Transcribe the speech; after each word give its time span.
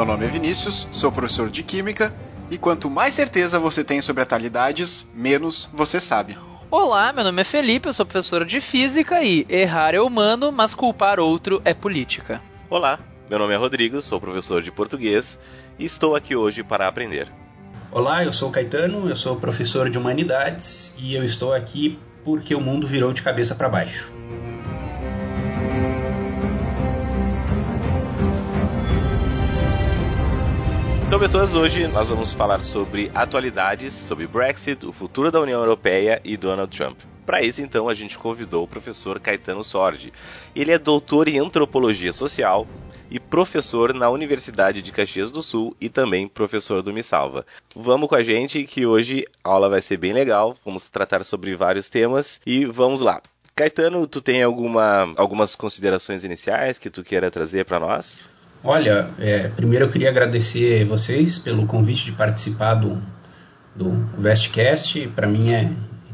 meu 0.00 0.06
nome 0.06 0.24
é 0.24 0.28
Vinícius, 0.28 0.88
sou 0.92 1.12
professor 1.12 1.50
de 1.50 1.62
Química, 1.62 2.10
e 2.50 2.56
quanto 2.56 2.88
mais 2.88 3.12
certeza 3.12 3.58
você 3.58 3.84
tem 3.84 4.00
sobre 4.00 4.22
atualidades, 4.22 5.06
menos 5.14 5.68
você 5.74 6.00
sabe. 6.00 6.38
Olá, 6.70 7.12
meu 7.12 7.22
nome 7.22 7.42
é 7.42 7.44
Felipe, 7.44 7.86
eu 7.86 7.92
sou 7.92 8.06
professor 8.06 8.46
de 8.46 8.62
Física 8.62 9.22
e 9.22 9.44
errar 9.46 9.94
é 9.94 10.00
humano, 10.00 10.50
mas 10.50 10.72
culpar 10.72 11.20
outro 11.20 11.60
é 11.66 11.74
política. 11.74 12.40
Olá, 12.70 12.98
meu 13.28 13.38
nome 13.38 13.52
é 13.52 13.58
Rodrigo, 13.58 14.00
sou 14.00 14.18
professor 14.18 14.62
de 14.62 14.72
português 14.72 15.38
e 15.78 15.84
estou 15.84 16.16
aqui 16.16 16.34
hoje 16.34 16.62
para 16.62 16.88
aprender. 16.88 17.28
Olá, 17.92 18.24
eu 18.24 18.32
sou 18.32 18.50
Caetano, 18.50 19.06
eu 19.06 19.16
sou 19.16 19.36
professor 19.36 19.90
de 19.90 19.98
humanidades 19.98 20.94
e 20.98 21.14
eu 21.14 21.22
estou 21.22 21.52
aqui 21.52 21.98
porque 22.24 22.54
o 22.54 22.60
mundo 22.62 22.86
virou 22.86 23.12
de 23.12 23.20
cabeça 23.20 23.54
para 23.54 23.68
baixo. 23.68 24.19
Então, 31.10 31.18
pessoas, 31.18 31.56
hoje 31.56 31.88
nós 31.88 32.08
vamos 32.08 32.32
falar 32.32 32.62
sobre 32.62 33.10
atualidades, 33.12 33.92
sobre 33.92 34.28
Brexit, 34.28 34.86
o 34.86 34.92
futuro 34.92 35.32
da 35.32 35.40
União 35.40 35.58
Europeia 35.58 36.20
e 36.24 36.36
Donald 36.36 36.70
Trump. 36.78 37.00
Para 37.26 37.42
isso, 37.42 37.60
então, 37.60 37.88
a 37.88 37.94
gente 37.94 38.16
convidou 38.16 38.62
o 38.62 38.68
professor 38.68 39.18
Caetano 39.18 39.64
Sordi. 39.64 40.12
Ele 40.54 40.70
é 40.70 40.78
doutor 40.78 41.26
em 41.26 41.40
antropologia 41.40 42.12
social 42.12 42.64
e 43.10 43.18
professor 43.18 43.92
na 43.92 44.08
Universidade 44.08 44.82
de 44.82 44.92
Caxias 44.92 45.32
do 45.32 45.42
Sul 45.42 45.76
e 45.80 45.88
também 45.88 46.28
professor 46.28 46.80
do 46.80 46.92
Missalva. 46.92 47.44
Vamos 47.74 48.08
com 48.08 48.14
a 48.14 48.22
gente 48.22 48.62
que 48.62 48.86
hoje 48.86 49.26
a 49.42 49.48
aula 49.48 49.68
vai 49.68 49.80
ser 49.80 49.96
bem 49.96 50.12
legal. 50.12 50.56
Vamos 50.64 50.88
tratar 50.88 51.24
sobre 51.24 51.56
vários 51.56 51.88
temas 51.88 52.40
e 52.46 52.64
vamos 52.64 53.00
lá. 53.00 53.20
Caetano, 53.56 54.06
tu 54.06 54.20
tem 54.20 54.44
alguma, 54.44 55.12
algumas 55.16 55.56
considerações 55.56 56.22
iniciais 56.22 56.78
que 56.78 56.88
tu 56.88 57.02
queira 57.02 57.32
trazer 57.32 57.64
para 57.64 57.80
nós? 57.80 58.30
Olha, 58.62 59.08
é, 59.18 59.48
primeiro 59.48 59.86
eu 59.86 59.90
queria 59.90 60.10
agradecer 60.10 60.84
vocês 60.84 61.38
pelo 61.38 61.66
convite 61.66 62.04
de 62.04 62.12
participar 62.12 62.74
do, 62.74 63.00
do 63.74 63.90
Vestcast. 64.18 65.08
Para 65.16 65.26
mim 65.26 65.52
é, 65.52 65.70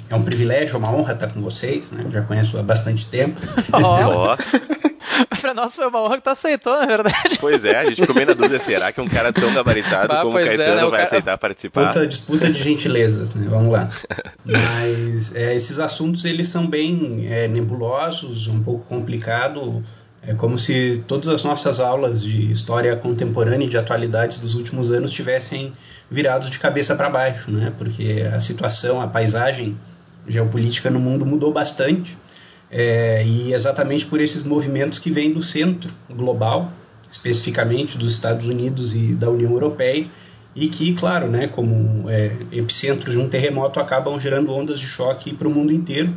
é 0.09 0.15
um 0.15 0.23
privilégio, 0.23 0.79
uma 0.79 0.95
honra 0.95 1.15
estar 1.15 1.33
com 1.33 1.41
vocês. 1.41 1.91
Né? 1.91 2.03
Eu 2.05 2.11
já 2.11 2.23
conheço 2.23 2.57
há 2.57 2.63
bastante 2.63 3.07
tempo. 3.07 3.41
Oh. 3.73 4.37
pra 5.41 5.55
nós 5.55 5.75
foi 5.75 5.87
uma 5.87 6.03
honra 6.03 6.17
que 6.17 6.25
tu 6.25 6.31
aceitou, 6.31 6.79
na 6.79 6.87
verdade. 6.87 7.39
Pois 7.41 7.65
é, 7.65 7.79
a 7.79 7.85
gente 7.87 8.01
ficou 8.01 8.15
meio 8.15 8.27
na 8.27 8.35
dúvida, 8.35 8.59
será 8.59 8.93
que 8.93 9.01
um 9.01 9.09
cara 9.09 9.33
tão 9.33 9.53
gabaritado 9.55 10.09
bah, 10.09 10.23
como 10.23 10.37
o 10.37 10.41
Caetano 10.41 10.63
é, 10.63 10.77
né? 10.77 10.85
o 10.85 10.91
vai 10.91 11.01
cara... 11.01 11.05
aceitar 11.05 11.39
participar? 11.39 11.85
Disputa, 11.85 12.07
disputa 12.07 12.51
de 12.51 12.63
gentilezas, 12.63 13.35
né? 13.35 13.47
Vamos 13.49 13.73
lá. 13.73 13.89
Mas 14.45 15.35
é, 15.35 15.55
esses 15.55 15.79
assuntos, 15.79 16.25
eles 16.25 16.49
são 16.49 16.67
bem 16.67 17.27
é, 17.31 17.49
nebulosos, 17.49 18.49
um 18.49 18.63
pouco 18.63 18.85
complicado 18.87 19.83
é 20.27 20.35
como 20.35 20.59
se 20.59 21.05
todas 21.07 21.29
as 21.29 21.45
nossas 21.45 21.79
aulas 21.79 22.23
de 22.25 22.51
história 22.51 22.97
contemporânea 22.97 23.67
e 23.67 23.69
de 23.69 23.79
atualidades 23.79 24.39
dos 24.39 24.55
últimos 24.55 24.91
anos 24.91 25.13
tivessem 25.13 25.73
virado 26.11 26.51
de 26.51 26.59
cabeça 26.59 26.97
para 26.97 27.09
baixo, 27.09 27.51
né? 27.51 27.73
Porque 27.79 28.29
a 28.33 28.41
situação, 28.41 29.01
a 29.01 29.07
paisagem 29.07 29.77
geopolítica 30.27 30.91
no 30.91 30.99
mundo 30.99 31.25
mudou 31.25 31.53
bastante 31.53 32.19
é, 32.69 33.25
e 33.25 33.53
exatamente 33.53 34.05
por 34.05 34.21
esses 34.21 34.43
movimentos 34.43 34.99
que 34.99 35.11
vêm 35.13 35.33
do 35.33 35.43
centro 35.43 35.93
global, 36.11 36.73
especificamente 37.09 37.97
dos 37.97 38.11
Estados 38.11 38.49
Unidos 38.49 38.97
e 38.97 39.15
da 39.15 39.31
União 39.31 39.53
Europeia, 39.53 40.09
e 40.57 40.69
que, 40.69 40.95
claro, 40.95 41.29
né, 41.29 41.47
como 41.47 42.11
é, 42.11 42.33
epicentros 42.51 43.15
de 43.15 43.21
um 43.21 43.29
terremoto, 43.29 43.79
acabam 43.79 44.19
gerando 44.19 44.53
ondas 44.53 44.81
de 44.81 44.87
choque 44.87 45.33
para 45.33 45.47
o 45.47 45.51
mundo 45.51 45.73
inteiro 45.73 46.13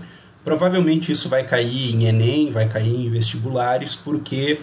Provavelmente 0.49 1.11
isso 1.11 1.29
vai 1.29 1.43
cair 1.43 1.93
em 1.93 2.07
Enem, 2.07 2.49
vai 2.49 2.67
cair 2.67 3.05
em 3.05 3.07
vestibulares, 3.07 3.93
porque 3.93 4.59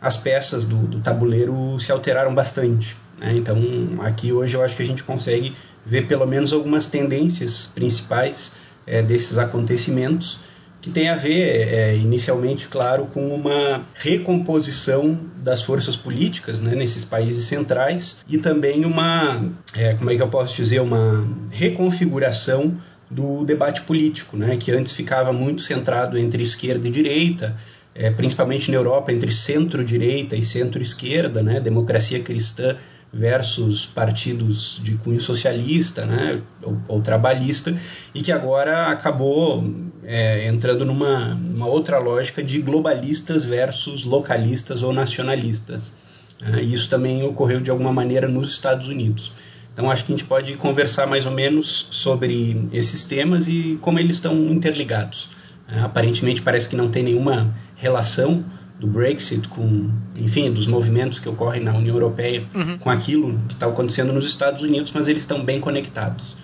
as 0.00 0.16
peças 0.16 0.64
do, 0.64 0.78
do 0.86 1.00
tabuleiro 1.00 1.78
se 1.78 1.92
alteraram 1.92 2.34
bastante. 2.34 2.96
Né? 3.20 3.34
Então, 3.36 3.58
aqui 4.00 4.32
hoje 4.32 4.56
eu 4.56 4.62
acho 4.62 4.74
que 4.74 4.82
a 4.82 4.86
gente 4.86 5.04
consegue 5.04 5.54
ver 5.84 6.06
pelo 6.06 6.26
menos 6.26 6.54
algumas 6.54 6.86
tendências 6.86 7.66
principais 7.66 8.54
é, 8.86 9.02
desses 9.02 9.36
acontecimentos 9.36 10.40
que 10.80 10.88
tem 10.88 11.10
a 11.10 11.14
ver, 11.14 11.74
é, 11.74 11.94
inicialmente, 11.96 12.66
claro, 12.66 13.04
com 13.12 13.28
uma 13.28 13.82
recomposição 13.96 15.20
das 15.42 15.62
forças 15.62 15.94
políticas 15.94 16.58
né, 16.58 16.74
nesses 16.74 17.04
países 17.04 17.44
centrais 17.44 18.24
e 18.26 18.38
também 18.38 18.86
uma, 18.86 19.42
é, 19.76 19.92
como 19.94 20.10
é 20.10 20.16
que 20.16 20.22
eu 20.22 20.28
posso 20.28 20.56
dizer, 20.56 20.80
uma 20.80 21.28
reconfiguração 21.50 22.80
do 23.10 23.44
debate 23.44 23.82
político, 23.82 24.36
né, 24.36 24.56
que 24.56 24.70
antes 24.70 24.92
ficava 24.92 25.32
muito 25.32 25.62
centrado 25.62 26.18
entre 26.18 26.42
esquerda 26.42 26.86
e 26.86 26.90
direita, 26.90 27.56
é, 27.94 28.10
principalmente 28.10 28.70
na 28.70 28.76
Europa, 28.76 29.12
entre 29.12 29.32
centro-direita 29.32 30.36
e 30.36 30.42
centro-esquerda, 30.42 31.42
né, 31.42 31.58
democracia 31.58 32.20
cristã 32.20 32.76
versus 33.12 33.86
partidos 33.86 34.80
de 34.84 34.94
cunho 34.94 35.20
socialista 35.20 36.04
né, 36.04 36.40
ou, 36.62 36.78
ou 36.88 37.02
trabalhista, 37.02 37.74
e 38.14 38.20
que 38.20 38.30
agora 38.30 38.88
acabou 38.88 39.64
é, 40.04 40.46
entrando 40.46 40.84
numa, 40.84 41.34
numa, 41.34 41.66
outra 41.66 41.98
lógica 41.98 42.42
de 42.42 42.60
globalistas 42.60 43.44
versus 43.44 44.04
localistas 44.04 44.82
ou 44.82 44.92
nacionalistas. 44.92 45.92
É, 46.40 46.60
isso 46.60 46.88
também 46.88 47.22
ocorreu 47.24 47.60
de 47.60 47.70
alguma 47.70 47.92
maneira 47.92 48.28
nos 48.28 48.50
Estados 48.50 48.88
Unidos. 48.88 49.32
Então 49.78 49.88
acho 49.88 50.04
que 50.04 50.12
a 50.12 50.16
gente 50.16 50.26
pode 50.26 50.56
conversar 50.56 51.06
mais 51.06 51.24
ou 51.24 51.30
menos 51.30 51.86
sobre 51.92 52.66
esses 52.72 53.04
temas 53.04 53.46
e 53.46 53.78
como 53.80 54.00
eles 54.00 54.16
estão 54.16 54.34
interligados. 54.48 55.30
É, 55.68 55.78
aparentemente 55.78 56.42
parece 56.42 56.68
que 56.68 56.74
não 56.74 56.90
tem 56.90 57.04
nenhuma 57.04 57.54
relação 57.76 58.44
do 58.76 58.88
Brexit 58.88 59.46
com, 59.46 59.88
enfim, 60.16 60.50
dos 60.50 60.66
movimentos 60.66 61.20
que 61.20 61.28
ocorrem 61.28 61.62
na 61.62 61.72
União 61.72 61.94
Europeia 61.94 62.44
uhum. 62.52 62.76
com 62.76 62.90
aquilo 62.90 63.38
que 63.46 63.54
está 63.54 63.66
acontecendo 63.66 64.12
nos 64.12 64.26
Estados 64.26 64.62
Unidos, 64.62 64.90
mas 64.90 65.06
eles 65.06 65.22
estão 65.22 65.44
bem 65.44 65.60
conectados. 65.60 66.34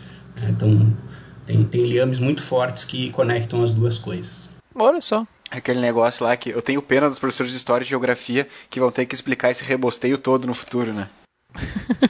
É, 0.41 0.51
então 0.51 0.95
tem, 1.45 1.65
tem 1.65 1.87
liames 1.87 2.21
muito 2.21 2.41
fortes 2.41 2.85
que 2.85 3.11
conectam 3.11 3.65
as 3.65 3.73
duas 3.73 3.99
coisas. 3.99 4.49
Olha 4.73 5.01
só. 5.01 5.27
Aquele 5.51 5.81
negócio 5.81 6.25
lá 6.25 6.37
que 6.37 6.51
eu 6.51 6.63
tenho 6.63 6.81
pena 6.81 7.09
dos 7.09 7.19
professores 7.19 7.51
de 7.51 7.59
História 7.59 7.85
e 7.85 7.89
Geografia 7.89 8.47
que 8.71 8.79
vão 8.79 8.93
ter 8.93 9.07
que 9.07 9.15
explicar 9.17 9.51
esse 9.51 9.65
rebosteio 9.65 10.19
todo 10.19 10.47
no 10.47 10.55
futuro, 10.55 10.93
né? 10.93 11.09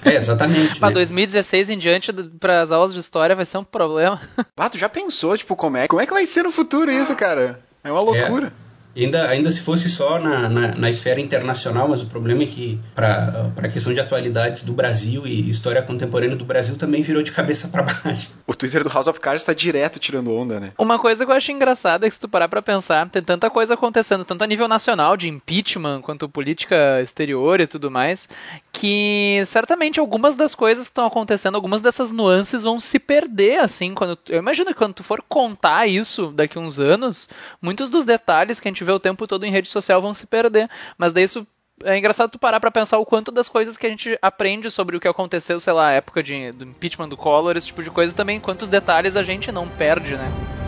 É, 0.05 0.17
exatamente. 0.17 0.79
Para 0.79 0.89
né? 0.91 0.95
2016 0.95 1.71
em 1.71 1.79
diante, 1.79 2.13
para 2.39 2.63
as 2.63 2.73
aulas 2.73 2.93
de 2.95 3.01
história 3.01 3.37
vai 3.37 3.47
ser 3.47 3.59
um 3.59 3.65
problema. 3.65 4.21
Ah, 4.57 4.71
tu 4.71 4.79
já 4.79 4.89
pensou, 4.89 5.37
tipo, 5.37 5.55
como 5.57 5.77
é, 5.77 5.87
como 5.87 6.01
é 6.01 6.07
que 6.07 6.13
vai 6.13 6.25
ser 6.25 6.45
no 6.45 6.51
futuro 6.51 6.91
isso, 6.91 7.15
cara? 7.17 7.61
É 7.83 7.91
uma 7.91 8.01
loucura. 8.01 8.47
É. 8.47 8.65
Ainda, 8.97 9.29
ainda 9.29 9.51
se 9.51 9.61
fosse 9.61 9.91
só 9.91 10.21
na, 10.21 10.49
na, 10.49 10.75
na 10.77 10.89
esfera 10.89 11.21
internacional, 11.21 11.89
mas 11.89 12.01
o 12.01 12.07
problema 12.07 12.45
é 12.45 12.47
que, 12.47 12.79
para 12.95 13.53
a 13.57 13.69
questão 13.69 13.93
de 13.93 13.99
atualidades 13.99 14.63
do 14.63 14.73
Brasil 14.73 15.27
e 15.27 15.51
história 15.51 15.83
contemporânea 15.83 16.37
do 16.37 16.45
Brasil, 16.45 16.77
também 16.77 17.03
virou 17.03 17.23
de 17.23 17.33
cabeça 17.33 17.69
para 17.69 17.83
baixo. 17.83 18.31
O 18.47 18.55
Twitter 18.55 18.85
do 18.85 18.89
House 18.89 19.09
of 19.09 19.19
Cards 19.19 19.43
está 19.43 19.53
direto 19.53 19.99
tirando 19.99 20.33
onda, 20.33 20.61
né? 20.61 20.73
Uma 20.79 20.99
coisa 20.99 21.25
que 21.25 21.31
eu 21.31 21.35
acho 21.35 21.51
engraçada 21.51 22.07
é 22.07 22.09
que, 22.09 22.15
se 22.15 22.21
tu 22.21 22.29
parar 22.29 22.49
para 22.49 22.63
pensar, 22.63 23.09
tem 23.11 23.23
tanta 23.23 23.51
coisa 23.51 23.75
acontecendo, 23.75 24.25
tanto 24.25 24.45
a 24.45 24.47
nível 24.47 24.69
nacional, 24.69 25.17
de 25.17 25.29
impeachment, 25.29 26.01
quanto 26.01 26.29
política 26.29 27.01
exterior 27.03 27.61
e 27.61 27.67
tudo 27.67 27.91
mais, 27.91 28.29
que 28.75 29.41
certamente 29.47 30.01
algumas 30.01 30.35
das 30.35 30.55
coisas 30.55 30.87
que 30.87 30.91
estão 30.91 31.07
acontecendo, 31.07 31.55
algumas 31.55 31.81
dessas 31.81 32.11
nuances 32.11 32.65
vão 32.65 32.81
se 32.81 32.99
perder, 32.99 33.61
assim, 33.61 33.95
quando. 33.95 34.19
Eu 34.29 34.39
imagino 34.39 34.71
que 34.73 34.75
quando 34.75 34.95
tu 34.95 35.05
for 35.05 35.23
contar 35.29 35.87
isso 35.87 36.33
daqui 36.33 36.59
uns 36.59 36.79
anos, 36.79 37.29
muitos 37.63 37.89
dos 37.89 38.05
detalhes 38.05 38.59
que 38.59 38.67
a 38.67 38.71
gente 38.71 38.83
vê 38.83 38.91
o 38.91 38.99
tempo 38.99 39.29
todo 39.29 39.47
em 39.47 39.51
rede 39.51 39.69
social 39.69 40.03
vão 40.03 40.13
se 40.13 40.27
perder. 40.27 40.69
Mas 40.99 41.13
daí 41.13 41.25
isso 41.25 41.47
é 41.85 41.97
engraçado 41.97 42.31
tu 42.31 42.39
parar 42.39 42.59
pra 42.59 42.71
pensar 42.71 42.99
o 42.99 43.07
quanto 43.07 43.31
das 43.31 43.49
coisas 43.49 43.77
que 43.77 43.87
a 43.87 43.91
gente 43.91 44.19
aprende 44.21 44.71
sobre 44.71 44.97
o 44.97 45.01
que 45.01 45.09
aconteceu, 45.09 45.59
sei 45.61 45.73
lá, 45.73 45.93
época 45.93 46.23
de, 46.23 46.51
do 46.53 46.65
impeachment 46.65 47.09
do 47.09 47.17
Collor, 47.17 47.57
esse 47.57 47.69
tipo 47.69 47.83
de 47.83 47.91
coisa 47.91 48.13
também, 48.13 48.41
quantos 48.41 48.69
detalhes 48.69 49.15
a 49.15 49.23
gente 49.23 49.53
não 49.53 49.69
perde, 49.69 50.17
né? 50.17 50.64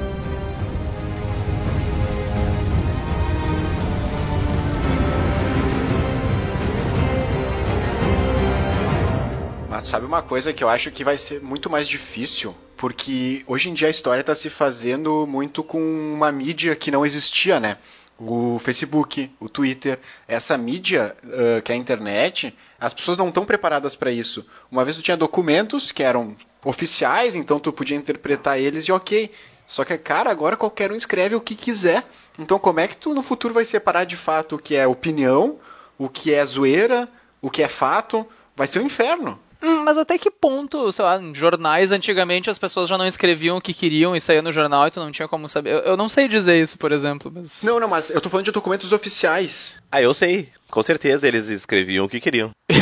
Sabe 9.87 10.05
uma 10.05 10.21
coisa 10.21 10.53
que 10.53 10.65
eu 10.65 10.69
acho 10.69 10.91
que 10.91 11.05
vai 11.05 11.17
ser 11.17 11.41
muito 11.41 11.71
mais 11.71 11.87
difícil? 11.87 12.55
Porque 12.77 13.44
hoje 13.47 13.71
em 13.71 13.75
dia 13.75 13.87
a 13.87 13.91
história 13.91 14.21
está 14.21 14.35
se 14.35 14.50
fazendo 14.50 15.27
muito 15.29 15.62
com 15.62 15.81
uma 15.81 16.33
mídia 16.33 16.75
que 16.75 16.91
não 16.91 17.06
existia, 17.06 17.61
né? 17.61 17.79
o 18.19 18.59
Facebook, 18.59 19.31
o 19.38 19.49
Twitter, 19.49 19.99
essa 20.27 20.56
mídia 20.56 21.15
uh, 21.23 21.62
que 21.62 21.71
é 21.71 21.75
a 21.75 21.79
internet, 21.79 22.56
as 22.81 22.94
pessoas 22.94 23.19
não 23.19 23.29
estão 23.29 23.44
preparadas 23.44 23.94
para 23.94 24.11
isso. 24.11 24.44
Uma 24.71 24.85
vez 24.85 24.97
tu 24.97 25.03
tinha 25.03 25.17
documentos 25.17 25.93
que 25.93 26.03
eram 26.03 26.35
oficiais, 26.65 27.37
então 27.37 27.61
tu 27.61 27.73
podia 27.73 27.97
interpretar 27.97 28.59
eles 28.59 28.85
e 28.85 28.93
ok. 28.93 29.31
Só 29.67 29.85
que, 29.85 29.99
cara, 29.99 30.31
agora 30.31 30.56
qualquer 30.56 30.91
um 30.91 30.97
escreve 30.97 31.35
o 31.35 31.41
que 31.41 31.55
quiser. 31.55 32.05
Então, 32.38 32.59
como 32.59 32.81
é 32.81 32.88
que 32.88 32.97
tu 32.97 33.12
no 33.12 33.23
futuro 33.23 33.53
vai 33.53 33.65
separar 33.65 34.05
de 34.05 34.17
fato 34.17 34.56
o 34.56 34.59
que 34.59 34.75
é 34.75 34.87
opinião, 34.87 35.59
o 35.99 36.09
que 36.09 36.33
é 36.33 36.44
zoeira, 36.44 37.09
o 37.43 37.50
que 37.50 37.62
é 37.62 37.69
fato? 37.69 38.27
Vai 38.56 38.67
ser 38.67 38.79
um 38.79 38.87
inferno. 38.87 39.38
Hum, 39.62 39.85
mas 39.85 39.99
até 39.99 40.19
que 40.19 40.31
ponto, 40.31 40.91
sei 40.93 41.05
lá, 41.05 41.20
em 41.20 41.35
jornais 41.35 41.93
antigamente 41.93 42.50
as 42.50 42.58
pessoas 42.58 42.88
já 42.88 42.99
não 42.99 43.06
escreviam 43.06 43.56
o 43.56 43.61
que 43.61 43.73
queriam 43.75 44.14
e 44.14 44.20
saía 44.20 44.43
no 44.43 44.53
jornal 44.53 44.87
e 44.87 44.91
tu 44.91 45.00
não 45.00 45.11
tinha 45.11 45.29
como 45.29 45.49
saber. 45.49 45.73
Eu, 45.73 45.79
eu 45.81 45.97
não 45.97 46.08
sei 46.08 46.29
dizer 46.29 46.56
isso, 46.56 46.79
por 46.79 46.93
exemplo. 46.93 47.32
Mas... 47.35 47.62
Não, 47.62 47.81
não, 47.81 47.88
mas 47.88 48.11
eu 48.11 48.20
tô 48.20 48.29
falando 48.29 48.47
de 48.47 48.53
documentos 48.53 48.93
oficiais. 48.93 49.76
Ah, 49.91 50.03
eu 50.03 50.12
sei. 50.12 50.49
Com 50.70 50.82
certeza 50.82 51.26
eles 51.26 51.49
escreviam 51.49 52.05
o 52.05 52.08
que 52.08 52.20
queriam. 52.20 52.50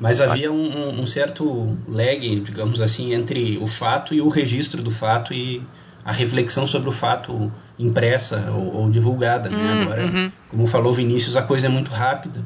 Mas 0.00 0.18
havia 0.22 0.50
um, 0.50 1.02
um, 1.02 1.06
certo 1.06 1.76
lag, 1.86 2.40
digamos 2.40 2.80
assim, 2.80 3.12
entre 3.12 3.58
o 3.58 3.66
fato 3.66 4.14
e 4.14 4.20
o 4.22 4.28
registro 4.28 4.82
do 4.82 4.90
fato 4.90 5.34
e 5.34 5.62
a 6.02 6.10
reflexão 6.10 6.66
sobre 6.66 6.88
o 6.88 6.92
fato 6.92 7.52
impressa 7.78 8.50
ou, 8.50 8.76
ou 8.76 8.90
divulgada. 8.90 9.50
Né? 9.50 9.58
Hum, 9.58 9.82
Agora, 9.82 10.06
uhum. 10.06 10.32
como 10.48 10.66
falou 10.66 10.94
Vinícius, 10.94 11.36
a 11.36 11.42
coisa 11.42 11.66
é 11.66 11.70
muito 11.70 11.90
rápida. 11.90 12.42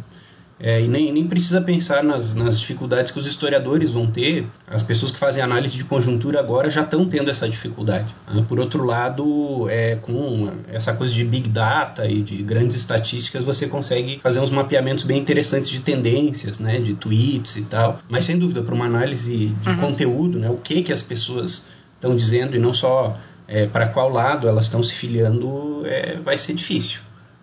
É, 0.59 0.81
e 0.81 0.89
nem, 0.89 1.13
nem 1.13 1.27
precisa 1.27 1.61
pensar 1.61 2.05
nas, 2.05 2.33
nas 2.35 2.59
dificuldades 2.61 3.11
que 3.11 3.19
os 3.19 3.27
historiadores 3.27 3.91
vão 3.91 4.07
ter. 4.07 4.47
As 4.67 4.83
pessoas 4.83 5.11
que 5.11 5.19
fazem 5.19 5.43
análise 5.43 5.77
de 5.77 5.85
conjuntura 5.85 6.39
agora 6.39 6.71
já 6.71 6.83
estão 6.83 7.05
tendo 7.07 7.31
essa 7.31 7.49
dificuldade. 7.49 8.15
Né? 8.33 8.45
Por 8.49 8.61
outro 8.61 8.85
lado, 8.85 9.69
é, 9.69 9.97
com 9.97 10.51
essa 10.73 10.95
coisa 10.95 11.13
de 11.13 11.25
big 11.25 11.49
data 11.49 12.07
e 12.07 12.23
de 12.23 12.43
grandes 12.43 12.77
estatísticas, 12.77 13.43
você 13.43 13.67
consegue 13.67 14.21
fazer 14.21 14.41
uns 14.41 14.51
mapeamentos 14.51 15.05
bem 15.05 15.19
interessantes 15.19 15.69
de 15.69 15.81
tendências, 15.81 16.61
né? 16.61 16.79
de 16.79 16.95
tweets 16.95 17.57
e 17.57 17.63
tal. 17.63 17.99
Mas 18.09 18.25
sem 18.25 18.39
dúvida, 18.39 18.63
para 18.63 18.75
uma 18.75 18.87
análise 18.87 19.49
de 19.49 19.69
uhum. 19.69 19.77
conteúdo, 19.77 20.39
né? 20.39 20.49
o 20.49 20.57
que, 20.57 20.83
que 20.83 20.93
as 20.93 21.03
pessoas 21.03 21.67
estão 21.95 22.15
dizendo 22.15 22.57
e 22.57 22.61
não 22.61 22.73
só 22.73 23.19
é, 23.49 23.67
para 23.67 23.89
qual 23.89 24.09
lado 24.09 24.47
elas 24.47 24.67
estão 24.67 24.83
se 24.83 24.95
filiando, 24.95 25.83
é, 25.85 26.17
vai 26.25 26.39
ser 26.39 26.55
difícil. 26.55 27.01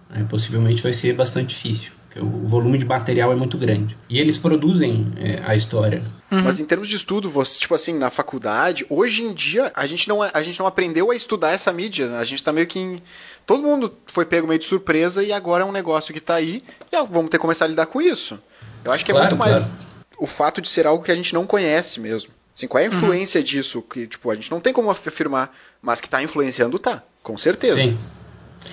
Né? 0.10 0.26
Possivelmente 0.30 0.82
vai 0.82 0.94
ser 0.94 1.14
bastante 1.14 1.50
difícil 1.50 1.92
o 2.20 2.48
volume 2.48 2.78
de 2.78 2.86
material 2.86 3.32
é 3.32 3.36
muito 3.36 3.58
grande. 3.58 3.98
E 4.10 4.20
eles 4.20 4.38
produzem 4.38 5.14
é, 5.18 5.42
a 5.46 5.56
história. 5.56 6.02
Uhum. 6.30 6.42
Mas 6.42 6.60
em 6.60 6.66
termos 6.66 6.90
de 6.90 6.96
estudo, 6.96 7.30
você, 7.30 7.60
tipo 7.60 7.74
assim, 7.74 7.94
na 7.94 8.10
faculdade, 8.10 8.86
hoje 8.90 9.24
em 9.24 9.34
dia, 9.34 9.72
a 9.76 9.86
gente 9.86 10.10
não, 10.10 10.22
a 10.22 10.44
gente 10.44 10.60
não 10.60 10.68
aprendeu 10.68 11.12
a 11.12 11.16
estudar 11.16 11.52
essa 11.52 11.72
mídia. 11.72 12.08
Né? 12.08 12.18
A 12.18 12.24
gente 12.24 12.44
tá 12.44 12.52
meio 12.52 12.68
que 12.68 12.80
em... 12.80 13.02
Todo 13.46 13.64
mundo 13.64 13.94
foi 14.08 14.26
pego 14.26 14.48
meio 14.48 14.60
de 14.60 14.66
surpresa 14.66 15.24
e 15.24 15.32
agora 15.32 15.64
é 15.64 15.66
um 15.66 15.72
negócio 15.72 16.14
que 16.14 16.20
tá 16.20 16.36
aí 16.36 16.64
e 16.92 16.98
vamos 17.06 17.30
ter 17.30 17.38
que 17.38 17.42
começar 17.42 17.66
a 17.66 17.68
lidar 17.68 17.86
com 17.86 18.02
isso. 18.02 18.40
Eu 18.84 18.92
acho 18.92 19.06
que 19.06 19.12
é 19.12 19.14
claro, 19.14 19.28
é 19.28 19.30
muito 19.30 19.40
mais 19.40 19.68
claro. 19.68 19.74
o 20.20 20.28
fato 20.28 20.62
de 20.62 20.70
ser 20.70 20.88
algo 20.88 21.04
que 21.04 21.12
a 21.12 21.16
gente 21.16 21.34
não 21.34 21.46
conhece 21.46 22.00
mesmo. 22.00 22.32
Assim, 22.56 22.68
qual 22.68 22.84
é 22.84 22.88
a 22.88 22.90
uhum. 22.90 22.96
influência 22.96 23.40
uhum. 23.40 23.46
disso? 23.46 23.82
Que, 23.82 24.08
tipo, 24.08 24.30
a 24.30 24.36
gente 24.36 24.52
não 24.52 24.60
tem 24.60 24.74
como 24.74 24.90
afirmar, 24.90 25.56
mas 25.82 26.02
que 26.02 26.10
tá 26.10 26.22
influenciando, 26.22 26.78
tá. 26.78 27.04
Com 27.24 27.38
certeza. 27.38 27.78
Sim. 27.80 27.98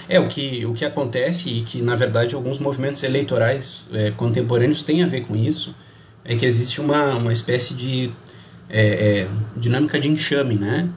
É, 0.08 0.18
o 0.20 0.28
que, 0.28 0.64
o 0.66 0.74
que 0.74 0.84
acontece, 0.84 1.50
e 1.50 1.62
que 1.62 1.82
na 1.82 1.94
verdade 1.94 2.34
alguns 2.34 2.58
movimentos 2.58 3.02
eleitorais 3.02 3.88
é, 3.92 4.10
contemporâneos 4.10 4.82
têm 4.82 5.02
a 5.02 5.06
ver 5.06 5.22
com 5.22 5.36
isso, 5.36 5.74
é 6.24 6.36
que 6.36 6.44
existe 6.44 6.80
uma, 6.80 7.16
uma 7.16 7.32
espécie 7.32 7.74
de 7.74 8.12
é, 8.68 9.20
é, 9.20 9.28
dinâmica 9.56 9.98
de 9.98 10.08
enxame, 10.08 10.56
né? 10.56 10.88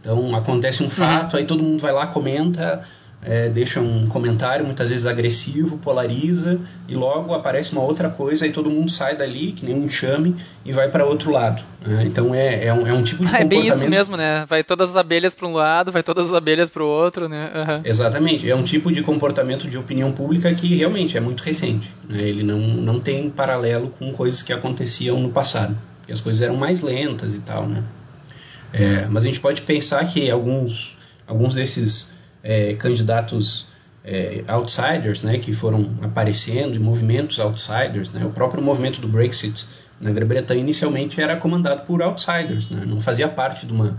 Então 0.00 0.34
acontece 0.36 0.82
um 0.82 0.90
fato, 0.90 1.34
uhum. 1.34 1.40
aí 1.40 1.44
todo 1.44 1.62
mundo 1.62 1.80
vai 1.80 1.92
lá, 1.92 2.06
comenta, 2.06 2.84
é, 3.26 3.48
deixa 3.48 3.80
um 3.80 4.06
comentário 4.06 4.64
muitas 4.64 4.88
vezes 4.88 5.04
agressivo, 5.04 5.78
polariza 5.78 6.60
e 6.88 6.94
logo 6.94 7.34
aparece 7.34 7.72
uma 7.72 7.82
outra 7.82 8.08
coisa 8.08 8.46
e 8.46 8.52
todo 8.52 8.70
mundo 8.70 8.88
sai 8.88 9.16
dali, 9.16 9.50
que 9.50 9.66
nem 9.66 9.74
um 9.74 9.84
enxame, 9.84 10.36
e 10.64 10.72
vai 10.72 10.88
para 10.88 11.04
outro 11.04 11.32
lado. 11.32 11.62
Né? 11.84 12.04
Então 12.06 12.32
é, 12.32 12.66
é, 12.66 12.72
um, 12.72 12.86
é 12.86 12.92
um 12.92 13.02
tipo 13.02 13.24
de 13.24 13.34
ah, 13.34 13.40
É 13.42 13.44
bem 13.44 13.66
isso 13.66 13.86
mesmo, 13.88 14.16
né? 14.16 14.46
Vai 14.48 14.62
todas 14.62 14.90
as 14.90 14.96
abelhas 14.96 15.34
para 15.34 15.48
um 15.48 15.52
lado, 15.52 15.90
vai 15.90 16.04
todas 16.04 16.30
as 16.30 16.36
abelhas 16.36 16.70
para 16.70 16.84
o 16.84 16.86
outro, 16.86 17.28
né? 17.28 17.50
Uhum. 17.52 17.80
Exatamente. 17.84 18.48
É 18.48 18.54
um 18.54 18.62
tipo 18.62 18.92
de 18.92 19.02
comportamento 19.02 19.68
de 19.68 19.76
opinião 19.76 20.12
pública 20.12 20.54
que 20.54 20.76
realmente 20.76 21.16
é 21.16 21.20
muito 21.20 21.42
recente. 21.42 21.92
Né? 22.08 22.22
Ele 22.22 22.44
não, 22.44 22.58
não 22.58 23.00
tem 23.00 23.28
paralelo 23.28 23.92
com 23.98 24.12
coisas 24.12 24.40
que 24.40 24.52
aconteciam 24.52 25.18
no 25.18 25.30
passado. 25.30 25.76
E 26.08 26.12
as 26.12 26.20
coisas 26.20 26.42
eram 26.42 26.56
mais 26.56 26.80
lentas 26.80 27.34
e 27.34 27.40
tal, 27.40 27.66
né? 27.66 27.82
É, 28.72 29.06
mas 29.10 29.24
a 29.24 29.26
gente 29.26 29.40
pode 29.40 29.62
pensar 29.62 30.04
que 30.06 30.30
alguns, 30.30 30.94
alguns 31.26 31.54
desses 31.54 32.14
é, 32.46 32.74
candidatos 32.74 33.66
é, 34.04 34.44
outsiders, 34.46 35.24
né, 35.24 35.36
que 35.36 35.52
foram 35.52 35.98
aparecendo, 36.00 36.76
e 36.76 36.78
movimentos 36.78 37.40
outsiders, 37.40 38.12
né, 38.12 38.24
o 38.24 38.30
próprio 38.30 38.62
movimento 38.62 39.00
do 39.00 39.08
Brexit 39.08 39.66
na 40.00 40.12
Grã-Bretanha 40.12 40.60
inicialmente 40.60 41.20
era 41.20 41.36
comandado 41.36 41.84
por 41.84 42.00
outsiders, 42.00 42.70
né, 42.70 42.84
não 42.86 43.00
fazia 43.00 43.28
parte 43.28 43.66
de 43.66 43.72
uma, 43.72 43.98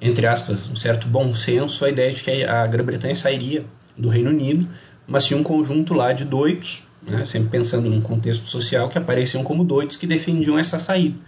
entre 0.00 0.24
aspas, 0.24 0.68
um 0.68 0.76
certo 0.76 1.08
bom 1.08 1.34
senso 1.34 1.84
a 1.84 1.88
ideia 1.88 2.12
de 2.12 2.22
que 2.22 2.44
a 2.44 2.64
Grã-Bretanha 2.68 3.16
sairia 3.16 3.64
do 3.98 4.08
Reino 4.08 4.30
Unido, 4.30 4.68
mas 5.04 5.24
tinha 5.24 5.38
um 5.38 5.42
conjunto 5.42 5.92
lá 5.92 6.12
de 6.12 6.24
doidos, 6.24 6.84
né, 7.02 7.24
sempre 7.24 7.48
pensando 7.48 7.90
num 7.90 8.00
contexto 8.00 8.46
social, 8.46 8.88
que 8.88 8.98
apareciam 8.98 9.42
como 9.42 9.64
doidos 9.64 9.96
que 9.96 10.06
defendiam 10.06 10.56
essa 10.56 10.78
saída. 10.78 11.20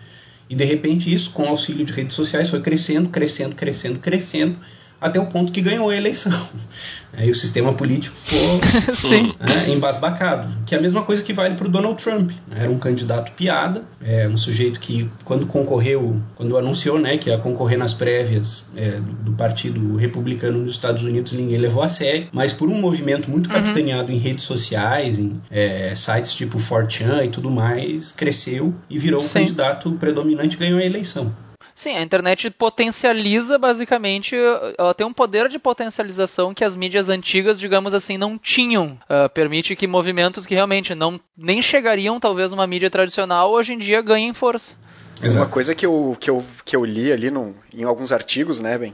E 0.49 0.55
de 0.55 0.65
repente 0.65 1.13
isso, 1.13 1.31
com 1.31 1.49
auxílio 1.49 1.85
de 1.85 1.93
redes 1.93 2.15
sociais, 2.15 2.49
foi 2.49 2.61
crescendo, 2.61 3.09
crescendo, 3.09 3.57
crescendo, 3.57 3.99
crescendo, 3.99 4.59
até 5.03 5.19
o 5.19 5.27
ponto 5.27 5.51
que 5.51 5.61
ganhou 5.61 5.91
a 5.91 5.97
eleição. 5.97 6.33
Aí 7.15 7.31
o 7.31 7.35
sistema 7.35 7.75
político 7.75 8.17
ficou 8.17 8.59
né, 9.39 9.69
embasbacado. 9.69 10.49
Que 10.65 10.75
é 10.75 10.79
a 10.79 10.81
mesma 10.81 11.03
coisa 11.03 11.23
que 11.23 11.33
vale 11.33 11.57
para 11.57 11.67
o 11.67 11.71
Donald 11.71 12.03
Trump. 12.03 12.31
Era 12.51 12.71
um 12.71 12.79
candidato 12.79 13.33
piada, 13.33 13.85
é 14.03 14.27
um 14.27 14.37
sujeito 14.37 14.81
que, 14.81 15.11
quando 15.23 15.45
concorreu, 15.47 16.19
quando 16.35 16.57
anunciou 16.57 16.99
né, 16.99 17.19
que 17.19 17.29
ia 17.29 17.37
concorrer 17.37 17.77
nas 17.77 17.93
prévias 17.93 18.65
é, 18.75 18.93
do, 18.93 19.13
do, 19.13 19.33
Partido 19.33 19.97
Republicano 19.97 20.61
nos 20.61 20.71
Estados 20.71 21.03
Unidos, 21.03 21.33
ninguém 21.33 21.59
levou 21.59 21.83
a 21.83 21.89
sério, 21.89 22.29
mas 22.33 22.53
por 22.55 22.69
um 22.69 22.81
movimento 22.81 23.31
muito 23.31 23.49
uhum. 23.49 23.57
capitaneado 23.57 24.11
em 24.11 24.17
redes 24.17 24.45
sociais, 24.45 25.19
em 25.19 25.39
é, 25.51 25.95
sites 25.95 26.33
tipo 26.33 26.59
4chan 26.59 27.27
e 27.27 27.29
tudo 27.29 27.51
mais, 27.51 28.13
cresceu 28.13 28.73
e 28.89 28.99
virou 28.99 29.21
Sim. 29.21 29.29
o 29.29 29.33
candidato 29.43 29.93
predominante 29.93 30.57
e 30.57 30.59
ganhou 30.59 30.79
a 30.79 30.85
eleição. 30.85 31.33
Sim, 31.75 31.97
a 31.97 32.03
internet 32.03 32.51
potencializa 32.51 33.59
basicamente, 33.59 34.37
ela 34.79 34.95
tem 34.95 35.07
um 35.07 35.13
poder 35.13 35.49
de 35.49 35.59
potencialização 35.59 36.55
que 36.55 36.65
as 36.65 36.77
mídias 36.77 37.09
antigas, 37.09 37.59
digamos 37.59 37.95
assim, 37.95 38.19
não 38.19 38.39
tinham. 38.39 38.99
Uh, 39.09 39.29
permite 39.33 39.75
que 39.75 39.87
movimentos 39.87 40.47
que 40.47 40.55
realmente 40.55 40.95
não 40.95 41.21
nem 41.37 41.63
chegariam 41.63 42.21
talvez 42.21 42.51
numa 42.51 42.67
mídia 42.67 42.91
tradicional 42.91 43.51
hoje 43.51 43.73
em 43.73 43.79
dia 43.79 44.03
ganhem 44.03 44.35
força. 44.35 44.77
Exato. 45.23 45.47
Uma 45.47 45.53
coisa 45.53 45.75
que 45.75 45.87
eu, 45.87 46.17
que 46.19 46.29
eu, 46.29 46.45
que 46.65 46.75
eu 46.75 46.85
li 46.85 47.13
ali 47.13 47.31
no, 47.31 47.55
em 47.73 47.85
alguns 47.85 48.11
artigos, 48.11 48.59
né, 48.59 48.77
Ben? 48.77 48.93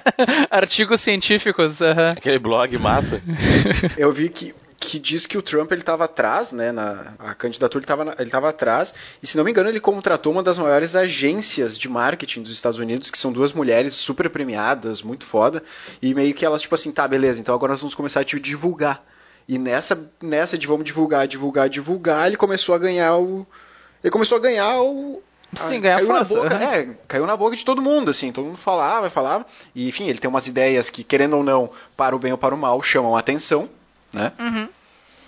artigos 0.50 1.02
científicos. 1.02 1.80
Uh 1.80 1.84
-huh. 1.84 2.16
Aquele 2.16 2.38
blog 2.38 2.76
massa. 2.78 3.20
eu 3.96 4.10
vi 4.10 4.30
que 4.30 4.54
que 4.86 5.00
diz 5.00 5.26
que 5.26 5.36
o 5.36 5.42
Trump 5.42 5.72
ele 5.72 5.80
estava 5.80 6.04
atrás, 6.04 6.52
né, 6.52 6.70
na 6.70 7.14
a 7.18 7.34
candidatura 7.34 7.84
ele 8.18 8.28
estava 8.28 8.48
atrás, 8.48 8.94
e 9.20 9.26
se 9.26 9.36
não 9.36 9.44
me 9.44 9.50
engano 9.50 9.68
ele 9.68 9.80
contratou 9.80 10.32
uma 10.32 10.44
das 10.44 10.58
maiores 10.58 10.94
agências 10.94 11.76
de 11.76 11.88
marketing 11.88 12.42
dos 12.42 12.52
Estados 12.52 12.78
Unidos, 12.78 13.10
que 13.10 13.18
são 13.18 13.32
duas 13.32 13.52
mulheres 13.52 13.94
super 13.94 14.30
premiadas, 14.30 15.02
muito 15.02 15.24
foda, 15.26 15.60
e 16.00 16.14
meio 16.14 16.32
que 16.32 16.44
elas 16.44 16.62
tipo 16.62 16.76
assim, 16.76 16.92
tá, 16.92 17.06
beleza, 17.08 17.40
então 17.40 17.52
agora 17.52 17.72
nós 17.72 17.80
vamos 17.80 17.96
começar 17.96 18.20
a 18.20 18.24
te 18.24 18.38
divulgar. 18.38 19.04
E 19.48 19.58
nessa 19.58 19.98
nessa 20.22 20.56
de 20.56 20.66
vamos 20.66 20.84
divulgar, 20.84 21.26
divulgar, 21.26 21.68
divulgar, 21.68 22.28
ele 22.28 22.36
começou 22.36 22.74
a 22.74 22.78
ganhar 22.78 23.16
o 23.16 23.44
ele 24.04 24.10
começou 24.10 24.38
a 24.38 24.40
ganhar 24.40 24.80
o 24.80 25.20
Sim, 25.54 25.80
ganhar 25.80 25.96
caiu 25.96 26.06
força. 26.08 26.34
na 26.34 26.42
boca, 26.42 26.54
é, 26.64 26.96
caiu 27.08 27.26
na 27.26 27.36
boca 27.36 27.56
de 27.56 27.64
todo 27.64 27.82
mundo, 27.82 28.10
assim, 28.10 28.30
todo 28.30 28.44
mundo 28.44 28.58
falava, 28.58 29.10
falava, 29.10 29.46
e 29.74 29.88
enfim, 29.88 30.06
ele 30.06 30.18
tem 30.18 30.28
umas 30.28 30.46
ideias 30.46 30.90
que, 30.90 31.02
querendo 31.02 31.36
ou 31.36 31.42
não, 31.42 31.70
para 31.96 32.14
o 32.14 32.18
bem 32.18 32.32
ou 32.32 32.38
para 32.38 32.54
o 32.54 32.58
mal, 32.58 32.82
chamam 32.82 33.16
a 33.16 33.20
atenção, 33.20 33.68
né? 34.12 34.32
Uhum. 34.38 34.68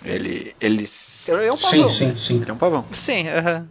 Ele, 0.03 0.55
ele, 0.61 0.85
ele 1.27 1.45
é 1.45 1.51
um 1.51 1.57
pavão. 1.57 1.89
Sim, 1.89 2.15
sim, 2.15 2.15
sim. 2.15 2.41
Ele 2.41 2.51
é 2.51 2.53
um 2.53 2.57
pavão. 2.57 2.85
Sim, 2.93 3.27
aham. 3.27 3.67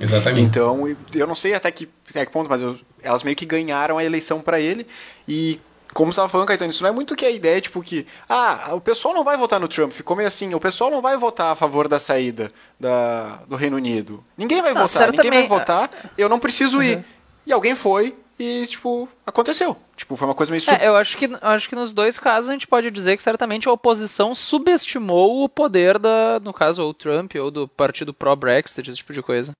Exatamente. 0.00 0.42
Então, 0.42 0.96
eu 1.14 1.26
não 1.26 1.34
sei 1.34 1.54
até 1.54 1.70
que, 1.70 1.88
até 2.10 2.24
que 2.26 2.32
ponto, 2.32 2.48
mas 2.48 2.62
eu, 2.62 2.78
elas 3.02 3.22
meio 3.22 3.36
que 3.36 3.46
ganharam 3.46 3.98
a 3.98 4.04
eleição 4.04 4.40
para 4.40 4.60
ele. 4.60 4.86
E, 5.26 5.60
como 5.92 6.12
você 6.12 6.14
estava 6.14 6.28
falando, 6.28 6.48
Caetano, 6.48 6.70
isso 6.70 6.82
não 6.82 6.90
é 6.90 6.92
muito 6.92 7.14
que 7.14 7.24
a 7.24 7.30
ideia, 7.30 7.60
tipo, 7.60 7.82
que. 7.82 8.06
Ah, 8.28 8.70
o 8.72 8.80
pessoal 8.80 9.14
não 9.14 9.24
vai 9.24 9.36
votar 9.36 9.60
no 9.60 9.68
Trump. 9.68 9.92
Ficou 9.92 10.16
meio 10.16 10.26
assim: 10.26 10.54
o 10.54 10.60
pessoal 10.60 10.90
não 10.90 11.00
vai 11.00 11.16
votar 11.16 11.52
a 11.52 11.54
favor 11.54 11.86
da 11.86 11.98
saída 11.98 12.50
da, 12.78 13.36
do 13.48 13.56
Reino 13.56 13.76
Unido. 13.76 14.24
Ninguém 14.36 14.62
vai 14.62 14.74
não, 14.74 14.86
votar, 14.86 15.12
ninguém 15.12 15.30
vai 15.30 15.46
votar, 15.46 15.90
eu 16.18 16.28
não 16.28 16.38
preciso 16.38 16.78
uhum. 16.78 16.82
ir. 16.82 17.04
E 17.46 17.52
alguém 17.52 17.76
foi, 17.76 18.16
e, 18.38 18.66
tipo, 18.66 19.08
aconteceu. 19.26 19.76
Tipo, 19.96 20.16
foi 20.16 20.26
uma 20.26 20.34
coisa 20.34 20.50
meio... 20.50 20.62
É, 20.70 20.88
eu 20.88 20.96
acho 20.96 21.16
que, 21.16 21.26
eu 21.26 21.38
acho 21.40 21.68
que 21.68 21.74
nos 21.74 21.92
dois 21.92 22.18
casos 22.18 22.50
a 22.50 22.52
gente 22.52 22.66
pode 22.66 22.90
dizer 22.90 23.16
que 23.16 23.22
certamente 23.22 23.68
a 23.68 23.72
oposição 23.72 24.34
subestimou 24.34 25.44
o 25.44 25.48
poder 25.48 25.98
da, 25.98 26.40
no 26.40 26.52
caso, 26.52 26.82
ou 26.82 26.92
Trump, 26.92 27.34
ou 27.36 27.50
do 27.50 27.68
partido 27.68 28.12
pró-Brexit, 28.12 28.90
esse 28.90 28.98
tipo 28.98 29.12
de 29.12 29.22
coisa. 29.22 29.52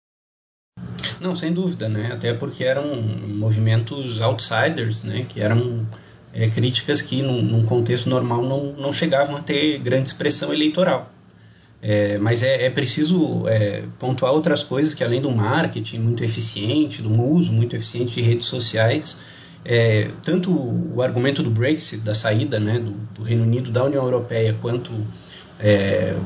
Não, 1.20 1.36
sem 1.36 1.52
dúvida, 1.52 1.88
né? 1.88 2.10
Até 2.12 2.34
porque 2.34 2.64
eram 2.64 3.00
movimentos 3.00 4.20
outsiders, 4.20 5.04
né? 5.04 5.24
Que 5.28 5.40
eram 5.40 5.86
é, 6.32 6.48
críticas 6.48 7.00
que, 7.00 7.22
num, 7.22 7.40
num 7.40 7.64
contexto 7.64 8.08
normal, 8.08 8.42
não, 8.42 8.72
não 8.72 8.92
chegavam 8.92 9.36
a 9.36 9.40
ter 9.40 9.78
grande 9.78 10.08
expressão 10.08 10.52
eleitoral. 10.52 11.10
É, 11.86 12.16
mas 12.16 12.42
é, 12.42 12.64
é 12.64 12.70
preciso 12.70 13.46
é, 13.46 13.82
pontuar 13.98 14.32
outras 14.32 14.64
coisas 14.64 14.94
que, 14.94 15.04
além 15.04 15.20
do 15.20 15.30
marketing 15.30 15.98
muito 15.98 16.24
eficiente, 16.24 17.02
do 17.02 17.12
uso 17.20 17.52
muito 17.52 17.76
eficiente 17.76 18.14
de 18.14 18.22
redes 18.22 18.46
sociais, 18.46 19.22
é, 19.62 20.10
tanto 20.22 20.50
o 20.50 21.02
argumento 21.02 21.42
do 21.42 21.50
Brexit, 21.50 22.02
da 22.02 22.14
saída 22.14 22.58
né, 22.58 22.78
do, 22.78 22.92
do, 23.14 23.22
Reino 23.22 23.42
Unido 23.42 23.70
da 23.70 23.84
União 23.84 24.02
Europeia, 24.02 24.56
quanto 24.62 24.92
é, 25.60 26.16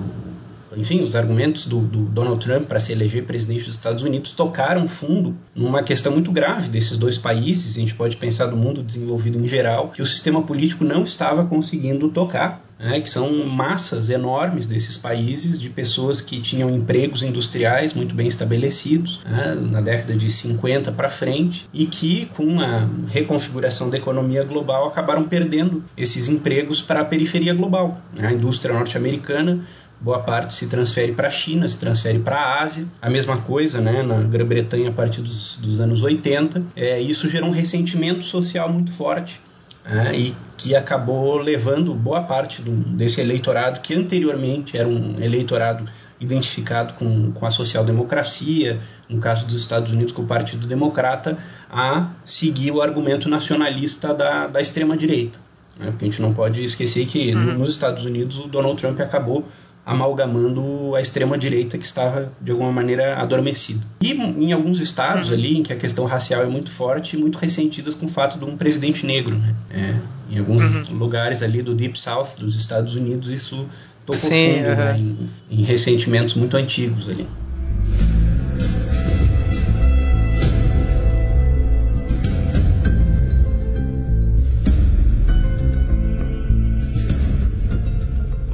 enfim, 0.79 1.03
os 1.03 1.17
argumentos 1.17 1.67
do, 1.67 1.81
do 1.81 2.05
Donald 2.05 2.45
Trump 2.45 2.67
para 2.67 2.79
se 2.79 2.93
eleger 2.93 3.25
presidente 3.25 3.65
dos 3.65 3.75
Estados 3.75 4.03
Unidos 4.03 4.33
tocaram 4.33 4.89
fundo 4.89 5.37
numa 5.55 5.83
questão 5.83 6.13
muito 6.13 6.31
grave 6.31 6.69
desses 6.69 6.97
dois 6.97 7.19
países. 7.19 7.77
A 7.77 7.81
gente 7.81 7.95
pode 7.95 8.17
pensar 8.17 8.47
do 8.47 8.57
mundo 8.57 8.83
desenvolvido 8.83 9.39
em 9.39 9.49
geral, 9.49 9.91
que 9.91 10.03
o 10.03 10.07
sistema 10.07 10.43
político 10.43 10.85
não 10.85 11.05
estava 11.05 11.45
conseguindo 11.45 12.09
tocar 12.09 12.69
né, 12.79 13.01
que 13.01 13.11
são 13.11 13.45
massas 13.47 14.09
enormes 14.09 14.67
desses 14.67 14.97
países 14.97 15.61
de 15.61 15.69
pessoas 15.69 16.21
que 16.21 16.41
tinham 16.41 16.71
empregos 16.71 17.23
industriais 17.23 17.93
muito 17.93 18.15
bem 18.15 18.29
estabelecidos 18.29 19.21
né, 19.29 19.57
na 19.61 19.81
década 19.81 20.15
de 20.15 20.31
50 20.31 20.93
para 20.93 21.11
frente 21.11 21.69
e 21.75 21.87
que, 21.87 22.27
com 22.37 22.61
a 22.61 22.89
reconfiguração 23.09 23.91
da 23.91 23.99
economia 23.99 24.45
global, 24.45 24.87
acabaram 24.87 25.25
perdendo 25.25 25.83
esses 25.97 26.29
empregos 26.29 26.81
para 26.81 27.01
a 27.01 27.05
periferia 27.05 27.53
global. 27.53 28.01
Né, 28.15 28.29
a 28.29 28.33
indústria 28.33 28.75
norte-americana 28.75 29.65
boa 30.01 30.21
parte 30.21 30.55
se 30.55 30.67
transfere 30.67 31.13
para 31.13 31.29
a 31.29 31.31
China, 31.31 31.69
se 31.69 31.79
transfere 31.79 32.19
para 32.19 32.37
a 32.37 32.63
Ásia. 32.63 32.87
A 33.03 33.11
mesma 33.11 33.39
coisa 33.39 33.81
né, 33.81 34.03
na 34.03 34.21
Grã-Bretanha 34.21 34.91
a 34.91 34.93
partir 34.93 35.21
dos, 35.21 35.57
dos 35.57 35.81
anos 35.81 36.03
80. 36.03 36.63
É, 36.77 37.01
isso 37.01 37.29
gerou 37.29 37.49
um 37.49 37.53
ressentimento 37.53 38.23
social 38.23 38.73
muito 38.73 38.93
forte 38.93 39.41
né, 39.89 40.13
e 40.15 40.35
que 40.57 40.75
acabou 40.75 41.39
levando 41.39 41.95
boa 41.95 42.23
parte 42.23 42.63
do, 42.63 42.71
desse 42.71 43.21
eleitorado, 43.21 43.81
que 43.81 43.95
anteriormente 43.95 44.77
era 44.77 44.87
um 44.87 45.21
eleitorado 45.21 45.85
identificado 46.21 46.95
com, 46.95 47.31
com 47.31 47.47
a 47.47 47.51
social-democracia, 47.51 48.81
no 49.09 49.21
caso 49.21 49.47
dos 49.47 49.55
Estados 49.55 49.93
Unidos 49.93 50.13
com 50.13 50.23
o 50.23 50.27
Partido 50.27 50.67
Democrata, 50.67 51.39
a 51.71 52.11
seguir 52.25 52.73
o 52.73 52.83
argumento 52.83 53.29
nacionalista 53.29 54.13
da, 54.13 54.47
da 54.49 54.61
extrema-direita. 54.61 55.39
Né, 55.79 55.87
porque 55.91 56.05
a 56.05 56.09
gente 56.09 56.21
não 56.21 56.35
pode 56.35 56.63
esquecer 56.63 57.07
que 57.07 57.33
uhum. 57.35 57.59
nos 57.59 57.71
Estados 57.71 58.05
Unidos 58.05 58.39
o 58.39 58.49
Donald 58.49 58.81
Trump 58.81 59.01
acabou 59.01 59.45
amalgamando 59.89 60.95
a 60.95 61.01
extrema-direita 61.01 61.79
que 61.79 61.87
estava, 61.87 62.31
de 62.43 62.51
alguma 62.51 62.71
maneira, 62.71 63.17
adormecida. 63.17 63.81
E 64.03 64.13
em 64.13 64.53
alguns 64.53 64.81
estados 64.81 65.33
ali, 65.33 65.57
em 65.57 65.63
que 65.63 65.73
a 65.73 65.77
questão 65.77 66.05
racial 66.05 66.43
é 66.43 66.47
muito 66.47 66.71
forte, 66.71 67.17
muito 67.17 67.39
ressentidas 67.39 67.95
com 67.95 68.05
o 68.05 68.09
fato 68.09 68.39
de 68.39 68.45
um 68.45 68.55
presidente 68.55 69.07
negro. 69.07 69.39
Né? 69.39 69.55
É, 69.71 69.95
em 70.35 70.39
alguns 70.39 70.91
uhum. 70.91 70.99
lugares 70.99 71.43
ali 71.43 71.63
do 71.63 71.75
Deep 71.75 71.99
South 71.99 72.35
dos 72.39 72.55
Estados 72.55 72.95
Unidos, 72.95 73.31
isso 73.31 73.67
tocou 74.05 74.29
Sim, 74.29 74.57
fundo 74.57 74.69
uhum. 74.69 74.77
né? 74.77 74.99
em, 74.99 75.31
em 75.51 75.63
ressentimentos 75.63 76.35
muito 76.35 76.55
antigos 76.59 77.09
ali. 77.09 77.27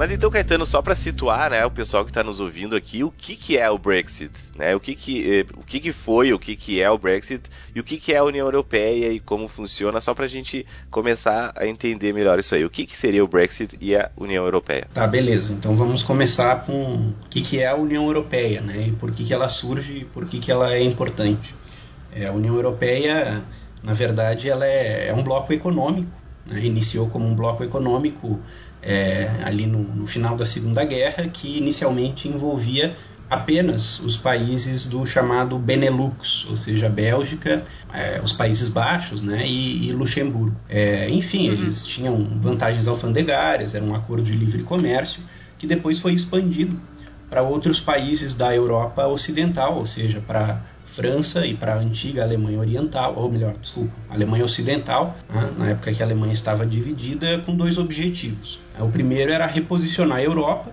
Mas 0.05 0.11
então, 0.11 0.31
Caetano, 0.31 0.67
só 0.67 0.83
para 0.83 0.95
situar, 0.95 1.49
né, 1.49 1.65
o 1.65 1.71
pessoal 1.71 2.05
que 2.05 2.11
está 2.11 2.23
nos 2.23 2.39
ouvindo 2.39 2.77
aqui, 2.77 3.03
o 3.03 3.11
que, 3.11 3.35
que 3.35 3.57
é 3.57 3.71
o 3.71 3.79
Brexit, 3.79 4.53
né? 4.55 4.77
O 4.77 4.79
que 4.79 4.95
que, 4.95 5.41
eh, 5.41 5.47
o 5.57 5.63
que, 5.63 5.81
que 5.81 5.93
foi, 5.93 6.31
o 6.31 6.39
que, 6.39 6.55
que 6.57 6.79
é 6.79 6.91
o 6.91 6.99
Brexit 6.99 7.49
e 7.75 7.81
o 7.81 7.83
que, 7.83 7.97
que 7.97 8.13
é 8.13 8.19
a 8.19 8.23
União 8.23 8.47
Europeia 8.47 9.11
e 9.11 9.19
como 9.19 9.49
funciona, 9.49 10.03
só 10.03 10.13
para 10.13 10.27
a 10.27 10.29
gente 10.29 10.67
começar 10.91 11.55
a 11.57 11.67
entender 11.67 12.13
melhor 12.13 12.39
isso 12.39 12.55
aí. 12.55 12.67
O 12.67 12.69
que, 12.69 12.85
que 12.85 12.95
seria 12.95 13.25
o 13.25 13.27
Brexit 13.27 13.79
e 13.81 13.97
a 13.97 14.11
União 14.15 14.45
Europeia? 14.45 14.87
Tá, 14.93 15.07
beleza. 15.07 15.55
Então 15.55 15.75
vamos 15.75 16.03
começar 16.03 16.67
com 16.67 16.75
o 16.75 17.15
que, 17.31 17.41
que 17.41 17.61
é 17.61 17.69
a 17.69 17.75
União 17.75 18.05
Europeia, 18.05 18.61
né? 18.61 18.89
E 18.89 18.93
por 18.93 19.11
que, 19.11 19.25
que 19.25 19.33
ela 19.33 19.49
surge 19.49 20.01
e 20.01 20.05
por 20.05 20.27
que, 20.27 20.39
que 20.39 20.53
ela 20.53 20.75
é 20.75 20.83
importante. 20.83 21.55
É, 22.15 22.27
a 22.27 22.33
União 22.33 22.55
Europeia, 22.55 23.43
na 23.83 23.95
verdade, 23.95 24.51
ela 24.51 24.67
é, 24.67 25.09
é 25.09 25.15
um 25.15 25.23
bloco 25.23 25.51
econômico, 25.51 26.13
né? 26.45 26.63
iniciou 26.63 27.09
como 27.09 27.27
um 27.27 27.35
bloco 27.35 27.65
econômico 27.65 28.39
é, 28.85 29.31
ali 29.43 29.67
no, 29.67 29.83
no, 29.83 30.07
final 30.07 30.37
da 30.37 30.45
Segunda 30.45 30.85
Guerra, 30.85 31.27
que 31.29 31.57
inicialmente 31.57 32.29
envolvia 32.29 32.95
apenas 33.31 33.99
os 34.01 34.17
países 34.17 34.85
do 34.85 35.07
chamado 35.07 35.59
Benelux, 35.59 36.47
ou 36.49 36.57
seja, 36.57 36.89
Bélgica, 36.89 37.65
é, 37.93 38.21
os 38.23 38.33
Países 38.33 38.69
Baixos 38.69 39.23
né, 39.23 39.47
e, 39.47 39.89
e 39.89 39.93
Luxemburgo. 39.93 40.55
É, 40.69 41.09
enfim, 41.09 41.49
uhum. 41.49 41.55
eles 41.55 41.87
tinham 41.87 42.39
vantagens 42.41 42.87
alfandegárias, 42.87 43.75
era 43.75 43.85
um 43.85 43.95
acordo 43.95 44.25
de 44.25 44.33
livre 44.33 44.63
comércio 44.63 45.23
que 45.59 45.67
depois 45.67 45.99
foi 45.99 46.13
expandido 46.13 46.79
para 47.31 47.43
outros 47.43 47.81
países 47.81 48.35
da 48.35 48.55
Europa 48.55 49.07
Ocidental, 49.07 49.79
ou 49.79 49.87
seja, 49.87 50.21
para 50.21 50.61
França 50.85 51.47
e 51.47 51.55
para 51.55 51.75
a 51.75 51.79
antiga 51.79 52.23
Alemanha 52.23 52.61
Oriental, 52.61 53.15
ou 53.17 53.31
melhor, 53.31 53.55
desculpa, 53.61 53.93
Alemanha 54.11 54.45
Ocidental, 54.45 55.17
né, 55.29 55.51
na 55.59 55.69
época 55.71 55.93
que 55.93 56.03
a 56.03 56.07
Alemanha 56.07 56.33
estava 56.33 56.67
dividida, 56.67 57.39
com 57.41 57.57
dois 57.57 57.79
objetivos. 57.79 58.61
O 58.79 58.89
primeiro 58.89 59.33
era 59.33 59.47
reposicionar 59.47 60.19
a 60.19 60.23
Europa, 60.23 60.73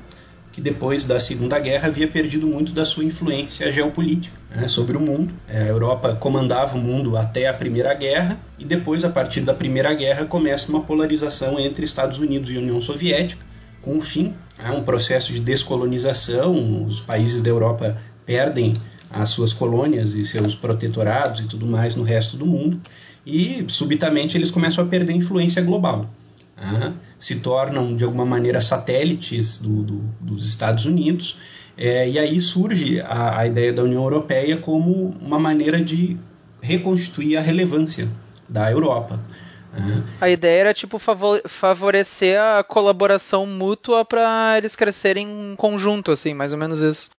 que 0.51 0.59
depois 0.59 1.05
da 1.05 1.19
Segunda 1.19 1.57
Guerra 1.59 1.87
havia 1.87 2.07
perdido 2.07 2.45
muito 2.45 2.71
da 2.71 2.83
sua 2.83 3.03
influência 3.03 3.71
geopolítica 3.71 4.35
né, 4.53 4.67
sobre 4.67 4.97
o 4.97 4.99
mundo. 4.99 5.33
É, 5.47 5.63
a 5.63 5.67
Europa 5.67 6.15
comandava 6.15 6.77
o 6.77 6.81
mundo 6.81 7.15
até 7.15 7.47
a 7.47 7.53
Primeira 7.53 7.93
Guerra 7.93 8.37
e 8.59 8.65
depois, 8.65 9.05
a 9.05 9.09
partir 9.09 9.41
da 9.41 9.53
Primeira 9.53 9.93
Guerra, 9.93 10.25
começa 10.25 10.69
uma 10.69 10.81
polarização 10.81 11.59
entre 11.59 11.85
Estados 11.85 12.17
Unidos 12.17 12.49
e 12.49 12.57
União 12.57 12.81
Soviética, 12.81 13.45
com 13.81 13.97
o 13.97 14.01
fim, 14.01 14.33
é 14.63 14.69
um 14.71 14.83
processo 14.83 15.31
de 15.33 15.39
descolonização. 15.39 16.85
Os 16.85 16.99
países 16.99 17.41
da 17.41 17.49
Europa 17.49 17.97
perdem 18.25 18.73
as 19.09 19.29
suas 19.29 19.53
colônias 19.53 20.13
e 20.13 20.25
seus 20.25 20.55
protetorados 20.55 21.41
e 21.41 21.47
tudo 21.47 21.65
mais 21.65 21.95
no 21.95 22.03
resto 22.03 22.37
do 22.37 22.45
mundo, 22.45 22.79
e 23.25 23.65
subitamente 23.67 24.37
eles 24.37 24.51
começam 24.51 24.83
a 24.83 24.87
perder 24.87 25.13
influência 25.13 25.61
global. 25.61 26.09
Né? 26.57 26.93
Se 27.21 27.39
tornam 27.39 27.95
de 27.95 28.03
alguma 28.03 28.25
maneira 28.25 28.59
satélites 28.59 29.59
do, 29.59 29.83
do, 29.83 29.97
dos 30.19 30.45
Estados 30.45 30.85
Unidos, 30.85 31.37
é, 31.77 32.09
e 32.09 32.19
aí 32.19 32.41
surge 32.41 32.99
a, 32.99 33.39
a 33.39 33.47
ideia 33.47 33.71
da 33.71 33.83
União 33.83 34.03
Europeia 34.03 34.57
como 34.57 35.15
uma 35.21 35.39
maneira 35.39 35.81
de 35.81 36.17
reconstituir 36.61 37.37
a 37.37 37.41
relevância 37.41 38.09
da 38.49 38.69
Europa. 38.71 39.19
A 40.19 40.29
ideia 40.29 40.61
era 40.61 40.73
tipo 40.73 40.99
favorecer 40.99 42.39
a 42.41 42.63
colaboração 42.63 43.45
mútua 43.45 44.03
para 44.03 44.57
eles 44.57 44.75
crescerem 44.75 45.27
em 45.53 45.55
conjunto, 45.55 46.11
assim, 46.11 46.33
mais 46.33 46.51
ou 46.51 46.57
menos 46.57 46.81
isso. 46.81 47.09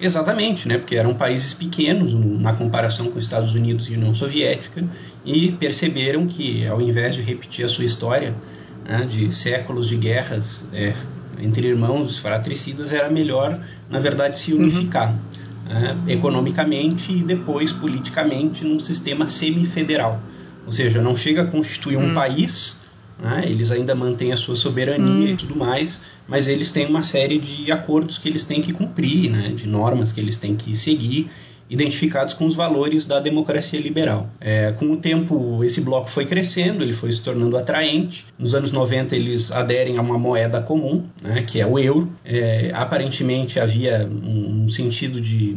Exatamente, 0.00 0.66
né? 0.66 0.78
porque 0.78 0.96
eram 0.96 1.12
países 1.12 1.52
pequenos 1.52 2.14
na 2.14 2.54
comparação 2.54 3.10
com 3.10 3.18
os 3.18 3.24
Estados 3.24 3.54
Unidos 3.54 3.88
e 3.88 3.94
União 3.94 4.14
Soviética 4.14 4.82
e 5.26 5.52
perceberam 5.52 6.26
que, 6.26 6.66
ao 6.66 6.80
invés 6.80 7.14
de 7.14 7.22
repetir 7.22 7.66
a 7.66 7.68
sua 7.68 7.84
história 7.84 8.34
né, 8.84 9.06
de 9.08 9.34
séculos 9.34 9.88
de 9.88 9.96
guerras 9.96 10.68
é, 10.72 10.94
entre 11.40 11.68
irmãos 11.68 12.18
fratricidas, 12.18 12.92
era 12.92 13.08
melhor, 13.08 13.58
na 13.88 13.98
verdade, 13.98 14.38
se 14.38 14.52
unificar 14.52 15.12
uhum. 15.12 16.08
economicamente 16.08 17.12
e 17.12 17.22
depois 17.22 17.72
politicamente 17.72 18.64
num 18.64 18.80
sistema 18.80 19.26
semifederal. 19.26 20.20
Ou 20.66 20.72
seja, 20.72 21.00
não 21.00 21.16
chega 21.16 21.42
a 21.42 21.46
constituir 21.46 21.96
um 21.96 22.08
uhum. 22.08 22.14
país, 22.14 22.80
né, 23.18 23.42
eles 23.46 23.70
ainda 23.70 23.94
mantêm 23.94 24.32
a 24.32 24.36
sua 24.36 24.56
soberania 24.56 25.06
uhum. 25.06 25.26
e 25.26 25.36
tudo 25.36 25.56
mais, 25.56 26.02
mas 26.28 26.46
eles 26.46 26.70
têm 26.70 26.86
uma 26.86 27.02
série 27.02 27.38
de 27.38 27.70
acordos 27.72 28.18
que 28.18 28.28
eles 28.28 28.46
têm 28.46 28.62
que 28.62 28.72
cumprir, 28.72 29.30
né, 29.30 29.48
de 29.48 29.66
normas 29.66 30.12
que 30.12 30.20
eles 30.20 30.38
têm 30.38 30.54
que 30.54 30.76
seguir, 30.76 31.30
identificados 31.70 32.34
com 32.34 32.44
os 32.44 32.54
valores 32.54 33.06
da 33.06 33.20
democracia 33.20 33.80
liberal. 33.80 34.28
É, 34.40 34.72
com 34.72 34.90
o 34.90 34.96
tempo, 34.96 35.62
esse 35.62 35.80
bloco 35.80 36.10
foi 36.10 36.26
crescendo, 36.26 36.82
ele 36.82 36.92
foi 36.92 37.12
se 37.12 37.22
tornando 37.22 37.56
atraente. 37.56 38.26
Nos 38.36 38.54
anos 38.54 38.72
90, 38.72 39.14
eles 39.14 39.52
aderem 39.52 39.96
a 39.96 40.02
uma 40.02 40.18
moeda 40.18 40.60
comum, 40.60 41.04
né, 41.22 41.42
que 41.42 41.60
é 41.60 41.66
o 41.66 41.78
euro. 41.78 42.12
É, 42.24 42.72
aparentemente, 42.74 43.60
havia 43.60 44.04
um, 44.06 44.68
sentido 44.68 45.20
de 45.20 45.56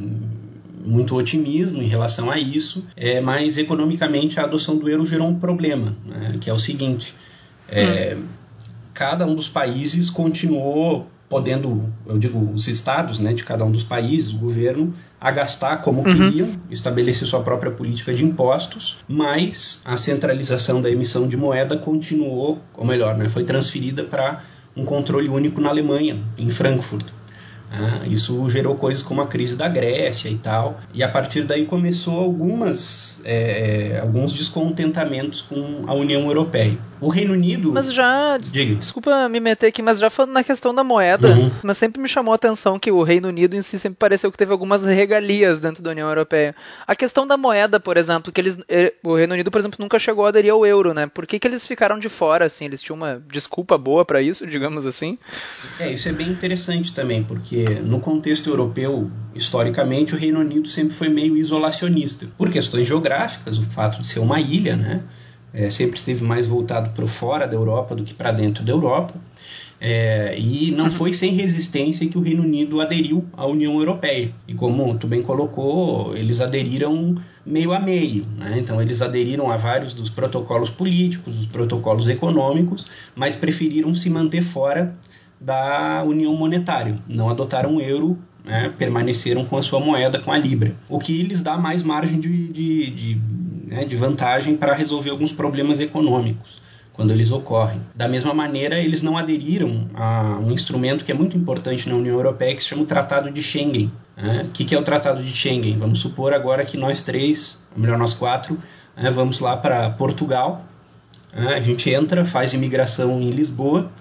muito 0.85 1.15
otimismo 1.15 1.81
em 1.81 1.87
relação 1.87 2.29
a 2.29 2.37
isso, 2.37 2.85
é, 2.95 3.19
mas 3.19 3.57
economicamente 3.57 4.39
a 4.39 4.43
adoção 4.43 4.77
do 4.77 4.87
euro 4.87 5.05
gerou 5.05 5.27
um 5.27 5.39
problema, 5.39 5.95
né, 6.05 6.35
que 6.39 6.49
é 6.49 6.53
o 6.53 6.59
seguinte: 6.59 7.15
é, 7.67 8.15
hum 8.15 8.43
cada 8.93 9.25
um 9.25 9.33
dos 9.33 9.49
países 9.49 10.09
continuou 10.09 11.07
podendo, 11.27 11.91
eu 12.05 12.19
digo, 12.19 12.37
os 12.53 12.67
estados 12.67 13.17
né, 13.17 13.33
de 13.33 13.43
cada 13.43 13.65
um 13.65 13.71
dos 13.71 13.83
países, 13.83 14.31
o 14.31 14.37
governo, 14.37 14.93
a 15.23 15.31
gastar 15.31 15.77
como 15.77 16.05
uhum. 16.05 16.13
queriam, 16.13 16.49
estabelecer 16.69 17.25
sua 17.25 17.41
própria 17.41 17.71
política 17.71 18.13
de 18.13 18.25
impostos, 18.25 18.97
mas 19.07 19.81
a 19.85 19.95
centralização 19.95 20.81
da 20.81 20.91
emissão 20.91 21.29
de 21.29 21.37
moeda 21.37 21.77
continuou, 21.77 22.59
ou 22.75 22.85
melhor, 22.85 23.15
né, 23.15 23.29
foi 23.29 23.45
transferida 23.45 24.03
para 24.03 24.43
um 24.75 24.83
controle 24.83 25.29
único 25.29 25.61
na 25.61 25.69
Alemanha, 25.69 26.21
em 26.37 26.49
Frankfurt. 26.49 27.05
Ah, 27.73 28.05
isso 28.07 28.47
gerou 28.51 28.75
coisas 28.75 29.01
como 29.01 29.21
a 29.21 29.27
crise 29.27 29.55
da 29.55 29.67
Grécia 29.67 30.29
e 30.29 30.37
tal, 30.37 30.79
e 30.93 31.01
a 31.01 31.09
partir 31.09 31.43
daí 31.43 31.65
começou 31.65 32.19
algumas, 32.19 33.19
é, 33.25 33.93
é 33.93 33.99
alguns 33.99 34.31
descontentamentos 34.31 35.41
com 35.41 35.83
a 35.87 35.93
União 35.95 36.21
Europeia. 36.27 36.77
O 37.03 37.09
Reino 37.09 37.33
Unido. 37.33 37.71
Mas 37.73 37.93
já. 37.93 38.37
Diga. 38.37 38.75
Desculpa 38.75 39.27
me 39.27 39.39
meter 39.41 39.67
aqui, 39.67 39.81
mas 39.81 39.99
já 39.99 40.09
falando 40.09 40.31
na 40.31 40.43
questão 40.43 40.73
da 40.73 40.85
moeda, 40.85 41.29
uhum. 41.29 41.51
mas 41.61 41.77
sempre 41.77 42.01
me 42.01 42.07
chamou 42.07 42.31
a 42.31 42.35
atenção 42.35 42.79
que 42.79 42.91
o 42.91 43.03
Reino 43.03 43.27
Unido 43.27 43.55
em 43.57 43.61
si 43.61 43.77
sempre 43.77 43.97
pareceu 43.99 44.31
que 44.31 44.37
teve 44.37 44.53
algumas 44.53 44.85
regalias 44.85 45.59
dentro 45.59 45.83
da 45.83 45.91
União 45.91 46.07
Europeia. 46.07 46.55
A 46.87 46.95
questão 46.95 47.27
da 47.27 47.35
moeda, 47.35 47.77
por 47.77 47.97
exemplo, 47.97 48.31
que 48.31 48.39
eles. 48.39 48.57
Eh, 48.69 48.93
o 49.03 49.15
Reino 49.15 49.33
Unido, 49.33 49.51
por 49.51 49.59
exemplo, 49.59 49.77
nunca 49.81 49.99
chegou 49.99 50.25
a 50.25 50.29
aderir 50.29 50.53
ao 50.53 50.65
euro, 50.65 50.93
né? 50.93 51.05
Por 51.07 51.27
que, 51.27 51.39
que 51.39 51.47
eles 51.47 51.67
ficaram 51.67 51.99
de 51.99 52.07
fora, 52.07 52.45
assim? 52.45 52.65
Eles 52.65 52.81
tinham 52.81 52.95
uma 52.95 53.21
desculpa 53.29 53.77
boa 53.77 54.05
para 54.05 54.21
isso, 54.21 54.47
digamos 54.47 54.85
assim? 54.85 55.17
É, 55.79 55.91
isso 55.91 56.07
é 56.07 56.13
bem 56.13 56.29
interessante 56.29 56.93
também, 56.93 57.21
porque 57.21 57.62
no 57.83 57.99
contexto 57.99 58.49
europeu, 58.49 59.09
historicamente, 59.35 60.13
o 60.13 60.17
Reino 60.17 60.39
Unido 60.39 60.67
sempre 60.67 60.93
foi 60.93 61.09
meio 61.09 61.37
isolacionista, 61.37 62.27
por 62.37 62.49
questões 62.49 62.87
geográficas, 62.87 63.57
o 63.57 63.63
fato 63.63 64.01
de 64.01 64.07
ser 64.07 64.19
uma 64.19 64.39
ilha, 64.39 64.75
né? 64.75 65.03
É, 65.53 65.69
sempre 65.69 65.99
esteve 65.99 66.23
mais 66.23 66.47
voltado 66.47 66.89
para 66.91 67.05
fora 67.05 67.47
da 67.47 67.53
Europa 67.53 67.95
do 67.95 68.03
que 68.03 68.13
para 68.13 68.31
dentro 68.31 68.63
da 68.63 68.71
Europa. 68.71 69.13
É, 69.85 70.39
e 70.39 70.71
não 70.71 70.89
foi 70.89 71.11
sem 71.11 71.33
resistência 71.33 72.07
que 72.07 72.17
o 72.17 72.21
Reino 72.21 72.41
Unido 72.41 72.79
aderiu 72.79 73.25
à 73.33 73.45
União 73.45 73.77
Europeia. 73.77 74.33
E 74.47 74.53
como 74.53 74.97
tu 74.97 75.07
bem 75.07 75.21
colocou, 75.21 76.15
eles 76.15 76.39
aderiram 76.39 77.15
meio 77.45 77.73
a 77.73 77.79
meio. 77.79 78.25
Né? 78.37 78.59
Então, 78.59 78.81
eles 78.81 79.01
aderiram 79.01 79.51
a 79.51 79.57
vários 79.57 79.93
dos 79.93 80.09
protocolos 80.09 80.69
políticos, 80.69 81.35
dos 81.35 81.45
protocolos 81.47 82.07
econômicos, 82.07 82.85
mas 83.13 83.35
preferiram 83.35 83.93
se 83.93 84.09
manter 84.09 84.41
fora 84.41 84.95
da 85.43 86.03
União 86.05 86.33
Monetária. 86.33 86.97
Não 87.07 87.29
adotaram 87.29 87.75
o 87.75 87.81
euro, 87.81 88.17
né? 88.43 88.73
permaneceram 88.77 89.43
com 89.45 89.57
a 89.57 89.61
sua 89.61 89.79
moeda, 89.79 90.19
com 90.19 90.31
a 90.31 90.37
Libra. 90.37 90.73
O 90.87 90.99
que 90.99 91.21
lhes 91.21 91.41
dá 91.41 91.57
mais 91.57 91.83
margem 91.83 92.19
de, 92.19 92.47
de, 92.47 92.89
de, 92.89 93.21
né? 93.67 93.83
de 93.83 93.95
vantagem 93.95 94.55
para 94.55 94.73
resolver 94.73 95.09
alguns 95.09 95.33
problemas 95.33 95.81
econômicos 95.81 96.61
quando 96.93 97.11
eles 97.11 97.31
ocorrem. 97.31 97.81
Da 97.95 98.07
mesma 98.07 98.33
maneira, 98.33 98.79
eles 98.79 99.01
não 99.01 99.17
aderiram 99.17 99.89
a 99.95 100.37
um 100.39 100.51
instrumento 100.51 101.03
que 101.03 101.11
é 101.11 101.15
muito 101.15 101.35
importante 101.35 101.89
na 101.89 101.95
União 101.95 102.15
Europeia, 102.15 102.55
que 102.55 102.61
se 102.61 102.69
chama 102.69 102.83
o 102.83 102.85
Tratado 102.85 103.31
de 103.31 103.41
Schengen. 103.41 103.91
Né? 104.15 104.45
O 104.47 104.51
que 104.51 104.73
é 104.73 104.79
o 104.79 104.83
Tratado 104.83 105.23
de 105.23 105.33
Schengen? 105.33 105.75
Vamos 105.75 105.99
supor 105.99 106.33
agora 106.33 106.63
que 106.63 106.77
nós 106.77 107.01
três, 107.01 107.59
ou 107.75 107.81
melhor, 107.81 107.97
nós 107.97 108.13
quatro, 108.13 108.59
né, 108.95 109.09
vamos 109.09 109.39
lá 109.39 109.57
para 109.57 109.89
Portugal, 109.89 110.63
né? 111.33 111.55
a 111.55 111.59
gente 111.59 111.89
entra, 111.89 112.23
faz 112.23 112.53
imigração 112.53 113.19
em 113.19 113.31
Lisboa, 113.31 113.91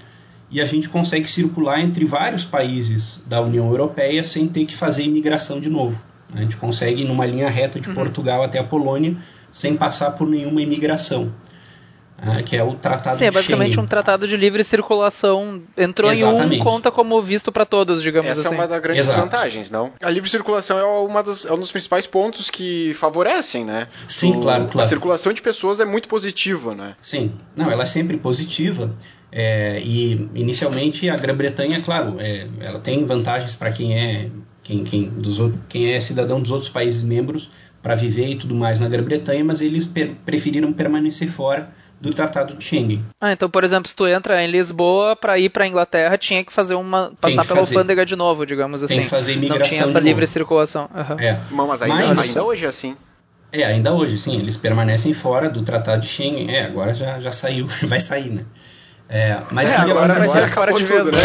e 0.52 0.60
a 0.60 0.66
gente 0.66 0.88
consegue 0.88 1.28
circular 1.28 1.80
entre 1.80 2.04
vários 2.04 2.44
países 2.44 3.24
da 3.26 3.40
União 3.40 3.68
Europeia 3.68 4.22
sem 4.22 4.46
ter 4.46 4.66
que 4.66 4.76
fazer 4.76 5.02
imigração 5.02 5.58
de 5.58 5.70
novo. 5.70 6.00
A 6.34 6.40
gente 6.40 6.56
consegue 6.56 7.02
ir 7.02 7.04
numa 7.06 7.24
linha 7.24 7.48
reta 7.48 7.80
de 7.80 7.88
uhum. 7.88 7.94
Portugal 7.94 8.42
até 8.42 8.58
a 8.58 8.64
Polônia 8.64 9.16
sem 9.52 9.74
passar 9.74 10.12
por 10.12 10.28
nenhuma 10.28 10.60
imigração. 10.60 11.32
Ah, 12.24 12.40
que 12.40 12.56
é 12.56 12.62
o 12.62 12.74
Tratado 12.74 13.16
Sim, 13.16 13.24
é 13.24 13.30
basicamente 13.32 13.70
Schengen. 13.70 13.84
um 13.84 13.86
tratado 13.86 14.28
de 14.28 14.36
livre 14.36 14.62
circulação. 14.62 15.60
Entrou 15.76 16.12
Exatamente. 16.12 16.56
em 16.56 16.60
um, 16.60 16.64
conta 16.64 16.88
como 16.88 17.20
visto 17.20 17.50
para 17.50 17.66
todos, 17.66 18.00
digamos 18.00 18.30
Essa 18.30 18.42
assim. 18.42 18.48
Essa 18.48 18.54
é 18.54 18.58
uma 18.58 18.68
das 18.68 18.80
grandes 18.80 19.06
Exato. 19.06 19.20
vantagens, 19.22 19.70
não? 19.72 19.90
A 20.00 20.08
livre 20.08 20.30
circulação 20.30 20.78
é, 20.78 20.84
uma 20.84 21.20
das, 21.20 21.44
é 21.44 21.52
um 21.52 21.58
dos 21.58 21.72
principais 21.72 22.06
pontos 22.06 22.48
que 22.48 22.94
favorecem, 22.94 23.64
né? 23.64 23.88
Sim, 24.06 24.36
o, 24.36 24.40
claro, 24.40 24.68
claro. 24.68 24.86
A 24.86 24.88
circulação 24.88 25.32
de 25.32 25.42
pessoas 25.42 25.80
é 25.80 25.84
muito 25.84 26.08
positiva, 26.08 26.76
né? 26.76 26.94
Sim, 27.02 27.32
não, 27.56 27.68
ela 27.68 27.82
é 27.82 27.86
sempre 27.86 28.16
positiva. 28.16 28.94
É, 29.32 29.80
e 29.80 30.28
inicialmente 30.34 31.08
a 31.08 31.16
Grã-Bretanha, 31.16 31.80
claro, 31.80 32.16
é, 32.20 32.46
ela 32.60 32.78
tem 32.78 33.04
vantagens 33.06 33.56
para 33.56 33.72
quem 33.72 33.98
é 33.98 34.30
quem, 34.62 34.84
quem, 34.84 35.08
dos, 35.08 35.38
quem 35.68 35.92
é 35.92 35.98
cidadão 35.98 36.40
dos 36.40 36.50
outros 36.50 36.70
países 36.70 37.02
membros 37.02 37.50
para 37.82 37.94
viver 37.94 38.28
e 38.28 38.36
tudo 38.36 38.54
mais 38.54 38.78
na 38.78 38.88
Grã-Bretanha, 38.88 39.44
mas 39.44 39.60
eles 39.60 39.84
per, 39.84 40.14
preferiram 40.24 40.72
permanecer 40.72 41.28
fora 41.28 41.72
do 42.00 42.12
Tratado 42.12 42.54
de 42.54 42.64
Schengen. 42.64 43.04
Ah, 43.20 43.32
então, 43.32 43.48
por 43.48 43.62
exemplo, 43.64 43.88
se 43.88 43.94
tu 43.94 44.06
entra 44.06 44.42
em 44.42 44.50
Lisboa 44.50 45.14
para 45.14 45.38
ir 45.38 45.48
para 45.50 45.66
Inglaterra, 45.66 46.18
tinha 46.18 46.44
que 46.44 46.52
fazer 46.52 46.74
uma 46.74 47.12
passar 47.20 47.44
pela 47.44 47.60
fazer. 47.60 47.76
alfândega 47.76 48.04
de 48.04 48.16
novo, 48.16 48.44
digamos 48.44 48.82
assim. 48.82 48.94
Tem 48.94 49.04
que 49.04 49.10
fazer 49.10 49.32
imigração 49.34 49.64
Não 49.64 49.68
tinha 49.70 49.82
essa 49.84 50.00
livre 50.00 50.26
circulação. 50.26 50.88
Uhum. 50.92 51.18
É. 51.18 51.40
Mas 51.50 51.82
ainda, 51.82 51.94
Mas, 51.94 52.20
ainda 52.20 52.44
hoje 52.44 52.64
é 52.64 52.68
assim. 52.68 52.96
É, 53.52 53.64
ainda 53.64 53.92
hoje, 53.92 54.18
sim. 54.18 54.36
Eles 54.38 54.56
permanecem 54.56 55.14
fora 55.14 55.48
do 55.48 55.62
Tratado 55.62 56.02
de 56.02 56.08
Schengen. 56.08 56.50
É, 56.50 56.64
agora 56.64 56.92
já, 56.92 57.20
já 57.20 57.30
saiu, 57.30 57.66
vai 57.86 58.00
sair, 58.00 58.30
né? 58.30 58.44
É, 59.08 59.42
mas 59.50 59.70
é, 59.70 59.76
agora 59.76 60.24
ser 60.24 60.48
fora 60.50 60.72
de 60.72 60.84
vez, 60.84 61.04
né? 61.04 61.18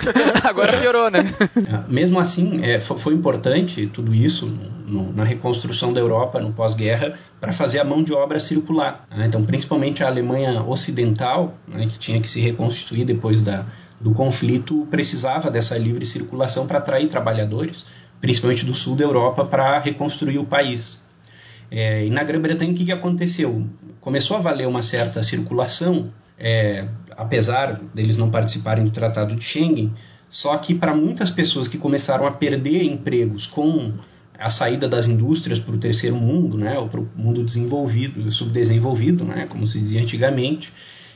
agora 0.42 0.78
piorou, 0.80 1.10
né? 1.10 1.26
É, 1.56 1.84
mesmo 1.92 2.18
assim, 2.18 2.64
é, 2.64 2.80
foi 2.80 3.12
importante 3.12 3.86
tudo 3.86 4.14
isso 4.14 4.46
no, 4.86 5.12
na 5.12 5.24
reconstrução 5.24 5.92
da 5.92 6.00
Europa 6.00 6.40
no 6.40 6.52
pós-guerra 6.52 7.18
para 7.40 7.52
fazer 7.52 7.80
a 7.80 7.84
mão 7.84 8.02
de 8.02 8.14
obra 8.14 8.40
circular. 8.40 9.06
Né? 9.14 9.26
Então, 9.26 9.44
principalmente 9.44 10.02
a 10.02 10.06
Alemanha 10.06 10.62
Ocidental, 10.62 11.54
né, 11.68 11.86
que 11.86 11.98
tinha 11.98 12.18
que 12.18 12.30
se 12.30 12.40
reconstituir 12.40 13.04
depois 13.04 13.42
da, 13.42 13.66
do 14.00 14.12
conflito, 14.12 14.86
precisava 14.90 15.50
dessa 15.50 15.76
livre 15.76 16.06
circulação 16.06 16.66
para 16.66 16.78
atrair 16.78 17.08
trabalhadores, 17.08 17.84
principalmente 18.22 18.64
do 18.64 18.74
sul 18.74 18.96
da 18.96 19.04
Europa, 19.04 19.44
para 19.44 19.78
reconstruir 19.78 20.38
o 20.38 20.46
país. 20.46 21.04
É, 21.70 22.06
e 22.06 22.10
na 22.10 22.22
Grã-Bretanha, 22.22 22.72
o 22.72 22.74
que, 22.74 22.86
que 22.86 22.92
aconteceu? 22.92 23.66
Começou 24.00 24.36
a 24.36 24.40
valer 24.40 24.66
uma 24.66 24.80
certa 24.80 25.22
circulação 25.22 26.10
é, 26.38 26.86
apesar 27.16 27.80
deles 27.94 28.16
não 28.16 28.30
participarem 28.30 28.84
do 28.84 28.90
Tratado 28.90 29.34
de 29.34 29.44
Schengen, 29.44 29.92
só 30.28 30.56
que 30.58 30.74
para 30.74 30.94
muitas 30.94 31.30
pessoas 31.30 31.68
que 31.68 31.78
começaram 31.78 32.26
a 32.26 32.32
perder 32.32 32.82
empregos 32.82 33.46
com 33.46 33.92
a 34.38 34.50
saída 34.50 34.88
das 34.88 35.06
indústrias 35.06 35.58
para 35.58 35.74
o 35.74 35.78
terceiro 35.78 36.16
mundo, 36.16 36.58
né, 36.58 36.76
ou 36.78 36.88
para 36.88 37.00
o 37.00 37.08
mundo 37.14 37.44
desenvolvido, 37.44 38.30
subdesenvolvido, 38.30 39.24
né, 39.24 39.46
como 39.48 39.66
se 39.66 39.78
dizia 39.78 40.02
antigamente, 40.02 40.72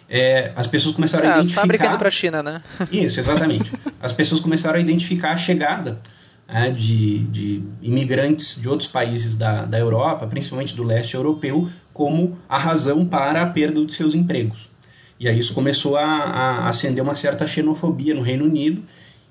é, 0.08 0.52
as 0.56 0.66
pessoas 0.66 0.94
começaram 0.94 1.28
ah, 1.28 1.32
a 1.32 1.34
identificar... 1.38 1.60
Fábrica 1.60 1.86
indo 1.86 1.98
para 1.98 2.08
a 2.08 2.12
China, 2.12 2.42
né? 2.42 2.62
Isso, 2.90 3.20
exatamente. 3.20 3.70
As 4.00 4.12
pessoas 4.12 4.40
começaram 4.40 4.78
a 4.78 4.80
identificar 4.80 5.32
a 5.32 5.36
chegada 5.36 6.00
é, 6.46 6.70
de, 6.70 7.18
de, 7.24 7.62
imigrantes 7.82 8.58
de 8.60 8.68
outros 8.68 8.88
países 8.88 9.36
da, 9.36 9.66
da 9.66 9.78
Europa, 9.78 10.26
principalmente 10.26 10.74
do 10.74 10.82
leste 10.82 11.14
europeu, 11.14 11.68
como 11.92 12.38
a 12.48 12.56
razão 12.56 13.04
para 13.04 13.42
a 13.42 13.46
perda 13.46 13.84
de 13.84 13.92
seus 13.92 14.14
empregos. 14.14 14.70
E 15.18 15.28
aí 15.28 15.38
isso 15.38 15.54
começou 15.54 15.96
a, 15.96 16.04
a 16.04 16.68
acender 16.68 17.02
uma 17.02 17.14
certa 17.14 17.46
xenofobia 17.46 18.14
no 18.14 18.22
Reino 18.22 18.44
Unido, 18.44 18.82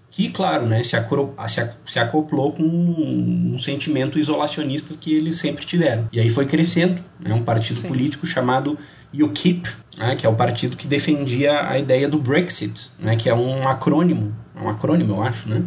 que, 0.10 0.30
claro, 0.30 0.66
né, 0.66 0.84
se, 0.84 0.96
acro, 0.96 1.34
se, 1.48 1.70
se 1.86 2.00
acoplou 2.00 2.52
com 2.52 2.64
um, 2.64 3.54
um, 3.54 3.60
sentimento 3.60 4.18
isolacionista 4.18 4.96
que 5.00 5.14
eles 5.14 5.38
sempre 5.38 5.66
tiveram. 5.66 6.08
E 6.12 6.20
aí 6.20 6.30
foi 6.30 6.46
crescendo 6.46 7.02
né, 7.20 7.34
um 7.34 7.44
partido 7.44 7.82
Sim. 7.82 7.88
político 7.88 8.26
chamado 8.26 8.78
UKIP, 9.14 9.70
né, 9.98 10.16
que 10.16 10.26
é 10.26 10.30
o 10.30 10.36
partido 10.36 10.76
que 10.76 10.88
defendia 10.88 11.70
a 11.70 11.78
ideia 11.78 12.08
do 12.08 12.18
Brexit, 12.18 12.90
né, 12.98 13.16
que 13.16 13.30
é 13.30 13.34
um 13.34 13.68
acrônimo, 13.68 14.34
um 14.56 14.70
acrônimo, 14.70 15.16
eu 15.16 15.24
acho, 15.24 15.50
né? 15.50 15.64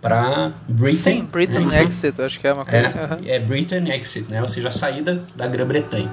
para 0.00 0.52
Britain. 0.68 0.96
Sim, 0.96 1.24
Britain 1.24 1.66
né? 1.66 1.82
Exit, 1.82 2.20
acho 2.22 2.38
que 2.38 2.46
é 2.46 2.52
uma 2.52 2.64
coisa 2.64 2.78
é, 2.78 2.86
assim. 2.86 2.98
Uhum. 2.98 3.20
É 3.26 3.38
Britain 3.40 3.90
Exit, 3.90 4.30
né? 4.30 4.40
ou 4.40 4.48
seja, 4.48 4.68
a 4.68 4.70
saída 4.70 5.22
da 5.34 5.46
Grã-Bretanha. 5.46 6.08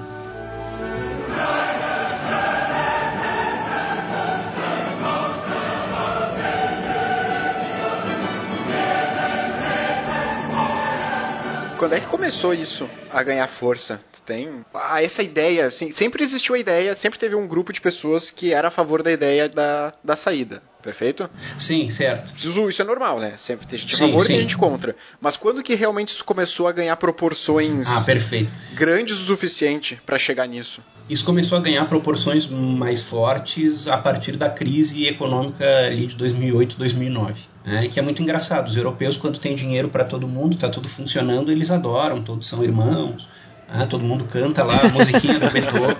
Quando 11.86 11.94
é 11.94 12.00
que 12.00 12.08
começou 12.08 12.52
isso 12.52 12.90
a 13.20 13.22
ganhar 13.22 13.46
força? 13.48 14.00
Tu 14.12 14.22
tem 14.22 14.64
ah, 14.74 15.02
essa 15.02 15.22
ideia, 15.22 15.66
assim, 15.66 15.90
sempre 15.90 16.22
existiu 16.22 16.54
a 16.54 16.58
ideia, 16.58 16.94
sempre 16.94 17.18
teve 17.18 17.34
um 17.34 17.46
grupo 17.46 17.72
de 17.72 17.80
pessoas 17.80 18.30
que 18.30 18.52
era 18.52 18.68
a 18.68 18.70
favor 18.70 19.02
da 19.02 19.10
ideia 19.10 19.48
da, 19.48 19.92
da 20.02 20.16
saída. 20.16 20.62
Perfeito? 20.86 21.28
Sim, 21.58 21.90
certo. 21.90 22.32
Isso, 22.36 22.68
isso 22.68 22.80
é 22.80 22.84
normal, 22.84 23.18
né? 23.18 23.34
Sempre 23.36 23.66
tem 23.66 23.76
gente 23.76 23.96
a 23.96 23.98
favor 23.98 24.24
e 24.24 24.28
tem 24.28 24.40
gente 24.40 24.56
contra. 24.56 24.94
Mas 25.20 25.36
quando 25.36 25.60
que 25.60 25.74
realmente 25.74 26.12
isso 26.12 26.24
começou 26.24 26.68
a 26.68 26.72
ganhar 26.72 26.94
proporções 26.96 27.88
ah, 27.88 28.02
perfeito. 28.02 28.52
grandes 28.72 29.18
o 29.18 29.24
suficiente 29.24 29.98
para 30.06 30.16
chegar 30.16 30.46
nisso? 30.46 30.80
Isso 31.08 31.24
começou 31.24 31.58
a 31.58 31.60
ganhar 31.60 31.84
proporções 31.86 32.46
mais 32.46 33.00
fortes 33.00 33.88
a 33.88 33.98
partir 33.98 34.36
da 34.36 34.48
crise 34.48 35.06
econômica 35.06 35.64
ali 35.86 36.06
de 36.06 36.14
2008, 36.14 36.76
2009. 36.76 37.56
Né? 37.64 37.88
Que 37.88 37.98
é 37.98 38.02
muito 38.02 38.22
engraçado. 38.22 38.68
Os 38.68 38.76
europeus, 38.76 39.16
quando 39.16 39.38
tem 39.38 39.56
dinheiro 39.56 39.88
para 39.88 40.04
todo 40.04 40.28
mundo, 40.28 40.54
está 40.54 40.68
tudo 40.68 40.88
funcionando, 40.88 41.50
eles 41.50 41.70
adoram, 41.70 42.22
todos 42.22 42.48
são 42.48 42.62
irmãos. 42.62 43.05
Ah, 43.68 43.84
todo 43.84 44.04
mundo 44.04 44.24
canta 44.24 44.62
lá 44.62 44.80
a 44.80 44.88
musiquinha 44.88 45.40
do 45.40 45.50
Beethoven. 45.50 45.96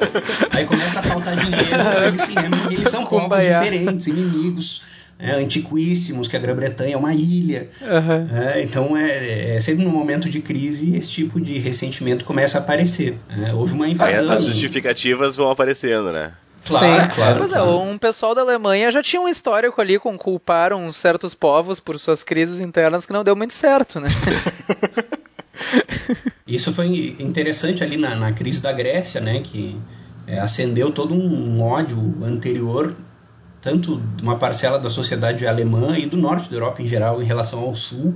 Aí 0.50 0.64
começa 0.64 1.00
a 1.00 1.02
faltar 1.02 1.36
dinheiro, 1.36 2.06
eles 2.06 2.22
se 2.22 2.34
lembram 2.34 2.70
eles 2.70 2.88
são 2.90 3.04
povos 3.04 3.38
diferentes, 3.38 4.06
inimigos. 4.06 4.82
É, 5.18 5.30
antiquíssimos, 5.36 6.28
que 6.28 6.36
a 6.36 6.38
Grã-Bretanha 6.38 6.92
é 6.92 6.96
uma 6.96 7.14
ilha. 7.14 7.70
Uhum. 7.80 8.38
É, 8.38 8.62
então, 8.62 8.94
é, 8.94 9.56
é, 9.56 9.60
sempre 9.60 9.82
no 9.82 9.90
momento 9.90 10.28
de 10.28 10.42
crise 10.42 10.94
esse 10.94 11.08
tipo 11.08 11.40
de 11.40 11.56
ressentimento 11.56 12.22
começa 12.22 12.58
a 12.58 12.60
aparecer. 12.60 13.16
É, 13.30 13.54
houve 13.54 13.72
uma 13.72 13.88
invasão. 13.88 14.30
As 14.30 14.44
justificativas 14.44 15.34
vão 15.34 15.50
aparecendo, 15.50 16.12
né? 16.12 16.32
Claro, 16.66 17.02
Sim. 17.02 17.14
claro. 17.14 17.38
Pois 17.38 17.52
é, 17.52 17.54
claro. 17.54 17.70
é, 17.70 17.74
um 17.74 17.96
pessoal 17.96 18.34
da 18.34 18.42
Alemanha 18.42 18.90
já 18.90 19.02
tinha 19.02 19.22
um 19.22 19.28
histórico 19.28 19.80
ali 19.80 19.98
com 19.98 20.18
culpar 20.18 20.74
uns 20.74 20.96
certos 20.96 21.32
povos 21.32 21.80
por 21.80 21.98
suas 21.98 22.22
crises 22.22 22.60
internas 22.60 23.06
que 23.06 23.12
não 23.12 23.24
deu 23.24 23.34
muito 23.34 23.54
certo, 23.54 24.00
né? 24.00 24.08
Isso 26.46 26.72
foi 26.72 27.16
interessante 27.18 27.82
ali 27.82 27.96
na, 27.96 28.14
na 28.14 28.32
crise 28.32 28.62
da 28.62 28.72
Grécia, 28.72 29.20
né, 29.20 29.40
que 29.40 29.76
é, 30.26 30.38
acendeu 30.38 30.90
todo 30.90 31.14
um 31.14 31.62
ódio 31.62 31.98
anterior, 32.22 32.94
tanto 33.60 34.00
de 34.16 34.22
uma 34.22 34.36
parcela 34.36 34.78
da 34.78 34.88
sociedade 34.88 35.46
alemã 35.46 35.98
e 35.98 36.06
do 36.06 36.16
norte 36.16 36.48
da 36.48 36.56
Europa 36.56 36.82
em 36.82 36.86
geral 36.86 37.22
em 37.22 37.24
relação 37.24 37.60
ao 37.60 37.74
sul, 37.74 38.14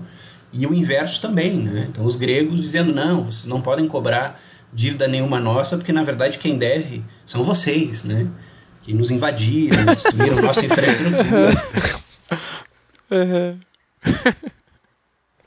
e 0.52 0.66
o 0.66 0.74
inverso 0.74 1.20
também. 1.20 1.56
Né? 1.56 1.86
Então, 1.90 2.04
os 2.04 2.16
gregos 2.16 2.60
dizendo: 2.60 2.92
não, 2.92 3.24
vocês 3.24 3.46
não 3.46 3.60
podem 3.60 3.86
cobrar 3.86 4.40
dívida 4.72 5.08
nenhuma 5.08 5.40
nossa, 5.40 5.76
porque 5.76 5.92
na 5.92 6.02
verdade 6.02 6.38
quem 6.38 6.56
deve 6.56 7.04
são 7.26 7.42
vocês, 7.42 8.04
né? 8.04 8.28
que 8.82 8.94
nos 8.94 9.10
invadiram, 9.10 9.84
destruíram 9.84 10.42
nossa 10.42 10.64
infraestrutura. 10.66 11.64
Uhum. 13.10 13.58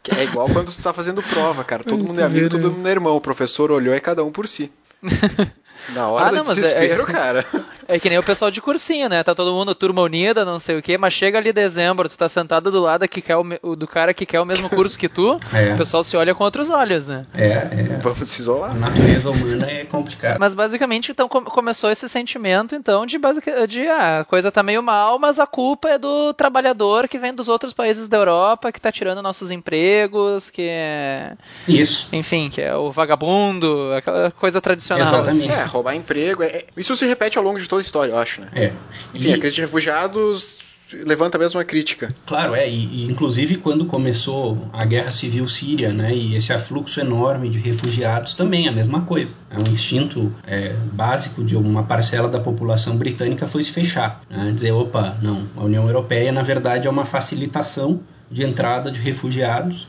É 0.10 0.24
igual 0.24 0.50
quando 0.50 0.72
tu 0.74 0.82
tá 0.82 0.92
fazendo 0.92 1.22
prova, 1.24 1.64
cara. 1.64 1.84
Todo 1.84 2.04
mundo 2.04 2.20
é 2.20 2.24
amigo, 2.24 2.50
todo 2.50 2.72
mundo 2.72 2.88
é 2.88 2.92
irmão. 2.92 3.16
O 3.16 3.22
professor 3.22 3.72
olhou 3.72 3.96
e 3.96 4.00
cada 4.02 4.24
um 4.24 4.32
por 4.32 4.48
si. 4.48 4.72
Na 5.90 6.08
hora 6.10 6.26
Ah, 6.28 6.30
do 6.30 6.36
não, 6.38 6.44
mas 6.46 6.58
é- 6.58 6.62
desespero, 6.62 7.06
cara. 7.06 7.46
É 7.88 8.00
que 8.00 8.10
nem 8.10 8.18
o 8.18 8.24
pessoal 8.24 8.50
de 8.52 8.62
cursinho, 8.62 9.10
né? 9.10 9.24
Tá 9.24 9.34
todo 9.36 9.54
mundo 9.54 9.74
turma 9.76 10.02
unida, 10.02 10.44
não 10.46 10.60
sei 10.60 10.78
o 10.78 10.82
quê, 10.82 10.98
mas 10.98 11.14
chega 11.14 11.38
ali 11.38 11.52
dezembro, 11.54 12.08
tu 12.10 12.18
tá 12.18 12.28
sentado 12.30 12.72
do 12.72 12.80
lado 12.82 13.08
que 13.08 13.22
quer 13.22 13.36
o, 13.38 13.76
do 13.76 13.88
cara 13.88 14.14
que 14.14 14.26
quer 14.26 14.40
o 14.40 14.46
mesmo 14.46 14.70
curso 14.70 14.98
que 14.98 15.10
tu, 15.10 15.38
É. 15.54 15.74
o 15.74 15.78
pessoal 15.78 16.04
se 16.04 16.16
olha 16.18 16.34
com 16.36 16.44
outros 16.44 16.70
olhos, 16.70 17.08
né? 17.08 17.26
É, 17.34 17.46
é. 17.48 18.00
Vamos 18.02 18.18
se 18.30 18.42
A 18.42 18.44
isolar. 18.44 18.76
natureza 18.76 19.30
humana 19.30 19.70
é 19.70 19.86
complicada. 19.86 20.38
Mas 20.40 20.54
basicamente, 20.56 21.12
então, 21.12 21.28
come- 21.28 21.46
começou 21.48 21.90
esse 21.92 22.08
sentimento, 22.10 22.76
então, 22.76 23.06
de, 23.06 23.18
basic- 23.18 23.68
de 23.68 23.88
ah, 23.88 24.20
a 24.22 24.26
coisa 24.26 24.52
tá 24.52 24.64
meio 24.64 24.82
mal, 24.84 25.20
mas 25.20 25.40
a 25.40 25.46
culpa 25.48 25.90
é 25.90 25.98
do 25.98 26.34
trabalhador 26.34 27.08
que 27.08 27.18
vem 27.20 27.34
dos 27.34 27.48
outros 27.48 27.74
países 27.74 28.08
da 28.08 28.18
Europa, 28.18 28.72
que 28.72 28.80
tá 28.82 28.92
tirando 28.92 29.22
nossos 29.22 29.52
empregos, 29.52 30.50
que 30.50 30.68
é... 30.70 31.34
Isso. 31.68 32.08
Enfim, 32.12 32.50
que 32.50 32.62
é 32.62 32.76
o 32.76 32.92
vagabundo, 32.92 33.94
aquela 33.96 34.32
coisa 34.32 34.62
tradicional. 34.62 35.06
Exatamente. 35.06 35.52
É, 35.52 35.64
roubar 35.64 35.96
emprego. 35.96 36.44
é- 36.44 36.48
é- 36.48 36.66
Isso 36.78 36.96
se 36.96 37.06
repete 37.06 37.38
ao 37.38 37.44
longo 37.44 37.60
de 37.60 37.68
toda 37.74 37.82
a 37.82 37.86
história, 37.86 38.12
eu 38.12 38.18
acho, 38.18 38.42
né? 38.42 38.48
É. 38.54 38.74
Enfim, 39.14 39.30
E- 39.30 39.34
a 39.34 39.40
crise 39.40 39.56
de 39.56 39.62
refugiados 39.62 40.60
levanta 41.06 41.38
a 41.38 41.40
mesma 41.40 41.64
crítica. 41.66 42.14
Claro, 42.24 42.54
é, 42.54 42.70
e, 42.70 42.86
e 42.86 43.06
inclusive 43.10 43.58
quando 43.58 43.84
começou 43.86 44.70
a 44.72 44.86
guerra 44.86 45.12
civil 45.12 45.48
síria, 45.48 45.92
né, 45.92 46.14
e 46.14 46.36
esse 46.36 46.54
afluxo 46.54 47.00
enorme 47.00 47.50
de 47.50 47.58
refugiados 47.58 48.36
também, 48.36 48.68
a 48.68 48.72
mesma 48.72 49.02
coisa. 49.02 49.34
É 49.50 49.58
um 49.58 49.74
instinto 49.74 50.32
é, 50.46 50.76
básico 50.92 51.44
de 51.44 51.56
uma 51.56 51.82
parcela 51.84 52.28
da 52.28 52.40
população 52.40 52.96
britânica 52.96 53.48
foi 53.48 53.64
se 53.64 53.72
fechar, 53.72 54.22
né, 54.30 54.52
dizer, 54.54 54.72
opa, 54.72 55.18
não, 55.20 55.48
a 55.58 55.64
União 55.64 55.88
Europeia 55.88 56.32
na 56.32 56.44
verdade 56.44 56.86
é 56.86 56.90
uma 56.92 57.06
facilitação 57.06 58.02
de 58.30 58.44
entrada 58.44 58.92
de 58.92 59.00
refugiados, 59.00 59.88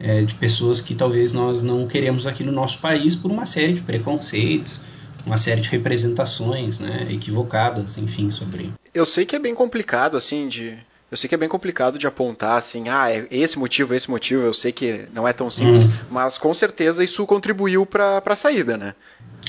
é, 0.00 0.22
de 0.22 0.34
pessoas 0.34 0.80
que 0.80 0.94
talvez 0.94 1.32
nós 1.32 1.62
não 1.62 1.86
queremos 1.86 2.26
aqui 2.26 2.42
no 2.42 2.52
nosso 2.52 2.78
país 2.78 3.14
por 3.14 3.30
uma 3.30 3.44
série 3.44 3.74
de 3.74 3.80
preconceitos, 3.82 4.80
uma 5.26 5.36
série 5.36 5.60
de 5.60 5.68
representações, 5.68 6.78
né, 6.78 7.06
equivocadas, 7.10 7.98
enfim, 7.98 8.30
sobre 8.30 8.72
Eu 8.94 9.04
sei 9.04 9.26
que 9.26 9.36
é 9.36 9.38
bem 9.38 9.54
complicado, 9.54 10.16
assim, 10.16 10.48
de. 10.48 10.78
Eu 11.10 11.16
sei 11.16 11.28
que 11.28 11.34
é 11.34 11.38
bem 11.38 11.48
complicado 11.48 11.98
de 11.98 12.06
apontar, 12.06 12.56
assim, 12.58 12.88
ah, 12.88 13.10
é 13.12 13.26
esse 13.30 13.58
motivo, 13.58 13.94
esse 13.94 14.10
motivo. 14.10 14.42
Eu 14.42 14.52
sei 14.54 14.72
que 14.72 15.04
não 15.14 15.26
é 15.28 15.32
tão 15.32 15.48
simples, 15.50 15.84
Hum. 15.84 15.88
mas 16.10 16.36
com 16.38 16.52
certeza 16.52 17.04
isso 17.04 17.24
contribuiu 17.26 17.86
pra, 17.86 18.20
pra 18.20 18.34
saída, 18.34 18.76
né? 18.76 18.94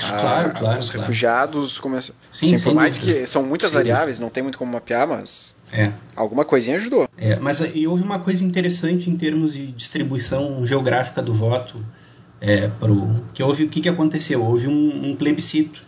Ah, 0.00 0.20
Claro, 0.20 0.52
claro, 0.52 0.78
Os 0.78 0.86
claro. 0.90 1.00
refugiados 1.00 1.80
começam. 1.80 2.14
Sim, 2.30 2.56
Sim, 2.56 2.60
por 2.60 2.74
mais 2.74 2.96
dúvida. 2.98 3.20
que 3.20 3.26
são 3.26 3.42
muitas 3.42 3.70
Sim. 3.70 3.76
variáveis, 3.76 4.20
não 4.20 4.30
tem 4.30 4.42
muito 4.42 4.56
como 4.56 4.70
mapear, 4.72 5.08
mas 5.08 5.56
é, 5.72 5.90
alguma 6.14 6.44
coisinha 6.44 6.76
ajudou. 6.76 7.08
É, 7.16 7.34
mas 7.40 7.60
e 7.60 7.86
houve 7.88 8.04
uma 8.04 8.20
coisa 8.20 8.44
interessante 8.44 9.10
em 9.10 9.16
termos 9.16 9.52
de 9.54 9.66
distribuição 9.66 10.64
geográfica 10.64 11.20
do 11.20 11.32
voto. 11.34 11.84
É, 12.40 12.68
pro, 12.68 13.24
que 13.34 13.42
houve 13.42 13.64
o 13.64 13.68
que, 13.68 13.80
que 13.80 13.88
aconteceu? 13.88 14.44
Houve 14.44 14.68
um, 14.68 15.10
um 15.10 15.16
plebiscito. 15.16 15.80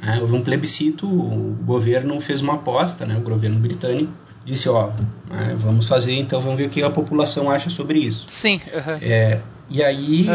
né? 0.00 0.18
Houve 0.20 0.34
um 0.34 0.42
plebiscito, 0.42 1.06
o 1.06 1.56
governo 1.64 2.20
fez 2.20 2.40
uma 2.40 2.54
aposta, 2.54 3.04
né? 3.04 3.16
o 3.16 3.20
governo 3.20 3.58
britânico 3.58 4.12
disse, 4.46 4.68
ó, 4.68 4.92
né, 5.28 5.56
vamos 5.58 5.88
fazer, 5.88 6.14
então 6.14 6.40
vamos 6.40 6.56
ver 6.56 6.66
o 6.66 6.70
que 6.70 6.80
a 6.80 6.88
população 6.88 7.50
acha 7.50 7.68
sobre 7.68 7.98
isso. 7.98 8.26
Sim. 8.28 8.60
É, 9.02 9.40
e 9.68 9.82
aí, 9.82 10.28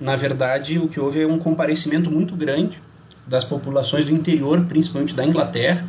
na 0.00 0.14
verdade, 0.14 0.78
o 0.78 0.88
que 0.88 1.00
houve 1.00 1.20
é 1.20 1.26
um 1.26 1.38
comparecimento 1.38 2.08
muito 2.08 2.36
grande 2.36 2.80
das 3.26 3.42
populações 3.42 4.04
do 4.04 4.12
interior, 4.12 4.64
principalmente 4.66 5.12
da 5.14 5.26
Inglaterra, 5.26 5.84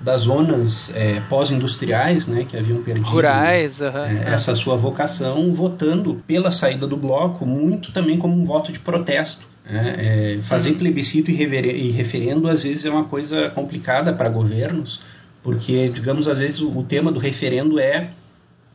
das 0.00 0.22
zonas 0.22 0.90
é, 0.94 1.20
pós-industriais, 1.28 2.26
né, 2.26 2.46
que 2.48 2.56
haviam 2.56 2.82
perdido 2.82 3.06
rurais, 3.08 3.82
aham. 3.82 4.06
é, 4.06 4.32
essa 4.32 4.54
sua 4.54 4.76
vocação, 4.76 5.52
votando 5.52 6.22
pela 6.26 6.50
saída 6.50 6.86
do 6.86 6.96
bloco, 6.96 7.44
muito 7.44 7.90
também 7.92 8.16
como 8.16 8.34
um 8.40 8.44
voto 8.44 8.70
de 8.70 8.78
protesto. 8.78 9.46
né? 9.68 9.94
É, 9.98 10.38
fazer 10.42 10.74
plebiscito 10.74 11.30
e, 11.30 11.34
e 11.34 11.90
referendo 11.90 12.48
às 12.48 12.62
vezes 12.62 12.84
é 12.84 12.90
uma 12.90 13.04
coisa 13.04 13.50
complicada 13.50 14.12
para 14.12 14.28
governos, 14.28 15.00
porque, 15.42 15.88
digamos, 15.88 16.28
às 16.28 16.38
vezes 16.38 16.60
o, 16.60 16.78
o 16.78 16.82
tema 16.82 17.10
do 17.12 17.18
referendo 17.18 17.78
é, 17.78 18.10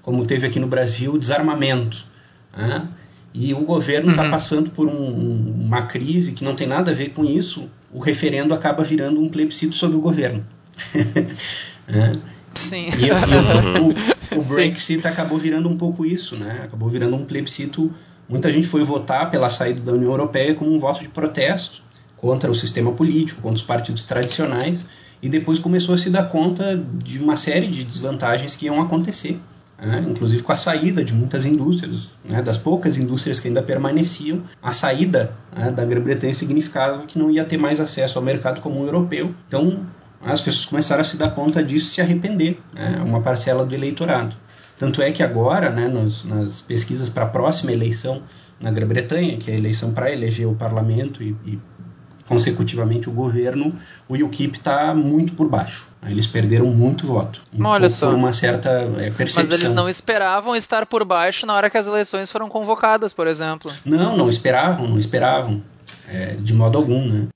como 0.01 0.25
teve 0.25 0.45
aqui 0.45 0.59
no 0.59 0.67
Brasil, 0.67 1.17
desarmamento. 1.17 2.05
né? 2.55 2.87
E 3.33 3.51
o 3.53 3.61
governo 3.61 4.11
está 4.11 4.25
Uhum. 4.25 4.29
passando 4.29 4.69
por 4.69 4.87
um- 4.87 5.53
uma 5.65 5.83
crise 5.83 6.33
que 6.33 6.43
não 6.43 6.53
tem 6.53 6.67
nada 6.67 6.91
a 6.91 6.93
ver 6.93 7.09
com 7.11 7.23
isso, 7.25 7.67
o 7.91 7.97
referendo 7.99 8.53
acaba 8.53 8.83
virando 8.83 9.19
um 9.19 9.27
plebiscito 9.29 9.73
sobre 9.73 9.97
o 9.97 9.99
governo. 10.01 10.45
Né? 11.87 12.17
Sim. 12.55 12.87
E, 12.97 13.07
e 13.07 13.11
o, 13.11 14.35
o- 14.35 14.39
o 14.39 14.43
Sim. 14.43 14.53
Brexit 14.53 15.05
acabou 15.07 15.37
virando 15.37 15.67
um 15.67 15.75
pouco 15.77 16.05
isso, 16.05 16.35
né? 16.37 16.61
Acabou 16.63 16.87
virando 16.87 17.15
um 17.15 17.25
plebiscito. 17.25 17.91
Muita 18.29 18.51
gente 18.51 18.67
foi 18.67 18.83
votar 18.83 19.29
pela 19.29 19.49
saída 19.49 19.81
da 19.81 19.91
União 19.91 20.11
Europeia 20.11 20.55
como 20.55 20.73
um 20.73 20.79
voto 20.79 21.01
de 21.01 21.09
protesto 21.09 21.81
contra 22.15 22.49
o 22.49 22.55
sistema 22.55 22.91
político, 22.93 23.41
contra 23.41 23.57
os 23.57 23.61
partidos 23.61 24.05
tradicionais, 24.05 24.85
e 25.21 25.27
depois 25.27 25.59
começou 25.59 25.93
a 25.93 25.97
se 25.97 26.09
dar 26.09 26.23
conta 26.29 26.81
de 27.03 27.19
uma 27.19 27.35
série 27.35 27.67
de 27.67 27.83
desvantagens 27.83 28.55
que 28.55 28.65
iam 28.67 28.81
acontecer, 28.81 29.39
né? 29.77 30.05
inclusive 30.09 30.41
com 30.41 30.53
a 30.53 30.57
saída 30.57 31.03
de 31.03 31.13
muitas 31.13 31.45
indústrias, 31.45 32.15
né? 32.23 32.41
das 32.41 32.57
poucas 32.57 32.97
indústrias 32.97 33.41
que 33.41 33.49
ainda 33.49 33.61
permaneciam, 33.61 34.41
a 34.61 34.71
saída 34.71 35.33
né, 35.53 35.69
da 35.69 35.83
Grã-Bretanha 35.83 36.33
significava 36.33 37.05
que 37.05 37.19
não 37.19 37.29
ia 37.29 37.43
ter 37.43 37.57
mais 37.57 37.81
acesso 37.81 38.17
ao 38.17 38.23
mercado 38.23 38.61
comum 38.61 38.85
europeu. 38.85 39.35
Então 39.49 39.81
as 40.25 40.41
pessoas 40.41 40.65
começaram 40.65 41.01
a 41.01 41.05
se 41.05 41.17
dar 41.17 41.31
conta 41.31 41.63
disso 41.63 41.87
e 41.87 41.89
se 41.89 42.01
arrepender, 42.01 42.59
né, 42.73 43.01
uma 43.05 43.21
parcela 43.21 43.65
do 43.65 43.73
eleitorado. 43.73 44.35
Tanto 44.77 45.01
é 45.01 45.11
que 45.11 45.21
agora, 45.21 45.69
né, 45.69 45.87
nos, 45.87 46.25
nas 46.25 46.61
pesquisas 46.61 47.09
para 47.09 47.23
a 47.23 47.27
próxima 47.27 47.71
eleição 47.71 48.23
na 48.59 48.71
Grã-Bretanha, 48.71 49.37
que 49.37 49.51
é 49.51 49.53
a 49.53 49.57
eleição 49.57 49.93
para 49.93 50.11
eleger 50.11 50.47
o 50.47 50.55
parlamento 50.55 51.21
e, 51.21 51.35
e, 51.45 51.59
consecutivamente 52.27 53.09
o 53.09 53.11
governo, 53.11 53.75
o 54.07 54.15
UKIP 54.15 54.57
está 54.57 54.93
muito 54.95 55.33
por 55.33 55.47
baixo. 55.47 55.87
Eles 56.05 56.25
perderam 56.25 56.67
muito 56.67 57.05
voto. 57.05 57.41
Olha 57.61 57.89
só. 57.89 58.09
Por 58.09 58.15
uma 58.15 58.33
certa 58.33 58.69
é, 58.97 59.09
percepção. 59.11 59.43
Mas 59.49 59.61
eles 59.61 59.73
não 59.73 59.87
esperavam 59.87 60.55
estar 60.55 60.85
por 60.85 61.05
baixo 61.05 61.45
na 61.45 61.53
hora 61.53 61.69
que 61.69 61.77
as 61.77 61.87
eleições 61.87 62.31
foram 62.31 62.49
convocadas, 62.49 63.13
por 63.13 63.27
exemplo. 63.27 63.71
Não, 63.85 64.17
não 64.17 64.29
esperavam, 64.29 64.87
não 64.87 64.97
esperavam. 64.97 65.61
É, 66.09 66.35
de 66.35 66.53
modo 66.53 66.77
algum, 66.77 67.07
né? 67.07 67.27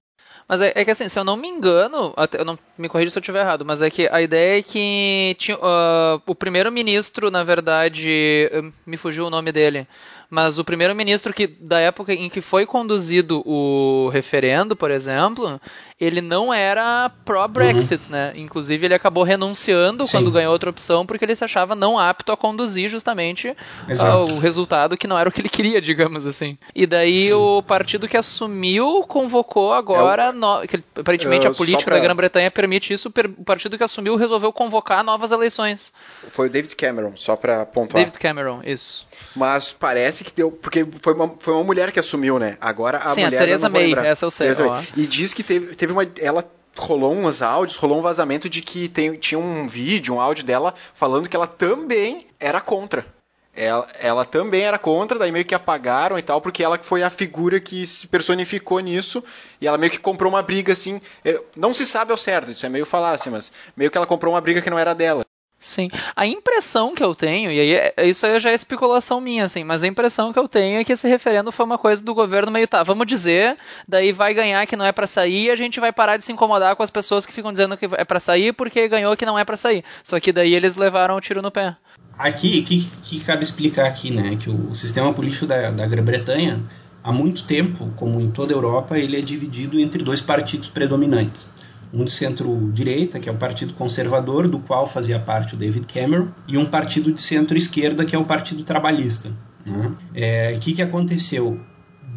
Mas 0.48 0.62
é, 0.62 0.72
é 0.76 0.86
que 0.86 0.92
assim, 0.92 1.10
se 1.10 1.20
eu 1.20 1.26
não 1.26 1.36
me 1.36 1.48
engano, 1.48 2.14
eu 2.34 2.46
não 2.46 2.58
me 2.78 2.88
corrija 2.88 3.12
se 3.12 3.18
eu 3.18 3.22
estiver 3.22 3.42
errado, 3.42 3.66
mas 3.66 3.82
é 3.82 3.90
que 3.90 4.08
a 4.10 4.22
ideia 4.22 4.60
é 4.60 4.64
que 4.64 5.36
tinha, 5.38 5.58
ah, 5.62 6.22
o 6.26 6.34
primeiro-ministro, 6.34 7.30
na 7.30 7.44
verdade, 7.44 8.50
me 8.86 8.96
fugiu 8.96 9.28
o 9.28 9.30
nome 9.30 9.52
dele, 9.52 9.86
mas 10.30 10.58
o 10.58 10.64
primeiro-ministro 10.64 11.34
que 11.34 11.48
da 11.48 11.80
época 11.80 12.14
em 12.14 12.30
que 12.30 12.40
foi 12.40 12.66
conduzido 12.66 13.42
o 13.46 14.10
referendo, 14.10 14.76
por 14.76 14.90
exemplo, 14.90 15.60
ele 16.00 16.22
não 16.22 16.54
era 16.54 17.10
pró-Brexit, 17.26 18.10
né? 18.12 18.32
Inclusive 18.36 18.86
ele 18.86 18.94
acabou 18.94 19.24
renunciando 19.24 20.06
Sim. 20.06 20.12
quando 20.12 20.32
ganhou 20.32 20.52
outra 20.54 20.70
opção 20.70 21.06
porque 21.06 21.26
ele 21.26 21.36
se 21.36 21.44
achava 21.44 21.76
não 21.76 21.98
apto 21.98 22.32
a 22.32 22.38
conduzir 22.38 22.88
justamente 22.90 23.56
ah, 24.00 24.18
o 24.20 24.38
resultado 24.40 24.96
que 24.98 25.08
não 25.08 25.18
era 25.18 25.28
o 25.28 25.32
que 25.32 25.42
ele 25.42 25.50
queria, 25.50 25.82
digamos 25.82 26.26
assim. 26.26 26.58
E 26.76 26.86
daí 26.86 27.28
Sim. 27.28 27.34
o 27.34 27.64
partido 27.64 28.08
que 28.08 28.16
assumiu 28.18 29.04
convocou 29.08 29.74
agora, 29.74 30.32
no- 30.32 30.62
que 30.68 30.80
aparentemente 31.00 31.46
É, 31.46 31.50
a 31.50 31.54
política 31.54 31.86
pra- 31.86 31.96
da 31.96 32.04
Grã-Bretanha 32.04 32.52
permite 32.52 32.94
isso, 32.94 33.10
per- 33.10 33.32
o 33.38 33.44
partido 33.44 33.78
que 33.78 33.84
assumiu 33.84 34.16
resolveu 34.16 34.54
convocar 34.54 35.04
novas 35.04 35.32
eleições. 35.32 35.92
Foi 36.30 36.48
o 36.48 36.50
David 36.50 36.76
Cameron, 36.76 37.14
só 37.16 37.36
pra 37.36 37.66
pontuar. 37.66 38.04
David 38.04 38.20
Cameron, 38.20 38.62
isso. 38.64 39.06
Mas 39.36 39.72
parece 39.72 40.24
que 40.24 40.32
deu. 40.32 40.52
Porque 40.52 40.86
foi 41.02 41.14
uma, 41.14 41.34
foi 41.40 41.54
uma 41.54 41.64
mulher 41.64 41.92
que 41.92 42.00
assumiu, 42.00 42.38
né? 42.40 42.58
Agora 42.62 42.98
a 43.00 43.10
Sim, 43.10 43.22
a 43.22 43.26
mulher. 43.26 43.40
Theresa 43.40 43.66
eu 43.66 43.70
não 43.70 43.72
vou 43.72 43.80
May, 43.82 43.88
lembrar. 43.90 44.06
essa 44.06 44.26
eu 44.26 44.32
sei, 44.32 44.54
Theresa. 44.54 44.84
E 44.96 45.08
diz 45.08 45.34
que 45.34 45.44
teve, 45.44 45.76
teve 45.76 45.87
uma. 45.92 46.04
Ela 46.20 46.46
rolou 46.78 47.14
uns 47.14 47.42
áudios, 47.42 47.78
rolou 47.78 48.00
um 48.00 48.02
vazamento 48.02 48.50
de 48.50 48.62
que 48.62 48.88
tem, 48.88 49.16
tinha 49.16 49.40
um 49.40 49.68
vídeo, 49.68 50.14
um 50.16 50.22
áudio 50.22 50.46
dela 50.46 50.74
falando 50.94 51.28
que 51.28 51.36
ela 51.36 51.48
também 51.48 52.28
era 52.40 52.62
contra. 52.62 53.06
Ela, 53.54 53.88
ela 54.00 54.24
também 54.24 54.62
era 54.62 54.78
contra, 54.78 55.18
daí 55.18 55.32
meio 55.32 55.44
que 55.44 55.56
apagaram 55.56 56.20
e 56.20 56.22
tal, 56.22 56.40
porque 56.40 56.64
ela 56.64 56.78
foi 56.78 57.02
a 57.02 57.10
figura 57.10 57.60
que 57.60 57.88
se 57.88 58.06
personificou 58.08 58.80
nisso, 58.80 59.24
e 59.60 59.66
ela 59.66 59.80
meio 59.80 59.92
que 59.92 59.98
comprou 60.00 60.32
uma 60.32 60.44
briga 60.44 60.74
assim. 60.74 61.02
eh, 61.26 61.42
Não 61.56 61.74
se 61.74 61.84
sabe 61.84 62.12
ao 62.12 62.18
certo, 62.20 62.52
isso 62.52 62.64
é 62.68 62.70
meio 62.70 62.86
falácia, 62.86 63.32
mas 63.32 63.52
meio 63.76 63.90
que 63.90 63.98
ela 63.98 64.06
comprou 64.06 64.32
uma 64.36 64.42
briga 64.42 64.62
que 64.62 64.70
não 64.70 64.78
era 64.78 64.94
dela. 64.94 65.27
Sim. 65.68 65.90
A 66.16 66.26
impressão 66.26 66.96
que 66.96 67.04
eu 67.04 67.14
tenho, 67.14 67.52
e 67.52 67.60
aí 67.60 67.74
é- 67.74 68.08
isso 68.08 68.26
aí 68.26 68.40
já 68.40 68.52
é 68.52 68.54
especulação 68.54 69.20
minha, 69.20 69.44
assim, 69.44 69.66
mas 69.66 69.84
a 69.84 69.88
impressão 69.88 70.32
que 70.32 70.40
eu 70.40 70.48
tenho 70.48 70.80
é 70.80 70.84
que 70.86 70.94
esse 70.94 71.06
referendo 71.10 71.52
foi 71.52 71.66
uma 71.66 71.78
coisa 71.78 72.02
do 72.02 72.16
governo 72.16 72.50
meio, 72.50 72.66
tá, 72.66 72.84
vamos 72.84 73.06
dizer, 73.06 73.58
daí 73.86 74.14
vai 74.14 74.34
ganhar 74.34 74.66
que 74.66 74.78
não 74.78 74.86
é 74.86 74.94
pra 74.94 75.06
sair 75.06 75.48
e 75.48 75.52
a 75.52 75.58
gente 75.58 75.82
vai 75.82 75.92
parar 75.92 76.16
de 76.16 76.24
se 76.24 76.32
incomodar 76.32 76.74
com 76.78 76.84
as 76.84 76.90
pessoas 76.90 77.26
que 77.26 77.34
ficam 77.34 77.52
dizendo 77.52 77.76
que 77.76 77.84
é 77.84 78.06
pra 78.06 78.18
sair 78.18 78.54
porque 78.54 78.88
ganhou 78.88 79.18
que 79.18 79.26
não 79.26 79.38
é 79.38 79.44
pra 79.44 79.58
sair. 79.58 79.84
Só 80.06 80.18
que 80.22 80.32
daí 80.32 80.56
eles 80.56 80.78
levaram 80.78 81.18
o 81.18 81.22
tiro 81.22 81.42
no 81.42 81.52
pé. 81.52 81.76
Aqui, 82.18 82.62
que, 82.62 82.90
que 83.04 83.20
cabe 83.20 83.44
explicar 83.44 83.88
aqui, 83.88 84.10
né, 84.10 84.38
que 84.42 84.50
o 84.50 84.74
sistema 84.74 85.14
político 85.14 85.46
da, 85.46 85.70
da 85.70 85.86
Grã-Bretanha, 85.86 86.64
há 87.04 87.12
muito 87.12 87.44
tempo, 87.44 87.92
como 87.98 88.22
em 88.22 88.32
toda 88.32 88.54
a 88.54 88.56
Europa, 88.56 88.98
ele 88.98 89.18
é 89.18 89.22
dividido 89.22 89.78
entre 89.78 90.02
dois 90.02 90.22
partidos 90.22 90.70
predominantes. 90.70 91.50
Um 91.94 92.04
de 92.04 92.12
centro-direita, 92.12 93.20
que 93.20 93.30
é 93.30 93.32
o 93.32 93.38
Partido 93.38 93.74
Conservador, 93.74 94.48
do 94.48 94.60
qual 94.60 94.86
fazia 94.86 95.20
parte 95.20 95.56
o 95.56 95.58
David 95.58 95.86
Cameron, 95.88 96.28
e 96.48 96.58
um 96.58 96.66
partido 96.66 97.12
de 97.12 97.22
centro-esquerda, 97.22 98.04
que 98.06 98.16
é 98.16 98.20
o 98.20 98.26
Partido 98.26 98.64
Trabalhista. 98.64 99.32
Né? 99.66 99.92
É, 100.14 100.54
o 100.56 100.60
que, 100.60 100.74
que 100.74 100.82
aconteceu? 100.82 101.60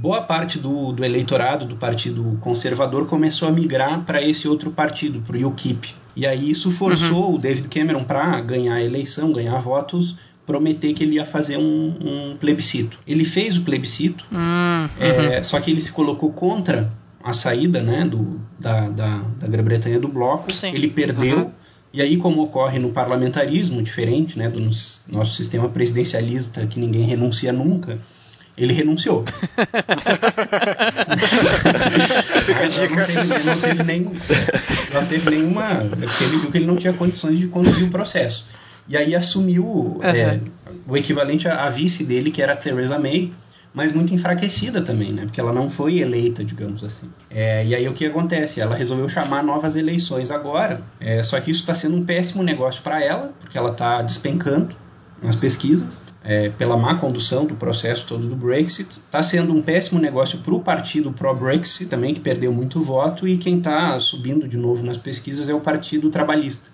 Boa 0.00 0.22
parte 0.22 0.58
do, 0.58 0.92
do 0.92 1.04
eleitorado 1.04 1.66
do 1.66 1.76
Partido 1.76 2.38
Conservador 2.40 3.06
começou 3.06 3.48
a 3.48 3.52
migrar 3.52 4.00
para 4.00 4.22
esse 4.22 4.48
outro 4.48 4.70
partido, 4.70 5.20
para 5.20 5.36
o 5.36 5.46
UKIP. 5.48 5.94
E 6.16 6.26
aí 6.26 6.50
isso 6.50 6.70
forçou 6.70 7.28
uhum. 7.28 7.34
o 7.34 7.38
David 7.38 7.68
Cameron 7.68 8.04
para 8.04 8.40
ganhar 8.40 8.74
a 8.74 8.82
eleição, 8.82 9.32
ganhar 9.32 9.58
votos, 9.60 10.16
prometer 10.46 10.92
que 10.94 11.04
ele 11.04 11.16
ia 11.16 11.24
fazer 11.24 11.58
um, 11.58 11.94
um 12.00 12.36
plebiscito. 12.38 12.98
Ele 13.06 13.24
fez 13.24 13.56
o 13.56 13.62
plebiscito, 13.62 14.24
uhum. 14.32 14.88
é, 14.98 15.42
só 15.42 15.60
que 15.60 15.70
ele 15.70 15.80
se 15.80 15.92
colocou 15.92 16.32
contra 16.32 16.90
a 17.22 17.32
saída 17.32 17.82
né, 17.82 18.04
do, 18.04 18.40
da, 18.58 18.88
da, 18.88 19.20
da 19.38 19.46
Grã-Bretanha 19.46 20.00
do 20.00 20.08
bloco. 20.08 20.52
Sim. 20.52 20.68
Ele 20.68 20.88
perdeu. 20.88 21.38
Uhum. 21.38 21.50
E 21.92 22.00
aí, 22.00 22.16
como 22.16 22.42
ocorre 22.42 22.78
no 22.78 22.90
parlamentarismo, 22.90 23.82
diferente 23.82 24.38
né, 24.38 24.48
do 24.48 24.60
nosso 24.60 25.32
sistema 25.32 25.68
presidencialista, 25.68 26.64
que 26.66 26.78
ninguém 26.78 27.02
renuncia 27.02 27.52
nunca, 27.52 27.98
ele 28.56 28.72
renunciou. 28.72 29.24
não, 32.94 33.06
teve, 33.06 33.44
não, 33.44 33.60
teve 33.60 33.82
nem, 33.82 34.10
não 34.92 35.06
teve 35.06 35.30
nenhuma. 35.30 35.64
Porque 35.88 36.24
ele 36.24 36.38
viu 36.38 36.50
que 36.50 36.58
ele 36.58 36.66
não 36.66 36.76
tinha 36.76 36.92
condições 36.92 37.38
de 37.38 37.48
conduzir 37.48 37.86
o 37.86 37.90
processo. 37.90 38.46
E 38.88 38.96
aí 38.96 39.14
assumiu 39.14 39.64
uhum. 39.64 40.02
é, 40.04 40.40
o 40.86 40.96
equivalente 40.96 41.48
à 41.48 41.68
vice 41.68 42.04
dele, 42.04 42.30
que 42.30 42.40
era 42.40 42.52
a 42.52 42.56
Theresa 42.56 42.98
May, 42.98 43.32
mas 43.72 43.92
muito 43.92 44.12
enfraquecida 44.12 44.82
também, 44.82 45.12
né? 45.12 45.24
Porque 45.24 45.40
ela 45.40 45.52
não 45.52 45.70
foi 45.70 45.98
eleita, 45.98 46.44
digamos 46.44 46.82
assim. 46.82 47.08
É, 47.30 47.64
e 47.64 47.74
aí 47.74 47.88
o 47.88 47.92
que 47.92 48.04
acontece? 48.04 48.60
Ela 48.60 48.74
resolveu 48.74 49.08
chamar 49.08 49.44
novas 49.44 49.76
eleições 49.76 50.30
agora, 50.30 50.82
é, 50.98 51.22
só 51.22 51.40
que 51.40 51.50
isso 51.50 51.60
está 51.60 51.74
sendo 51.74 51.96
um 51.96 52.04
péssimo 52.04 52.42
negócio 52.42 52.82
para 52.82 53.02
ela, 53.02 53.32
porque 53.40 53.56
ela 53.56 53.70
está 53.70 54.02
despencando 54.02 54.74
nas 55.22 55.36
pesquisas. 55.36 56.00
É, 56.22 56.50
pela 56.50 56.76
má 56.76 56.96
condução 56.96 57.46
do 57.46 57.54
processo 57.54 58.04
todo 58.06 58.26
do 58.26 58.36
Brexit. 58.36 58.90
Está 58.90 59.22
sendo 59.22 59.54
um 59.54 59.62
péssimo 59.62 59.98
negócio 59.98 60.38
para 60.40 60.52
o 60.52 60.60
partido 60.60 61.10
pró-Brexit 61.10 61.86
também, 61.86 62.12
que 62.12 62.20
perdeu 62.20 62.52
muito 62.52 62.78
voto, 62.82 63.26
e 63.26 63.38
quem 63.38 63.56
está 63.56 63.98
subindo 63.98 64.46
de 64.46 64.58
novo 64.58 64.82
nas 64.84 64.98
pesquisas 64.98 65.48
é 65.48 65.54
o 65.54 65.60
Partido 65.60 66.10
Trabalhista, 66.10 66.68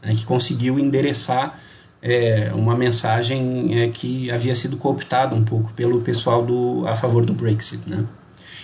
né, 0.00 0.14
que 0.14 0.24
conseguiu 0.24 0.78
endereçar 0.78 1.58
é, 2.02 2.50
uma 2.52 2.76
mensagem 2.76 3.80
é, 3.80 3.88
que 3.88 4.28
havia 4.30 4.54
sido 4.56 4.76
cooptada 4.76 5.36
um 5.36 5.44
pouco 5.44 5.72
pelo 5.72 6.00
pessoal 6.00 6.44
do, 6.44 6.84
a 6.86 6.96
favor 6.96 7.24
do 7.24 7.32
Brexit, 7.32 7.88
né? 7.88 8.04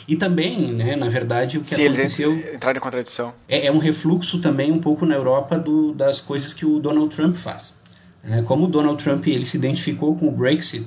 E 0.08 0.16
também, 0.16 0.72
né, 0.72 0.96
na 0.96 1.08
verdade, 1.08 1.58
o 1.58 1.60
que 1.60 1.68
Se 1.68 1.86
aconteceu... 1.86 2.32
Eles 2.32 2.54
entraram 2.54 2.78
em 2.78 2.80
contradição. 2.80 3.32
É, 3.46 3.66
é, 3.66 3.72
um 3.72 3.78
refluxo 3.78 4.40
também 4.40 4.72
um 4.72 4.80
pouco 4.80 5.04
na 5.04 5.14
Europa 5.14 5.58
do, 5.58 5.92
das 5.92 6.20
coisas 6.20 6.54
que 6.54 6.64
o 6.64 6.80
Donald 6.80 7.14
Trump 7.14 7.36
faz. 7.36 7.78
É, 8.24 8.42
como 8.42 8.64
o 8.64 8.68
Donald 8.68 9.02
Trump 9.02 9.26
ele 9.26 9.44
se 9.44 9.56
identificou 9.56 10.16
com 10.16 10.28
o 10.28 10.32
Brexit, 10.32 10.86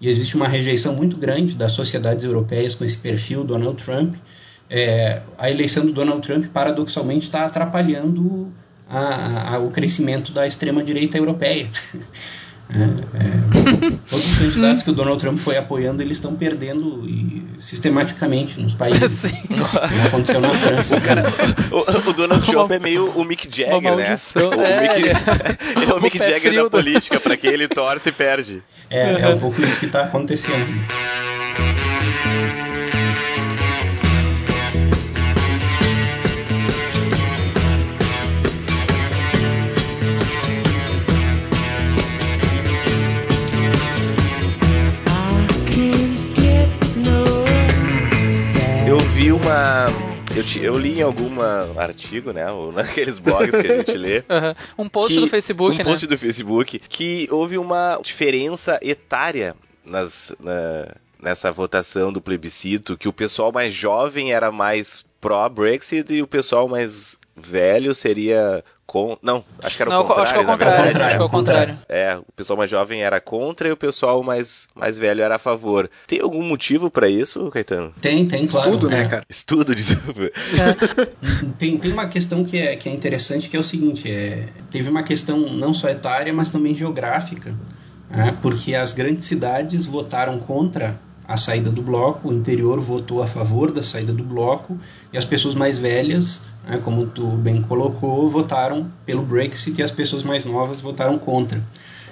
e 0.00 0.08
existe 0.08 0.34
uma 0.34 0.48
rejeição 0.48 0.94
muito 0.94 1.16
grande 1.16 1.54
das 1.54 1.72
sociedades 1.72 2.24
europeias 2.24 2.74
com 2.74 2.82
esse 2.82 2.96
perfil 2.96 3.44
Donald 3.44 3.80
Trump, 3.80 4.14
é, 4.68 5.20
a 5.36 5.50
eleição 5.50 5.84
do 5.84 5.92
Donald 5.92 6.26
Trump, 6.26 6.46
paradoxalmente, 6.46 7.26
está 7.26 7.44
atrapalhando 7.44 8.50
a, 8.92 9.54
a, 9.54 9.58
o 9.58 9.70
crescimento 9.70 10.32
da 10.32 10.46
extrema-direita 10.46 11.16
europeia. 11.16 11.68
É, 12.70 12.84
é, 13.18 13.90
todos 14.08 14.32
os 14.32 14.38
candidatos 14.38 14.82
que 14.82 14.88
o 14.88 14.94
Donald 14.94 15.20
Trump 15.20 15.38
foi 15.38 15.58
apoiando, 15.58 16.00
eles 16.00 16.16
estão 16.16 16.34
perdendo 16.34 17.06
e, 17.06 17.44
sistematicamente 17.58 18.58
nos 18.58 18.72
países. 18.72 19.10
Sim. 19.28 19.42
Como 19.46 20.06
aconteceu 20.06 20.40
na 20.40 20.48
França. 20.48 20.98
Cara, 20.98 21.22
o, 21.70 22.08
o, 22.08 22.12
Donald 22.14 22.46
Trump 22.46 22.70
é 22.70 22.78
meio 22.78 23.10
o 23.10 23.24
Mick 23.26 23.44
Jagger, 23.44 23.94
né? 23.94 24.16
O, 24.36 24.62
é, 24.62 24.80
Mick, 24.80 24.94
ele 25.76 25.84
é 25.84 25.92
o, 25.92 25.98
o 25.98 26.00
Mick 26.00 26.16
Jagger 26.16 26.54
da 26.54 26.70
política, 26.70 27.20
para 27.20 27.36
quem 27.36 27.50
ele 27.50 27.68
torce 27.68 28.08
e 28.08 28.12
perde. 28.12 28.62
É, 28.88 29.20
é 29.20 29.28
um 29.28 29.38
pouco 29.38 29.60
isso 29.60 29.78
que 29.78 29.86
está 29.86 30.04
acontecendo. 30.04 30.72
Vi 49.22 49.30
uma. 49.30 49.86
Eu, 50.34 50.42
te, 50.42 50.60
eu, 50.60 50.76
li 50.76 50.98
em 50.98 51.02
algum 51.02 51.40
artigo, 51.78 52.32
né? 52.32 52.50
Ou 52.50 52.72
naqueles 52.72 53.20
blogs 53.20 53.50
que 53.50 53.66
a 53.68 53.76
gente 53.76 53.96
lê. 53.96 54.24
Uhum. 54.32 54.84
Um 54.84 54.88
post 54.88 55.14
que, 55.14 55.20
do 55.20 55.28
Facebook, 55.28 55.74
um 55.74 55.78
né? 55.78 55.82
Um 55.82 55.86
post 55.86 56.06
do 56.06 56.18
Facebook 56.18 56.78
que 56.88 57.28
houve 57.30 57.58
uma 57.58 58.00
diferença 58.02 58.78
etária 58.82 59.54
nas, 59.84 60.32
na, 60.40 60.88
nessa 61.20 61.52
votação 61.52 62.12
do 62.12 62.20
plebiscito, 62.20 62.96
que 62.96 63.08
o 63.08 63.12
pessoal 63.12 63.52
mais 63.52 63.74
jovem 63.74 64.32
era 64.32 64.50
mais 64.50 65.04
pró-Brexit 65.20 66.12
e 66.12 66.22
o 66.22 66.26
pessoal 66.26 66.66
mais 66.66 67.16
velho 67.36 67.94
seria 67.94 68.64
com. 68.92 69.16
Não, 69.22 69.42
acho 69.64 69.74
que 69.74 69.82
era 69.82 69.98
o 69.98 70.04
contrário. 70.04 70.22
Acho 70.22 70.32
que 70.34 70.38
é 70.38 70.42
o 70.42 70.46
contrário, 70.46 70.84
acho 70.84 71.16
que 71.16 71.22
é 71.22 71.24
o 71.24 71.28
contrário. 71.30 71.78
É, 71.88 72.16
o 72.18 72.32
pessoal 72.36 72.58
mais 72.58 72.70
jovem 72.70 73.02
era 73.02 73.22
contra 73.22 73.66
e 73.66 73.72
o 73.72 73.76
pessoal 73.76 74.22
mais, 74.22 74.68
mais 74.74 74.98
velho 74.98 75.22
era 75.22 75.36
a 75.36 75.38
favor. 75.38 75.88
Tem 76.06 76.20
algum 76.20 76.42
motivo 76.42 76.90
para 76.90 77.08
isso, 77.08 77.48
Caetano? 77.48 77.94
Tem, 78.02 78.28
tem, 78.28 78.46
claro. 78.46 78.68
Estudo, 78.68 78.90
né, 78.90 79.08
cara? 79.08 79.24
Estudo, 79.30 79.74
desculpa. 79.74 80.20
É. 80.24 81.06
tem, 81.58 81.78
tem 81.78 81.90
uma 81.90 82.06
questão 82.06 82.44
que 82.44 82.58
é, 82.58 82.76
que 82.76 82.86
é 82.86 82.92
interessante, 82.92 83.48
que 83.48 83.56
é 83.56 83.60
o 83.60 83.64
seguinte, 83.64 84.10
é, 84.10 84.48
teve 84.70 84.90
uma 84.90 85.02
questão 85.02 85.38
não 85.38 85.72
só 85.72 85.88
etária, 85.88 86.32
mas 86.34 86.50
também 86.50 86.74
geográfica, 86.74 87.56
né, 88.10 88.36
porque 88.42 88.74
as 88.74 88.92
grandes 88.92 89.24
cidades 89.24 89.86
votaram 89.86 90.38
contra 90.38 91.00
a 91.32 91.36
saída 91.38 91.70
do 91.70 91.80
bloco, 91.80 92.28
o 92.28 92.32
interior 92.32 92.78
votou 92.78 93.22
a 93.22 93.26
favor 93.26 93.72
da 93.72 93.82
saída 93.82 94.12
do 94.12 94.22
bloco 94.22 94.78
e 95.10 95.16
as 95.16 95.24
pessoas 95.24 95.54
mais 95.54 95.78
velhas, 95.78 96.42
né, 96.62 96.78
como 96.84 97.06
tu 97.06 97.26
bem 97.26 97.62
colocou, 97.62 98.28
votaram 98.28 98.92
pelo 99.06 99.22
Brexit 99.22 99.80
e 99.80 99.82
as 99.82 99.90
pessoas 99.90 100.22
mais 100.22 100.44
novas 100.44 100.82
votaram 100.82 101.18
contra. 101.18 101.66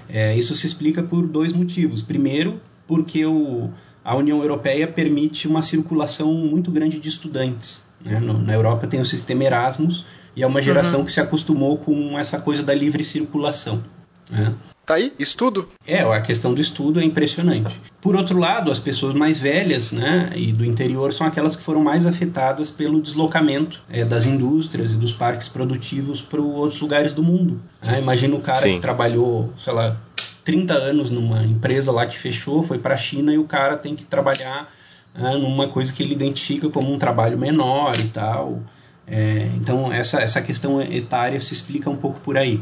É, 0.08 0.34
isso 0.38 0.56
se 0.56 0.66
explica 0.66 1.02
por 1.02 1.26
dois 1.26 1.52
motivos. 1.52 2.00
Primeiro, 2.00 2.62
porque 2.86 3.26
o, 3.26 3.68
a 4.02 4.16
União 4.16 4.40
Europeia 4.40 4.88
permite 4.88 5.46
uma 5.46 5.62
circulação 5.62 6.32
muito 6.32 6.70
grande 6.70 6.98
de 6.98 7.10
estudantes. 7.10 7.86
Né? 8.02 8.18
No, 8.18 8.38
na 8.38 8.54
Europa 8.54 8.86
tem 8.86 9.00
o 9.00 9.04
sistema 9.04 9.44
Erasmus 9.44 10.02
e 10.34 10.42
é 10.42 10.46
uma 10.46 10.62
geração 10.62 11.00
uhum. 11.00 11.04
que 11.04 11.12
se 11.12 11.20
acostumou 11.20 11.76
com 11.76 12.18
essa 12.18 12.40
coisa 12.40 12.62
da 12.62 12.74
livre 12.74 13.04
circulação. 13.04 13.82
Né? 14.28 14.54
Tá 14.84 14.94
aí, 14.94 15.12
estudo. 15.18 15.68
É, 15.86 16.00
a 16.00 16.20
questão 16.20 16.52
do 16.52 16.60
estudo 16.60 17.00
é 17.00 17.04
impressionante. 17.04 17.80
Por 18.00 18.16
outro 18.16 18.38
lado, 18.38 18.72
as 18.72 18.80
pessoas 18.80 19.14
mais 19.14 19.38
velhas 19.38 19.92
né, 19.92 20.32
e 20.34 20.52
do 20.52 20.64
interior 20.64 21.12
são 21.12 21.26
aquelas 21.26 21.54
que 21.54 21.62
foram 21.62 21.82
mais 21.82 22.06
afetadas 22.06 22.70
pelo 22.70 23.00
deslocamento 23.00 23.80
é, 23.90 24.04
das 24.04 24.24
indústrias 24.24 24.92
e 24.92 24.96
dos 24.96 25.12
parques 25.12 25.48
produtivos 25.48 26.20
para 26.20 26.40
outros 26.40 26.80
lugares 26.80 27.12
do 27.12 27.22
mundo. 27.22 27.60
Né? 27.82 28.00
Imagina 28.00 28.34
o 28.34 28.40
cara 28.40 28.58
Sim. 28.58 28.74
que 28.74 28.80
trabalhou, 28.80 29.52
sei 29.58 29.72
lá, 29.72 29.96
30 30.44 30.74
anos 30.74 31.10
numa 31.10 31.44
empresa 31.44 31.92
lá 31.92 32.06
que 32.06 32.18
fechou, 32.18 32.62
foi 32.62 32.78
para 32.78 32.94
a 32.94 32.98
China 32.98 33.32
e 33.32 33.38
o 33.38 33.44
cara 33.44 33.76
tem 33.76 33.94
que 33.94 34.04
trabalhar 34.04 34.72
né, 35.14 35.36
numa 35.36 35.68
coisa 35.68 35.92
que 35.92 36.02
ele 36.02 36.14
identifica 36.14 36.68
como 36.68 36.92
um 36.92 36.98
trabalho 36.98 37.38
menor 37.38 37.98
e 37.98 38.08
tal. 38.08 38.60
É, 39.06 39.50
então, 39.56 39.92
essa, 39.92 40.20
essa 40.20 40.40
questão 40.40 40.80
etária 40.80 41.40
se 41.40 41.52
explica 41.52 41.90
um 41.90 41.96
pouco 41.96 42.20
por 42.20 42.36
aí. 42.36 42.60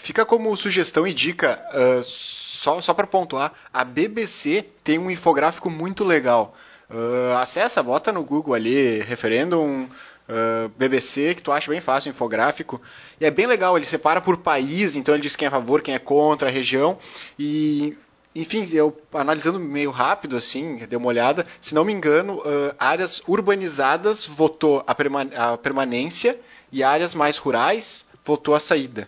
Fica 0.00 0.24
como 0.24 0.56
sugestão 0.56 1.06
e 1.06 1.12
dica, 1.12 1.60
uh, 1.74 2.02
só, 2.02 2.80
só 2.80 2.94
para 2.94 3.06
pontuar, 3.06 3.52
a 3.70 3.84
BBC 3.84 4.64
tem 4.82 4.98
um 4.98 5.10
infográfico 5.10 5.68
muito 5.68 6.04
legal. 6.04 6.56
Uh, 6.88 7.36
acessa, 7.36 7.82
bota 7.82 8.10
no 8.10 8.24
Google 8.24 8.54
ali, 8.54 9.00
referendum 9.00 9.82
uh, 9.84 10.70
BBC, 10.78 11.34
que 11.34 11.42
tu 11.42 11.52
acha 11.52 11.70
bem 11.70 11.82
fácil, 11.82 12.08
infográfico. 12.08 12.80
E 13.20 13.26
é 13.26 13.30
bem 13.30 13.46
legal, 13.46 13.76
ele 13.76 13.84
separa 13.84 14.22
por 14.22 14.38
país, 14.38 14.96
então 14.96 15.14
ele 15.14 15.22
diz 15.22 15.36
quem 15.36 15.44
é 15.44 15.48
a 15.48 15.52
favor, 15.52 15.82
quem 15.82 15.94
é 15.94 15.98
contra 15.98 16.48
a 16.48 16.52
região. 16.52 16.96
E 17.38 17.94
enfim, 18.34 18.64
eu 18.72 18.98
analisando 19.12 19.60
meio 19.60 19.90
rápido, 19.90 20.34
assim, 20.34 20.76
dei 20.76 20.96
uma 20.96 21.08
olhada, 21.08 21.46
se 21.60 21.74
não 21.74 21.84
me 21.84 21.92
engano, 21.92 22.38
uh, 22.38 22.74
áreas 22.78 23.20
urbanizadas 23.28 24.24
votou 24.24 24.82
a, 24.86 24.94
perma 24.94 25.28
a, 25.36 25.58
permanência 25.58 26.40
e 26.72 26.82
áreas 26.82 27.14
mais 27.14 27.36
rurais 27.36 28.06
votou 28.24 28.54
a 28.54 28.60
saída 28.60 29.06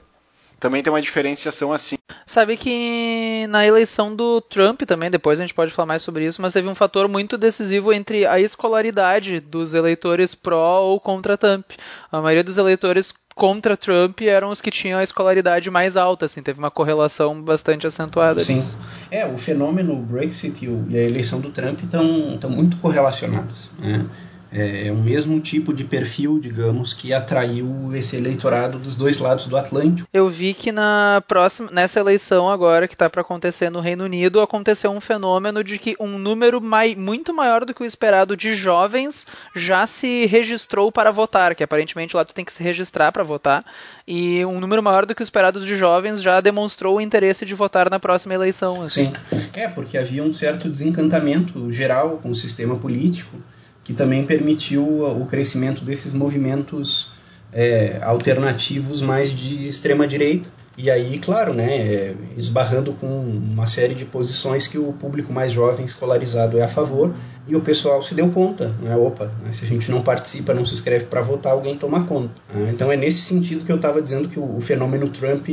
também 0.63 0.81
tem 0.81 0.93
uma 0.93 1.03
diferenciação 1.03 1.73
assim. 1.73 1.97
Sabe 2.25 2.57
que 2.57 3.49
na 3.49 3.67
eleição 3.67 4.15
do 4.15 4.41
Trump 4.41 4.83
também, 4.83 5.11
depois 5.11 5.41
a 5.41 5.43
gente 5.43 5.53
pode 5.53 5.73
falar 5.73 5.87
mais 5.87 6.03
sobre 6.03 6.25
isso, 6.25 6.41
mas 6.41 6.53
teve 6.53 6.69
um 6.69 6.75
fator 6.75 7.09
muito 7.09 7.37
decisivo 7.37 7.93
entre 7.93 8.25
a 8.25 8.39
escolaridade 8.39 9.41
dos 9.41 9.75
eleitores 9.75 10.37
pró 10.37 10.83
ou 10.83 11.01
contra 11.01 11.37
Trump. 11.37 11.73
A 12.13 12.21
maioria 12.21 12.45
dos 12.45 12.59
eleitores 12.59 13.13
contra 13.35 13.77
Trump 13.77 14.21
eram 14.21 14.51
os 14.51 14.61
que 14.61 14.71
tinham 14.71 15.01
a 15.01 15.03
escolaridade 15.03 15.69
mais 15.69 15.97
alta, 15.97 16.27
assim, 16.27 16.41
teve 16.41 16.61
uma 16.61 16.71
correlação 16.71 17.43
bastante 17.43 17.85
acentuada. 17.85 18.39
Sim. 18.39 18.57
Nisso. 18.57 18.79
É, 19.11 19.27
o 19.27 19.37
fenômeno 19.37 19.97
Brexit 19.97 20.65
e 20.89 20.97
a 20.97 21.03
eleição 21.03 21.41
do 21.41 21.51
Trump 21.51 21.81
estão 21.83 22.49
muito 22.49 22.77
correlacionados. 22.77 23.69
Né? 23.81 24.07
É, 24.53 24.89
é 24.89 24.93
o 24.93 24.97
mesmo 24.97 25.41
tipo 25.41 25.73
de 25.73 25.85
perfil, 25.85 26.39
digamos, 26.39 26.93
que 26.93 27.13
atraiu 27.13 27.91
esse 27.95 28.17
eleitorado 28.17 28.79
dos 28.79 28.95
dois 28.95 29.19
lados 29.19 29.47
do 29.47 29.57
Atlântico. 29.57 30.07
Eu 30.13 30.29
vi 30.29 30.53
que 30.53 30.71
na 30.71 31.23
próxima, 31.27 31.71
nessa 31.71 31.99
eleição 31.99 32.49
agora 32.49 32.87
que 32.87 32.95
está 32.95 33.09
para 33.09 33.23
acontecer 33.23 33.71
no 33.71 33.81
Reino 33.81 34.05
Unido, 34.05 34.41
aconteceu 34.41 34.91
um 34.91 35.01
fenômeno 35.01 35.65
de 35.65 35.79
que 35.79 35.97
um 35.99 36.19
número 36.19 36.61
mai, 36.61 36.95
muito 36.95 37.33
maior 37.33 37.65
do 37.65 37.73
que 37.73 37.83
o 37.83 37.87
esperado 37.87 38.37
de 38.37 38.55
jovens 38.55 39.27
já 39.57 39.87
se 39.87 40.27
registrou 40.27 40.93
para 40.93 41.11
votar, 41.11 41.55
que 41.55 41.65
aparentemente 41.65 42.15
lá 42.15 42.25
tu 42.25 42.35
tem 42.35 42.45
que 42.45 42.53
se 42.53 42.63
registrar 42.63 43.11
para 43.11 43.23
votar, 43.23 43.65
e 44.07 44.45
um 44.45 44.61
número 44.61 44.83
maior 44.83 45.07
do 45.07 45.15
que 45.15 45.23
o 45.23 45.25
esperado 45.25 45.65
de 45.65 45.77
jovens 45.77 46.21
já 46.21 46.41
demonstrou 46.41 46.97
o 46.97 47.01
interesse 47.01 47.47
de 47.47 47.55
votar 47.55 47.89
na 47.89 47.99
próxima 47.99 48.35
eleição. 48.35 48.83
Assim. 48.83 49.07
Sim, 49.07 49.13
é 49.55 49.69
porque 49.69 49.97
havia 49.97 50.23
um 50.23 50.35
certo 50.35 50.69
desencantamento 50.69 51.73
geral 51.73 52.19
com 52.23 52.31
o 52.31 52.35
sistema 52.35 52.77
político 52.77 53.39
que 53.85 53.93
também 53.93 54.25
permitiu 54.25 54.85
o 54.85 55.27
crescimento 55.27 55.85
desses 55.85 56.13
movimentos 56.15 57.13
é, 57.53 57.99
alternativos 58.03 59.03
mais 59.03 59.31
de 59.31 59.69
extrema 59.69 60.07
direita. 60.07 60.49
E 60.77 60.91
aí, 60.91 61.19
claro, 61.19 61.53
né, 61.53 61.77
é, 61.77 62.15
esbarrando 62.37 62.95
com 62.95 63.07
uma 63.07 63.67
série 63.67 63.95
de 63.95 64.07
posições 64.07 64.67
que 64.67 64.79
o 64.79 64.93
público 64.95 65.31
mais 65.31 65.53
jovem 65.53 65.85
escolarizado 65.85 66.59
é 66.59 66.63
a 66.63 66.69
favor, 66.69 67.15
e 67.47 67.55
o 67.55 67.61
pessoal 67.61 68.03
se 68.03 68.15
deu 68.15 68.31
conta, 68.31 68.69
né, 68.81 68.97
opa, 68.97 69.31
né, 69.45 69.53
se 69.53 69.67
a 69.67 69.69
gente 69.69 69.91
não 69.91 70.01
participa, 70.01 70.55
não 70.55 70.65
se 70.65 70.73
inscreve 70.73 71.05
para 71.05 71.21
votar, 71.21 71.53
alguém 71.53 71.77
toma 71.77 72.07
conta. 72.07 72.33
Né? 72.55 72.71
Então 72.73 72.91
é 72.91 72.97
nesse 72.97 73.21
sentido 73.21 73.67
que 73.67 73.73
eu 73.73 73.77
estava 73.77 74.01
dizendo 74.01 74.29
que 74.29 74.41
o, 74.41 74.57
o 74.57 74.61
fenômeno 74.63 75.09
Trump 75.09 75.47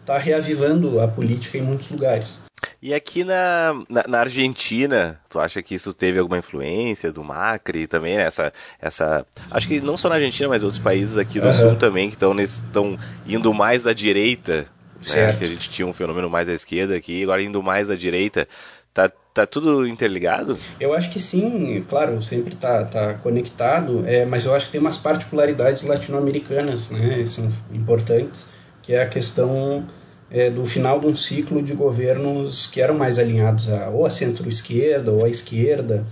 está 0.00 0.16
reavivando 0.16 1.00
a 1.00 1.06
política 1.06 1.58
em 1.58 1.62
muitos 1.62 1.90
lugares. 1.90 2.40
E 2.82 2.92
aqui 2.92 3.22
na, 3.22 3.80
na, 3.88 4.04
na, 4.08 4.18
Argentina, 4.18 5.16
tu 5.30 5.38
acha 5.38 5.62
que 5.62 5.72
isso 5.72 5.94
teve 5.94 6.18
alguma 6.18 6.38
influência 6.38 7.12
do 7.12 7.22
Macri 7.22 7.86
também? 7.86 8.16
Né? 8.16 8.24
Essa, 8.24 8.52
essa, 8.80 9.24
acho 9.52 9.68
que 9.68 9.80
não 9.80 9.96
só 9.96 10.08
na 10.08 10.16
Argentina, 10.16 10.48
mas 10.48 10.64
outros 10.64 10.80
países 10.80 11.16
aqui 11.16 11.38
do 11.38 11.46
uhum. 11.46 11.52
sul 11.52 11.76
também 11.76 12.10
que 12.10 12.16
estão 12.16 12.98
indo 13.24 13.54
mais 13.54 13.86
à 13.86 13.92
direita. 13.92 14.66
Né? 15.08 15.32
Que 15.32 15.44
a 15.44 15.46
gente 15.46 15.70
tinha 15.70 15.86
um 15.86 15.92
fenômeno 15.92 16.28
mais 16.28 16.48
à 16.48 16.52
esquerda 16.52 16.96
aqui, 16.96 17.22
agora 17.22 17.40
indo 17.40 17.62
mais 17.62 17.88
à 17.88 17.94
direita. 17.94 18.48
Tá, 18.92 19.08
tá 19.32 19.46
tudo 19.46 19.86
interligado? 19.86 20.58
Eu 20.80 20.92
acho 20.92 21.08
que 21.08 21.20
sim, 21.20 21.84
claro, 21.88 22.20
sempre 22.20 22.56
tá, 22.56 22.84
tá 22.84 23.14
conectado, 23.14 24.02
é, 24.06 24.24
mas 24.24 24.44
eu 24.44 24.54
acho 24.56 24.66
que 24.66 24.72
tem 24.72 24.80
umas 24.80 24.98
particularidades 24.98 25.84
latino-americanas, 25.84 26.90
né, 26.90 27.24
são 27.26 27.48
importantes, 27.72 28.48
que 28.82 28.92
é 28.92 29.02
a 29.02 29.08
questão 29.08 29.86
é, 30.32 30.48
do 30.48 30.64
final 30.64 30.98
de 30.98 31.06
um 31.06 31.14
ciclo 31.14 31.62
de 31.62 31.74
governos 31.74 32.66
que 32.66 32.80
eram 32.80 32.94
mais 32.94 33.18
alinhados 33.18 33.70
a, 33.70 33.90
ou 33.90 34.06
a 34.06 34.10
centro-esquerda 34.10 35.12
ou 35.12 35.24
à 35.24 35.28
esquerda, 35.28 36.06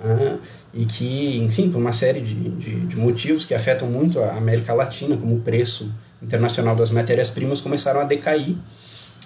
ah, 0.00 0.38
e 0.72 0.86
que, 0.86 1.36
enfim, 1.38 1.70
por 1.70 1.78
uma 1.78 1.92
série 1.92 2.20
de, 2.20 2.34
de, 2.34 2.80
de, 2.86 2.96
motivos 2.96 3.44
que 3.44 3.54
afetam 3.54 3.88
muito 3.88 4.18
a 4.20 4.32
América 4.32 4.72
Latina, 4.72 5.16
como 5.16 5.36
o 5.36 5.40
preço 5.40 5.92
internacional 6.22 6.74
das 6.74 6.90
matérias-primas, 6.90 7.60
começaram 7.60 8.00
a 8.00 8.04
decair. 8.04 8.56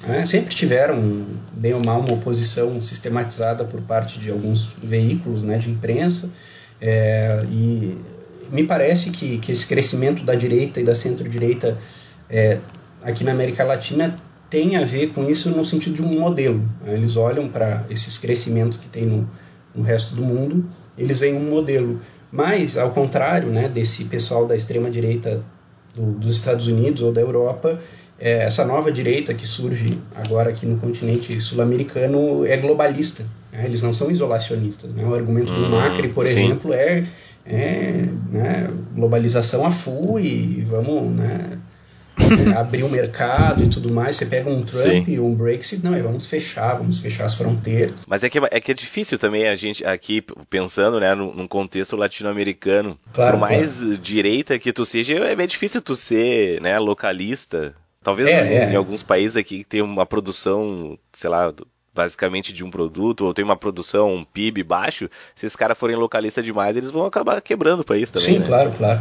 Ah, 0.08 0.26
sempre 0.26 0.54
tiveram, 0.54 1.26
bem 1.52 1.74
ou 1.74 1.84
mal, 1.84 2.00
uma 2.00 2.14
oposição 2.14 2.80
sistematizada 2.80 3.64
por 3.64 3.80
parte 3.82 4.18
de 4.18 4.30
alguns 4.30 4.68
veículos 4.82 5.44
né, 5.44 5.58
de 5.58 5.70
imprensa, 5.70 6.28
é, 6.80 7.44
e 7.50 7.98
me 8.50 8.64
parece 8.64 9.10
que, 9.10 9.38
que 9.38 9.52
esse 9.52 9.66
crescimento 9.66 10.24
da 10.24 10.34
direita 10.34 10.80
e 10.80 10.84
da 10.84 10.94
centro-direita 10.94 11.78
é, 12.28 12.58
aqui 13.02 13.22
na 13.22 13.32
América 13.32 13.62
Latina 13.64 14.16
tem 14.50 14.76
a 14.76 14.84
ver 14.84 15.10
com 15.10 15.30
isso 15.30 15.48
no 15.48 15.64
sentido 15.64 15.94
de 15.94 16.02
um 16.02 16.18
modelo. 16.18 16.68
Né? 16.84 16.94
Eles 16.94 17.16
olham 17.16 17.48
para 17.48 17.86
esses 17.88 18.18
crescimentos 18.18 18.76
que 18.76 18.88
tem 18.88 19.06
no, 19.06 19.30
no, 19.74 19.82
resto 19.84 20.14
do 20.14 20.22
mundo, 20.22 20.64
eles 20.98 21.18
veem 21.18 21.34
um 21.34 21.48
modelo. 21.48 22.00
Mas, 22.32 22.76
ao 22.76 22.90
contrário 22.90 23.48
né, 23.48 23.68
desse 23.68 24.04
pessoal 24.04 24.46
da 24.46 24.56
extrema-direita 24.56 25.42
do, 25.94 26.12
dos 26.12 26.36
Estados 26.36 26.66
Unidos 26.66 27.00
ou 27.00 27.12
da 27.12 27.20
Europa, 27.20 27.80
é, 28.18 28.44
essa 28.44 28.64
nova 28.64 28.92
direita 28.92 29.32
que 29.32 29.46
surge 29.46 29.98
agora 30.14 30.50
aqui 30.50 30.66
no 30.66 30.76
continente 30.78 31.40
sul-americano 31.40 32.44
é 32.44 32.56
globalista. 32.56 33.24
Né? 33.52 33.64
Eles 33.64 33.82
não 33.82 33.92
são 33.92 34.10
isolacionistas. 34.10 34.92
Né? 34.92 35.04
O 35.04 35.14
argumento 35.14 35.52
do 35.52 35.64
hum, 35.64 35.70
Macri, 35.70 36.08
por 36.08 36.26
sim. 36.26 36.32
exemplo, 36.32 36.74
é, 36.74 37.04
é 37.46 38.08
né, 38.30 38.68
globalização 38.94 39.64
a 39.64 39.70
full 39.70 40.18
e 40.18 40.66
vamos 40.68 41.16
né, 41.16 41.60
é, 42.50 42.56
abrir 42.56 42.83
o 42.83 42.87
um 42.87 42.90
mercado 42.90 43.62
e 43.62 43.68
tudo 43.68 43.92
mais. 43.92 44.16
Você 44.16 44.26
pega 44.26 44.50
um 44.50 44.62
Trump 44.62 45.09
e 45.09 45.18
um 45.18 45.35
Brexit, 45.35 45.85
não, 45.85 45.94
é 45.94 46.02
vamos 46.02 46.26
fechar, 46.26 46.74
vamos 46.74 46.98
fechar 47.00 47.24
as 47.24 47.35
fronteiras. 47.35 48.04
Mas 48.06 48.22
é 48.22 48.30
que 48.30 48.38
é, 48.38 48.61
que 48.61 48.70
é 48.70 48.74
difícil 48.74 49.18
também 49.18 49.48
a 49.48 49.54
gente 49.54 49.85
aqui, 49.85 50.22
pensando 50.48 51.00
né, 51.00 51.14
num, 51.14 51.46
contexto 51.46 51.96
latino-americano. 51.96 52.98
Claro, 53.12 53.33
Por 53.33 53.40
mais 53.40 53.78
claro. 53.78 53.98
direita 53.98 54.59
que 54.59 54.72
tu 54.72 54.85
seja, 54.85 55.14
é 55.14 55.35
bem 55.35 55.46
difícil 55.46 55.80
tu 55.80 55.96
ser 55.96 56.61
né, 56.61 56.78
localista. 56.78 57.74
Talvez 58.02 58.28
é, 58.30 58.70
em, 58.70 58.72
é. 58.72 58.76
alguns 58.76 59.02
países 59.02 59.37
aqui 59.37 59.59
que 59.59 59.64
tem 59.64 59.83
uma 59.83 60.06
produção, 60.06 60.98
sei 61.12 61.28
lá, 61.28 61.52
basicamente 61.94 62.52
de 62.52 62.64
um 62.64 62.70
produto, 62.70 63.26
ou 63.26 63.35
tem 63.35 63.44
uma 63.44 63.56
produção, 63.56 64.14
um 64.14 64.24
PIB 64.24 64.62
baixo, 64.62 65.11
se 65.35 65.46
esses 65.46 65.56
caras 65.56 65.76
forem 65.76 65.96
localistas 65.96 66.44
demais, 66.44 66.76
eles 66.76 66.90
vão 66.90 67.04
acabar 67.04 67.40
quebrando 67.42 67.80
o 67.80 67.85
país 67.85 68.11
também. 68.11 68.35
Sim, 68.35 68.38
né? 68.38 68.46
claro, 68.46 68.72
claro. 68.76 69.00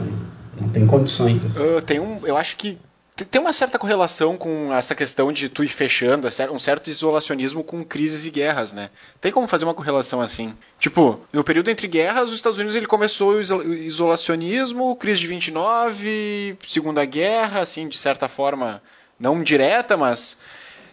Não 0.60 0.68
tem 0.70 0.86
condições. 0.86 1.42
Uh, 1.56 1.82
tem 1.86 2.00
um, 2.00 2.26
eu 2.26 2.36
acho 2.36 2.58
que 2.58 2.78
tem 3.26 3.42
uma 3.42 3.54
certa 3.54 3.80
correlação 3.80 4.38
com 4.38 4.74
essa 4.74 4.96
questão 4.96 5.32
de 5.32 5.50
tu 5.50 5.64
ir 5.64 5.70
fechando, 5.70 6.28
é 6.28 6.52
um 6.52 6.60
certo 6.60 6.90
isolacionismo 6.90 7.64
com 7.64 7.84
crises 7.84 8.26
e 8.26 8.30
guerras, 8.32 8.74
né? 8.74 8.90
Tem 9.20 9.32
como 9.32 9.48
fazer 9.48 9.66
uma 9.66 9.74
correlação 9.74 10.22
assim? 10.22 10.56
Tipo, 10.80 11.20
no 11.32 11.44
período 11.44 11.70
entre 11.70 11.88
guerras, 11.88 12.30
os 12.30 12.36
Estados 12.36 12.58
Unidos 12.58 12.76
ele 12.76 12.86
começou 12.86 13.34
o 13.34 13.74
isolacionismo, 13.74 14.96
crise 14.96 15.22
de 15.22 15.28
29, 15.28 16.58
Segunda 16.68 17.06
Guerra, 17.06 17.62
assim, 17.62 17.88
de 17.88 17.98
certa 17.98 18.28
forma, 18.28 18.82
não 19.20 19.44
direta, 19.44 19.98
mas 19.98 20.38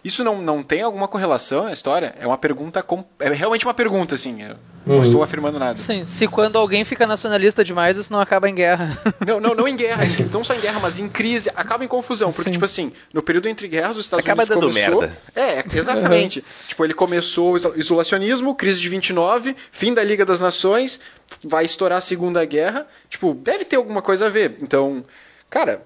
isso 0.03 0.23
não, 0.23 0.41
não 0.41 0.63
tem 0.63 0.81
alguma 0.81 1.07
correlação 1.07 1.65
na 1.65 1.73
história? 1.73 2.15
É 2.19 2.25
uma 2.25 2.37
pergunta. 2.37 2.85
É 3.19 3.29
realmente 3.31 3.65
uma 3.65 3.73
pergunta, 3.73 4.15
assim. 4.15 4.41
Eu 4.41 4.55
não 4.85 4.97
uhum. 4.97 5.03
estou 5.03 5.21
afirmando 5.21 5.59
nada. 5.59 5.77
Sim, 5.77 6.05
se 6.05 6.27
quando 6.27 6.57
alguém 6.57 6.85
fica 6.85 7.05
nacionalista 7.05 7.63
demais, 7.63 7.97
isso 7.97 8.11
não 8.11 8.21
acaba 8.21 8.49
em 8.49 8.55
guerra. 8.55 8.97
Não, 9.25 9.41
não, 9.41 9.53
não 9.53 9.67
em 9.67 9.75
guerra. 9.75 10.03
não 10.31 10.43
só 10.43 10.53
em 10.53 10.59
guerra, 10.61 10.79
mas 10.79 10.99
em 10.99 11.09
crise. 11.09 11.49
Acaba 11.55 11.83
em 11.83 11.87
confusão. 11.87 12.31
Porque, 12.31 12.49
Sim. 12.49 12.53
tipo 12.53 12.65
assim, 12.65 12.93
no 13.13 13.21
período 13.21 13.47
entre 13.47 13.67
guerras, 13.67 13.97
os 13.97 14.05
Estados 14.05 14.25
acaba 14.25 14.43
Unidos 14.43 14.55
dando 14.55 14.73
começou. 14.73 15.01
Merda. 15.01 15.17
É, 15.35 15.77
exatamente. 15.77 16.39
Uhum. 16.39 16.45
Tipo, 16.67 16.85
ele 16.85 16.93
começou 16.93 17.53
o 17.53 17.79
isolacionismo, 17.79 18.55
crise 18.55 18.79
de 18.79 18.87
29, 18.87 19.55
fim 19.71 19.93
da 19.93 20.03
Liga 20.03 20.25
das 20.25 20.39
Nações, 20.39 20.99
vai 21.43 21.65
estourar 21.65 21.97
a 21.97 22.01
Segunda 22.01 22.43
Guerra. 22.45 22.87
Tipo, 23.09 23.33
deve 23.33 23.65
ter 23.65 23.75
alguma 23.75 24.01
coisa 24.01 24.27
a 24.27 24.29
ver. 24.29 24.57
Então, 24.61 25.03
cara, 25.49 25.81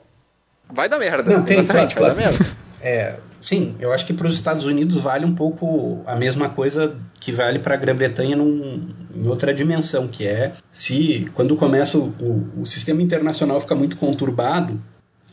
vai 0.69 0.87
dar 0.87 0.99
merda. 0.99 1.37
Não, 1.37 1.43
tem, 1.43 1.59
exatamente, 1.59 1.95
claro, 1.95 2.13
vai 2.13 2.23
claro. 2.23 2.37
dar 2.37 2.45
merda. 2.45 2.57
É, 2.81 3.15
Sim, 3.41 3.75
eu 3.79 3.91
acho 3.91 4.05
que 4.05 4.13
para 4.13 4.27
os 4.27 4.35
Estados 4.35 4.65
Unidos 4.65 4.97
vale 4.97 5.25
um 5.25 5.33
pouco 5.33 6.01
a 6.05 6.15
mesma 6.15 6.49
coisa 6.49 6.95
que 7.19 7.31
vale 7.31 7.57
para 7.57 7.73
a 7.73 7.77
Grã-Bretanha 7.77 8.35
em 8.35 9.27
outra 9.27 9.51
dimensão, 9.51 10.07
que 10.07 10.27
é 10.27 10.53
se 10.71 11.25
quando 11.33 11.55
começa 11.55 11.97
o, 11.97 12.13
o, 12.55 12.65
sistema 12.67 13.01
internacional 13.01 13.59
fica 13.59 13.73
muito 13.73 13.97
conturbado, 13.97 14.79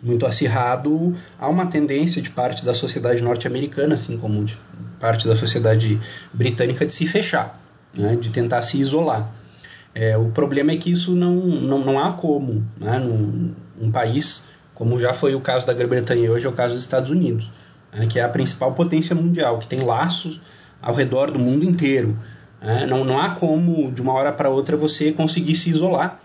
muito 0.03 0.25
acirrado, 0.25 1.15
há 1.39 1.49
uma 1.49 1.67
tendência 1.67 2.23
de 2.23 2.31
parte 2.31 2.65
da 2.65 2.73
sociedade 2.73 3.23
norte-americana, 3.23 3.95
assim 3.95 4.17
como 4.17 4.43
de 4.43 4.57
parte 4.99 5.29
da 5.29 5.37
sociedade 5.37 6.01
britânica, 6.33 6.87
de 6.87 6.95
se 6.95 7.07
fechar, 7.07 7.61
né, 7.95 8.17
de 8.17 8.31
tentar 8.31 8.63
se 8.63 8.81
isolar. 8.81 9.31
É, 9.95 10.17
o 10.17 10.31
problema 10.31 10.73
é 10.73 10.77
que 10.77 10.91
isso 10.91 11.15
não, 11.15 11.35
não, 11.35 11.85
não 11.85 11.99
há 11.99 12.13
como, 12.13 12.67
né, 12.81 12.99
num, 12.99 13.55
num 13.79 13.91
país 13.91 14.45
como 14.75 14.99
já 14.99 15.13
foi 15.13 15.35
o 15.35 15.41
caso 15.41 15.67
da 15.67 15.75
Grã-Bretanha 15.75 16.25
e 16.25 16.31
hoje 16.31 16.47
é 16.47 16.49
o 16.49 16.53
caso 16.53 16.75
dos 16.75 16.85
Estados 16.85 17.11
Unidos 17.11 17.51
né, 17.93 18.07
que 18.07 18.19
é 18.19 18.23
a 18.23 18.29
principal 18.29 18.73
potência 18.73 19.15
mundial, 19.15 19.59
que 19.59 19.67
tem 19.67 19.81
laços 19.81 20.41
ao 20.81 20.95
redor 20.95 21.31
do 21.31 21.39
mundo 21.39 21.65
inteiro. 21.65 22.19
Né? 22.61 22.87
Não, 22.87 23.05
não 23.05 23.19
há 23.19 23.31
como, 23.31 23.91
de 23.93 24.01
uma 24.01 24.13
hora 24.13 24.33
para 24.33 24.51
outra, 24.51 24.77
você 24.77 25.13
conseguir 25.13 25.55
se 25.55 25.71
isolar. 25.71 26.21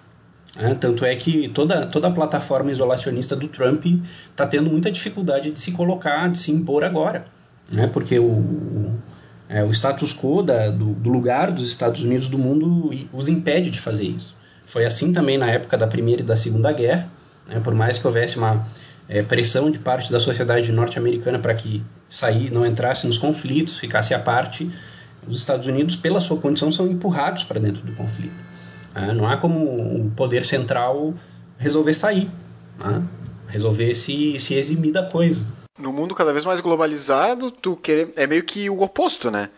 Né? 0.56 0.76
Tanto 0.76 1.06
é 1.06 1.16
que 1.16 1.50
toda, 1.50 1.86
toda 1.86 2.08
a 2.08 2.12
plataforma 2.12 2.72
isolacionista 2.72 3.36
do 3.36 3.48
Trump 3.48 3.86
está 3.86 4.46
tendo 4.46 4.70
muita 4.70 4.92
dificuldade 4.92 5.52
de 5.52 5.60
se 5.60 5.72
colocar, 5.72 6.30
de 6.30 6.40
se 6.40 6.52
impor 6.52 6.84
agora. 6.84 7.26
Né? 7.72 7.88
Porque 7.88 8.20
o, 8.20 8.26
o, 8.26 8.94
é, 9.50 9.64
o 9.64 9.72
status 9.72 10.14
quo 10.14 10.44
da, 10.44 10.70
do, 10.70 10.94
do 10.94 11.10
lugar 11.10 11.52
dos 11.52 11.70
Estados 11.70 12.02
Unidos 12.02 12.28
do 12.28 12.38
mundo 12.38 12.92
os 13.12 13.28
impede 13.28 13.70
de 13.70 13.80
fazer 13.80 14.06
isso. 14.06 14.36
Foi 14.66 14.86
assim 14.86 15.12
também 15.12 15.38
na 15.38 15.50
época 15.52 15.78
da 15.78 15.88
Primeira 15.88 16.22
e 16.22 16.26
da 16.26 16.36
Segunda 16.36 16.72
Guerra. 16.72 17.10
Né? 17.48 17.60
Por 17.60 17.74
mais 17.74 17.98
que 17.98 18.08
houvesse 18.08 18.38
uma 18.38 18.66
é, 19.08 19.22
pressão 19.22 19.70
de 19.70 19.80
parte 19.80 20.12
da 20.12 20.20
sociedade 20.20 20.72
norte-americana 20.72 21.40
para 21.40 21.54
que 21.54 21.84
sair, 22.08 22.52
não 22.52 22.66
entrasse 22.66 23.06
nos 23.08 23.18
conflitos, 23.18 23.78
ficasse 23.78 24.14
à 24.14 24.20
parte, 24.20 24.72
os 25.28 25.38
Estados 25.38 25.68
Unidos, 25.68 25.96
pela 25.96 26.20
sua 26.20 26.38
condição, 26.38 26.72
são 26.72 26.88
empurrados 26.88 27.44
para 27.44 27.60
dentro 27.60 27.82
do 27.82 27.94
conflito. 27.94 28.36
Ah, 28.94 29.14
não 29.14 29.28
há 29.28 29.38
como 29.38 29.58
o 29.66 30.12
poder 30.16 30.46
central 30.46 31.14
resolver 31.58 31.94
sair, 31.94 32.30
ah, 32.80 33.02
resolver 33.48 33.96
se, 33.96 34.40
se 34.40 34.54
eximir 34.54 34.92
da 34.92 35.04
coisa. 35.04 35.46
No 35.78 35.92
mundo 35.92 36.14
cada 36.14 36.32
vez 36.32 36.46
mais 36.46 36.60
globalizado, 36.60 37.50
tu 37.50 37.76
quer, 37.76 38.10
é 38.16 38.28
meio 38.28 38.44
que 38.44 38.70
o 38.70 38.82
oposto, 38.82 39.32
né? 39.32 39.50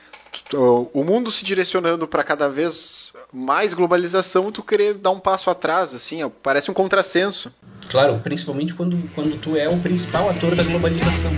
O 0.94 1.04
mundo 1.04 1.32
se 1.32 1.44
direcionando 1.44 2.08
para 2.08 2.24
cada 2.24 2.50
vez 2.50 3.12
mais 3.34 3.74
globalização, 3.74 4.52
tu 4.52 4.64
querer 4.64 4.96
dar 4.96 5.12
um 5.12 5.20
passo 5.20 5.50
atrás, 5.50 5.94
assim, 5.94 6.24
ó, 6.24 6.30
parece 6.30 6.72
um 6.72 6.74
contrassenso. 6.74 7.52
Claro, 7.90 8.20
principalmente 8.24 8.74
quando, 8.74 8.98
quando 9.14 9.38
tu 9.40 9.56
é 9.56 9.68
o 9.70 9.78
principal 9.80 10.30
ator 10.30 10.56
da 10.56 10.64
globalização. 10.64 11.32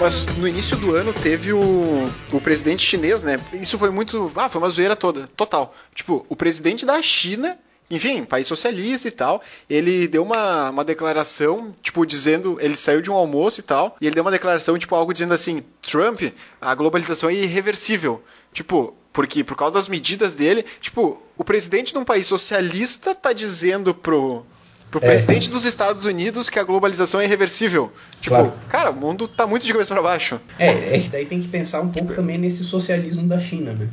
Mas 0.00 0.26
no 0.36 0.46
início 0.46 0.76
do 0.76 0.94
ano 0.94 1.12
teve 1.12 1.52
o, 1.52 2.08
o 2.32 2.40
presidente 2.40 2.82
chinês, 2.82 3.24
né? 3.24 3.40
Isso 3.52 3.78
foi 3.78 3.90
muito. 3.90 4.30
Ah, 4.36 4.48
foi 4.48 4.60
uma 4.60 4.68
zoeira 4.68 4.94
toda, 4.94 5.28
total. 5.36 5.74
Tipo, 5.94 6.24
o 6.28 6.36
presidente 6.36 6.86
da 6.86 7.00
China 7.02 7.58
enfim, 7.90 8.22
país 8.24 8.46
socialista 8.46 9.08
e 9.08 9.10
tal. 9.10 9.42
Ele 9.68 10.06
deu 10.06 10.22
uma, 10.22 10.70
uma 10.70 10.84
declaração, 10.84 11.74
tipo, 11.82 12.04
dizendo. 12.04 12.58
Ele 12.60 12.76
saiu 12.76 13.00
de 13.00 13.10
um 13.10 13.14
almoço 13.14 13.60
e 13.60 13.62
tal, 13.62 13.96
e 14.00 14.06
ele 14.06 14.14
deu 14.14 14.22
uma 14.22 14.30
declaração, 14.30 14.78
tipo, 14.78 14.94
algo 14.94 15.12
dizendo 15.12 15.34
assim: 15.34 15.62
Trump, 15.80 16.22
a 16.60 16.74
globalização 16.74 17.30
é 17.30 17.34
irreversível. 17.34 18.22
Tipo, 18.52 18.94
porque 19.12 19.42
por 19.42 19.56
causa 19.56 19.74
das 19.74 19.88
medidas 19.88 20.34
dele, 20.34 20.64
tipo, 20.80 21.20
o 21.36 21.44
presidente 21.44 21.92
de 21.92 21.98
um 21.98 22.04
país 22.04 22.26
socialista 22.26 23.14
tá 23.14 23.32
dizendo 23.32 23.94
pro, 23.94 24.44
pro 24.90 25.00
é. 25.04 25.08
presidente 25.08 25.50
dos 25.50 25.64
Estados 25.64 26.04
Unidos 26.04 26.48
que 26.48 26.58
a 26.58 26.64
globalização 26.64 27.20
é 27.20 27.24
irreversível. 27.24 27.92
Tipo, 28.20 28.36
claro. 28.36 28.52
cara, 28.68 28.90
o 28.90 28.94
mundo 28.94 29.28
tá 29.28 29.46
muito 29.46 29.64
de 29.64 29.72
cabeça 29.72 29.94
para 29.94 30.02
baixo. 30.02 30.40
É, 30.58 30.96
é 30.96 31.00
que 31.00 31.08
daí 31.08 31.26
tem 31.26 31.40
que 31.40 31.48
pensar 31.48 31.80
um 31.80 31.88
pouco 31.88 32.14
também 32.14 32.38
nesse 32.38 32.64
socialismo 32.64 33.26
da 33.28 33.38
China, 33.38 33.72
né? 33.72 33.88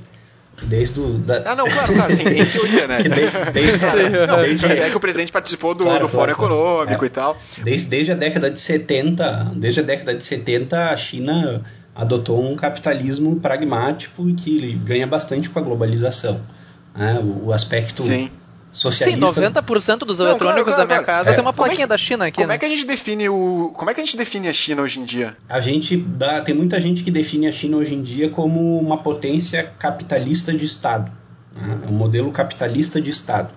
Desde 0.64 1.00
o. 1.02 1.18
Da... 1.18 1.52
Ah, 1.52 1.56
não, 1.56 1.68
claro, 1.70 1.94
claro, 1.94 2.14
sim, 2.14 2.24
em 2.24 2.46
teoria, 2.46 2.88
né? 2.88 3.04
desde, 3.04 3.52
desde, 3.52 3.80
claro, 3.80 4.28
não, 4.28 4.42
desde, 4.42 4.66
é 4.66 4.90
que 4.90 4.96
o 4.96 5.00
presidente 5.02 5.32
participou 5.32 5.76
do, 5.76 5.84
claro, 5.84 6.00
do 6.00 6.08
Fórum 6.08 6.32
Econômico 6.32 7.04
é. 7.04 7.08
e 7.08 7.10
tal. 7.10 7.38
Desde, 7.62 7.90
desde 7.90 8.12
a 8.14 8.16
década 8.16 8.50
de 8.50 8.60
70, 8.60 9.52
desde 9.56 9.82
a 9.82 9.84
década 9.84 10.16
de 10.16 10.24
70, 10.24 10.92
a 10.92 10.96
China 10.96 11.62
adotou 11.94 12.42
um 12.42 12.56
capitalismo 12.56 13.36
pragmático 13.38 14.30
e 14.30 14.34
que 14.34 14.74
ganha 14.76 15.06
bastante 15.06 15.50
com 15.50 15.60
a 15.60 15.62
globalização. 15.62 16.40
Né? 16.96 17.20
O, 17.22 17.48
o 17.48 17.54
aspecto 17.54 18.04
Sim 18.04 18.30
socialista. 18.76 19.32
Sim, 19.32 19.42
90% 19.42 20.00
dos 20.00 20.20
não, 20.20 20.28
eletrônicos 20.28 20.74
claro, 20.74 20.76
claro, 20.76 20.78
da 20.78 20.86
minha 20.86 21.04
casa 21.04 21.30
é. 21.30 21.34
tem 21.34 21.42
uma 21.42 21.54
plaquinha 21.54 21.86
é, 21.86 21.88
da 21.88 21.98
China 21.98 22.26
aqui. 22.26 22.36
Como 22.36 22.48
né? 22.50 22.56
é 22.56 22.58
que 22.58 22.66
a 22.66 22.70
gente 22.70 22.86
define 22.86 23.30
o, 23.30 23.72
como 23.74 23.90
é 23.90 23.94
que 23.94 24.02
a 24.02 24.06
gente 24.06 24.18
define 24.18 24.50
a 24.50 24.54
China 24.54 24.82
hoje 24.82 25.00
em 25.00 25.06
dia? 25.06 25.36
A 25.48 25.62
gente 25.62 25.96
dá, 25.96 26.42
tem 26.42 26.54
muita 26.54 26.80
gente 26.80 27.02
que 27.02 27.10
define 27.10 27.48
a 27.48 27.52
China 27.54 27.78
hoje 27.78 27.96
em 27.96 28.02
dia 28.02 28.30
como 28.30 28.78
uma 28.78 28.98
potência 28.98 29.64
capitalista 29.80 30.54
de 30.54 30.66
Estado, 30.66 31.10
né? 31.56 31.80
um 31.88 31.94
modelo 31.94 32.32
capitalista 32.32 33.02
de 33.02 33.10
Estado. 33.10 33.54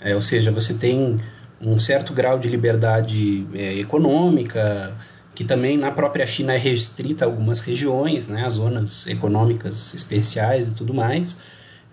É, 0.00 0.14
ou 0.14 0.22
seja, 0.22 0.50
você 0.50 0.72
tem 0.74 1.20
um 1.60 1.78
certo 1.78 2.12
grau 2.14 2.38
de 2.38 2.48
liberdade 2.48 3.46
é, 3.54 3.78
econômica, 3.78 4.96
que 5.34 5.44
também 5.44 5.76
na 5.76 5.90
própria 5.90 6.26
China 6.26 6.54
é 6.54 6.58
restrita 6.58 7.24
a 7.24 7.28
algumas 7.28 7.60
regiões, 7.60 8.28
né, 8.28 8.44
as 8.46 8.54
zonas 8.54 9.06
econômicas 9.06 9.92
especiais 9.94 10.68
e 10.68 10.70
tudo 10.70 10.94
mais 10.94 11.36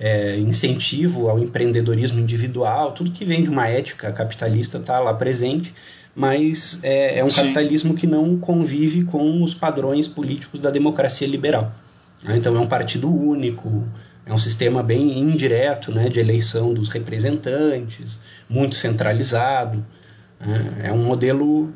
é, 0.02 0.36
incentivo 0.40 1.30
ao 1.30 1.38
empreendedorismo 1.38 2.20
individual, 2.20 2.92
tudo 2.92 3.12
que 3.12 3.24
vem 3.24 3.44
de 3.44 3.52
uma 3.52 3.68
ética 3.68 4.12
capitalista 4.12 4.80
está 4.80 5.00
lá 5.00 5.14
presente, 5.14 5.76
mas 6.16 6.80
é, 6.82 7.20
é 7.20 7.24
um 7.24 7.30
Sim. 7.30 7.42
capitalismo 7.44 7.94
que 7.94 8.08
não 8.08 8.36
convive 8.40 9.04
com 9.04 9.44
os 9.44 9.54
padrões 9.54 10.08
políticos 10.08 10.60
da 10.60 10.72
democracia 10.72 11.28
liberal. 11.28 11.72
Né? 12.24 12.36
Então 12.36 12.56
é 12.56 12.60
um 12.60 12.68
partido 12.68 13.14
único, 13.16 13.88
é 14.26 14.34
um 14.34 14.40
sistema 14.40 14.82
bem 14.82 15.20
indireto 15.20 15.92
né, 15.92 16.10
de 16.10 16.20
eleição 16.20 16.74
dos 16.74 16.90
representantes, 16.90 18.20
muito 18.50 18.74
centralizado. 18.76 19.86
Né? 20.40 20.82
É 20.86 20.92
um 20.92 21.04
modelo 21.04 21.72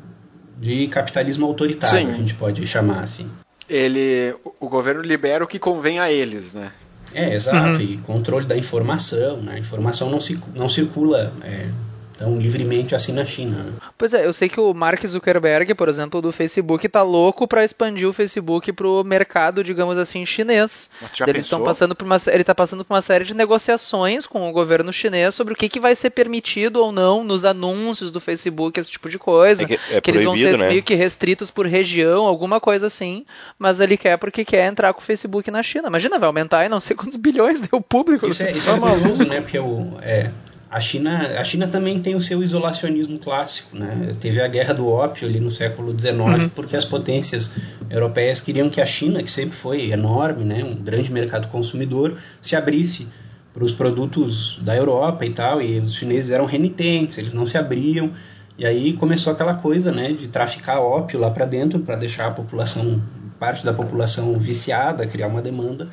de 0.60 0.88
capitalismo 0.88 1.46
autoritário, 1.46 2.08
Sim. 2.08 2.12
a 2.12 2.16
gente 2.16 2.34
pode 2.34 2.66
chamar 2.66 3.04
assim. 3.04 3.30
Ele, 3.68 4.34
o 4.58 4.68
governo 4.68 5.02
libera 5.02 5.44
o 5.44 5.46
que 5.46 5.60
convém 5.60 6.00
a 6.00 6.10
eles, 6.10 6.54
né? 6.54 6.72
É, 7.14 7.34
exato. 7.34 7.78
Uhum. 7.78 7.80
E 7.80 7.96
controle 7.98 8.46
da 8.46 8.56
informação, 8.56 9.38
né? 9.40 9.54
A 9.54 9.58
informação 9.58 10.10
não, 10.10 10.20
se, 10.20 10.38
não 10.54 10.68
circula 10.68 11.32
é, 11.42 11.68
tão 12.16 12.38
livremente 12.38 12.94
assim 12.94 13.12
na 13.12 13.24
China. 13.24 13.62
Né? 13.62 13.72
Pois 13.96 14.14
é, 14.14 14.26
eu 14.26 14.32
sei 14.32 14.48
que 14.48 14.58
o 14.58 14.72
Mark 14.72 15.04
Zuckerberg, 15.06 15.74
por 15.74 15.88
exemplo, 15.88 16.22
do 16.22 16.32
Facebook, 16.32 16.88
tá 16.88 17.02
louco 17.02 17.46
para 17.46 17.64
expandir 17.64 18.08
o 18.08 18.12
Facebook 18.12 18.72
pro 18.72 19.04
mercado, 19.04 19.62
digamos 19.62 19.98
assim, 19.98 20.24
chinês. 20.24 20.90
Eles 21.26 21.44
estão 21.44 21.62
passando 21.62 21.94
por 21.94 22.04
uma, 22.04 22.16
ele 22.28 22.40
está 22.40 22.54
passando 22.54 22.84
por 22.84 22.94
uma 22.94 23.02
série 23.02 23.24
de 23.24 23.34
negociações 23.34 24.26
com 24.26 24.48
o 24.48 24.52
governo 24.52 24.92
chinês 24.92 25.34
sobre 25.34 25.54
o 25.54 25.56
que, 25.56 25.68
que 25.68 25.80
vai 25.80 25.94
ser 25.94 26.10
permitido 26.10 26.76
ou 26.76 26.90
não 26.90 27.22
nos 27.22 27.44
anúncios 27.44 28.10
do 28.10 28.20
Facebook, 28.20 28.78
esse 28.80 28.90
tipo 28.90 29.08
de 29.08 29.18
coisa. 29.18 29.64
É 29.64 29.66
que, 29.66 29.78
é 29.90 30.00
que 30.00 30.10
eles 30.10 30.24
vão 30.24 30.36
ser 30.36 30.58
né? 30.58 30.68
meio 30.68 30.82
que 30.82 30.94
restritos 30.94 31.50
por 31.50 31.66
região, 31.66 32.24
alguma 32.24 32.60
coisa 32.60 32.86
assim. 32.86 33.24
Mas 33.58 33.80
ele 33.80 33.96
quer 33.96 34.16
porque 34.16 34.44
quer 34.44 34.66
entrar 34.66 34.92
com 34.92 35.00
o 35.00 35.04
Facebook 35.04 35.50
na 35.50 35.62
China. 35.62 35.88
Imagina, 35.88 36.18
vai 36.18 36.26
aumentar 36.26 36.64
e 36.64 36.68
não 36.68 36.80
sei 36.80 36.96
quantos 36.96 37.16
bilhões 37.16 37.60
deu 37.70 37.80
público. 37.80 38.26
Isso 38.26 38.42
é, 38.42 38.52
isso 38.52 38.70
é 38.70 38.76
maluco, 38.76 39.24
né? 39.24 39.40
Porque 39.40 39.58
o, 39.58 39.98
é, 40.00 40.30
a 40.68 40.80
China, 40.80 41.38
a 41.38 41.44
China 41.44 41.68
também 41.68 42.00
tem 42.00 42.16
o 42.16 42.20
seu 42.20 42.42
isolacionismo 42.42 43.18
clássico, 43.18 43.76
né? 43.76 44.16
Teve 44.20 44.40
a 44.40 44.48
guerra 44.48 44.74
do 44.74 44.88
ópio 44.88 45.28
ali 45.28 45.38
no 45.38 45.50
século 45.50 45.98
XIX, 45.98 46.18
uhum. 46.18 46.48
porque 46.48 46.76
as 46.76 46.84
potências 46.84 47.52
europeias 47.88 48.40
queriam 48.40 48.68
que 48.68 48.80
a 48.80 48.86
China, 48.86 49.22
que 49.22 49.30
sempre 49.30 49.54
foi 49.54 49.92
enorme, 49.92 50.44
né, 50.44 50.64
um 50.64 50.74
grande 50.74 51.12
mercado 51.12 51.48
consumidor, 51.48 52.16
se 52.42 52.56
abrisse 52.56 53.06
para 53.54 53.64
os 53.64 53.72
produtos 53.72 54.58
da 54.60 54.76
Europa 54.76 55.24
e 55.24 55.32
tal, 55.32 55.62
e 55.62 55.78
os 55.78 55.94
chineses 55.94 56.30
eram 56.30 56.44
renitentes, 56.44 57.16
eles 57.16 57.32
não 57.32 57.46
se 57.46 57.56
abriam, 57.56 58.10
e 58.58 58.66
aí 58.66 58.92
começou 58.94 59.32
aquela 59.32 59.54
coisa, 59.54 59.92
né, 59.92 60.12
de 60.12 60.26
traficar 60.26 60.80
ópio 60.80 61.20
lá 61.20 61.30
para 61.30 61.46
dentro 61.46 61.78
para 61.78 61.94
deixar 61.94 62.26
a 62.26 62.30
população, 62.32 63.00
parte 63.38 63.64
da 63.64 63.72
população 63.72 64.36
viciada, 64.36 65.06
criar 65.06 65.28
uma 65.28 65.40
demanda, 65.40 65.88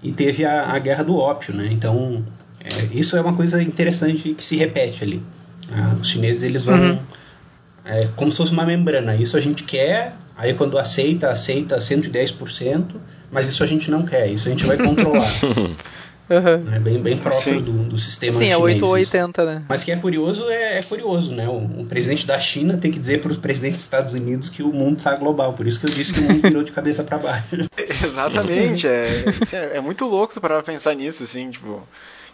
e 0.00 0.12
teve 0.12 0.44
a, 0.44 0.72
a 0.72 0.78
guerra 0.78 1.02
do 1.02 1.16
ópio, 1.16 1.54
né? 1.54 1.68
Então 1.70 2.24
é, 2.64 2.96
isso 2.96 3.16
é 3.16 3.20
uma 3.20 3.34
coisa 3.34 3.62
interessante 3.62 4.34
que 4.34 4.44
se 4.44 4.56
repete 4.56 5.02
ali. 5.02 5.22
Ah, 5.70 5.96
os 6.00 6.08
chineses 6.08 6.42
eles 6.42 6.64
vão 6.64 6.78
uhum. 6.78 6.98
é, 7.84 8.08
como 8.16 8.30
se 8.30 8.36
fosse 8.36 8.52
uma 8.52 8.64
membrana. 8.64 9.16
Isso 9.16 9.36
a 9.36 9.40
gente 9.40 9.64
quer, 9.64 10.14
aí 10.36 10.54
quando 10.54 10.78
aceita, 10.78 11.30
aceita 11.30 11.78
110%, 11.78 12.84
mas 13.30 13.48
isso 13.48 13.62
a 13.62 13.66
gente 13.66 13.90
não 13.90 14.04
quer, 14.04 14.28
isso 14.28 14.48
a 14.48 14.50
gente 14.50 14.64
vai 14.64 14.76
controlar. 14.76 15.30
Uhum. 16.30 16.74
É 16.74 16.78
bem, 16.78 17.02
bem 17.02 17.16
próprio 17.18 17.60
do, 17.60 17.72
do, 17.84 17.98
sistema 17.98 18.32
Sim, 18.32 18.46
é 18.46 18.54
chinês. 18.54 18.78
Sim, 18.78 18.84
é 18.84 18.86
880, 18.86 19.44
né? 19.44 19.62
Mas 19.68 19.84
que 19.84 19.92
é 19.92 19.96
curioso, 19.96 20.48
é, 20.48 20.78
é 20.78 20.82
curioso, 20.82 21.34
né? 21.34 21.46
O, 21.48 21.82
o, 21.82 21.86
presidente 21.86 22.26
da 22.26 22.38
China 22.38 22.78
tem 22.78 22.90
que 22.90 22.98
dizer 22.98 23.20
para 23.20 23.32
os 23.32 23.36
presidentes 23.36 23.78
dos 23.78 23.84
Estados 23.84 24.12
Unidos 24.14 24.48
que 24.48 24.62
o 24.62 24.72
mundo 24.72 24.98
está 24.98 25.14
global. 25.16 25.52
Por 25.52 25.66
isso 25.66 25.78
que 25.78 25.86
eu 25.86 25.90
disse 25.90 26.14
que 26.14 26.20
o 26.20 26.22
mundo 26.22 26.40
virou 26.40 26.62
de 26.62 26.72
cabeça 26.72 27.04
para 27.04 27.18
baixo. 27.18 27.44
Exatamente. 28.02 28.86
É, 28.86 29.24
assim, 29.42 29.56
é, 29.56 29.76
é 29.76 29.80
muito 29.80 30.06
louco 30.06 30.40
para 30.40 30.62
pensar 30.62 30.94
nisso, 30.94 31.24
assim, 31.24 31.50
tipo 31.50 31.86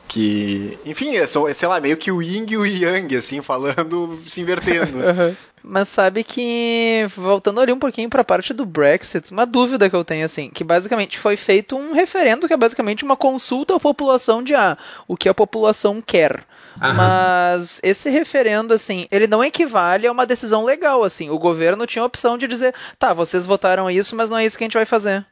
que, 0.08 0.78
enfim, 0.86 1.16
é, 1.16 1.26
só, 1.26 1.46
é, 1.46 1.52
sei 1.52 1.68
lá, 1.68 1.78
meio 1.80 1.96
que 1.96 2.10
o 2.10 2.22
yin 2.22 2.46
e 2.48 2.56
o 2.56 2.64
yang, 2.64 3.14
assim, 3.14 3.42
falando, 3.42 4.18
se 4.26 4.40
invertendo. 4.40 4.98
uhum. 5.04 5.36
Mas 5.62 5.88
sabe 5.88 6.24
que, 6.24 7.04
voltando 7.14 7.60
ali 7.60 7.72
um 7.72 7.78
pouquinho 7.78 8.08
para 8.08 8.22
a 8.22 8.24
parte 8.24 8.54
do 8.54 8.64
Brexit, 8.64 9.30
uma 9.30 9.44
dúvida 9.44 9.90
que 9.90 9.94
eu 9.94 10.04
tenho, 10.04 10.24
assim, 10.24 10.48
que 10.48 10.64
basicamente 10.64 11.18
foi 11.18 11.36
feito 11.36 11.76
um 11.76 11.92
referendo, 11.92 12.46
que 12.46 12.54
é 12.54 12.56
basicamente 12.56 13.04
uma 13.04 13.16
consulta 13.16 13.76
à 13.76 13.80
população 13.80 14.42
de 14.42 14.54
ah, 14.54 14.78
o 15.06 15.16
que 15.16 15.28
a 15.28 15.34
população 15.34 16.00
quer. 16.00 16.42
Aham. 16.80 16.94
Mas 16.94 17.80
esse 17.82 18.08
referendo, 18.08 18.72
assim, 18.72 19.06
ele 19.10 19.26
não 19.26 19.44
equivale 19.44 20.06
a 20.06 20.12
uma 20.12 20.24
decisão 20.24 20.64
legal, 20.64 21.04
assim. 21.04 21.28
O 21.28 21.38
governo 21.38 21.86
tinha 21.86 22.02
a 22.02 22.06
opção 22.06 22.38
de 22.38 22.46
dizer, 22.46 22.74
tá, 22.98 23.12
vocês 23.12 23.44
votaram 23.44 23.90
isso, 23.90 24.16
mas 24.16 24.30
não 24.30 24.38
é 24.38 24.46
isso 24.46 24.56
que 24.56 24.64
a 24.64 24.66
gente 24.66 24.76
vai 24.76 24.86
fazer. 24.86 25.26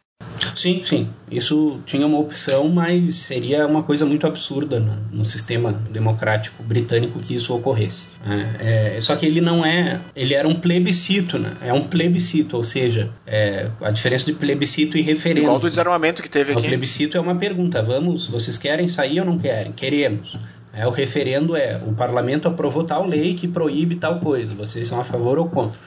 Sim, 0.56 0.82
sim. 0.82 1.08
Isso 1.30 1.80
tinha 1.84 2.06
uma 2.06 2.18
opção, 2.18 2.66
mas 2.68 3.16
seria 3.16 3.66
uma 3.66 3.82
coisa 3.82 4.06
muito 4.06 4.26
absurda 4.26 4.80
no, 4.80 5.18
no 5.18 5.24
sistema 5.24 5.70
democrático 5.90 6.62
britânico 6.62 7.20
que 7.20 7.34
isso 7.34 7.54
ocorresse. 7.54 8.08
É, 8.58 8.96
é, 8.96 9.00
só 9.00 9.14
que 9.16 9.26
ele 9.26 9.40
não 9.42 9.64
é. 9.64 10.00
Ele 10.14 10.32
era 10.32 10.48
um 10.48 10.54
plebiscito, 10.54 11.38
né? 11.38 11.52
É 11.60 11.72
um 11.72 11.82
plebiscito, 11.82 12.56
ou 12.56 12.64
seja, 12.64 13.10
é, 13.26 13.70
a 13.82 13.90
diferença 13.90 14.24
de 14.24 14.32
plebiscito 14.32 14.96
e 14.96 15.02
referendo. 15.02 15.42
Igual 15.46 15.58
do 15.58 15.68
desarmamento 15.68 16.22
que 16.22 16.30
teve 16.30 16.52
aqui. 16.52 16.62
O 16.62 16.64
plebiscito 16.64 17.18
é 17.18 17.20
uma 17.20 17.36
pergunta: 17.36 17.82
vamos, 17.82 18.26
vocês 18.26 18.56
querem 18.56 18.88
sair 18.88 19.20
ou 19.20 19.26
não 19.26 19.38
querem? 19.38 19.72
Queremos. 19.72 20.38
É, 20.72 20.86
o 20.86 20.90
referendo 20.90 21.54
é: 21.54 21.80
o 21.86 21.92
parlamento 21.92 22.48
aprovou 22.48 22.82
tal 22.82 23.06
lei 23.06 23.34
que 23.34 23.46
proíbe 23.46 23.96
tal 23.96 24.20
coisa. 24.20 24.54
Vocês 24.54 24.86
são 24.86 24.98
a 24.98 25.04
favor 25.04 25.38
ou 25.38 25.48
contra? 25.50 25.78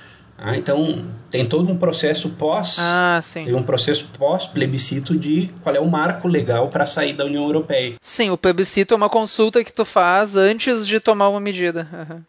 Ah, 0.42 0.56
então 0.56 1.06
tem 1.30 1.46
todo 1.46 1.72
um 1.72 1.78
processo 1.78 2.30
pós, 2.30 2.78
ah, 2.80 3.22
tem 3.34 3.54
um 3.54 3.64
processo 3.64 4.08
pós 4.18 4.48
plebiscito 4.48 5.18
de 5.18 5.52
qual 5.62 5.76
é 5.76 5.80
o 5.80 5.88
marco 5.88 6.28
legal 6.28 6.70
para 6.70 6.86
sair 6.86 7.14
da 7.14 7.26
União 7.26 7.44
Europeia. 7.44 7.96
Sim, 8.02 8.30
o 8.30 8.38
plebiscito 8.38 8.94
é 8.94 8.98
uma 8.98 9.10
consulta 9.10 9.64
que 9.64 9.74
tu 9.74 9.84
faz 9.84 10.36
antes 10.36 10.88
de 10.88 11.00
tomar 11.00 11.30
uma 11.30 11.40
medida. 11.40 11.88
Uhum. 11.92 12.22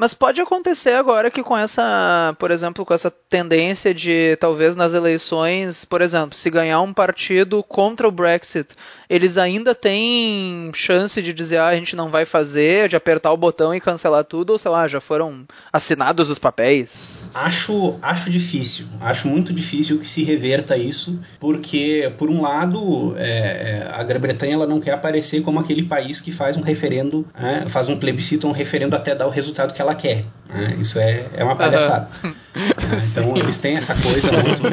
Mas 0.00 0.14
pode 0.14 0.40
acontecer 0.40 0.92
agora 0.92 1.28
que 1.28 1.42
com 1.42 1.56
essa, 1.56 2.32
por 2.38 2.52
exemplo, 2.52 2.86
com 2.86 2.94
essa 2.94 3.10
tendência 3.10 3.92
de 3.92 4.36
talvez 4.36 4.76
nas 4.76 4.94
eleições, 4.94 5.84
por 5.84 6.00
exemplo, 6.00 6.38
se 6.38 6.48
ganhar 6.48 6.80
um 6.80 6.94
partido 6.94 7.64
contra 7.64 8.06
o 8.06 8.12
Brexit, 8.12 8.76
eles 9.08 9.38
ainda 9.38 9.74
têm 9.74 10.70
chance 10.74 11.20
de 11.22 11.32
dizer, 11.32 11.58
ah, 11.58 11.68
a 11.68 11.74
gente 11.74 11.96
não 11.96 12.10
vai 12.10 12.24
fazer, 12.24 12.88
de 12.88 12.96
apertar 12.96 13.32
o 13.32 13.36
botão 13.36 13.74
e 13.74 13.80
cancelar 13.80 14.24
tudo, 14.24 14.50
ou 14.50 14.58
sei 14.58 14.70
lá, 14.70 14.86
já 14.86 15.00
foram 15.00 15.46
assinados 15.72 16.30
os 16.30 16.38
papéis? 16.38 17.30
Acho, 17.32 17.96
acho 18.02 18.30
difícil, 18.30 18.86
acho 19.00 19.28
muito 19.28 19.52
difícil 19.52 19.98
que 19.98 20.08
se 20.08 20.22
reverta 20.22 20.76
isso, 20.76 21.18
porque, 21.40 22.12
por 22.18 22.28
um 22.28 22.42
lado, 22.42 23.14
é, 23.16 23.28
é 23.28 23.90
a 23.92 24.02
Grã-Bretanha 24.02 24.54
ela 24.54 24.66
não 24.66 24.80
quer 24.80 24.92
aparecer 24.92 25.42
como 25.42 25.58
aquele 25.58 25.84
país 25.84 26.20
que 26.20 26.30
faz 26.30 26.56
um 26.56 26.62
referendo, 26.62 27.26
é, 27.34 27.68
faz 27.68 27.88
um 27.88 27.96
plebiscito, 27.96 28.46
um 28.46 28.52
referendo 28.52 28.94
até 28.94 29.14
dar 29.14 29.26
o 29.26 29.30
resultado 29.30 29.72
que 29.72 29.80
ela 29.80 29.94
quer. 29.94 30.24
Né? 30.48 30.76
Isso 30.80 30.98
é, 30.98 31.26
é 31.34 31.44
uma 31.44 31.56
palhaçada. 31.56 32.08
Uhum. 32.24 32.34
Então 32.88 33.36
eles 33.36 33.58
têm 33.58 33.76
essa 33.76 33.94
coisa 33.94 34.32
muito. 34.32 34.62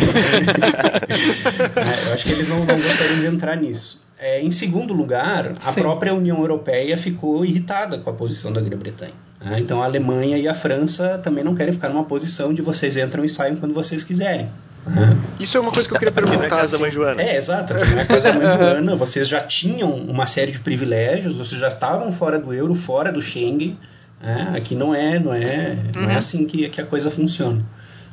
É, 1.75 2.07
eu 2.07 2.13
acho 2.13 2.25
que 2.25 2.31
eles 2.31 2.47
não, 2.47 2.59
não 2.59 2.79
gostariam 2.81 3.19
de 3.19 3.25
entrar 3.27 3.55
nisso. 3.57 3.99
É, 4.17 4.41
em 4.41 4.49
segundo 4.51 4.93
lugar, 4.93 5.53
a 5.63 5.71
Sim. 5.71 5.81
própria 5.81 6.13
União 6.13 6.39
Europeia 6.39 6.97
ficou 6.97 7.43
irritada 7.43 7.97
com 7.97 8.09
a 8.09 8.13
posição 8.13 8.51
da 8.51 8.61
Grã-Bretanha. 8.61 9.11
Né? 9.43 9.59
Então 9.59 9.81
a 9.81 9.85
Alemanha 9.85 10.37
e 10.37 10.47
a 10.47 10.53
França 10.53 11.19
também 11.21 11.43
não 11.43 11.53
querem 11.53 11.73
ficar 11.73 11.89
numa 11.89 12.05
posição 12.05 12.53
de 12.53 12.61
vocês 12.61 12.95
entram 12.97 13.25
e 13.25 13.29
saem 13.29 13.55
quando 13.55 13.73
vocês 13.73 14.03
quiserem. 14.03 14.49
Né? 14.85 15.17
Isso 15.39 15.57
é 15.57 15.59
uma 15.59 15.71
coisa 15.71 15.87
que 15.87 15.95
eu 15.95 15.99
queria 15.99 16.13
perguntar. 16.13 16.61
Assim. 16.61 16.77
Mãe 16.77 16.91
Joana. 16.91 17.21
É, 17.21 17.35
exato. 17.35 17.73
Na 17.73 18.05
casa 18.05 18.31
da 18.31 18.39
Mãe 18.39 18.47
Joana, 18.57 18.95
vocês 18.95 19.27
já 19.27 19.41
tinham 19.41 19.91
uma 19.91 20.25
série 20.25 20.51
de 20.51 20.59
privilégios, 20.59 21.35
vocês 21.35 21.59
já 21.59 21.67
estavam 21.67 22.11
fora 22.11 22.39
do 22.39 22.53
euro, 22.53 22.73
fora 22.73 23.11
do 23.11 23.21
Schengen. 23.21 23.77
Né? 24.21 24.53
Aqui 24.55 24.75
não 24.75 24.93
é, 24.93 25.19
não 25.19 25.33
é, 25.33 25.77
uhum. 25.95 26.01
não 26.01 26.09
é 26.09 26.13
uhum. 26.13 26.17
assim 26.17 26.45
que, 26.45 26.69
que 26.69 26.81
a 26.81 26.85
coisa 26.85 27.11
funciona. 27.11 27.61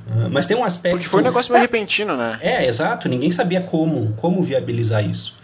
Uh, 0.07 0.28
mas 0.30 0.46
tem 0.46 0.57
um 0.57 0.64
aspecto. 0.64 0.96
Porque 0.96 1.09
foi 1.09 1.20
um 1.20 1.24
negócio 1.24 1.53
meio 1.53 1.62
repentino, 1.62 2.16
né? 2.16 2.38
É, 2.40 2.66
exato. 2.66 3.09
Ninguém 3.09 3.30
sabia 3.30 3.61
como, 3.61 4.12
como 4.14 4.42
viabilizar 4.42 5.05
isso. 5.09 5.34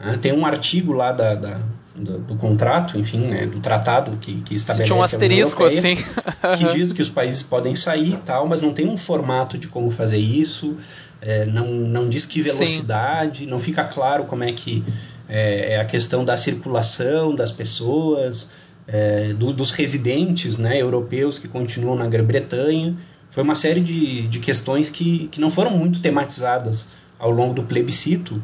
Uh, 0.00 0.18
tem 0.18 0.32
um 0.32 0.44
artigo 0.44 0.92
lá 0.92 1.12
da, 1.12 1.34
da 1.34 1.60
do, 1.94 2.18
do, 2.18 2.36
contrato, 2.36 2.98
enfim, 2.98 3.18
né, 3.18 3.46
do 3.46 3.60
tratado 3.60 4.16
que, 4.16 4.40
que 4.42 4.54
estabelece 4.54 4.86
Tinha 4.86 4.98
um 4.98 5.02
asterisco 5.02 5.62
Europeia, 5.62 5.98
assim. 6.42 6.66
que 6.66 6.72
diz 6.72 6.92
que 6.92 7.02
os 7.02 7.08
países 7.08 7.42
podem 7.42 7.74
sair 7.74 8.14
e 8.14 8.16
tal, 8.16 8.46
mas 8.46 8.62
não 8.62 8.72
tem 8.72 8.88
um 8.88 8.96
formato 8.96 9.58
de 9.58 9.68
como 9.68 9.90
fazer 9.90 10.18
isso, 10.18 10.76
é, 11.20 11.44
não, 11.44 11.66
não 11.66 12.08
diz 12.08 12.24
que 12.24 12.40
velocidade, 12.40 13.40
Sim. 13.40 13.46
não 13.46 13.58
fica 13.58 13.84
claro 13.84 14.24
como 14.24 14.44
é 14.44 14.52
que 14.52 14.84
é, 15.28 15.74
é, 15.74 15.80
a 15.80 15.84
questão 15.84 16.24
da 16.24 16.36
circulação 16.36 17.34
das 17.34 17.50
pessoas, 17.50 18.48
é, 18.92 19.32
do, 19.32 19.52
dos 19.52 19.70
residentes 19.70 20.58
né, 20.58 20.80
europeus 20.80 21.38
que 21.38 21.46
continuam 21.46 21.94
na 21.94 22.08
Grã-Bretanha. 22.08 22.96
Foi 23.30 23.42
uma 23.42 23.54
série 23.54 23.80
de, 23.80 24.26
de 24.26 24.40
questões 24.40 24.90
que, 24.90 25.28
que 25.28 25.40
não 25.40 25.50
foram 25.50 25.70
muito 25.70 26.00
tematizadas 26.00 26.88
ao 27.18 27.30
longo 27.30 27.54
do 27.54 27.62
plebiscito, 27.62 28.42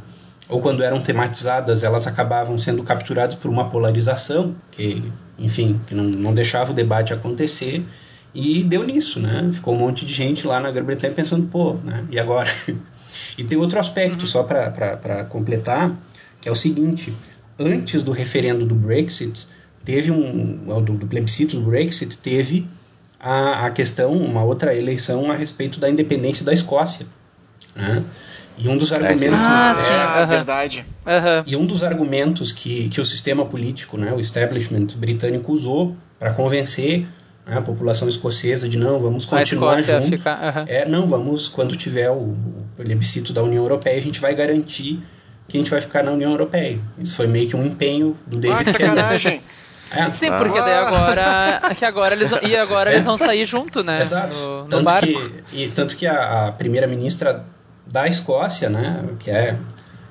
ou 0.49 0.61
quando 0.61 0.85
eram 0.85 1.01
tematizadas, 1.01 1.83
elas 1.83 2.07
acabavam 2.07 2.57
sendo 2.59 2.85
capturadas 2.85 3.35
por 3.35 3.51
uma 3.51 3.69
polarização, 3.69 4.55
que, 4.71 5.03
enfim, 5.37 5.81
que 5.89 5.95
não, 5.95 6.05
não 6.05 6.33
deixava 6.33 6.71
o 6.71 6.75
debate 6.75 7.13
acontecer, 7.13 7.85
e 8.33 8.63
deu 8.63 8.85
nisso, 8.85 9.19
né? 9.19 9.49
Ficou 9.53 9.75
um 9.75 9.79
monte 9.79 10.05
de 10.07 10.13
gente 10.13 10.47
lá 10.47 10.61
na 10.61 10.71
Grã-Bretanha 10.71 11.13
pensando, 11.13 11.47
pô, 11.47 11.75
né? 11.83 12.05
e 12.11 12.19
agora? 12.19 12.51
e 13.37 13.43
tem 13.43 13.59
outro 13.59 13.81
aspecto, 13.81 14.21
uhum. 14.21 14.27
só 14.27 14.43
para 14.43 15.25
completar, 15.25 15.97
que 16.41 16.49
é 16.49 16.53
o 16.53 16.55
seguinte: 16.55 17.13
antes 17.59 18.03
do 18.03 18.13
referendo 18.13 18.67
do 18.67 18.75
Brexit, 18.75 19.49
teve 19.87 20.11
um. 20.11 20.83
do, 20.83 20.93
do 20.95 21.07
plebiscito 21.07 21.59
do 21.59 21.71
Brexit, 21.71 22.19
teve 22.19 22.67
a, 23.19 23.67
a 23.67 23.71
questão, 23.71 24.13
uma 24.13 24.45
outra 24.45 24.75
eleição 24.75 25.31
a 25.31 25.35
respeito 25.35 25.81
da 25.81 25.89
independência 25.89 26.45
da 26.45 26.53
Escócia. 26.53 27.07
Né? 27.75 28.03
E 28.59 28.69
um 28.69 28.77
dos 28.77 28.91
é, 28.91 28.97
argumentos. 28.97 29.39
Ah, 29.39 29.75
sim, 29.77 29.91
é, 29.91 30.21
uhum. 30.23 30.29
verdade. 30.29 30.87
Uhum. 31.07 31.43
E 31.47 31.57
um 31.57 31.65
dos 31.65 31.83
argumentos 31.83 32.53
que, 32.53 32.89
que 32.89 33.01
o 33.01 33.05
sistema 33.05 33.45
político, 33.45 33.97
né, 33.97 34.13
o 34.13 34.21
establishment 34.21 34.89
britânico 34.97 35.53
usou 35.53 35.97
para 36.19 36.33
convencer 36.33 37.07
né, 37.47 37.59
a 37.59 37.63
população 37.63 38.09
escocesa 38.09 38.69
de 38.69 38.77
não, 38.77 38.99
vamos 38.99 39.25
continuar 39.25 39.81
junto. 39.83 40.09
Ficar, 40.09 40.57
uhum. 40.57 40.65
É, 40.67 40.89
não, 40.89 41.07
vamos, 41.07 41.49
quando 41.49 41.77
tiver 41.77 42.11
o, 42.11 42.15
o 42.15 42.67
plebiscito 42.77 43.33
da 43.33 43.43
União 43.43 43.63
Europeia, 43.63 43.99
a 43.99 44.03
gente 44.03 44.21
vai 44.21 44.35
garantir 44.35 45.01
que 45.49 45.57
a 45.57 45.61
gente 45.61 45.71
vai 45.71 45.81
ficar 45.81 46.03
na 46.03 46.11
União 46.11 46.31
Europeia. 46.33 46.81
Isso 46.99 47.15
foi 47.15 47.27
meio 47.27 47.49
que 47.49 47.55
um 47.55 47.65
empenho 47.65 48.17
do 48.27 48.39
David 48.39 48.61
ah, 48.61 48.65
que 48.65 48.71
sacanagem. 48.73 49.41
É, 49.91 50.11
Sim, 50.11 50.29
ah. 50.29 50.37
porque 50.37 50.61
daí 50.61 50.75
agora. 50.75 51.61
que 51.77 51.85
agora 51.85 52.15
eles, 52.15 52.31
e 52.43 52.57
agora 52.57 52.91
é. 52.91 52.95
eles 52.95 53.05
vão 53.05 53.17
sair 53.17 53.45
junto, 53.45 53.83
né? 53.83 54.03
Exato. 54.03 54.37
No, 54.37 54.63
no 54.63 54.69
tanto, 54.69 54.85
barco. 54.85 55.07
Que, 55.51 55.65
e, 55.65 55.69
tanto 55.69 55.97
que 55.97 56.07
a, 56.07 56.49
a 56.49 56.53
primeira-ministra 56.53 57.45
da 57.87 58.09
Escócia, 58.09 58.69
né, 58.69 59.05
que 59.19 59.31
é 59.31 59.57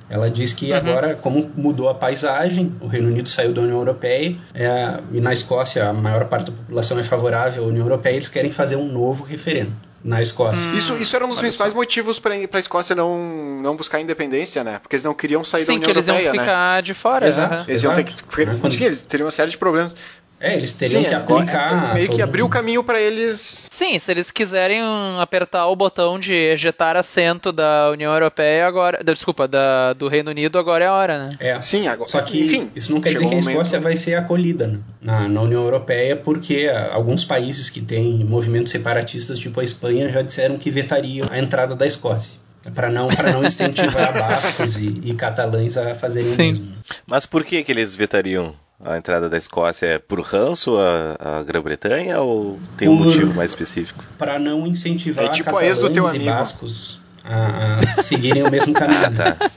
ela 0.10 0.30
diz 0.30 0.54
que 0.54 0.72
uhum. 0.72 0.78
agora, 0.78 1.16
como 1.16 1.52
mudou 1.58 1.90
a 1.90 1.94
paisagem, 1.96 2.76
o 2.80 2.88
Reino 2.88 3.08
Unido 3.08 3.28
saiu 3.28 3.52
da 3.52 3.62
União 3.62 3.80
Europeia 3.80 4.36
é, 4.54 5.00
e 5.12 5.20
na 5.20 5.34
Escócia 5.34 5.90
a 5.90 5.94
maior 5.94 6.26
parte 6.26 6.52
da 6.52 6.58
população 6.58 7.00
é 7.00 7.04
favorável 7.04 7.64
à 7.64 7.68
União 7.68 7.84
Europeia, 7.86 8.16
eles 8.16 8.30
querem 8.30 8.52
fazer 8.52 8.76
um 8.76 8.86
novo 8.86 9.24
referendo 9.24 9.74
na 10.04 10.22
Escócia. 10.22 10.60
Hum, 10.60 10.74
isso, 10.74 10.96
isso 10.98 11.16
era 11.16 11.26
um 11.26 11.30
dos 11.30 11.40
principais 11.40 11.72
só. 11.72 11.78
motivos 11.78 12.20
para 12.20 12.36
a 12.36 12.60
Escócia 12.60 12.96
não, 12.96 13.62
não 13.62 13.76
buscar 13.76 14.00
independência, 14.00 14.64
né? 14.64 14.80
Porque 14.80 14.96
eles 14.96 15.04
não 15.04 15.14
queriam 15.14 15.44
sair 15.44 15.64
Sim, 15.64 15.74
da 15.74 15.78
União 15.78 15.90
Europeia, 15.90 16.14
né? 16.14 16.14
Sim, 16.14 16.24
que 16.24 16.28
eles 16.28 16.36
iam 16.36 16.46
ficar 16.46 16.76
né? 16.76 16.82
de 16.82 16.94
fora. 16.94 17.28
Exato. 17.28 17.56
Uhum. 17.56 17.66
Eles 17.68 17.84
iam 17.84 17.94
ter 17.94 18.04
que... 18.04 18.24
Quando... 18.24 18.74
Eles 18.74 19.02
teriam 19.02 19.26
uma 19.26 19.32
série 19.32 19.50
de 19.50 19.58
problemas. 19.58 19.96
É, 20.40 20.56
eles 20.56 20.74
teriam 20.74 21.02
Sim, 21.02 21.10
que 21.10 21.16
aplicar. 21.16 21.92
É, 21.92 21.94
meio 21.94 22.10
que 22.10 22.22
abrir 22.22 22.42
o 22.42 22.50
caminho 22.50 22.84
para 22.84 23.00
eles. 23.00 23.68
Sim, 23.72 23.98
se 23.98 24.12
eles 24.12 24.32
quiserem 24.32 24.82
apertar 25.20 25.68
o 25.68 25.76
botão 25.76 26.20
de 26.20 26.34
ejetar 26.34 26.98
assento 26.98 27.52
da 27.52 27.90
União 27.92 28.14
Europeia 28.14 28.68
agora. 28.68 29.04
Desculpa, 29.04 29.48
da, 29.48 29.94
do 29.94 30.08
Reino 30.08 30.32
Unido, 30.32 30.60
agora 30.60 30.84
é 30.84 30.88
a 30.88 30.94
hora, 30.94 31.24
né? 31.24 31.38
É, 31.40 31.62
sim, 31.62 31.88
agora. 31.88 32.10
Só 32.10 32.22
que 32.22 32.44
Enfim, 32.44 32.70
isso 32.76 32.94
não 32.94 33.00
quer 33.00 33.14
dizer 33.14 33.30
que 33.30 33.36
a 33.36 33.40
Escócia 33.40 33.80
vai 33.80 33.96
ser 33.96 34.16
acolhida 34.16 34.68
né? 34.68 34.80
na, 35.02 35.28
na 35.30 35.42
União 35.42 35.64
Europeia, 35.64 36.16
porque 36.18 36.70
alguns 36.92 37.24
países 37.24 37.70
que 37.70 37.82
têm 37.82 38.24
movimentos 38.24 38.72
separatistas, 38.72 39.40
tipo 39.40 39.60
a 39.60 39.64
Espanha, 39.64 40.10
já 40.10 40.22
disseram 40.22 40.58
que 40.58 40.70
vetariam 40.70 41.28
a 41.32 41.40
entrada 41.40 41.76
da 41.76 41.86
Escócia 41.86 42.46
para 42.74 42.90
não 42.90 43.08
para 43.08 43.32
não 43.32 43.44
incentivar 43.44 44.12
bascos 44.18 44.78
e, 44.78 45.02
e, 45.04 45.14
catalães 45.14 45.78
a 45.78 45.94
fazerem 45.94 46.28
Sim. 46.28 46.42
o 46.42 46.54
mesmo. 46.54 46.74
Mas 47.06 47.26
por 47.26 47.44
que 47.44 47.64
que 47.64 47.72
eles 47.72 47.94
vetariam 47.94 48.56
a 48.84 48.98
entrada 48.98 49.30
da 49.30 49.38
Escócia 49.38 49.86
é 49.88 50.00
por 50.00 50.20
ranço 50.22 50.78
a, 50.78 51.38
a 51.40 51.44
Grã-Bretanha 51.44 52.20
ou 52.20 52.60
tem 52.78 52.88
um 52.88 52.96
motivo 52.96 53.34
mais 53.34 53.52
específico? 53.52 54.04
Para 54.18 54.38
não 54.38 54.68
incentivar 54.68 55.26
é 55.26 55.30
tipo 55.30 55.56
a 55.56 55.66
ex 55.66 55.80
do 55.80 55.90
teu 55.90 56.06
amigo. 56.08 56.26
bascos 56.26 57.00
a, 57.24 58.00
a 58.00 58.04
seguirem 58.04 58.44
o 58.44 58.52
mesmo 58.52 58.74
caminho. 58.74 59.06
Ah, 59.06 59.12
tá. 59.12 59.52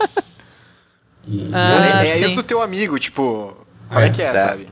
E, 1.26 1.50
ah, 1.52 2.04
é, 2.04 2.08
é 2.08 2.12
a 2.12 2.18
ex 2.18 2.32
do 2.32 2.42
teu 2.42 2.62
amigo, 2.62 2.98
tipo, 2.98 3.54
como 3.88 4.00
é, 4.00 4.06
é 4.06 4.10
que 4.10 4.22
é, 4.22 4.32
tá. 4.32 4.38
sabe? 4.38 4.68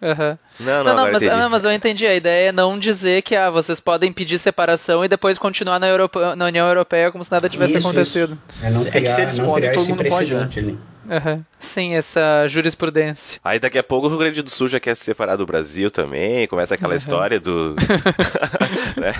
Uhum. 0.00 0.38
Não, 0.60 0.84
não, 0.84 0.84
não, 0.84 1.04
não 1.04 1.12
mas, 1.12 1.22
não, 1.24 1.50
mas, 1.50 1.64
eu 1.64 1.72
entendi. 1.72 2.06
A 2.06 2.14
ideia 2.14 2.50
é 2.50 2.52
não 2.52 2.78
dizer 2.78 3.22
que 3.22 3.34
ah, 3.34 3.50
vocês 3.50 3.80
podem 3.80 4.12
pedir 4.12 4.38
separação 4.38 5.04
e 5.04 5.08
depois 5.08 5.38
continuar 5.38 5.80
na, 5.80 5.88
Europa, 5.88 6.36
na 6.36 6.46
União 6.46 6.68
Europeia 6.68 7.10
como 7.10 7.24
se 7.24 7.32
nada 7.32 7.48
tivesse 7.48 7.76
isso, 7.76 7.86
acontecido. 7.86 8.38
Isso. 8.56 8.66
É, 8.66 8.70
não 8.70 8.84
criar, 8.84 8.96
é 8.96 9.00
que 9.00 9.10
se 9.10 9.20
eles 9.22 9.38
podem, 9.40 9.72
todo 9.72 9.88
mundo 9.88 10.04
pode. 10.04 10.32
Né? 10.32 10.48
Uhum. 11.08 11.44
Sim, 11.58 11.94
essa 11.94 12.46
jurisprudência. 12.48 13.40
Aí 13.42 13.58
daqui 13.58 13.78
a 13.78 13.82
pouco 13.82 14.06
o 14.06 14.10
Rio 14.10 14.18
Grande 14.18 14.42
do 14.42 14.50
Sul 14.50 14.68
já 14.68 14.78
quer 14.78 14.94
se 14.94 15.04
separar 15.04 15.36
do 15.36 15.46
Brasil 15.46 15.90
também, 15.90 16.46
começa 16.46 16.74
aquela 16.74 16.92
uhum. 16.92 16.98
história 16.98 17.40
do. 17.40 17.74
né? 18.96 19.12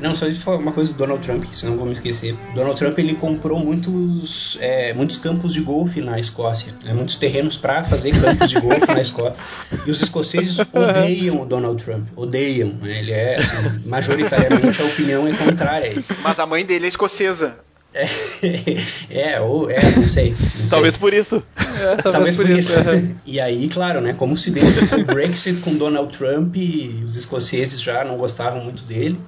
Não, 0.00 0.14
só 0.14 0.26
isso 0.26 0.40
foi 0.40 0.56
uma 0.56 0.72
coisa 0.72 0.92
do 0.92 0.98
Donald 0.98 1.24
Trump, 1.24 1.44
que 1.44 1.54
senão 1.54 1.76
vou 1.76 1.86
me 1.86 1.92
esquecer. 1.92 2.36
Donald 2.54 2.78
Trump 2.78 2.98
ele 2.98 3.14
comprou 3.14 3.58
muitos, 3.58 4.56
é, 4.60 4.92
muitos 4.92 5.16
campos 5.16 5.52
de 5.52 5.60
golfe 5.60 6.00
na 6.00 6.18
Escócia, 6.18 6.72
né? 6.84 6.92
muitos 6.92 7.16
terrenos 7.16 7.56
para 7.56 7.84
fazer 7.84 8.12
campos 8.18 8.50
de 8.50 8.60
golfe 8.60 8.86
na 8.86 9.00
Escócia. 9.00 9.38
E 9.86 9.90
os 9.90 10.00
escoceses 10.02 10.58
odeiam 10.72 11.42
o 11.42 11.46
Donald 11.46 11.82
Trump, 11.82 12.08
odeiam. 12.16 12.74
Né? 12.80 12.98
Ele 13.00 13.12
é, 13.12 13.36
assim, 13.36 13.86
majoritariamente, 13.86 14.80
a 14.80 14.84
opinião 14.84 15.26
é 15.26 15.32
contrária. 15.32 15.94
Mas 16.22 16.38
a 16.38 16.46
mãe 16.46 16.64
dele 16.64 16.86
é 16.86 16.88
escocesa. 16.88 17.58
É, 17.94 18.06
é, 19.10 19.40
ou, 19.40 19.70
é, 19.70 19.80
não 19.96 20.08
sei. 20.08 20.34
Não 20.60 20.68
talvez 20.68 20.94
sei. 20.94 21.00
por 21.00 21.14
isso. 21.14 21.42
É, 21.56 21.96
talvez, 21.96 22.02
talvez, 22.02 22.36
por, 22.36 22.46
por 22.46 22.56
isso. 22.56 22.72
isso. 22.78 23.14
e 23.24 23.40
aí, 23.40 23.68
claro, 23.68 24.00
né, 24.00 24.12
como 24.12 24.36
se 24.36 24.50
deu 24.50 24.64
o 24.64 25.04
Brexit 25.04 25.60
com 25.60 25.76
Donald 25.76 26.16
Trump 26.16 26.54
e 26.56 27.02
os 27.04 27.16
escoceses 27.16 27.80
já 27.80 28.04
não 28.04 28.16
gostavam 28.16 28.62
muito 28.62 28.82
dele. 28.82 29.18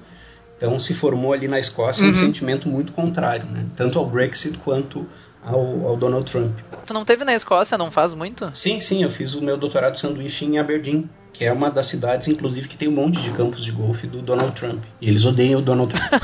Então 0.61 0.79
se 0.79 0.93
formou 0.93 1.33
ali 1.33 1.47
na 1.47 1.59
Escócia 1.59 2.05
uhum. 2.05 2.11
um 2.11 2.13
sentimento 2.13 2.69
muito 2.69 2.91
contrário, 2.91 3.45
né? 3.47 3.65
tanto 3.75 3.97
ao 3.97 4.05
Brexit 4.05 4.59
quanto 4.59 5.07
ao, 5.43 5.87
ao, 5.87 5.97
Donald 5.97 6.31
Trump. 6.31 6.55
Tu 6.85 6.93
não 6.93 7.03
teve 7.03 7.25
na 7.25 7.33
Escócia, 7.33 7.79
não 7.79 7.89
faz 7.89 8.13
muito? 8.13 8.51
Sim, 8.53 8.79
sim, 8.79 9.01
eu 9.01 9.09
fiz 9.09 9.33
o 9.33 9.43
meu 9.43 9.57
doutorado 9.57 9.93
de 9.93 9.99
sanduíche 9.99 10.45
em 10.45 10.59
Aberdeen, 10.59 11.09
que 11.33 11.45
é 11.45 11.51
uma 11.51 11.69
das 11.69 11.87
cidades, 11.87 12.27
inclusive, 12.27 12.67
que 12.67 12.77
tem 12.77 12.87
um 12.87 12.91
monte 12.91 13.21
de 13.21 13.31
campos 13.31 13.63
de 13.63 13.71
golfe 13.71 14.07
do 14.07 14.21
Donald 14.21 14.51
Trump. 14.53 14.83
E 14.99 15.09
eles 15.09 15.25
odeiam 15.25 15.59
o 15.59 15.63
Donald 15.63 15.93
Trump. 15.93 16.23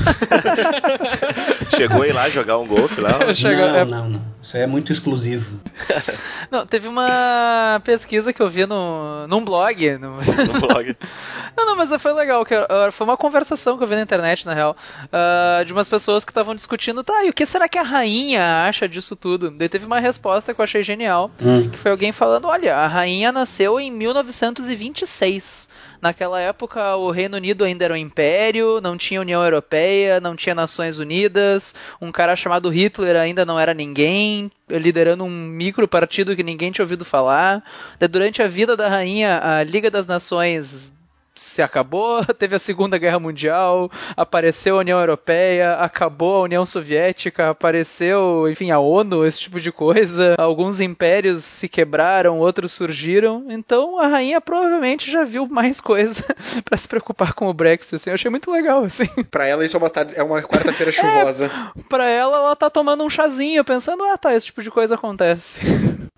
Chegou 1.74 2.02
aí 2.02 2.12
lá 2.12 2.28
jogar 2.28 2.58
um 2.58 2.66
golfe 2.66 3.00
lá? 3.00 3.18
não, 3.42 3.84
não, 3.86 4.08
não. 4.10 4.38
Isso 4.48 4.56
é 4.56 4.66
muito 4.66 4.90
exclusivo. 4.92 5.60
Não, 6.50 6.66
teve 6.66 6.88
uma 6.88 7.82
pesquisa 7.84 8.32
que 8.32 8.40
eu 8.40 8.48
vi 8.48 8.64
no, 8.64 9.26
num 9.26 9.44
blog. 9.44 9.98
No... 9.98 10.16
no 10.16 10.60
blog. 10.60 10.96
Não, 11.54 11.66
não, 11.66 11.76
mas 11.76 11.90
foi 12.00 12.14
legal. 12.14 12.42
Que 12.46 12.54
foi 12.90 13.06
uma 13.06 13.18
conversação 13.18 13.76
que 13.76 13.84
eu 13.84 13.86
vi 13.86 13.96
na 13.96 14.00
internet, 14.00 14.46
na 14.46 14.54
real, 14.54 14.74
uh, 15.04 15.62
de 15.66 15.72
umas 15.74 15.86
pessoas 15.86 16.24
que 16.24 16.30
estavam 16.30 16.54
discutindo, 16.54 17.04
tá, 17.04 17.24
e 17.24 17.28
o 17.28 17.34
que 17.34 17.44
será 17.44 17.68
que 17.68 17.76
a 17.78 17.82
rainha 17.82 18.64
acha 18.66 18.88
disso 18.88 19.14
tudo? 19.14 19.50
Daí 19.50 19.68
teve 19.68 19.84
uma 19.84 20.00
resposta 20.00 20.54
que 20.54 20.60
eu 20.60 20.64
achei 20.64 20.82
genial, 20.82 21.30
hum. 21.42 21.68
que 21.68 21.76
foi 21.76 21.90
alguém 21.90 22.12
falando, 22.12 22.46
olha, 22.46 22.74
a 22.74 22.86
rainha 22.86 23.30
nasceu 23.30 23.78
em 23.78 23.90
1926. 25.04 25.68
Naquela 26.00 26.40
época, 26.40 26.94
o 26.96 27.10
Reino 27.10 27.36
Unido 27.36 27.64
ainda 27.64 27.84
era 27.84 27.94
um 27.94 27.96
império, 27.96 28.80
não 28.80 28.96
tinha 28.96 29.20
União 29.20 29.42
Europeia, 29.42 30.20
não 30.20 30.36
tinha 30.36 30.54
Nações 30.54 30.98
Unidas, 31.00 31.74
um 32.00 32.12
cara 32.12 32.36
chamado 32.36 32.68
Hitler 32.68 33.16
ainda 33.16 33.44
não 33.44 33.58
era 33.58 33.74
ninguém, 33.74 34.50
liderando 34.70 35.24
um 35.24 35.30
micro 35.30 35.88
partido 35.88 36.36
que 36.36 36.44
ninguém 36.44 36.70
tinha 36.70 36.84
ouvido 36.84 37.04
falar. 37.04 37.64
Durante 38.10 38.40
a 38.40 38.46
vida 38.46 38.76
da 38.76 38.88
rainha, 38.88 39.40
a 39.42 39.64
Liga 39.64 39.90
das 39.90 40.06
Nações 40.06 40.92
se 41.38 41.62
acabou, 41.62 42.24
teve 42.34 42.56
a 42.56 42.58
Segunda 42.58 42.98
Guerra 42.98 43.18
Mundial, 43.18 43.90
apareceu 44.16 44.76
a 44.76 44.80
União 44.80 44.98
Europeia, 44.98 45.74
acabou 45.74 46.36
a 46.36 46.42
União 46.42 46.66
Soviética, 46.66 47.50
apareceu, 47.50 48.48
enfim, 48.50 48.70
a 48.70 48.78
ONU, 48.78 49.24
esse 49.24 49.40
tipo 49.40 49.60
de 49.60 49.70
coisa. 49.70 50.34
Alguns 50.38 50.80
impérios 50.80 51.44
se 51.44 51.68
quebraram, 51.68 52.38
outros 52.38 52.72
surgiram. 52.72 53.46
Então 53.48 53.98
a 53.98 54.06
rainha 54.06 54.40
provavelmente 54.40 55.10
já 55.10 55.24
viu 55.24 55.46
mais 55.46 55.80
coisa 55.80 56.24
para 56.64 56.76
se 56.76 56.88
preocupar 56.88 57.32
com 57.32 57.48
o 57.48 57.54
Brexit. 57.54 57.94
Assim. 57.94 58.10
Eu 58.10 58.14
achei 58.14 58.30
muito 58.30 58.50
legal, 58.50 58.84
assim. 58.84 59.08
Para 59.30 59.46
ela 59.46 59.64
isso 59.64 59.76
é 59.76 59.78
uma, 59.78 59.90
tarde, 59.90 60.14
é 60.16 60.22
uma 60.22 60.42
quarta-feira 60.42 60.90
chuvosa. 60.90 61.46
É, 61.46 61.82
para 61.88 62.08
ela, 62.08 62.36
ela 62.36 62.56
tá 62.56 62.68
tomando 62.68 63.04
um 63.04 63.10
chazinho, 63.10 63.64
pensando, 63.64 64.02
ah, 64.04 64.18
tá, 64.18 64.34
esse 64.34 64.46
tipo 64.46 64.62
de 64.62 64.70
coisa 64.70 64.96
acontece. 64.96 65.60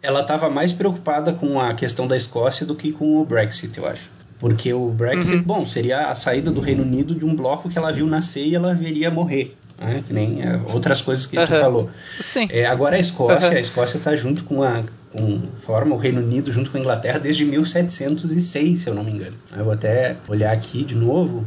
Ela 0.02 0.22
estava 0.22 0.48
mais 0.48 0.72
preocupada 0.72 1.32
com 1.32 1.60
a 1.60 1.74
questão 1.74 2.06
da 2.08 2.16
Escócia 2.16 2.64
do 2.64 2.74
que 2.74 2.90
com 2.90 3.20
o 3.20 3.24
Brexit, 3.24 3.76
eu 3.76 3.86
acho. 3.86 4.08
Porque 4.40 4.72
o 4.72 4.88
Brexit, 4.88 5.36
uhum. 5.36 5.42
bom, 5.42 5.68
seria 5.68 6.08
a 6.08 6.14
saída 6.14 6.50
do 6.50 6.60
Reino 6.60 6.82
Unido 6.82 7.14
de 7.14 7.26
um 7.26 7.36
bloco 7.36 7.68
que 7.68 7.76
ela 7.76 7.92
viu 7.92 8.06
nascer 8.06 8.46
e 8.46 8.54
ela 8.54 8.74
veria 8.74 9.10
morrer. 9.10 9.54
Né? 9.78 10.02
Que 10.06 10.12
nem 10.12 10.42
é, 10.42 10.58
outras 10.72 11.00
coisas 11.02 11.26
que 11.26 11.38
uhum. 11.38 11.46
tu 11.46 11.52
falou. 11.52 11.90
Sim. 12.22 12.48
É, 12.50 12.64
agora 12.64 12.96
a 12.96 12.98
Escócia, 12.98 13.50
uhum. 13.50 13.56
a 13.56 13.60
Escócia 13.60 13.98
está 13.98 14.16
junto 14.16 14.42
com 14.44 14.62
a 14.62 14.82
com, 15.12 15.42
forma 15.58 15.94
o 15.94 15.98
Reino 15.98 16.20
Unido 16.20 16.52
junto 16.52 16.70
com 16.70 16.78
a 16.78 16.80
Inglaterra 16.80 17.18
desde 17.18 17.44
1706, 17.44 18.78
se 18.78 18.88
eu 18.88 18.94
não 18.94 19.04
me 19.04 19.12
engano. 19.12 19.36
Eu 19.56 19.64
vou 19.64 19.72
até 19.72 20.16
olhar 20.28 20.52
aqui 20.52 20.84
de 20.84 20.94
novo. 20.94 21.46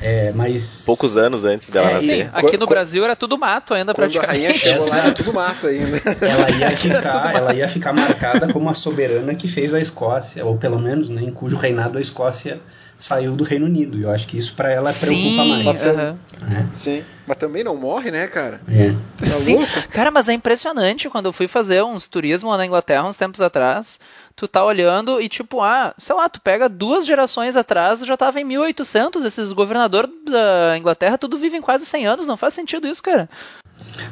É, 0.00 0.32
mas... 0.32 0.82
Poucos 0.84 1.16
anos 1.16 1.44
antes 1.44 1.70
dela 1.70 1.90
é, 1.90 1.94
nascer. 1.94 2.30
Aqui 2.32 2.56
no 2.56 2.66
Brasil 2.66 3.04
era 3.04 3.16
tudo 3.16 3.38
mato 3.38 3.74
ainda 3.74 3.94
Quando 3.94 4.12
praticamente. 4.12 4.44
a 4.44 4.46
rainha 4.46 4.54
chegou 4.54 4.88
lá 4.88 4.98
era 4.98 5.12
tudo 5.12 5.32
mato 5.32 5.66
ainda. 5.66 6.02
Ela 6.20 6.50
ia 6.50 6.70
ficar, 6.76 7.34
ela 7.34 7.54
ia 7.54 7.68
ficar 7.68 7.92
marcada 7.92 8.52
como 8.52 8.68
a 8.68 8.74
soberana 8.74 9.34
que 9.34 9.48
fez 9.48 9.72
a 9.74 9.80
Escócia, 9.80 10.44
ou 10.44 10.56
pelo 10.56 10.78
menos, 10.78 11.08
né, 11.08 11.22
em 11.22 11.30
cujo 11.30 11.56
reinado 11.56 11.98
a 11.98 12.00
Escócia 12.00 12.60
saiu 12.98 13.34
do 13.36 13.44
Reino 13.44 13.66
Unido. 13.66 13.98
E 13.98 14.02
eu 14.02 14.10
acho 14.10 14.26
que 14.26 14.38
isso 14.38 14.54
para 14.54 14.70
ela 14.70 14.92
Sim, 14.92 15.06
preocupa 15.06 15.44
mais. 15.44 15.64
Mas, 15.64 15.86
uh 15.86 15.90
-huh. 15.90 16.16
é. 16.52 16.66
Sim. 16.72 17.04
Mas 17.26 17.36
também 17.36 17.64
não 17.64 17.76
morre, 17.76 18.10
né, 18.10 18.26
cara? 18.26 18.60
É. 18.68 18.94
Tá 19.18 19.26
Sim. 19.26 19.64
Cara, 19.90 20.10
mas 20.10 20.28
é 20.28 20.32
impressionante 20.32 21.08
quando 21.08 21.26
eu 21.26 21.32
fui 21.32 21.48
fazer 21.48 21.82
uns 21.82 22.06
turismo 22.06 22.50
lá 22.50 22.56
na 22.56 22.66
Inglaterra 22.66 23.06
uns 23.06 23.16
tempos 23.16 23.40
atrás. 23.40 23.98
Tu 24.36 24.48
tá 24.48 24.64
olhando 24.64 25.20
e 25.20 25.28
tipo, 25.28 25.62
ah, 25.62 25.94
sei 25.96 26.14
lá, 26.14 26.28
tu 26.28 26.40
pega 26.40 26.68
duas 26.68 27.06
gerações 27.06 27.54
atrás, 27.54 28.00
já 28.00 28.16
tava 28.16 28.40
em 28.40 28.44
1800, 28.44 29.24
esses 29.24 29.52
governadores 29.52 30.10
da 30.24 30.76
Inglaterra 30.76 31.16
tudo 31.16 31.38
vivem 31.38 31.62
quase 31.62 31.86
100 31.86 32.06
anos, 32.06 32.26
não 32.26 32.36
faz 32.36 32.52
sentido 32.54 32.88
isso, 32.88 33.02
cara. 33.02 33.28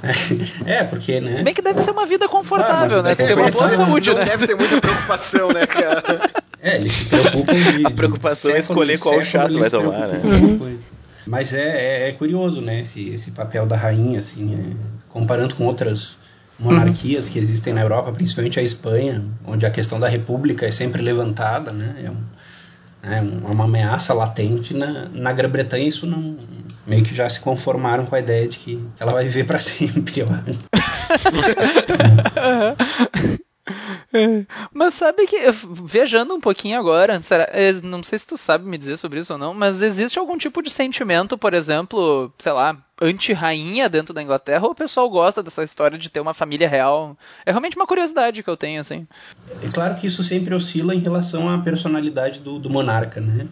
É, 0.66 0.84
porque, 0.84 1.20
né? 1.20 1.36
Se 1.36 1.42
bem 1.42 1.54
que 1.54 1.62
deve 1.62 1.80
ser 1.80 1.90
uma 1.90 2.06
vida 2.06 2.28
confortável, 2.28 3.00
ah, 3.00 3.02
né? 3.02 3.14
Porque 3.14 3.32
é 3.32 3.34
uma 3.34 3.50
boa 3.50 3.70
saúde, 3.70 4.10
não 4.10 4.18
né? 4.18 4.24
deve 4.24 4.46
ter 4.46 4.54
muita 4.54 4.80
preocupação, 4.80 5.52
né, 5.52 5.66
cara? 5.66 6.30
É, 6.64 6.76
eles 6.76 6.92
se 6.92 7.06
preocupam 7.06 7.54
de. 7.54 7.84
A 7.84 7.90
preocupação 7.90 8.52
é 8.52 8.60
escolher 8.60 8.96
qual 9.00 9.20
chato 9.24 9.58
vai 9.58 9.68
tomar, 9.68 10.06
né? 10.06 10.20
Mas 11.26 11.52
é, 11.52 12.04
é, 12.04 12.08
é, 12.08 12.12
curioso, 12.12 12.60
né, 12.60 12.80
esse, 12.80 13.08
esse 13.10 13.32
papel 13.32 13.66
da 13.66 13.76
rainha, 13.76 14.20
assim, 14.20 14.54
é, 14.54 14.76
comparando 15.08 15.56
com 15.56 15.66
outras 15.66 16.20
monarquias 16.62 17.28
que 17.28 17.38
existem 17.38 17.74
na 17.74 17.82
Europa, 17.82 18.12
principalmente 18.12 18.60
a 18.60 18.62
Espanha, 18.62 19.24
onde 19.44 19.66
a 19.66 19.70
questão 19.70 19.98
da 19.98 20.08
república 20.08 20.64
é 20.66 20.70
sempre 20.70 21.02
levantada, 21.02 21.72
né, 21.72 22.04
é, 22.04 22.10
um, 23.20 23.48
é 23.48 23.50
uma 23.52 23.64
ameaça 23.64 24.14
latente. 24.14 24.72
Na, 24.72 25.08
na 25.08 25.32
Grã-Bretanha 25.32 25.86
isso 25.86 26.06
não, 26.06 26.36
meio 26.86 27.02
que 27.02 27.14
já 27.14 27.28
se 27.28 27.40
conformaram 27.40 28.06
com 28.06 28.14
a 28.14 28.20
ideia 28.20 28.46
de 28.46 28.58
que 28.58 28.82
ela 28.98 29.12
vai 29.12 29.24
viver 29.24 29.44
para 29.44 29.58
sempre, 29.60 30.20
eu 30.20 30.28
acho. 30.28 30.58
Mas 34.72 34.94
sabe 34.94 35.26
que, 35.26 35.36
viajando 35.84 36.34
um 36.34 36.40
pouquinho 36.40 36.78
agora, 36.78 37.20
será, 37.20 37.48
é, 37.52 37.72
não 37.72 38.02
sei 38.02 38.18
se 38.18 38.26
tu 38.26 38.36
sabe 38.36 38.64
me 38.64 38.78
dizer 38.78 38.96
sobre 38.96 39.20
isso 39.20 39.32
ou 39.32 39.38
não, 39.38 39.54
mas 39.54 39.82
existe 39.82 40.18
algum 40.18 40.36
tipo 40.36 40.62
de 40.62 40.70
sentimento, 40.70 41.38
por 41.38 41.54
exemplo, 41.54 42.32
sei 42.38 42.52
lá, 42.52 42.76
anti-rainha 43.00 43.88
dentro 43.88 44.14
da 44.14 44.22
Inglaterra, 44.22 44.64
ou 44.64 44.72
o 44.72 44.74
pessoal 44.74 45.08
gosta 45.08 45.42
dessa 45.42 45.64
história 45.64 45.98
de 45.98 46.10
ter 46.10 46.20
uma 46.20 46.34
família 46.34 46.68
real? 46.68 47.16
É 47.44 47.50
realmente 47.50 47.76
uma 47.76 47.86
curiosidade 47.86 48.42
que 48.42 48.50
eu 48.50 48.56
tenho, 48.56 48.80
assim. 48.80 49.06
É 49.62 49.68
claro 49.68 49.96
que 49.96 50.06
isso 50.06 50.22
sempre 50.22 50.54
oscila 50.54 50.94
em 50.94 51.00
relação 51.00 51.48
à 51.48 51.58
personalidade 51.58 52.40
do, 52.40 52.58
do 52.58 52.70
monarca, 52.70 53.20
né? 53.20 53.48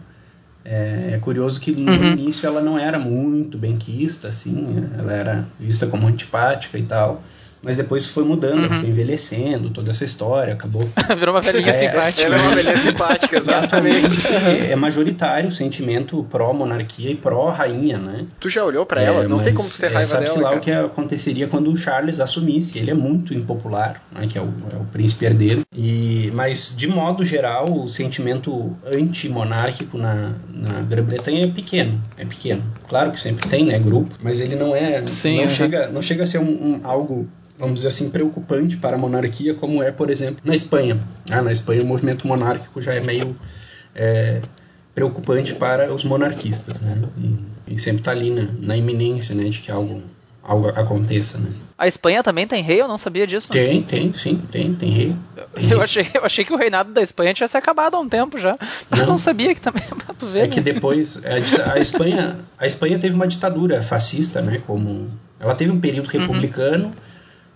É, 0.63 1.13
é, 1.13 1.17
curioso 1.17 1.59
que 1.59 1.71
no 1.71 1.91
uhum. 1.91 2.11
início 2.13 2.45
ela 2.45 2.61
não 2.61 2.77
era 2.77 2.99
muito 2.99 3.57
benquista, 3.57 4.27
assim, 4.27 4.87
ela 4.97 5.11
era 5.11 5.47
vista 5.59 5.87
como 5.87 6.05
antipática 6.05 6.77
e 6.77 6.83
tal. 6.83 7.23
Mas 7.61 7.77
depois 7.77 8.05
foi 8.07 8.23
mudando, 8.23 8.63
uhum. 8.63 8.79
foi 8.81 8.89
envelhecendo, 8.89 9.69
toda 9.69 9.91
essa 9.91 10.03
história, 10.03 10.53
acabou. 10.53 10.89
Virou 11.17 11.35
uma 11.35 11.41
velhinha 11.41 11.69
é, 11.69 11.73
simpática. 11.73 12.21
É 12.23 12.29
uma 12.29 12.55
velhinha 12.55 12.77
simpática, 12.77 13.37
exatamente. 13.37 14.27
é 14.69 14.75
majoritário 14.75 15.49
o 15.49 15.51
sentimento 15.51 16.25
pró-monarquia 16.31 17.11
e 17.11 17.15
pró-rainha, 17.15 17.97
né? 17.97 18.25
Tu 18.39 18.49
já 18.49 18.63
olhou 18.63 18.85
para 18.85 19.01
ela? 19.01 19.23
É, 19.23 19.27
não 19.27 19.39
tem 19.39 19.53
como 19.53 19.69
ter 19.69 19.87
raiva 19.87 20.05
sabe 20.05 20.23
dela. 20.23 20.33
Sabe 20.33 20.43
lá 20.43 20.49
cara. 20.49 20.59
o 20.59 20.63
que 20.63 20.71
aconteceria 20.71 21.47
quando 21.47 21.71
o 21.71 21.77
Charles 21.77 22.19
assumisse. 22.19 22.79
Ele 22.79 22.91
é 22.91 22.95
muito 22.95 23.33
impopular, 23.33 24.01
né, 24.11 24.27
que 24.27 24.37
é 24.37 24.41
o, 24.41 24.51
é 24.71 24.77
o 24.77 24.85
príncipe 24.85 25.25
herdeiro. 25.25 25.61
E, 25.75 26.31
mas, 26.33 26.73
de 26.75 26.87
modo 26.87 27.23
geral, 27.23 27.65
o 27.65 27.87
sentimento 27.87 28.75
anti-monárquico 28.85 29.97
na, 29.97 30.33
na 30.49 30.81
Grã-Bretanha 30.81 31.45
é 31.45 31.47
pequeno. 31.47 32.01
É 32.17 32.25
pequeno. 32.25 32.63
Claro 32.87 33.11
que 33.11 33.19
sempre 33.19 33.47
tem, 33.47 33.65
né, 33.65 33.77
grupo, 33.77 34.15
mas 34.21 34.39
ele 34.39 34.55
não 34.55 34.75
é. 34.75 35.05
Sim, 35.07 35.41
não, 35.41 35.49
chega, 35.49 35.87
não 35.87 36.01
chega 36.01 36.23
a 36.23 36.27
ser 36.27 36.39
um, 36.39 36.43
um 36.49 36.81
algo 36.83 37.27
vamos 37.61 37.75
dizer 37.75 37.89
assim, 37.89 38.09
preocupante 38.09 38.75
para 38.75 38.95
a 38.95 38.99
monarquia, 38.99 39.53
como 39.53 39.81
é, 39.81 39.91
por 39.91 40.09
exemplo, 40.09 40.41
na 40.43 40.55
Espanha. 40.55 40.99
Ah, 41.29 41.41
na 41.41 41.51
Espanha 41.51 41.83
o 41.83 41.85
movimento 41.85 42.27
monárquico 42.27 42.81
já 42.81 42.93
é 42.93 42.99
meio 42.99 43.35
é, 43.95 44.41
preocupante 44.95 45.53
para 45.53 45.93
os 45.93 46.03
monarquistas, 46.03 46.81
né? 46.81 46.97
E, 47.67 47.75
e 47.75 47.79
sempre 47.79 48.01
está 48.01 48.11
ali 48.11 48.31
na, 48.31 48.49
na, 48.59 48.75
iminência, 48.75 49.35
né, 49.35 49.43
de 49.43 49.59
que 49.59 49.71
algo 49.71 50.01
algo 50.43 50.69
aconteça, 50.69 51.37
né? 51.37 51.53
A 51.77 51.87
Espanha 51.87 52.23
também 52.23 52.47
tem 52.47 52.63
rei? 52.63 52.81
Eu 52.81 52.87
não 52.87 52.97
sabia 52.97 53.27
disso. 53.27 53.51
Tem, 53.51 53.83
tem, 53.83 54.11
sim, 54.11 54.41
tem, 54.51 54.73
tem 54.73 54.89
rei. 54.89 55.15
Tem 55.53 55.69
eu, 55.69 55.77
rei. 55.77 55.83
Achei, 55.83 56.07
eu 56.15 56.25
achei 56.25 56.43
que 56.43 56.51
o 56.51 56.57
reinado 56.57 56.91
da 56.91 57.01
Espanha 57.03 57.31
tinha 57.31 57.47
se 57.47 57.55
acabado 57.55 57.95
há 57.95 57.99
um 57.99 58.09
tempo 58.09 58.39
já. 58.39 58.57
Não. 58.89 58.97
Eu 58.97 59.05
não 59.05 59.17
sabia 59.19 59.53
que 59.53 59.61
também 59.61 59.83
pra 59.83 60.15
tu 60.15 60.25
ver. 60.25 60.39
É 60.39 60.41
né? 60.43 60.47
que 60.47 60.59
depois 60.59 61.21
a, 61.23 61.73
a, 61.73 61.79
Espanha, 61.79 62.39
a 62.57 62.65
Espanha 62.65 62.97
teve 62.97 63.13
uma 63.13 63.27
ditadura 63.27 63.83
fascista, 63.83 64.41
né? 64.41 64.59
Como 64.65 65.11
ela 65.39 65.53
teve 65.53 65.71
um 65.71 65.79
período 65.79 66.11
uhum. 66.11 66.21
republicano. 66.21 66.85
Uhum 66.85 67.10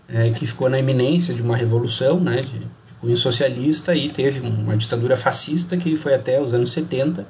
é, 0.08 0.30
que 0.32 0.46
ficou 0.46 0.70
na 0.70 0.80
iminência 0.80 1.34
de 1.34 1.42
uma 1.42 1.56
revolução, 1.56 2.20
né, 2.20 2.42
de 2.42 2.62
cunho 3.00 3.18
socialista, 3.18 3.96
e 3.96 4.10
teve 4.10 4.40
uma 4.40 4.76
ditadura 4.78 5.16
fascista 5.16 5.76
que 5.78 5.96
foi 5.96 6.14
até 6.14 6.42
os 6.42 6.54
anos 6.54 6.72
70. 6.72 7.26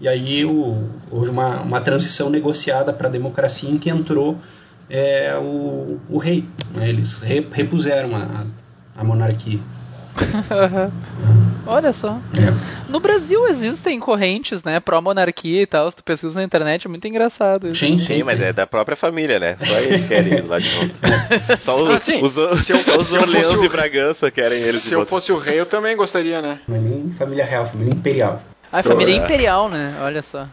E 0.00 0.08
aí 0.08 0.44
o, 0.44 0.88
houve 1.10 1.30
uma, 1.30 1.60
uma 1.62 1.80
transição 1.80 2.28
negociada 2.28 2.92
para 2.92 3.08
a 3.08 3.10
democracia 3.10 3.70
em 3.70 3.78
que 3.78 3.88
entrou 3.88 4.36
é, 4.88 5.36
o, 5.36 5.98
o 6.08 6.18
rei. 6.18 6.44
Né, 6.74 6.88
eles 6.88 7.14
re, 7.14 7.46
repuseram 7.50 8.14
a, 8.14 8.46
a 8.96 9.04
monarquia. 9.04 9.60
Olha 11.66 11.92
só. 11.92 12.18
É. 12.38 12.76
No 12.88 13.00
Brasil 13.00 13.48
existem 13.48 13.98
correntes, 13.98 14.62
né, 14.62 14.78
pró-monarquia 14.78 15.62
e 15.62 15.66
tal. 15.66 15.90
Se 15.90 15.96
tu 15.96 16.04
pesquisa 16.04 16.34
na 16.34 16.44
internet, 16.44 16.86
é 16.86 16.88
muito 16.88 17.06
engraçado. 17.08 17.68
Isso. 17.68 17.80
Sim, 17.80 17.98
sim, 17.98 18.22
mas 18.22 18.40
é 18.40 18.52
da 18.52 18.66
própria 18.66 18.96
família, 18.96 19.40
né? 19.40 19.56
Só 19.58 19.76
eles 19.80 20.04
querem 20.04 20.32
eles 20.32 20.44
lá 20.44 20.58
de 20.58 20.68
volta. 20.68 21.58
Só 21.58 21.82
os, 21.82 21.90
ah, 21.90 21.98
sim. 21.98 22.22
os, 22.22 22.36
os, 22.36 22.70
eu, 22.70 22.78
os 22.96 23.12
Orleans 23.12 23.52
e 23.52 23.68
Bragança 23.68 24.30
querem 24.30 24.56
eles 24.56 24.82
Se 24.82 24.94
eu 24.94 25.00
volta. 25.00 25.10
fosse 25.10 25.32
o 25.32 25.38
rei, 25.38 25.58
eu 25.58 25.66
também 25.66 25.96
gostaria, 25.96 26.40
né? 26.40 26.60
Família, 26.66 27.14
família 27.18 27.44
real, 27.44 27.66
família 27.66 27.92
imperial. 27.92 28.42
Ah, 28.72 28.82
família 28.82 29.14
é. 29.14 29.16
imperial, 29.16 29.68
né? 29.68 29.96
Olha 30.02 30.22
só. 30.22 30.46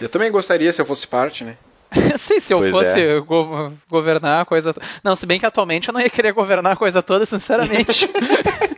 Eu 0.00 0.08
também 0.08 0.30
gostaria 0.30 0.72
se 0.72 0.80
eu 0.80 0.86
fosse 0.86 1.06
parte, 1.06 1.44
né? 1.44 1.56
Sim, 2.18 2.40
se 2.40 2.52
eu 2.52 2.58
pois 2.58 2.70
fosse 2.70 3.00
é. 3.00 3.20
go 3.20 3.72
governar 3.88 4.42
a 4.42 4.44
coisa. 4.44 4.74
Não, 5.02 5.14
se 5.16 5.26
bem 5.26 5.38
que 5.38 5.46
atualmente 5.46 5.88
eu 5.88 5.94
não 5.94 6.00
ia 6.00 6.10
querer 6.10 6.32
governar 6.32 6.72
a 6.72 6.76
coisa 6.76 7.02
toda, 7.02 7.24
sinceramente. 7.24 8.08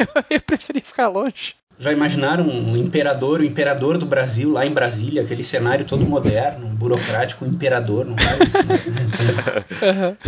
eu 0.30 0.40
preferi 0.40 0.80
ficar 0.80 1.08
longe. 1.08 1.54
Já 1.80 1.90
imaginaram 1.90 2.44
um 2.44 2.76
imperador, 2.76 3.40
o 3.40 3.44
imperador 3.44 3.96
do 3.96 4.04
Brasil 4.04 4.52
lá 4.52 4.66
em 4.66 4.70
Brasília, 4.70 5.22
aquele 5.22 5.42
cenário 5.42 5.86
todo 5.86 6.04
moderno, 6.04 6.66
burocrático, 6.66 7.42
um 7.42 7.48
imperador, 7.48 8.04
não 8.04 8.18
faz 8.18 8.54
isso, 8.54 8.90
né? 8.90 10.16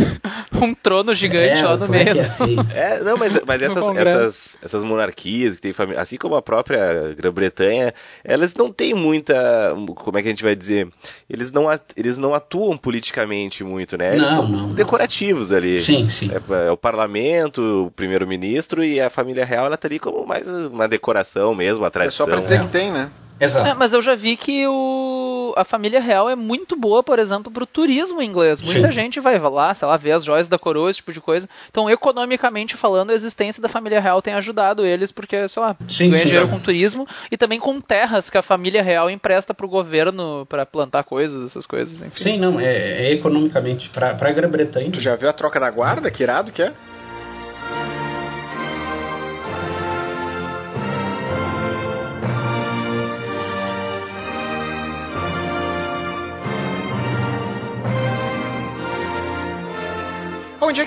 Um 0.63 0.73
trono 0.73 1.13
gigante 1.13 1.59
é, 1.59 1.63
lá 1.63 1.75
no 1.75 1.89
meio. 1.89 2.09
É, 2.09 2.79
é, 2.95 3.03
não, 3.03 3.17
mas, 3.17 3.33
mas 3.45 3.61
essas, 3.61 3.95
essas, 3.97 4.57
essas 4.61 4.83
monarquias 4.83 5.55
que 5.55 5.61
tem 5.61 5.73
família, 5.73 5.99
assim 6.01 6.15
como 6.15 6.35
a 6.35 6.41
própria 6.41 7.13
Grã-Bretanha, 7.17 7.93
elas 8.23 8.55
não 8.55 8.71
têm 8.71 8.93
muita, 8.93 9.75
como 9.95 10.17
é 10.17 10.21
que 10.21 10.29
a 10.29 10.31
gente 10.31 10.43
vai 10.43 10.55
dizer, 10.55 10.87
eles 11.29 11.51
não, 11.51 11.65
eles 11.97 12.17
não 12.17 12.33
atuam 12.33 12.77
politicamente 12.77 13.63
muito, 13.63 13.97
né? 13.97 14.15
Eles 14.15 14.21
não, 14.21 14.35
são 14.35 14.47
não, 14.47 14.73
decorativos 14.73 15.49
não. 15.49 15.57
ali. 15.57 15.79
Sim, 15.79 16.07
sim. 16.07 16.31
É, 16.31 16.67
é 16.67 16.71
o 16.71 16.77
parlamento, 16.77 17.87
o 17.87 17.91
primeiro-ministro 17.91 18.83
e 18.83 19.01
a 19.01 19.09
família 19.09 19.43
real, 19.43 19.65
ela 19.65 19.75
tá 19.75 19.87
ali 19.87 19.99
como 19.99 20.25
mais 20.25 20.47
uma 20.47 20.87
decoração 20.87 21.42
mesmo, 21.55 21.83
a 21.83 21.89
tradição. 21.89 22.25
É 22.25 22.29
só 22.29 22.31
pra 22.31 22.41
dizer 22.41 22.59
que 22.61 22.67
tem, 22.67 22.91
né? 22.91 23.09
Exato. 23.39 23.67
É, 23.67 23.73
mas 23.73 23.93
eu 23.93 24.01
já 24.01 24.15
vi 24.15 24.37
que 24.37 24.65
o, 24.67 25.53
a 25.57 25.63
família 25.63 25.99
real 25.99 26.29
é 26.29 26.35
muito 26.35 26.75
boa, 26.75 27.03
por 27.03 27.19
exemplo, 27.19 27.51
pro 27.51 27.65
turismo 27.65 28.21
inglês. 28.21 28.61
Muita 28.61 28.87
Sim. 28.87 28.93
gente 28.93 29.19
vai 29.19 29.37
lá, 29.39 29.73
sei 29.73 29.87
lá, 29.87 29.97
ver 29.97 30.11
as 30.11 30.23
joias 30.23 30.47
da 30.47 30.57
coroa, 30.57 30.89
esse 30.89 30.97
tipo 30.97 31.11
de 31.11 31.19
coisa. 31.19 31.49
Então, 31.69 31.89
economicamente 31.89 32.77
falando, 32.77 33.11
a 33.11 33.13
existência 33.13 33.61
da 33.61 33.67
família 33.67 33.99
real 33.99 34.21
tem 34.21 34.33
ajudado 34.33 34.85
eles, 34.85 35.11
porque, 35.11 35.47
sei 35.47 35.61
lá, 35.61 35.75
Sim, 35.87 36.11
ganha 36.11 36.25
dinheiro 36.25 36.47
com 36.47 36.59
turismo 36.59 37.07
e 37.31 37.37
também 37.37 37.59
com 37.59 37.81
terras 37.81 38.29
que 38.29 38.37
a 38.37 38.41
família 38.41 38.81
real 38.81 39.09
empresta 39.09 39.53
pro 39.53 39.67
governo 39.67 40.45
para 40.47 40.65
plantar 40.65 41.03
coisas, 41.03 41.45
essas 41.45 41.65
coisas. 41.65 42.01
Enfim. 42.01 42.11
Sim, 42.13 42.39
não, 42.39 42.59
é, 42.59 42.73
é 43.07 43.13
economicamente. 43.13 43.89
Pra, 43.89 44.13
pra 44.13 44.31
Grã-Bretanha. 44.31 44.91
Tu 44.91 45.01
já 45.01 45.15
viu 45.15 45.29
a 45.29 45.33
troca 45.33 45.59
da 45.59 45.69
guarda? 45.69 46.09
Que 46.09 46.23
irado 46.23 46.51
que 46.51 46.61
é? 46.61 46.73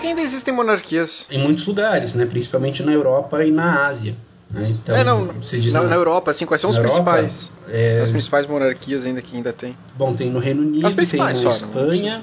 Que 0.07 0.11
ainda 0.11 0.23
existem 0.23 0.55
monarquias? 0.55 1.27
Em 1.31 1.39
muitos 1.39 1.67
lugares, 1.67 2.15
né? 2.15 2.25
Principalmente 2.27 2.83
na 2.83 2.93
Europa 2.93 3.45
e 3.45 3.51
na 3.51 3.87
Ásia. 3.87 4.15
né? 4.51 4.69
Então, 4.71 4.95
é, 4.97 5.03
não, 5.05 5.25
na, 5.27 5.83
na- 5.83 5.95
Europa, 5.97 6.31
assim, 6.31 6.47
quais 6.47 6.61
são 6.61 6.71
os 6.71 6.79
principais? 6.79 7.51
é, 7.69 8.01
As 8.03 8.11
principais 8.11 8.47
monarquias 8.47 9.05
ainda 9.05 9.21
que 9.21 9.37
ainda 9.37 9.53
tem. 9.53 9.77
Bom, 9.97 10.15
tem 10.15 10.31
no 10.31 10.39
Reino 10.39 10.63
Unido, 10.63 10.95
tem 10.95 11.19
na 11.19 11.35
só, 11.35 11.49
não 11.49 11.53
Espanha, 11.53 12.23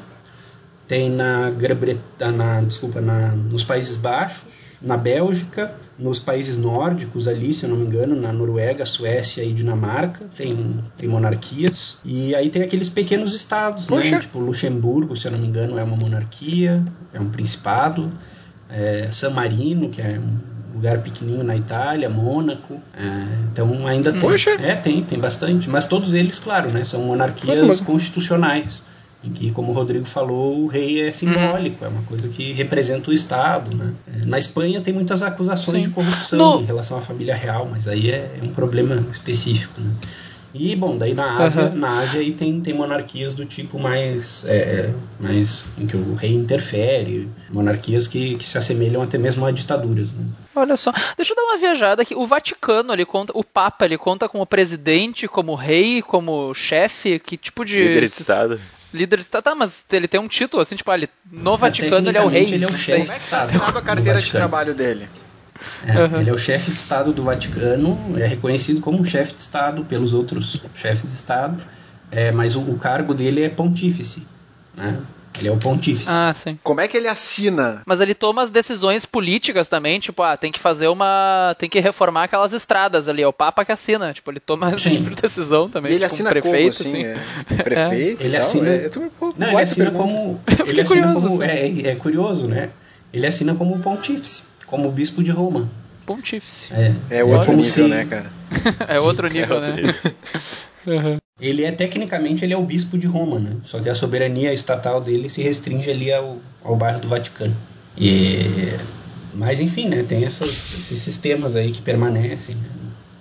tem 0.93 1.09
na 1.09 1.49
Grã-Bretanha, 1.49 2.61
desculpa, 2.67 3.01
na, 3.01 3.29
nos 3.29 3.63
Países 3.63 3.97
Baixos, 3.97 4.43
na 4.79 4.95
Bélgica, 4.95 5.73
nos 5.97 6.19
países 6.19 6.59
nórdicos 6.59 7.27
ali, 7.27 7.51
se 7.51 7.63
eu 7.63 7.69
não 7.69 7.77
me 7.77 7.87
engano, 7.87 8.15
na 8.15 8.31
Noruega, 8.31 8.85
Suécia 8.85 9.43
e 9.43 9.51
Dinamarca, 9.53 10.29
tem, 10.37 10.75
tem 10.95 11.09
monarquias. 11.09 11.97
E 12.05 12.35
aí 12.35 12.51
tem 12.51 12.61
aqueles 12.61 12.89
pequenos 12.89 13.33
estados, 13.33 13.89
né? 13.89 14.19
Tipo 14.19 14.37
Luxemburgo, 14.37 15.17
se 15.17 15.25
eu 15.25 15.31
não 15.31 15.39
me 15.39 15.47
engano, 15.47 15.79
é 15.79 15.83
uma 15.83 15.97
monarquia, 15.97 16.83
é 17.11 17.19
um 17.19 17.29
principado. 17.29 18.11
É, 18.69 19.07
San 19.11 19.31
Marino, 19.31 19.89
que 19.89 19.99
é 19.99 20.19
um 20.19 20.75
lugar 20.75 20.99
pequenininho 20.99 21.43
na 21.43 21.55
Itália, 21.55 22.07
Mônaco. 22.07 22.79
é, 22.95 23.47
então 23.51 23.87
ainda 23.87 24.11
tem. 24.11 24.21
Poxa. 24.21 24.51
É, 24.61 24.75
tem, 24.75 25.03
tem 25.03 25.17
bastante. 25.17 25.67
Mas 25.67 25.87
todos 25.87 26.13
eles, 26.13 26.37
claro, 26.37 26.69
né, 26.69 26.83
são 26.83 27.01
monarquias 27.01 27.81
constitucionais. 27.81 28.83
Em 29.24 29.32
que, 29.32 29.51
como 29.51 29.71
o 29.71 29.74
Rodrigo 29.74 30.05
falou, 30.05 30.63
o 30.63 30.67
rei 30.67 31.01
é 31.01 31.11
simbólico, 31.11 31.86
é 31.86 31.88
uma 31.88 32.01
coisa 32.03 32.28
que 32.28 32.51
representa 32.51 33.09
o 33.09 33.13
Estado. 33.13 33.74
Né? 33.76 33.93
É, 34.21 34.26
Na 34.26 34.38
Espanha 34.38 34.82
tem 34.82 34.93
muitas 34.93 35.24
acusações 35.24 35.84
Sim. 35.84 35.89
de 35.89 35.95
corrupção 35.95 36.38
No- 36.39 36.61
em 36.61 36.65
relação 36.65 36.97
à 36.97 37.01
família 37.01 37.34
real, 37.36 37.67
mas 37.71 37.88
aí 37.88 38.11
é, 38.11 38.38
é 38.38 38.43
um 38.43 38.49
problema 38.49 39.05
específico. 39.09 39.80
Né? 39.80 39.91
E, 40.53 40.76
bom, 40.76 40.95
daí 40.97 41.15
na 41.15 41.38
Ásia, 41.39 41.63
Aham. 41.63 41.76
na 41.76 41.99
Ásia 42.01 42.19
aí 42.19 42.32
tem, 42.32 42.61
tem 42.61 42.74
monarquias 42.76 43.34
do 43.34 43.43
tipo 43.43 43.80
mais, 43.80 44.45
é, 44.45 44.91
mais 45.19 45.65
em 45.80 45.88
que 45.88 45.97
o 45.97 46.13
rei 46.13 46.32
interfere, 46.34 47.28
monarquias 47.49 48.07
que, 48.07 48.36
que 48.36 48.43
se 48.45 48.55
assemelham 48.57 49.01
até 49.01 49.17
mesmo 49.17 49.43
a 49.47 49.51
ditaduras. 49.51 50.09
Né? 50.11 50.26
Olha 50.55 50.78
só, 50.78 50.91
deixa 51.17 51.32
eu 51.32 51.36
dar 51.36 51.41
uma 51.43 51.57
viajada 51.57 52.03
aqui. 52.03 52.13
O 52.13 52.28
Vaticano, 52.28 52.93
ele 52.93 53.03
conta, 53.05 53.32
o 53.36 53.43
Papa, 53.43 53.86
ele 53.86 53.97
conta 53.97 54.30
como 54.30 54.45
presidente, 54.45 55.28
como 55.28 55.55
rei, 55.55 56.03
como 56.03 56.53
chefe, 56.53 57.17
que 57.19 57.36
tipo 57.36 57.65
de 57.65 57.80
Líder 57.82 58.01
de 58.01 58.05
Estado. 58.05 58.59
Líder 58.93 59.17
de 59.17 59.23
estado? 59.23 59.43
Tá, 59.43 59.55
mas 59.55 59.83
ele 59.91 60.07
tem 60.07 60.19
um 60.19 60.27
título 60.27 60.61
assim, 60.61 60.75
tipo, 60.75 60.91
ele, 60.93 61.09
no 61.31 61.57
Vaticano 61.57 62.09
ele 62.09 62.17
é 62.17 62.21
o 62.21 62.27
rei. 62.27 62.53
ele 62.53 62.63
é 62.63 62.67
o 62.67 62.71
não 62.71 62.77
chefe. 62.77 62.91
sei. 62.91 62.99
Como 63.01 63.11
é 63.11 63.15
que 63.15 63.21
tá 63.21 63.25
Estado 63.25 63.41
assinado 63.41 63.77
a 63.77 63.81
carteira 63.81 64.21
de 64.21 64.31
trabalho 64.31 64.73
dele? 64.75 65.07
É, 65.85 65.91
Aham. 65.91 66.19
Ele 66.19 66.29
é 66.29 66.33
o 66.33 66.37
chefe 66.37 66.71
de 66.71 66.77
Estado 66.77 67.13
do 67.13 67.23
Vaticano, 67.23 68.15
é 68.19 68.27
reconhecido 68.27 68.81
como 68.81 69.05
chefe 69.05 69.33
de 69.33 69.41
Estado 69.41 69.85
pelos 69.85 70.13
outros 70.13 70.61
chefes 70.75 71.09
de 71.09 71.15
Estado, 71.15 71.61
é, 72.11 72.31
mas 72.31 72.55
o, 72.55 72.61
o 72.61 72.77
cargo 72.77 73.13
dele 73.13 73.43
é 73.43 73.49
pontífice. 73.49 74.25
Né? 74.75 74.97
Ele 75.39 75.47
é 75.47 75.51
o 75.51 75.57
pontífice. 75.57 76.05
Ah, 76.09 76.31
sim. 76.34 76.57
Como 76.63 76.79
é 76.79 76.88
que 76.88 76.95
ele 76.95 77.07
assina? 77.07 77.81
Mas 77.86 77.99
ele 77.99 78.13
toma 78.13 78.43
as 78.43 78.49
decisões 78.49 79.05
políticas 79.05 79.67
também, 79.67 79.99
tipo, 79.99 80.21
ah, 80.21 80.38
tem 80.38 80.51
que 80.51 80.59
fazer 80.59 80.88
uma. 80.88 81.55
tem 81.57 81.67
que 81.69 81.79
reformar 81.79 82.23
aquelas 82.25 82.53
estradas 82.53 83.07
ali, 83.09 83.21
é 83.23 83.27
o 83.27 83.34
Papa 83.34 83.65
que 83.65 83.71
assina, 83.71 84.13
tipo, 84.13 84.29
ele 84.31 84.39
toma 84.39 84.69
esse 84.73 84.89
Sim. 84.89 84.97
tipo 84.97 85.09
de 85.09 85.21
decisão 85.21 85.67
também. 85.69 85.91
e 85.91 85.95
ele 85.95 86.03
tipo, 86.07 86.11
um 86.11 86.13
assina 86.13 86.29
prefeito, 86.29 86.77
como, 86.84 86.89
assim? 86.89 87.05
assim. 87.05 87.19
É, 87.59 87.63
prefeito? 87.63 88.21
Ele 88.23 88.29
e 88.36 88.39
tal? 88.39 88.47
assina- 88.47 88.69
É, 88.69 88.91
Não, 89.38 89.47
ele 89.47 89.57
assina 89.61 89.86
pergunta. 89.91 89.97
como. 90.13 90.41
Ele 90.67 90.81
assina 90.81 91.01
curioso, 91.07 91.27
como. 91.29 91.43
assim. 91.43 91.51
É, 91.51 91.88
é 91.91 91.95
curioso, 91.95 92.47
né? 92.47 92.69
Ele 93.11 93.25
assina 93.27 93.55
como 93.55 93.79
pontífice, 93.79 94.43
como 94.67 94.91
bispo 94.91 95.23
de 95.23 95.31
Roma. 95.31 95.67
Pontífice. 96.05 96.71
É, 96.73 96.93
É 97.19 97.23
outro 97.23 97.53
nível, 97.53 97.69
se- 97.69 97.88
né, 97.88 98.05
cara? 98.05 98.31
É 98.88 98.99
outro 98.99 99.27
nível, 99.27 99.55
outro 99.55 99.73
né? 99.75 99.81
nível. 100.86 101.17
Ele 101.45 101.63
é 101.65 101.71
tecnicamente 101.71 102.45
ele 102.45 102.53
é 102.53 102.57
o 102.57 102.63
bispo 102.63 102.97
de 102.97 103.05
Roma, 103.05 103.37
né? 103.39 103.57
Só 103.65 103.79
que 103.79 103.89
a 103.89 103.93
soberania 103.95 104.53
estatal 104.53 105.01
dele 105.01 105.29
se 105.29 105.41
restringe 105.41 105.89
ali 105.91 106.11
ao, 106.11 106.37
ao 106.63 106.75
bairro 106.75 106.99
do 107.01 107.07
Vaticano. 107.07 107.55
E 107.97 108.75
mas 109.33 109.59
enfim, 109.59 109.87
né? 109.89 110.03
Tem 110.07 110.23
essas, 110.23 110.49
esses 110.49 110.99
sistemas 110.99 111.55
aí 111.55 111.71
que 111.71 111.81
permanecem. 111.81 112.55
né? 112.55 112.69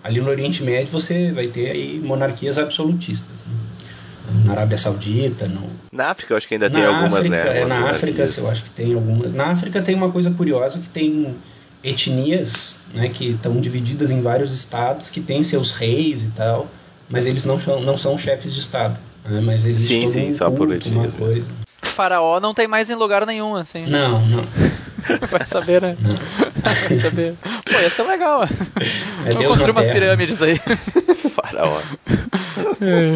Ali 0.04 0.20
no 0.20 0.30
Oriente 0.30 0.62
Médio 0.62 0.88
você 0.92 1.32
vai 1.32 1.48
ter 1.48 1.70
aí 1.70 2.00
monarquias 2.02 2.58
absolutistas. 2.58 3.40
né? 3.46 3.56
Na 4.44 4.52
Arábia 4.52 4.78
Saudita, 4.78 5.46
no, 5.46 5.68
Na 5.92 6.06
África 6.10 6.32
eu 6.32 6.36
acho 6.36 6.46
que 6.48 6.54
ainda 6.54 6.70
tem 6.70 6.82
na 6.82 6.88
algumas, 6.88 7.20
África, 7.20 7.44
né? 7.44 7.60
é, 7.60 7.64
na 7.66 7.90
África 7.90 8.24
eu 8.38 8.50
acho 8.50 8.62
que 8.64 8.70
tem 8.70 8.94
algumas. 8.94 9.32
Na 9.34 9.46
África 9.46 9.82
tem 9.82 9.94
uma 9.94 10.10
coisa 10.10 10.30
curiosa 10.30 10.78
que 10.78 10.88
tem 10.88 11.34
etnias, 11.84 12.78
né, 12.94 13.08
que 13.08 13.30
estão 13.30 13.60
divididas 13.60 14.10
em 14.10 14.22
vários 14.22 14.54
estados, 14.54 15.10
que 15.10 15.20
têm 15.20 15.42
seus 15.42 15.72
reis 15.72 16.22
e 16.22 16.28
tal, 16.30 16.68
mas 17.12 17.26
eles 17.26 17.44
não 17.44 17.58
são, 17.60 17.80
não 17.80 17.96
são 17.98 18.18
chefes 18.18 18.54
de 18.54 18.60
estado. 18.60 18.98
né, 19.24 19.40
mas 19.40 19.64
existe 19.66 19.88
Sim, 19.88 20.08
sim, 20.08 20.28
um 20.30 20.32
só 20.32 20.50
por 20.50 20.66
culto, 20.66 20.74
etnias 20.74 20.94
uma 20.96 21.02
mesmo. 21.04 21.18
coisa. 21.18 21.46
Faraó 21.82 22.40
não 22.40 22.54
tem 22.54 22.66
mais 22.66 22.88
em 22.88 22.94
lugar 22.94 23.26
nenhum, 23.26 23.54
assim. 23.54 23.84
Não, 23.86 24.24
não. 24.26 24.44
Vai 25.30 25.46
saber, 25.46 25.82
né? 25.82 25.96
não. 26.00 26.14
Vai 26.62 26.98
saber. 27.00 27.34
Pô, 27.42 27.78
ia 27.78 27.90
ser 27.90 28.02
legal. 28.04 28.44
É 28.44 28.46
Vamos 28.46 29.36
Deus 29.38 29.46
construir 29.48 29.70
umas 29.72 29.86
Terra. 29.86 29.98
pirâmides 29.98 30.40
aí. 30.40 30.58
Faraó. 31.34 31.78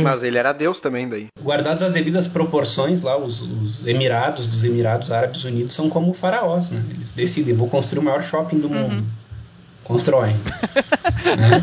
Mas 0.02 0.22
ele 0.22 0.36
era 0.36 0.52
Deus 0.52 0.80
também 0.80 1.08
daí. 1.08 1.26
Guardadas 1.40 1.82
as 1.82 1.92
devidas 1.92 2.26
proporções, 2.26 3.00
lá 3.00 3.16
os, 3.16 3.40
os 3.42 3.86
Emirados 3.86 4.46
dos 4.46 4.64
Emirados 4.64 5.10
Árabes 5.12 5.44
Unidos 5.44 5.74
são 5.74 5.88
como 5.88 6.12
faraós, 6.12 6.70
né? 6.70 6.82
Eles 6.90 7.12
decidem, 7.12 7.54
vou 7.54 7.68
construir 7.68 8.00
o 8.00 8.02
maior 8.02 8.22
shopping 8.22 8.58
do 8.58 8.68
mundo. 8.68 9.04
Constroem. 9.84 10.34
né? 11.36 11.62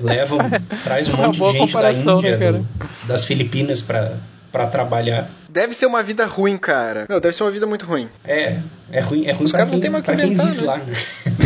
Levam, 0.00 0.38
traz 0.82 1.08
um 1.08 1.14
Uma 1.14 1.26
monte 1.26 1.40
de 1.40 1.44
gente 1.46 1.52
da 1.58 1.66
comparação, 1.66 2.16
Índia, 2.18 2.36
né, 2.36 2.52
do- 2.52 2.68
das 3.06 3.24
Filipinas 3.24 3.80
para 3.80 4.12
para 4.54 4.68
trabalhar. 4.68 5.28
Deve 5.48 5.74
ser 5.74 5.84
uma 5.86 6.00
vida 6.00 6.24
ruim, 6.26 6.56
cara. 6.56 7.06
Meu, 7.08 7.18
deve 7.20 7.34
ser 7.34 7.42
uma 7.42 7.50
vida 7.50 7.66
muito 7.66 7.84
ruim. 7.84 8.08
É, 8.24 8.58
é 8.92 9.00
ruim, 9.00 9.26
é 9.26 9.32
ruim 9.32 9.44
Os 9.46 9.50
caras 9.50 9.68
não 9.68 9.80
têm 9.80 9.90
mais 9.90 10.04
o 10.04 10.06
que 10.06 10.12
inventar, 10.12 10.54
né? 10.54 10.62
lá, 10.62 10.76
né? 10.76 10.92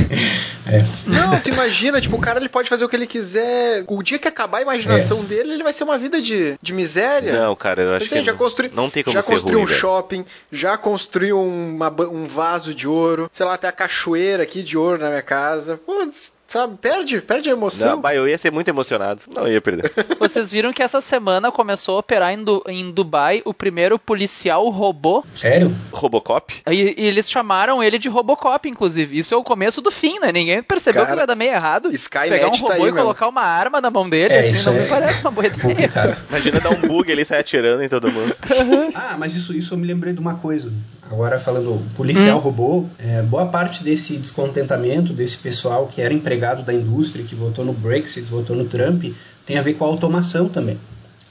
é. 0.69 0.85
Não, 1.07 1.41
tu 1.41 1.49
imagina, 1.49 2.03
tipo, 2.03 2.17
o 2.17 2.21
cara 2.21 2.39
ele 2.39 2.51
pode 2.51 2.69
fazer 2.69 2.85
o 2.85 2.89
que 2.89 2.95
ele 2.95 3.07
quiser. 3.07 3.83
O 3.87 4.03
dia 4.03 4.19
que 4.19 4.29
acabar 4.29 4.59
a 4.59 4.61
imaginação 4.61 5.25
dele, 5.25 5.55
ele 5.55 5.63
vai 5.63 5.73
ser 5.73 5.85
uma 5.85 5.97
vida 5.97 6.21
de, 6.21 6.59
de 6.61 6.75
miséria. 6.75 7.33
Não, 7.33 7.57
cara, 7.57 7.81
eu 7.81 7.95
acho 7.95 8.15
é, 8.15 8.19
que 8.19 8.25
já 8.25 8.33
não, 8.33 8.39
construi, 8.39 8.71
não 8.75 8.91
tem 8.91 9.03
como 9.03 9.15
já 9.15 9.23
ser 9.23 9.33
construiu 9.33 9.61
ruim, 9.61 9.65
um 9.65 9.69
velho. 9.69 9.81
shopping, 9.81 10.25
já 10.53 10.77
construiu 10.77 11.41
uma 11.41 11.89
um 12.11 12.27
vaso 12.27 12.75
de 12.75 12.87
ouro, 12.87 13.31
sei 13.33 13.47
lá, 13.47 13.55
até 13.55 13.69
a 13.69 13.73
cachoeira 13.73 14.43
aqui 14.43 14.63
de 14.63 14.77
ouro 14.77 15.01
na 15.01 15.09
minha 15.09 15.23
casa. 15.23 15.81
Pô, 15.87 16.07
sabe, 16.49 16.77
perde, 16.81 17.21
perde 17.21 17.49
a 17.49 17.53
emoção. 17.53 17.91
Não, 17.91 18.01
bah, 18.01 18.15
eu 18.15 18.27
ia 18.29 18.37
ser 18.37 18.51
muito 18.51 18.69
emocionado. 18.69 19.23
Não 19.33 19.47
ia 19.47 19.61
perder. 19.61 19.93
Vocês 20.19 20.51
viram 20.51 20.73
que 20.73 20.83
essa 20.83 21.01
semana 21.01 21.53
começou 21.53 21.97
a 21.97 22.01
operar 22.01 22.33
em, 22.33 22.43
Du- 22.43 22.63
em 22.67 22.91
Dubai 22.91 23.43
o 23.45 23.55
primeiro 23.55 23.99
policial 23.99 24.69
robô? 24.71 25.25
Sério? 25.35 25.73
Robocop? 25.93 26.53
E, 26.71 26.95
e 26.99 27.07
eles 27.07 27.31
chamaram 27.31 27.83
ele 27.83 27.99
de 27.99 28.09
Robocop, 28.09 28.69
inclusive. 28.69 29.19
Isso 29.19 29.33
é 29.35 29.37
o 29.37 29.45
começo 29.45 29.81
do 29.81 29.91
fim, 29.91 30.19
né? 30.19 30.33
Ninguém 30.33 30.63
percebeu 30.63 31.03
Cara, 31.03 31.13
que 31.13 31.17
vai 31.19 31.27
dar 31.27 31.35
meio 31.37 31.53
errado. 31.53 31.91
Skynet 31.93 32.31
Pegar 32.31 32.47
um 32.49 32.51
tá 32.51 32.57
robô 32.57 32.73
aí 32.85 32.91
e 32.91 32.93
colocar 32.93 33.29
uma 33.29 33.43
arma 33.43 33.81
na 33.81 33.91
mão 33.91 34.09
dele, 34.09 34.33
É, 34.33 34.41
assim, 34.41 34.51
isso 34.53 34.71
não 34.73 34.79
é 34.79 34.83
me 34.83 34.89
parece 34.89 35.21
uma 35.21 35.31
boa 35.31 35.47
ideia. 35.47 36.19
Imagina 36.31 36.61
dar 36.61 36.71
um 36.71 36.81
bug 36.81 37.13
ali 37.13 37.23
e 37.23 37.25
sair 37.25 37.41
atirando 37.41 37.83
em 37.83 37.89
todo 37.89 38.11
mundo. 38.11 38.35
Ah, 38.95 39.17
mas 39.19 39.35
isso, 39.35 39.53
isso 39.55 39.75
eu 39.75 39.79
me 39.79 39.87
lembrei 39.87 40.13
de 40.13 40.19
uma 40.21 40.35
coisa. 40.37 40.73
Agora 41.11 41.39
falando 41.39 41.83
policial 41.97 42.39
robô, 42.39 42.87
é, 42.99 43.23
boa 43.23 43.47
parte 43.47 43.83
desse 43.83 44.17
descontentamento 44.17 45.13
desse 45.13 45.37
pessoal 45.37 45.87
que 45.93 46.01
era 46.01 46.13
empregado 46.13 46.38
legado 46.39 46.63
da 46.63 46.73
indústria 46.73 47.25
que 47.25 47.35
votou 47.35 47.65
no 47.65 47.73
Brexit, 47.73 48.25
votou 48.27 48.55
no 48.55 48.65
Trump, 48.67 49.07
tem 49.45 49.59
a 49.59 49.63
ver 49.63 49.75
com 49.75 49.85
a 49.85 49.89
automação 49.89 50.49
também. 50.49 50.79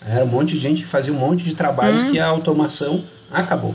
Era 0.06 0.26
um 0.26 0.28
monte 0.28 0.54
de 0.54 0.60
gente 0.60 0.82
que 0.82 0.88
fazia 0.88 1.14
um 1.14 1.18
monte 1.18 1.44
de 1.44 1.56
trabalhos 1.56 2.04
uhum. 2.04 2.12
que 2.12 2.20
a 2.20 2.28
automação 2.28 3.04
acabou 3.32 3.74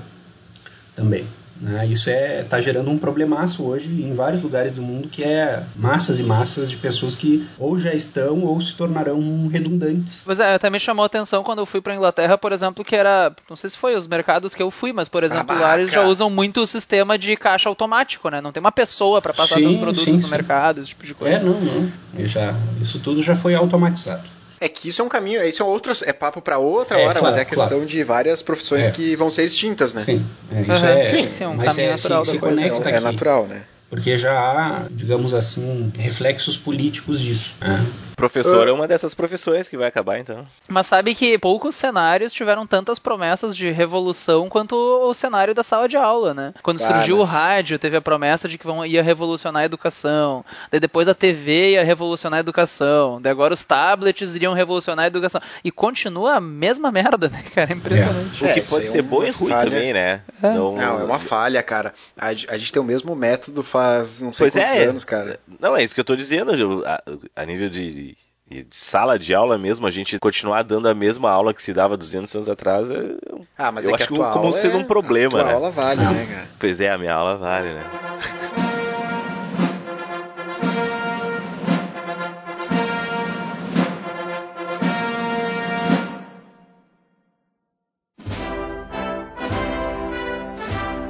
também. 0.94 1.24
Né? 1.62 1.86
Isso 1.86 2.10
está 2.10 2.20
é, 2.20 2.42
tá 2.42 2.60
gerando 2.60 2.90
um 2.90 2.98
problemaço 2.98 3.62
hoje 3.62 3.88
em 3.88 4.12
vários 4.12 4.42
lugares 4.42 4.72
do 4.72 4.82
mundo, 4.82 5.08
que 5.08 5.22
é 5.22 5.62
massas 5.76 6.18
e 6.18 6.22
massas 6.24 6.68
de 6.68 6.76
pessoas 6.76 7.14
que 7.14 7.46
ou 7.56 7.78
já 7.78 7.94
estão 7.94 8.40
ou 8.40 8.60
se 8.60 8.74
tornarão 8.74 9.46
redundantes. 9.46 10.22
Pois 10.24 10.40
é, 10.40 10.54
até 10.54 10.68
me 10.68 10.80
chamou 10.80 11.04
a 11.04 11.06
atenção 11.06 11.44
quando 11.44 11.60
eu 11.60 11.66
fui 11.66 11.80
para 11.80 11.94
Inglaterra, 11.94 12.36
por 12.36 12.50
exemplo, 12.50 12.84
que 12.84 12.96
era, 12.96 13.32
não 13.48 13.54
sei 13.54 13.70
se 13.70 13.78
foi 13.78 13.94
os 13.94 14.08
mercados 14.08 14.54
que 14.54 14.62
eu 14.62 14.72
fui, 14.72 14.92
mas 14.92 15.08
por 15.08 15.22
exemplo, 15.22 15.56
lá 15.56 15.78
eles 15.78 15.92
já 15.92 16.04
usam 16.04 16.28
muito 16.28 16.60
o 16.60 16.66
sistema 16.66 17.16
de 17.16 17.36
caixa 17.36 17.68
automático, 17.68 18.28
né? 18.28 18.40
Não 18.40 18.50
tem 18.50 18.60
uma 18.60 18.72
pessoa 18.72 19.22
para 19.22 19.32
passar 19.32 19.56
sim, 19.56 19.66
os 19.66 19.76
produtos 19.76 20.04
sim, 20.04 20.16
no 20.16 20.22
sim. 20.22 20.30
mercado, 20.30 20.80
esse 20.80 20.88
tipo 20.88 21.06
de 21.06 21.14
coisa. 21.14 21.36
É, 21.36 21.40
não, 21.40 21.60
não. 21.60 21.92
Já, 22.26 22.54
isso 22.80 22.98
tudo 22.98 23.22
já 23.22 23.36
foi 23.36 23.54
automatizado. 23.54 24.41
É 24.64 24.68
que 24.68 24.88
isso 24.88 25.02
é 25.02 25.04
um 25.04 25.08
caminho, 25.08 25.42
isso 25.44 25.62
é 25.62 25.66
outro, 25.66 25.92
é 26.04 26.12
papo 26.12 26.40
para 26.40 26.58
outra 26.58 26.98
é, 26.98 27.04
hora, 27.04 27.18
claro, 27.18 27.26
mas 27.26 27.36
é 27.36 27.40
a 27.42 27.44
questão 27.44 27.68
claro. 27.68 27.86
de 27.86 28.04
várias 28.04 28.42
profissões 28.42 28.86
é. 28.86 28.90
que 28.92 29.16
vão 29.16 29.28
ser 29.28 29.44
extintas, 29.44 29.92
né? 29.92 30.04
Sim, 30.04 30.24
é, 30.52 30.60
isso 30.62 30.70
uhum. 30.70 30.88
é, 30.88 31.10
Sim, 31.10 31.30
sim, 31.30 31.46
um 31.46 31.58
caminho 31.58 31.88
é, 31.88 31.90
natural 31.90 32.24
se, 32.24 32.30
da 32.30 32.34
se 32.34 32.40
coisa. 32.40 32.90
É, 32.90 32.96
é 32.96 33.00
natural, 33.00 33.46
né? 33.46 33.62
porque 33.92 34.16
já 34.16 34.32
há, 34.32 34.86
digamos 34.90 35.34
assim, 35.34 35.92
reflexos 35.98 36.56
políticos 36.56 37.20
disso. 37.20 37.52
Né? 37.60 37.86
Professor 38.22 38.68
é 38.68 38.70
uma 38.70 38.86
dessas 38.86 39.14
profissões 39.14 39.68
que 39.68 39.76
vai 39.76 39.88
acabar, 39.88 40.16
então. 40.16 40.46
Mas 40.68 40.86
sabe 40.86 41.12
que 41.12 41.36
poucos 41.40 41.74
cenários 41.74 42.32
tiveram 42.32 42.64
tantas 42.64 42.96
promessas 42.96 43.56
de 43.56 43.72
revolução 43.72 44.48
quanto 44.48 44.76
o 44.76 45.12
cenário 45.12 45.52
da 45.52 45.64
sala 45.64 45.88
de 45.88 45.96
aula, 45.96 46.32
né? 46.32 46.54
Quando 46.62 46.80
ah, 46.80 46.86
surgiu 46.86 47.18
mas... 47.18 47.28
o 47.28 47.32
rádio, 47.32 47.80
teve 47.80 47.96
a 47.96 48.00
promessa 48.00 48.48
de 48.48 48.56
que 48.56 48.64
vão, 48.64 48.86
ia 48.86 49.02
revolucionar 49.02 49.62
a 49.62 49.64
educação. 49.64 50.44
Daí 50.70 50.78
depois 50.78 51.08
a 51.08 51.14
TV 51.14 51.72
ia 51.72 51.82
revolucionar 51.82 52.38
a 52.38 52.40
educação. 52.40 53.20
Daí 53.20 53.32
agora 53.32 53.54
os 53.54 53.64
tablets 53.64 54.36
iriam 54.36 54.54
revolucionar 54.54 55.06
a 55.06 55.08
educação. 55.08 55.40
E 55.64 55.72
continua 55.72 56.36
a 56.36 56.40
mesma 56.40 56.92
merda, 56.92 57.28
né, 57.28 57.42
cara? 57.52 57.72
É 57.72 57.74
impressionante. 57.74 58.44
É. 58.44 58.50
O 58.50 58.54
que 58.54 58.60
é, 58.60 58.62
pode 58.62 58.86
ser 58.86 59.02
bom 59.02 59.24
e 59.24 59.30
ruim 59.30 59.50
falha. 59.50 59.68
também, 59.68 59.92
né? 59.92 60.20
É. 60.40 60.54
Não, 60.54 60.76
não, 60.76 61.00
é 61.00 61.04
uma 61.04 61.18
falha, 61.18 61.60
cara. 61.60 61.92
A, 62.16 62.28
a 62.28 62.32
gente 62.56 62.72
tem 62.72 62.80
o 62.80 62.84
mesmo 62.84 63.16
método 63.16 63.64
faz 63.64 64.20
não 64.20 64.32
sei 64.32 64.44
pois 64.44 64.52
quantos 64.52 64.76
é. 64.76 64.84
anos, 64.84 65.02
cara. 65.02 65.40
Não, 65.58 65.76
é 65.76 65.82
isso 65.82 65.92
que 65.92 66.00
eu 66.00 66.04
tô 66.04 66.14
dizendo. 66.14 66.84
A, 66.86 67.02
a 67.34 67.44
nível 67.44 67.68
de, 67.68 68.11
de, 68.52 68.66
sala 68.70 69.18
de 69.18 69.34
aula 69.34 69.56
mesmo, 69.56 69.86
a 69.86 69.90
gente 69.90 70.18
continuar 70.18 70.62
dando 70.62 70.88
a 70.88 70.94
mesma 70.94 71.30
aula 71.30 71.54
que 71.54 71.62
se 71.62 71.72
dava 71.72 71.96
200 71.96 72.34
anos 72.34 72.48
atrás, 72.48 72.90
é, 72.90 72.96
ah, 73.56 73.72
mas 73.72 73.84
eu 73.84 73.92
é 73.92 73.94
acho 73.94 74.08
que 74.08 74.14
como 74.14 74.52
sendo 74.52 74.78
um 74.78 74.84
problema, 74.84 75.38
a 75.38 75.42
tua 75.42 75.44
né? 75.44 75.54
aula 75.54 75.70
vale, 75.70 76.04
né, 76.04 76.26
cara? 76.30 76.48
Pois 76.58 76.80
é, 76.80 76.90
a 76.90 76.98
minha 76.98 77.14
aula 77.14 77.36
vale, 77.36 77.72
né? 77.72 77.84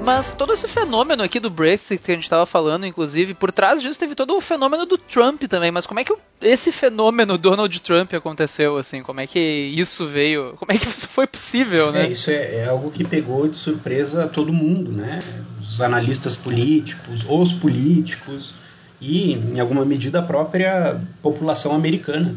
Mas 0.05 0.33
todo 0.33 0.53
esse 0.53 0.67
fenômeno 0.67 1.23
aqui 1.23 1.39
do 1.39 1.49
Brexit 1.49 2.03
que 2.03 2.11
a 2.11 2.15
gente 2.15 2.25
estava 2.25 2.45
falando, 2.45 2.85
inclusive, 2.85 3.35
por 3.35 3.53
trás 3.53 3.81
disso 3.81 3.99
teve 3.99 4.17
todo 4.17 4.37
o 4.37 4.41
fenômeno 4.41 4.85
do 4.85 4.99
Trump 4.99 5.45
também. 5.45 5.71
Mas 5.71 5.87
como 5.87 6.01
é 6.01 6.05
que 6.05 6.13
esse 6.41 6.73
fenômeno 6.73 7.39
Donald 7.39 7.81
Trump 7.81 8.13
aconteceu, 8.13 8.77
assim? 8.77 9.03
Como 9.03 9.21
é 9.21 9.27
que 9.29 9.39
isso 9.39 10.07
veio? 10.07 10.55
Como 10.59 10.73
é 10.73 10.77
que 10.77 10.89
isso 10.89 11.09
foi 11.09 11.27
possível, 11.27 11.93
né? 11.93 12.07
É, 12.07 12.11
isso 12.11 12.31
é, 12.31 12.57
é 12.57 12.69
algo 12.69 12.91
que 12.91 13.05
pegou 13.05 13.47
de 13.47 13.57
surpresa 13.57 14.27
todo 14.27 14.53
mundo, 14.53 14.91
né? 14.91 15.23
Os 15.61 15.81
analistas 15.81 16.37
políticos, 16.37 17.25
os 17.29 17.53
políticos 17.53 18.55
e, 19.01 19.35
em 19.35 19.61
alguma 19.61 19.85
medida, 19.85 20.19
a 20.19 20.23
própria 20.23 21.01
população 21.23 21.75
americana. 21.75 22.35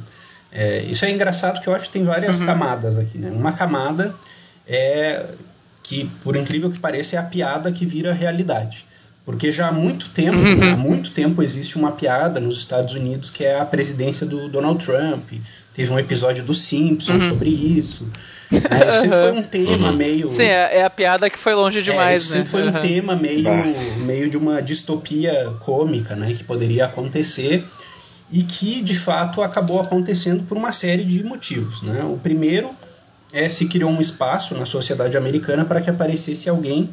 É, 0.51 0.83
isso 0.83 1.03
é 1.03 1.11
engraçado 1.11 1.59
que 1.61 1.67
eu 1.67 1.73
acho 1.73 1.85
que 1.85 1.93
tem 1.93 2.03
várias 2.03 2.39
uhum. 2.39 2.45
camadas 2.45 2.97
aqui, 2.97 3.17
né? 3.17 3.31
Uma 3.31 3.53
camada 3.53 4.15
é 4.67 5.25
que, 5.87 6.09
por 6.23 6.35
incrível 6.35 6.71
que 6.71 6.79
pareça, 6.79 7.15
é 7.15 7.19
a 7.19 7.23
piada 7.23 7.71
que 7.71 7.85
vira 7.85 8.11
realidade. 8.11 8.85
Porque 9.23 9.51
já 9.51 9.67
há 9.67 9.71
muito 9.71 10.09
tempo, 10.09 10.37
uhum. 10.37 10.55
né, 10.55 10.71
há 10.71 10.77
muito 10.77 11.11
tempo 11.11 11.41
existe 11.41 11.75
uma 11.75 11.91
piada 11.91 12.39
nos 12.39 12.57
Estados 12.57 12.93
Unidos 12.93 13.29
que 13.29 13.43
é 13.43 13.59
a 13.59 13.65
presidência 13.65 14.25
do 14.25 14.47
Donald 14.47 14.83
Trump. 14.83 15.31
Teve 15.73 15.91
um 15.91 15.99
episódio 15.99 16.43
do 16.43 16.53
Simpsons 16.53 17.23
uhum. 17.23 17.29
sobre 17.29 17.49
isso. 17.49 18.07
É, 18.51 18.87
isso 18.87 19.01
sempre 19.01 19.17
foi 19.17 19.31
um 19.31 19.43
tema 19.43 19.89
uhum. 19.89 19.95
meio. 19.95 20.29
Sim, 20.29 20.43
é, 20.43 20.77
é, 20.77 20.83
a 20.83 20.89
piada 20.89 21.29
que 21.29 21.39
foi 21.39 21.55
longe 21.55 21.81
demais. 21.81 22.17
É, 22.17 22.17
isso 22.17 22.27
sempre 22.27 22.61
né? 22.61 22.71
foi 22.71 22.79
um 22.79 22.81
tema 22.81 23.15
meio, 23.15 23.49
meio 24.05 24.29
de 24.29 24.37
uma 24.37 24.61
distopia 24.61 25.51
cômica, 25.61 26.15
né? 26.15 26.33
Que 26.33 26.43
poderia 26.43 26.85
acontecer 26.85 27.65
e 28.31 28.43
que 28.43 28.81
de 28.81 28.97
fato 28.97 29.41
acabou 29.41 29.79
acontecendo 29.79 30.43
por 30.43 30.57
uma 30.57 30.71
série 30.71 31.03
de 31.03 31.23
motivos. 31.23 31.81
Né? 31.81 32.03
O 32.03 32.17
primeiro 32.17 32.69
é, 33.35 33.49
se 33.49 33.67
criou 33.67 33.91
um 33.91 33.99
espaço 33.99 34.55
na 34.55 34.65
sociedade 34.65 35.17
americana 35.17 35.65
para 35.65 35.81
que 35.81 35.89
aparecesse 35.89 36.49
alguém 36.49 36.89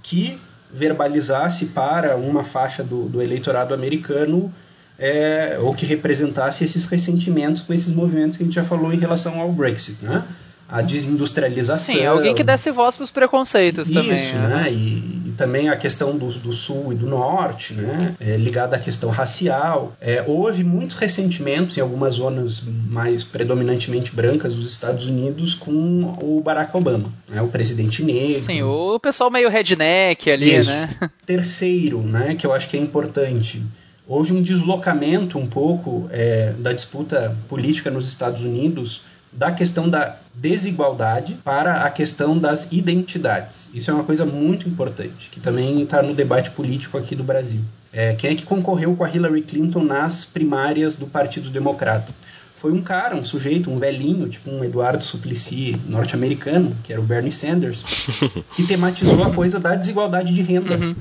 que 0.00 0.40
verbalizasse 0.72 1.66
para 1.66 2.16
uma 2.16 2.44
faixa 2.44 2.84
do, 2.84 3.08
do 3.08 3.20
eleitorado 3.20 3.74
americano 3.74 4.54
é, 4.96 5.58
ou 5.60 5.74
que 5.74 5.84
representasse 5.84 6.62
esses 6.62 6.84
ressentimentos 6.84 7.62
com 7.62 7.74
esses 7.74 7.92
movimentos 7.92 8.36
que 8.36 8.44
a 8.44 8.46
gente 8.46 8.54
já 8.54 8.62
falou 8.62 8.92
em 8.92 8.98
relação 8.98 9.40
ao 9.40 9.50
Brexit, 9.50 9.98
né? 10.00 10.22
A 10.70 10.80
desindustrialização. 10.82 11.94
Sim, 11.94 12.06
alguém 12.06 12.34
que 12.34 12.44
desse 12.44 12.70
voz 12.70 12.96
para 12.96 13.04
os 13.04 13.10
preconceitos 13.10 13.88
isso, 13.88 13.98
também. 13.98 14.12
Isso, 14.12 14.34
né? 14.34 14.48
né? 14.48 14.72
E, 14.72 15.28
e, 15.28 15.34
também 15.36 15.68
a 15.68 15.76
questão 15.76 16.16
do, 16.16 16.28
do 16.32 16.52
sul 16.52 16.92
e 16.92 16.94
do 16.94 17.06
norte, 17.06 17.74
né? 17.74 18.14
É, 18.20 18.36
ligada 18.36 18.76
à 18.76 18.78
questão 18.78 19.10
racial. 19.10 19.96
É, 20.00 20.24
houve 20.26 20.62
muitos 20.62 20.96
ressentimentos 20.96 21.76
em 21.76 21.80
algumas 21.80 22.14
zonas 22.14 22.62
mais 22.88 23.24
predominantemente 23.24 24.12
brancas 24.14 24.54
dos 24.54 24.70
Estados 24.70 25.06
Unidos 25.06 25.54
com 25.54 26.16
o 26.20 26.40
Barack 26.44 26.76
Obama, 26.76 27.12
né? 27.28 27.42
o 27.42 27.48
presidente 27.48 28.02
negro. 28.02 28.40
Sim, 28.40 28.62
o 28.62 28.98
pessoal 29.00 29.30
meio 29.30 29.48
redneck 29.48 30.30
ali, 30.30 30.54
isso. 30.54 30.70
né? 30.70 31.10
Terceiro, 31.26 32.02
né? 32.02 32.34
que 32.34 32.46
eu 32.46 32.52
acho 32.52 32.68
que 32.68 32.76
é 32.76 32.80
importante 32.80 33.62
houve 34.10 34.32
um 34.32 34.42
deslocamento 34.42 35.38
um 35.38 35.46
pouco 35.46 36.08
é, 36.10 36.52
da 36.58 36.72
disputa 36.72 37.36
política 37.48 37.92
nos 37.92 38.08
Estados 38.08 38.42
Unidos 38.42 39.02
da 39.32 39.52
questão 39.52 39.88
da 39.88 40.16
desigualdade 40.34 41.34
para 41.44 41.82
a 41.82 41.90
questão 41.90 42.36
das 42.38 42.70
identidades. 42.72 43.70
Isso 43.72 43.90
é 43.90 43.94
uma 43.94 44.04
coisa 44.04 44.24
muito 44.24 44.68
importante, 44.68 45.28
que 45.30 45.40
também 45.40 45.82
está 45.82 46.02
no 46.02 46.14
debate 46.14 46.50
político 46.50 46.98
aqui 46.98 47.14
do 47.14 47.22
Brasil. 47.22 47.60
É, 47.92 48.14
quem 48.14 48.30
é 48.30 48.34
que 48.34 48.44
concorreu 48.44 48.94
com 48.94 49.04
a 49.04 49.10
Hillary 49.10 49.42
Clinton 49.42 49.84
nas 49.84 50.24
primárias 50.24 50.96
do 50.96 51.06
Partido 51.06 51.50
Democrata? 51.50 52.12
Foi 52.56 52.72
um 52.72 52.82
cara, 52.82 53.16
um 53.16 53.24
sujeito, 53.24 53.70
um 53.70 53.78
velhinho, 53.78 54.28
tipo 54.28 54.50
um 54.50 54.62
Eduardo 54.62 55.02
Suplicy 55.02 55.80
norte-americano, 55.86 56.76
que 56.84 56.92
era 56.92 57.00
o 57.00 57.04
Bernie 57.04 57.32
Sanders, 57.32 57.82
que 58.54 58.66
tematizou 58.66 59.24
a 59.24 59.32
coisa 59.32 59.58
da 59.58 59.74
desigualdade 59.74 60.34
de 60.34 60.42
renda. 60.42 60.76
Uhum. 60.76 60.94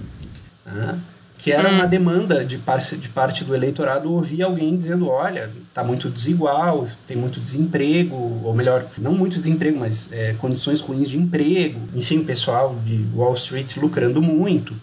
Ah, 0.65 0.95
que 1.39 1.53
era 1.53 1.69
uma 1.69 1.85
hum. 1.85 1.89
demanda 1.89 2.43
de 2.43 2.57
parte, 2.57 2.97
de 2.97 3.07
parte 3.07 3.45
do 3.45 3.55
eleitorado 3.55 4.11
ouvir 4.11 4.43
alguém 4.43 4.77
dizendo, 4.77 5.07
olha, 5.07 5.49
está 5.69 5.81
muito 5.81 6.09
desigual, 6.09 6.85
tem 7.07 7.15
muito 7.15 7.39
desemprego, 7.39 8.41
ou 8.43 8.53
melhor, 8.53 8.85
não 8.97 9.13
muito 9.13 9.39
desemprego, 9.39 9.79
mas 9.79 10.11
é, 10.11 10.33
condições 10.33 10.81
ruins 10.81 11.09
de 11.09 11.17
emprego, 11.17 11.79
enfim, 11.95 12.21
pessoal 12.25 12.75
de 12.85 13.05
Wall 13.15 13.33
Street 13.35 13.77
lucrando 13.77 14.21
muito. 14.21 14.75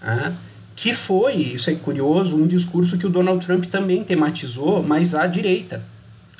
Ah, 0.00 0.32
que 0.76 0.94
foi, 0.94 1.34
isso 1.34 1.70
é 1.70 1.74
curioso, 1.74 2.36
um 2.36 2.46
discurso 2.46 2.96
que 2.96 3.06
o 3.06 3.10
Donald 3.10 3.44
Trump 3.44 3.64
também 3.64 4.04
tematizou, 4.04 4.84
mas 4.84 5.12
à 5.12 5.26
direita. 5.26 5.82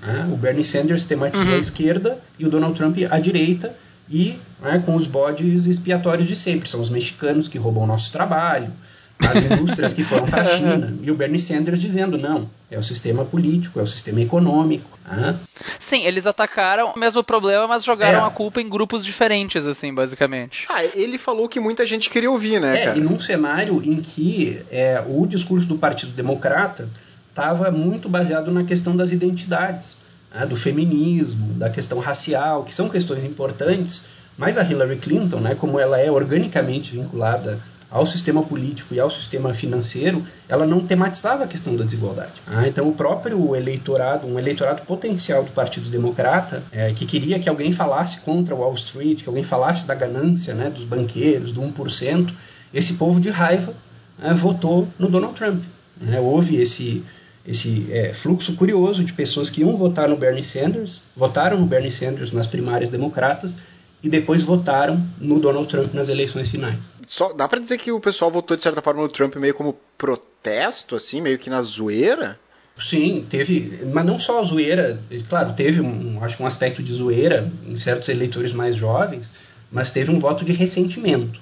Ah, 0.01 0.29
o 0.33 0.37
Bernie 0.37 0.65
Sanders 0.65 1.05
tematizou 1.07 1.49
uhum. 1.49 1.55
a 1.55 1.59
esquerda 1.59 2.19
e 2.39 2.47
o 2.47 2.51
Donald 2.51 2.77
Trump 2.77 2.99
à 3.11 3.19
direita, 3.19 3.75
e 4.09 4.39
né, 4.63 4.81
com 4.87 4.95
os 4.95 5.09
bodes 5.09 5.67
expiatórios 5.67 6.29
de 6.29 6.37
sempre. 6.37 6.71
São 6.71 6.81
os 6.81 6.89
mexicanos 6.89 7.49
que 7.49 7.59
roubam 7.59 7.83
o 7.83 7.87
nosso 7.87 8.13
trabalho, 8.13 8.71
as 9.19 9.45
indústrias 9.45 9.93
que 9.93 10.05
foram 10.05 10.27
para 10.27 10.43
a 10.43 10.45
China. 10.45 10.95
E 11.03 11.11
o 11.11 11.15
Bernie 11.15 11.41
Sanders 11.41 11.81
dizendo, 11.81 12.19
não, 12.19 12.51
é 12.71 12.79
o 12.79 12.83
sistema 12.83 13.25
político, 13.25 13.81
é 13.81 13.83
o 13.83 13.87
sistema 13.87 14.21
econômico. 14.21 14.99
Ah. 15.05 15.35
Sim, 15.79 16.03
eles 16.03 16.27
atacaram 16.27 16.93
o 16.95 16.99
mesmo 16.99 17.25
problema, 17.25 17.67
mas 17.67 17.85
jogaram 17.85 18.25
é. 18.25 18.27
a 18.27 18.31
culpa 18.31 18.61
em 18.61 18.69
grupos 18.69 19.05
diferentes, 19.05 19.65
assim, 19.65 19.95
basicamente. 19.95 20.67
Ah, 20.69 20.85
ele 20.85 21.19
falou 21.19 21.49
que 21.49 21.59
muita 21.59 21.87
gente 21.87 22.11
queria 22.11 22.31
ouvir, 22.31 22.61
né, 22.61 22.83
é, 22.83 22.85
cara? 22.87 22.99
E 22.99 23.01
num 23.01 23.19
cenário 23.19 23.83
em 23.85 24.01
que 24.01 24.63
é, 24.71 25.03
o 25.07 25.27
discurso 25.27 25.69
do 25.69 25.79
Partido 25.79 26.13
Democrata 26.13 26.89
estava 27.31 27.71
muito 27.71 28.09
baseado 28.09 28.51
na 28.51 28.65
questão 28.65 28.97
das 28.97 29.13
identidades, 29.13 29.99
né, 30.35 30.45
do 30.47 30.57
feminismo, 30.57 31.55
da 31.55 31.71
questão 31.71 31.99
racial, 31.99 32.65
que 32.65 32.75
são 32.75 32.89
questões 32.89 33.25
importantes, 33.25 34.07
mas 34.37 34.59
a 34.59 34.63
Hillary 34.63 34.97
Clinton, 34.97 35.41
né, 35.41 35.55
como 35.55 35.81
ela 35.81 35.99
é 35.99 36.11
organicamente 36.11 36.93
vinculada 36.93 37.59
ao 37.91 38.05
sistema 38.05 38.43
político 38.43 38.95
e 38.95 39.01
ao 39.01 39.11
sistema 39.11 39.55
financeiro, 39.55 40.25
ela 40.49 40.67
não 40.67 40.81
tematizava 40.81 41.45
a 41.45 41.47
questão 41.47 41.77
da 41.77 41.85
desigualdade. 41.85 42.43
Ah, 42.47 42.67
então, 42.67 42.89
o 42.89 42.93
próprio 42.93 43.55
eleitorado, 43.55 44.27
um 44.27 44.39
eleitorado 44.39 44.83
potencial 44.83 45.45
do 45.45 45.53
Partido 45.53 45.89
Democrata, 45.89 46.63
é, 46.73 46.93
que 46.93 47.07
queria 47.07 47.39
que 47.39 47.49
alguém 47.49 47.73
falasse 47.73 48.21
contra 48.21 48.55
Wall 48.55 48.75
Street, 48.75 49.23
que 49.23 49.29
alguém 49.29 49.45
falasse 49.45 49.87
da 49.87 49.95
ganância 49.95 50.55
né, 50.55 50.69
dos 50.69 50.85
banqueiros, 50.85 51.53
do 51.53 51.61
1%, 51.61 52.33
esse 52.75 52.95
povo 52.95 53.21
de 53.21 53.31
raiva 53.31 53.73
é, 54.21 54.35
votou 54.35 54.89
no 54.99 55.09
Donald 55.09 55.35
Trump. 55.35 55.63
É, 56.11 56.21
houve 56.21 56.57
esse, 56.57 57.05
esse 57.47 57.87
é, 57.91 58.13
fluxo 58.13 58.55
curioso 58.55 59.05
de 59.05 59.13
pessoas 59.13 59.49
que 59.49 59.61
iam 59.61 59.77
votar 59.77 60.09
no 60.09 60.17
Bernie 60.17 60.45
Sanders, 60.45 61.03
votaram 61.17 61.59
no 61.59 61.67
Bernie 61.67 61.91
Sanders 61.91 62.33
nas 62.33 62.47
primárias 62.47 62.91
democratas 62.91 63.57
e 64.03 64.09
depois 64.09 64.43
votaram 64.43 65.05
no 65.19 65.39
Donald 65.41 65.69
Trump 65.69 65.93
nas 65.95 66.09
eleições 66.09 66.49
finais. 66.49 66.93
Só 67.07 67.33
dá 67.33 67.49
para 67.49 67.61
dizer 67.61 67.79
que 67.79 67.91
o 67.91 68.01
pessoal 68.01 68.31
votou 68.31 68.57
de 68.57 68.63
certa 68.63 68.83
forma 68.83 69.03
no 69.03 69.09
Trump 69.09 69.37
meio 69.37 69.55
como 69.55 69.79
protesto, 69.97 70.95
assim, 70.95 71.21
meio 71.21 71.39
que 71.39 71.51
na 71.51 71.63
zoeira? 71.63 72.39
Sim, 72.79 73.27
teve, 73.29 73.85
mas 73.91 74.05
não 74.05 74.19
só 74.19 74.41
a 74.41 74.45
zoeira, 74.45 75.01
claro, 75.29 75.55
teve 75.55 75.81
um, 75.81 76.23
acho 76.23 76.37
que 76.37 76.43
um 76.43 76.47
aspecto 76.47 76.83
de 76.83 76.93
zoeira 76.93 77.51
em 77.67 77.79
certos 77.79 78.09
eleitores 78.11 78.53
mais 78.53 78.77
jovens, 78.77 79.33
mas 79.73 79.91
teve 79.91 80.11
um 80.11 80.21
voto 80.21 80.45
de 80.45 80.53
ressentimento. 80.53 81.41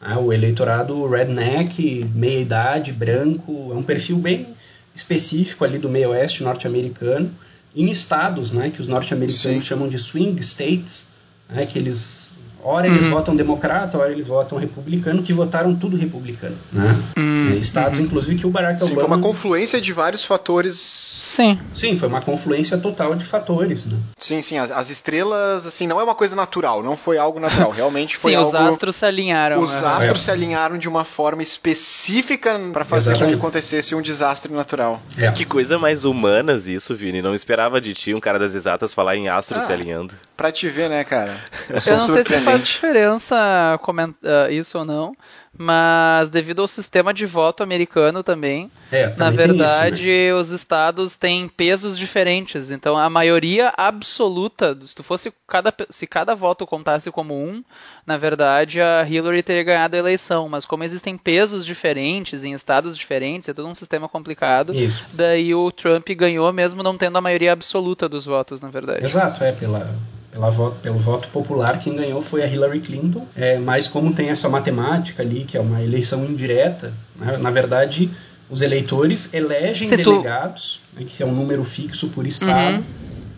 Ah, 0.00 0.18
o 0.18 0.32
eleitorado 0.32 1.06
redneck, 1.08 2.04
meia 2.14 2.40
idade, 2.40 2.92
branco, 2.92 3.70
é 3.72 3.74
um 3.74 3.82
perfil 3.82 4.18
bem 4.18 4.46
específico 4.94 5.64
ali 5.64 5.78
do 5.78 5.88
meio 5.88 6.10
oeste 6.10 6.42
norte-americano, 6.42 7.30
em 7.74 7.90
estados, 7.90 8.52
né, 8.52 8.70
que 8.70 8.80
os 8.80 8.86
norte-americanos 8.86 9.64
chamam 9.66 9.88
de 9.88 9.98
swing 9.98 10.40
states, 10.40 11.08
né, 11.48 11.66
que 11.66 11.78
eles 11.78 12.35
Ora 12.68 12.88
eles 12.88 13.04
uhum. 13.04 13.12
votam 13.12 13.36
democrata, 13.36 13.96
ora 13.96 14.10
eles 14.10 14.26
votam 14.26 14.58
republicano, 14.58 15.22
que 15.22 15.32
votaram 15.32 15.72
tudo 15.72 15.96
republicano. 15.96 16.56
Né? 16.72 17.00
Uhum. 17.16 17.52
Estados, 17.60 18.00
uhum. 18.00 18.06
inclusive, 18.06 18.36
que 18.36 18.44
o 18.44 18.50
Barack 18.50 18.82
Obama... 18.82 18.88
Sim, 18.88 18.94
foi 18.96 19.04
uma 19.04 19.20
confluência 19.20 19.80
de 19.80 19.92
vários 19.92 20.24
fatores... 20.24 20.74
Sim. 20.76 21.60
Sim, 21.72 21.96
foi 21.96 22.08
uma 22.08 22.20
confluência 22.20 22.76
total 22.76 23.14
de 23.14 23.24
fatores. 23.24 23.86
Né? 23.86 23.96
Sim, 24.16 24.42
sim. 24.42 24.58
As, 24.58 24.72
as, 24.72 24.90
estrelas, 24.90 25.64
assim, 25.64 25.86
não 25.86 26.00
é 26.00 26.04
uma 26.04 26.14
coisa 26.14 26.34
natural, 26.34 26.82
não 26.82 26.96
foi 26.96 27.18
algo 27.18 27.38
natural. 27.38 27.70
Realmente 27.70 28.16
foi 28.18 28.32
sim, 28.32 28.36
algo... 28.36 28.48
os 28.48 28.54
astros 28.54 28.96
se 28.96 29.06
alinharam. 29.06 29.60
Os 29.60 29.80
né? 29.80 29.88
astros 29.88 30.20
é. 30.20 30.22
se 30.24 30.30
alinharam 30.32 30.76
de 30.76 30.88
uma 30.88 31.04
forma 31.04 31.42
específica 31.42 32.58
para 32.72 32.84
fazer 32.84 33.16
com 33.16 33.28
que 33.28 33.34
acontecesse 33.34 33.94
um 33.94 34.02
desastre 34.02 34.52
natural. 34.52 35.00
É. 35.16 35.30
Que 35.30 35.44
coisa 35.44 35.78
mais 35.78 36.04
humanas 36.04 36.66
isso, 36.66 36.96
Vini. 36.96 37.22
Não 37.22 37.34
esperava 37.34 37.80
de 37.80 37.94
ti, 37.94 38.12
um 38.12 38.20
cara 38.20 38.40
das 38.40 38.54
exatas, 38.54 38.92
falar 38.92 39.16
em 39.16 39.28
astros 39.28 39.62
ah, 39.62 39.66
se 39.66 39.72
alinhando. 39.72 40.14
Pra 40.36 40.50
te 40.50 40.68
ver, 40.68 40.88
né, 40.88 41.04
cara? 41.04 41.36
Eu, 41.68 41.76
Eu 41.86 41.98
não 41.98 42.06
sei 42.08 42.24
se 42.24 42.34
faz 42.56 42.68
diferença 42.68 43.78
comentar 43.82 44.52
isso 44.52 44.78
ou 44.78 44.84
não, 44.84 45.16
mas 45.58 46.28
devido 46.28 46.60
ao 46.60 46.68
sistema 46.68 47.14
de 47.14 47.24
voto 47.24 47.62
americano 47.62 48.22
também, 48.22 48.70
é, 48.92 49.08
também 49.08 49.18
na 49.18 49.30
verdade 49.30 50.10
isso, 50.10 50.34
né? 50.34 50.34
os 50.34 50.50
estados 50.50 51.16
têm 51.16 51.48
pesos 51.48 51.96
diferentes. 51.96 52.70
Então 52.70 52.96
a 52.96 53.08
maioria 53.08 53.72
absoluta, 53.76 54.76
se 54.84 55.02
fosse 55.02 55.32
cada 55.46 55.72
se 55.88 56.06
cada 56.06 56.34
voto 56.34 56.66
contasse 56.66 57.10
como 57.10 57.34
um, 57.34 57.64
na 58.06 58.16
verdade 58.16 58.80
a 58.80 59.06
Hillary 59.08 59.42
teria 59.42 59.64
ganhado 59.64 59.96
a 59.96 59.98
eleição. 59.98 60.48
Mas 60.48 60.64
como 60.64 60.84
existem 60.84 61.16
pesos 61.16 61.64
diferentes 61.64 62.44
em 62.44 62.52
estados 62.52 62.96
diferentes, 62.96 63.48
é 63.48 63.54
todo 63.54 63.68
um 63.68 63.74
sistema 63.74 64.08
complicado. 64.08 64.74
Isso. 64.74 65.04
Daí 65.12 65.54
o 65.54 65.70
Trump 65.72 66.08
ganhou 66.10 66.52
mesmo 66.52 66.82
não 66.82 66.98
tendo 66.98 67.16
a 67.16 67.20
maioria 67.20 67.52
absoluta 67.52 68.08
dos 68.08 68.26
votos, 68.26 68.60
na 68.60 68.68
verdade. 68.68 69.04
Exato, 69.04 69.42
é 69.42 69.52
pela 69.52 69.94
pela 70.36 70.50
voto, 70.50 70.76
pelo 70.82 70.98
voto 70.98 71.28
popular, 71.28 71.80
quem 71.80 71.96
ganhou 71.96 72.20
foi 72.20 72.42
a 72.42 72.46
Hillary 72.46 72.80
Clinton. 72.80 73.26
É, 73.34 73.58
mas 73.58 73.88
como 73.88 74.12
tem 74.12 74.28
essa 74.28 74.50
matemática 74.50 75.22
ali, 75.22 75.44
que 75.44 75.56
é 75.56 75.60
uma 75.60 75.82
eleição 75.82 76.26
indireta, 76.26 76.92
né, 77.16 77.38
na 77.38 77.50
verdade 77.50 78.10
os 78.50 78.60
eleitores 78.60 79.32
elegem 79.32 79.88
Se 79.88 79.96
delegados, 79.96 80.80
tu... 80.92 81.00
né, 81.00 81.06
que 81.08 81.22
é 81.22 81.26
um 81.26 81.34
número 81.34 81.64
fixo 81.64 82.08
por 82.08 82.26
estado, 82.26 82.76
uhum. 82.76 82.84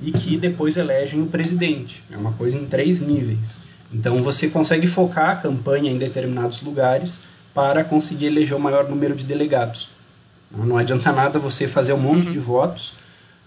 e 0.03 0.13
que 0.13 0.37
depois 0.37 0.77
elegem 0.77 1.23
o 1.23 1.27
presidente. 1.27 2.03
É 2.13 2.17
uma 2.17 2.33
coisa 2.33 2.59
em 2.59 2.67
três 2.67 3.01
níveis. 3.01 3.61
Então 3.93 4.21
você 4.21 4.49
consegue 4.49 4.89
focar 4.89 5.31
a 5.31 5.37
campanha 5.37 5.91
em 5.91 5.97
determinados 5.97 6.63
lugares 6.63 7.23
para 7.55 7.85
conseguir 7.85 8.27
eleger 8.27 8.57
o 8.57 8.61
maior 8.61 8.89
número 8.89 9.15
de 9.15 9.25
delegados. 9.25 9.89
Não 10.51 10.77
adianta 10.77 11.13
nada 11.13 11.39
você 11.39 11.69
fazer 11.69 11.93
um 11.93 11.99
monte 11.99 12.27
uhum. 12.27 12.33
de 12.33 12.39
votos 12.39 12.93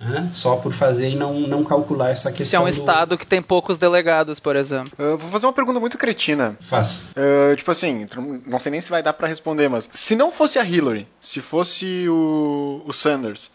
né? 0.02 0.30
só 0.34 0.56
por 0.56 0.74
fazer 0.74 1.10
e 1.10 1.16
não, 1.16 1.42
não 1.42 1.64
calcular 1.64 2.10
essa 2.10 2.32
questão. 2.32 2.48
Se 2.48 2.56
é 2.56 2.60
um 2.60 2.64
do... 2.64 2.70
estado 2.70 3.18
que 3.18 3.26
tem 3.26 3.42
poucos 3.42 3.78
delegados, 3.78 4.40
por 4.40 4.56
exemplo. 4.56 4.92
Uh, 4.98 5.18
vou 5.18 5.30
fazer 5.30 5.46
uma 5.46 5.54
pergunta 5.54 5.80
muito 5.80 5.98
cretina. 5.98 6.58
Faz. 6.60 7.06
Uh, 7.12 7.56
tipo 7.56 7.72
assim, 7.72 8.08
não 8.46 8.60
sei 8.60 8.72
nem 8.72 8.82
se 8.82 8.90
vai 8.90 9.04
dar 9.04 9.14
para 9.14 9.28
responder, 9.28 9.70
mas 9.70 9.88
se 9.92 10.16
não 10.16 10.32
fosse 10.32 10.58
a 10.58 10.66
Hillary, 10.66 11.08
se 11.20 11.40
fosse 11.40 12.08
o, 12.10 12.82
o 12.86 12.94
Sanders, 12.94 13.52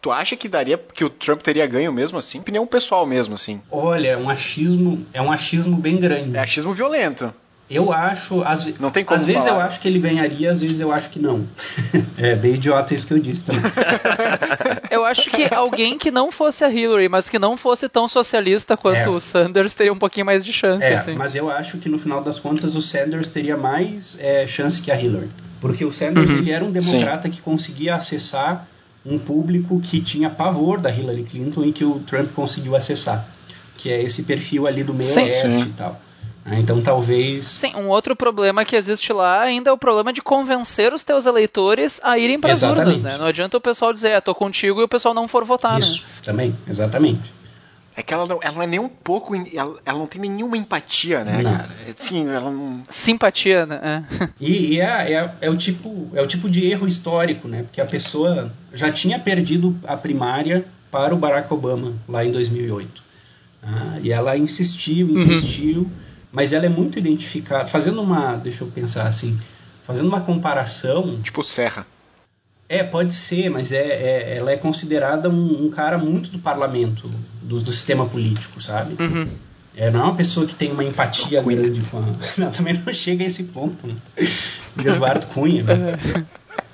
Tu 0.00 0.12
acha 0.12 0.36
que 0.36 0.48
daria 0.48 0.78
que 0.78 1.04
o 1.04 1.10
Trump 1.10 1.42
teria 1.42 1.66
ganho 1.66 1.92
mesmo 1.92 2.18
assim? 2.18 2.38
Opinião 2.38 2.64
pessoal 2.66 3.04
mesmo 3.04 3.34
assim. 3.34 3.60
Olha, 3.68 4.10
é 4.10 4.16
um 4.16 4.30
achismo, 4.30 5.04
é 5.12 5.20
um 5.20 5.32
achismo 5.32 5.76
bem 5.76 5.96
grande. 5.96 6.36
É 6.36 6.40
achismo 6.40 6.72
violento. 6.72 7.34
Eu 7.70 7.92
acho, 7.92 8.42
às, 8.44 8.64
não 8.78 8.90
tem 8.90 9.04
como 9.04 9.20
às 9.20 9.26
vezes 9.26 9.44
falar. 9.44 9.56
eu 9.56 9.66
acho 9.66 9.80
que 9.80 9.88
ele 9.88 9.98
ganharia, 9.98 10.50
às 10.50 10.62
vezes 10.62 10.80
eu 10.80 10.90
acho 10.90 11.10
que 11.10 11.18
não. 11.18 11.46
é 12.16 12.34
bem 12.34 12.54
idiota 12.54 12.94
isso 12.94 13.06
que 13.06 13.12
eu 13.12 13.18
disse 13.18 13.44
também. 13.44 13.62
eu 14.90 15.04
acho 15.04 15.30
que 15.30 15.52
alguém 15.54 15.98
que 15.98 16.10
não 16.10 16.32
fosse 16.32 16.64
a 16.64 16.70
Hillary, 16.70 17.10
mas 17.10 17.28
que 17.28 17.38
não 17.38 17.58
fosse 17.58 17.86
tão 17.86 18.08
socialista 18.08 18.74
quanto 18.74 18.96
é. 18.96 19.08
o 19.08 19.20
Sanders 19.20 19.74
teria 19.74 19.92
um 19.92 19.98
pouquinho 19.98 20.24
mais 20.24 20.42
de 20.42 20.50
chance. 20.50 20.86
É, 20.86 20.94
assim. 20.94 21.14
mas 21.14 21.34
eu 21.34 21.50
acho 21.50 21.76
que 21.76 21.90
no 21.90 21.98
final 21.98 22.22
das 22.22 22.38
contas 22.38 22.74
o 22.74 22.80
Sanders 22.80 23.28
teria 23.28 23.56
mais 23.56 24.16
é, 24.18 24.46
chance 24.46 24.80
que 24.80 24.90
a 24.90 24.98
Hillary. 24.98 25.28
Porque 25.60 25.84
o 25.84 25.92
Sanders 25.92 26.30
uhum. 26.30 26.38
ele 26.38 26.50
era 26.50 26.64
um 26.64 26.70
democrata 26.70 27.24
Sim. 27.24 27.30
que 27.30 27.42
conseguia 27.42 27.96
acessar 27.96 28.66
um 29.04 29.18
público 29.18 29.78
que 29.80 30.00
tinha 30.00 30.30
pavor 30.30 30.80
da 30.80 30.90
Hillary 30.90 31.24
Clinton 31.24 31.64
e 31.64 31.72
que 31.72 31.84
o 31.84 31.98
Trump 32.00 32.32
conseguiu 32.32 32.74
acessar. 32.74 33.28
Que 33.76 33.92
é 33.92 34.02
esse 34.02 34.22
perfil 34.22 34.66
ali 34.66 34.82
do 34.82 34.94
meio 34.94 35.14
oeste 35.14 35.46
e 35.46 35.72
tal. 35.76 36.00
Né? 36.48 36.60
Então 36.60 36.80
talvez. 36.80 37.44
Sim, 37.44 37.74
um 37.76 37.88
outro 37.88 38.16
problema 38.16 38.64
que 38.64 38.74
existe 38.74 39.12
lá 39.12 39.42
ainda 39.42 39.68
é 39.68 39.72
o 39.72 39.76
problema 39.76 40.12
de 40.12 40.22
convencer 40.22 40.94
os 40.94 41.02
teus 41.02 41.26
eleitores 41.26 42.00
a 42.02 42.18
irem 42.18 42.40
para 42.40 42.52
as 42.52 42.62
urnas, 42.62 43.02
né? 43.02 43.18
Não 43.18 43.26
adianta 43.26 43.56
o 43.56 43.60
pessoal 43.60 43.92
dizer, 43.92 44.08
é, 44.08 44.20
tô 44.20 44.34
contigo 44.34 44.80
e 44.80 44.84
o 44.84 44.88
pessoal 44.88 45.12
não 45.12 45.28
for 45.28 45.44
votar, 45.44 45.78
Isso, 45.78 46.02
né? 46.02 46.08
também, 46.22 46.56
exatamente. 46.66 47.38
É 47.94 48.02
que 48.02 48.14
ela 48.14 48.26
não, 48.26 48.38
ela 48.40 48.54
não 48.54 48.62
é 48.62 48.66
nem 48.66 48.78
um 48.78 48.88
pouco. 48.88 49.34
Ela, 49.34 49.76
ela 49.84 49.98
não 49.98 50.06
tem 50.06 50.20
nenhuma 50.20 50.56
empatia, 50.56 51.24
né, 51.24 51.42
não. 51.42 51.52
cara? 51.52 51.68
É, 51.86 51.92
sim, 51.96 52.28
ela 52.28 52.50
não. 52.50 52.84
Simpatia, 52.88 53.66
né? 53.66 54.04
É. 54.20 54.28
E, 54.40 54.74
e 54.74 54.80
é, 54.80 55.12
é, 55.12 55.34
é, 55.40 55.50
o 55.50 55.56
tipo, 55.56 56.08
é 56.14 56.22
o 56.22 56.26
tipo 56.26 56.48
de 56.48 56.64
erro 56.64 56.86
histórico, 56.86 57.48
né? 57.48 57.64
Porque 57.64 57.80
a 57.80 57.84
pessoa 57.84 58.52
já 58.72 58.90
tinha 58.92 59.18
perdido 59.18 59.76
a 59.84 59.96
primária 59.96 60.64
para 60.92 61.12
o 61.12 61.18
Barack 61.18 61.52
Obama 61.52 61.94
lá 62.08 62.24
em 62.24 62.30
2008. 62.30 63.02
Ah, 63.64 63.98
e 64.00 64.12
ela 64.12 64.36
insistiu, 64.36 65.08
uhum. 65.08 65.18
insistiu. 65.18 65.80
Uhum 65.80 66.07
mas 66.32 66.52
ela 66.52 66.66
é 66.66 66.68
muito 66.68 66.98
identificada. 66.98 67.66
Fazendo 67.66 68.02
uma, 68.02 68.36
deixa 68.36 68.64
eu 68.64 68.68
pensar 68.68 69.06
assim, 69.06 69.38
fazendo 69.82 70.08
uma 70.08 70.20
comparação. 70.20 71.20
Tipo 71.22 71.42
Serra. 71.42 71.86
É, 72.68 72.82
pode 72.82 73.14
ser, 73.14 73.48
mas 73.48 73.72
é, 73.72 73.78
é 73.78 74.36
ela 74.36 74.52
é 74.52 74.56
considerada 74.56 75.30
um, 75.30 75.66
um, 75.66 75.70
cara 75.70 75.96
muito 75.96 76.28
do 76.28 76.38
parlamento, 76.38 77.08
do, 77.42 77.60
do 77.60 77.72
sistema 77.72 78.04
político, 78.04 78.60
sabe? 78.60 79.02
Uhum. 79.02 79.26
É, 79.74 79.90
não 79.90 80.00
é 80.00 80.02
uma 80.02 80.14
pessoa 80.14 80.46
que 80.46 80.54
tem 80.54 80.70
uma 80.70 80.84
empatia 80.84 81.42
Cunha. 81.42 81.56
grande 81.56 81.80
com 81.82 81.98
a... 81.98 82.02
Não, 82.36 82.50
também 82.50 82.74
não 82.74 82.92
chega 82.92 83.24
a 83.24 83.26
esse 83.26 83.44
ponto, 83.44 83.86
né? 83.86 83.94
Eduardo 84.84 85.26
Cunha, 85.28 85.62
né? 85.62 85.98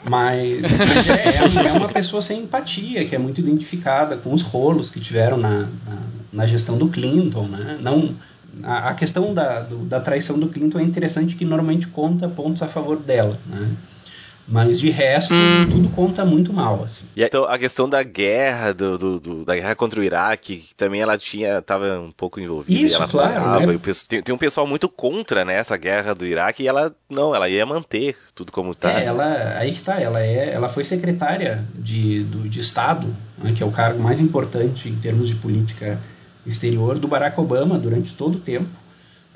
Mas, 0.08 0.60
mas 0.60 1.08
é, 1.08 1.62
é, 1.62 1.68
é, 1.68 1.72
uma 1.72 1.88
pessoa 1.88 2.20
sem 2.20 2.42
empatia, 2.42 3.04
que 3.04 3.14
é 3.14 3.18
muito 3.18 3.40
identificada 3.40 4.16
com 4.16 4.32
os 4.34 4.42
rolos 4.42 4.90
que 4.90 5.00
tiveram 5.00 5.36
na, 5.36 5.60
na, 5.60 5.98
na 6.32 6.46
gestão 6.46 6.76
do 6.76 6.88
Clinton, 6.88 7.46
né? 7.46 7.78
Não, 7.80 8.14
a, 8.62 8.90
a 8.90 8.94
questão 8.94 9.32
da, 9.34 9.60
do, 9.60 9.78
da 9.78 10.00
traição 10.00 10.38
do 10.38 10.48
Clinton 10.48 10.78
é 10.78 10.82
interessante 10.82 11.34
que 11.36 11.44
normalmente 11.44 11.86
conta 11.88 12.28
pontos 12.28 12.62
a 12.62 12.66
favor 12.66 12.98
dela, 12.98 13.38
né? 13.46 13.70
Mas 14.46 14.78
de 14.78 14.90
resto, 14.90 15.32
hum. 15.32 15.66
tudo 15.70 15.88
conta 15.90 16.24
muito 16.24 16.52
mal. 16.52 16.82
Assim. 16.84 17.06
E 17.16 17.22
então, 17.22 17.44
a 17.44 17.58
questão 17.58 17.88
da 17.88 18.02
guerra, 18.02 18.72
do, 18.72 18.98
do, 18.98 19.20
do, 19.20 19.44
da 19.44 19.54
guerra 19.54 19.74
contra 19.74 19.98
o 19.98 20.04
Iraque, 20.04 20.58
que 20.58 20.74
também 20.74 21.00
ela 21.00 21.16
tinha, 21.16 21.58
estava 21.58 21.98
um 21.98 22.12
pouco 22.12 22.38
envolvida. 22.38 22.78
Isso, 22.78 22.96
ela 22.96 23.08
claro. 23.08 23.66
Né? 23.66 23.80
Tem, 24.06 24.22
tem, 24.22 24.34
um 24.34 24.38
pessoal 24.38 24.66
muito 24.66 24.88
contra 24.88 25.44
né, 25.44 25.54
essa 25.54 25.76
guerra 25.76 26.14
do 26.14 26.26
Iraque 26.26 26.62
e 26.62 26.68
ela 26.68 26.94
não, 27.08 27.34
ela 27.34 27.48
ia 27.48 27.64
manter 27.64 28.16
tudo 28.34 28.52
como 28.52 28.72
está. 28.72 28.90
É, 28.92 29.06
ela, 29.06 29.56
aí 29.56 29.70
está, 29.70 29.98
ela, 29.98 30.20
é, 30.20 30.52
ela 30.52 30.68
foi 30.68 30.84
secretária 30.84 31.64
de, 31.74 32.22
do, 32.24 32.46
de 32.46 32.60
Estado, 32.60 33.14
né, 33.38 33.54
que 33.56 33.62
é 33.62 33.66
o 33.66 33.70
cargo 33.70 34.02
mais 34.02 34.20
importante 34.20 34.90
em 34.90 34.96
termos 34.96 35.28
de 35.28 35.36
política 35.36 35.98
exterior 36.46 36.98
do 36.98 37.08
Barack 37.08 37.38
Obama 37.40 37.78
durante 37.78 38.14
todo 38.14 38.36
o 38.36 38.40
tempo. 38.40 38.68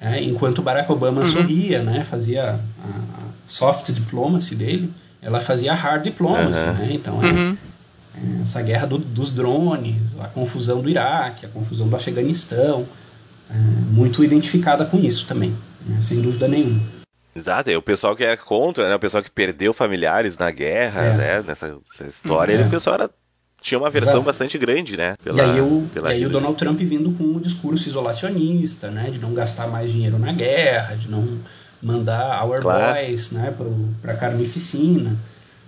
É, 0.00 0.22
enquanto 0.22 0.62
Barack 0.62 0.90
Obama 0.92 1.22
uhum. 1.22 1.26
sorria, 1.26 1.82
né, 1.82 2.04
fazia 2.04 2.50
a, 2.50 2.54
a, 2.54 3.28
soft 3.46 3.90
diplomacy 3.90 4.54
dele, 4.54 4.92
ela 5.20 5.40
fazia 5.40 5.72
a 5.72 5.74
hard 5.74 6.04
diplomacy, 6.04 6.64
uhum. 6.64 6.72
né? 6.74 6.88
Então 6.92 7.22
é, 7.22 7.32
uhum. 7.32 7.56
é 8.14 8.42
essa 8.42 8.62
guerra 8.62 8.86
do, 8.86 8.98
dos 8.98 9.32
drones, 9.32 10.18
a 10.20 10.28
confusão 10.28 10.80
do 10.80 10.88
Iraque, 10.88 11.46
a 11.46 11.48
confusão 11.48 11.88
do 11.88 11.96
Afeganistão, 11.96 12.86
é, 13.50 13.54
muito 13.54 14.22
identificada 14.22 14.84
com 14.84 14.98
isso 14.98 15.26
também, 15.26 15.56
né, 15.84 15.98
sem 16.02 16.20
dúvida 16.20 16.46
nenhuma. 16.46 16.80
Exato, 17.34 17.70
é 17.70 17.76
o 17.76 17.82
pessoal 17.82 18.14
que 18.14 18.24
é 18.24 18.36
contra, 18.36 18.88
né, 18.88 18.94
o 18.94 19.00
pessoal 19.00 19.22
que 19.22 19.30
perdeu 19.30 19.72
familiares 19.72 20.38
na 20.38 20.50
guerra, 20.50 21.02
é. 21.02 21.16
né, 21.16 21.44
nessa, 21.44 21.68
nessa 21.68 22.06
história, 22.06 22.60
uhum. 22.60 22.66
o 22.66 22.70
pessoal 22.70 22.94
era 22.94 23.10
tinha 23.60 23.78
uma 23.78 23.90
versão 23.90 24.14
Exato. 24.14 24.24
bastante 24.26 24.58
grande, 24.58 24.96
né? 24.96 25.16
Pela, 25.22 25.38
e 25.38 25.40
aí, 25.40 25.60
o, 25.60 25.88
e 25.94 26.06
aí 26.06 26.26
o 26.26 26.30
Donald 26.30 26.56
Trump 26.56 26.78
vindo 26.80 27.10
com 27.12 27.24
um 27.24 27.40
discurso 27.40 27.88
isolacionista, 27.88 28.90
né? 28.90 29.10
De 29.10 29.18
não 29.18 29.34
gastar 29.34 29.66
mais 29.66 29.90
dinheiro 29.90 30.18
na 30.18 30.32
guerra, 30.32 30.94
de 30.94 31.08
não 31.08 31.38
mandar 31.82 32.44
our 32.44 32.60
claro. 32.60 32.94
boys, 32.94 33.32
né? 33.32 33.54
Para 34.00 34.14
carnificina. 34.14 35.16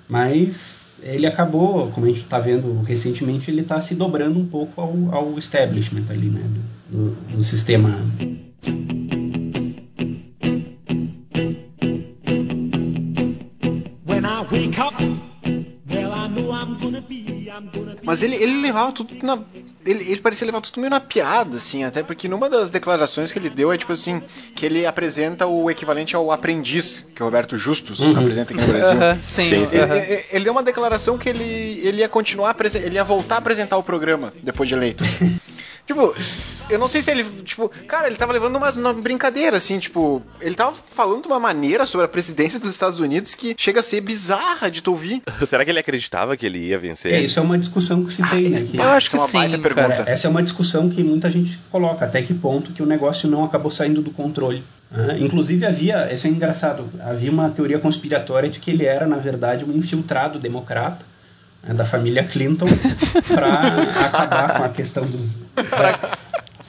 Mas 0.09 0.91
ele 1.03 1.27
acabou, 1.27 1.91
como 1.91 2.07
a 2.07 2.09
gente 2.09 2.23
está 2.23 2.39
vendo 2.39 2.83
recentemente, 2.83 3.51
ele 3.51 3.63
está 3.63 3.81
se 3.81 3.95
dobrando 3.95 4.39
um 4.39 4.47
pouco 4.47 4.81
ao, 4.81 5.15
ao 5.15 5.39
establishment 5.39 6.05
ali, 6.11 6.29
né, 6.29 6.45
do, 6.89 7.17
do 7.37 7.43
sistema. 7.43 7.97
Mas 18.11 18.23
ele, 18.23 18.35
ele 18.35 18.61
levava 18.61 18.91
tudo 18.91 19.15
na. 19.23 19.39
Ele, 19.87 20.11
ele 20.11 20.21
parecia 20.21 20.45
levar 20.45 20.61
tudo 20.61 20.81
meio 20.81 20.91
na 20.91 20.99
piada, 20.99 21.59
assim, 21.59 21.85
até 21.85 22.03
porque 22.03 22.27
numa 22.27 22.51
das 22.51 22.69
declarações 22.69 23.31
que 23.31 23.39
ele 23.39 23.49
deu 23.49 23.73
é 23.73 23.79
tipo 23.79 23.93
assim, 23.93 24.21
que 24.57 24.67
ele 24.67 24.85
apresenta 24.85 25.47
o 25.47 25.71
equivalente 25.71 26.17
ao 26.17 26.33
aprendiz, 26.33 27.07
que 27.15 27.23
o 27.23 27.27
Roberto 27.27 27.57
Justus 27.57 28.01
uhum. 28.01 28.19
apresenta 28.19 28.53
aqui 28.53 28.61
no 28.61 28.67
Brasil. 28.67 28.99
Uhum, 28.99 29.19
sim, 29.23 29.43
sim, 29.45 29.67
sim. 29.67 29.77
Ele, 29.77 29.93
ele, 29.95 30.25
ele, 30.33 30.45
deu 30.45 30.53
uma 30.53 30.63
declaração 30.65 31.17
que 31.17 31.29
ele, 31.29 31.81
ele 31.85 31.99
ia 31.99 32.09
continuar, 32.09 32.57
ele 32.75 32.97
ia 32.97 33.05
voltar 33.05 33.37
a 33.37 33.39
apresentar 33.39 33.77
o 33.77 33.83
programa 33.83 34.33
depois 34.43 34.69
de 34.69 34.75
eleito. 34.75 35.05
Tipo, 35.91 36.15
eu 36.71 36.79
não 36.79 36.89
sei 36.89 37.03
se 37.03 37.11
ele, 37.11 37.25
tipo, 37.43 37.69
cara, 37.89 38.07
ele 38.07 38.15
tava 38.15 38.33
levando 38.33 38.55
uma, 38.55 38.71
uma, 38.71 38.95
brincadeira, 38.95 39.57
assim, 39.57 39.77
tipo, 39.81 40.23
ele 40.41 40.55
tava 40.55 40.73
falando 40.73 41.23
de 41.23 41.27
uma 41.27 41.41
maneira 41.41 41.85
sobre 41.85 42.07
a 42.07 42.09
presidência 42.09 42.61
dos 42.61 42.71
Estados 42.71 43.01
Unidos 43.01 43.35
que 43.35 43.57
chega 43.59 43.81
a 43.81 43.83
ser 43.83 44.01
bizarra 44.01 44.71
de 44.71 44.81
tu 44.81 44.93
ouvir. 44.93 45.21
Será 45.45 45.65
que 45.65 45.71
ele 45.71 45.81
acreditava 45.81 46.37
que 46.37 46.47
ele 46.47 46.61
ia 46.61 46.79
vencer? 46.79 47.13
É, 47.13 47.21
isso 47.21 47.41
é 47.41 47.43
uma 47.43 47.59
discussão 47.59 48.05
que 48.05 48.15
se 48.15 48.23
tem, 48.23 48.47
ah, 48.47 48.51
né? 48.51 48.63
Que 48.63 48.77
eu 48.77 48.85
acho 48.85 49.11
que 49.11 49.17
é 49.17 49.19
uma 49.19 49.27
sim, 49.27 49.39
baita 49.39 49.59
pergunta. 49.59 49.89
Cara, 49.89 50.11
essa 50.11 50.29
é 50.29 50.31
uma 50.31 50.45
discussão 50.45 50.89
que 50.89 51.03
muita 51.03 51.29
gente 51.29 51.59
coloca, 51.73 52.05
até 52.05 52.23
que 52.23 52.35
ponto 52.35 52.73
que 52.73 52.85
o 52.85 52.87
negócio 52.87 53.29
não 53.29 53.45
acabou 53.45 53.73
saindo 53.73 54.01
do 54.01 54.13
controle. 54.13 54.63
Uhum. 54.93 55.25
Inclusive 55.25 55.67
havia, 55.67 56.13
isso 56.15 56.29
é 56.29 56.31
engraçado, 56.31 56.89
havia 57.01 57.33
uma 57.33 57.51
teoria 57.51 57.81
conspiratória 57.81 58.49
de 58.49 58.61
que 58.61 58.71
ele 58.71 58.85
era, 58.85 59.09
na 59.09 59.17
verdade, 59.17 59.65
um 59.65 59.77
infiltrado 59.77 60.39
democrata 60.39 61.10
da 61.63 61.85
família 61.85 62.25
Clinton 62.25 62.67
para 63.29 64.07
acabar 64.07 64.57
com 64.59 64.65
a 64.65 64.69
questão 64.69 65.05
dos. 65.05 65.39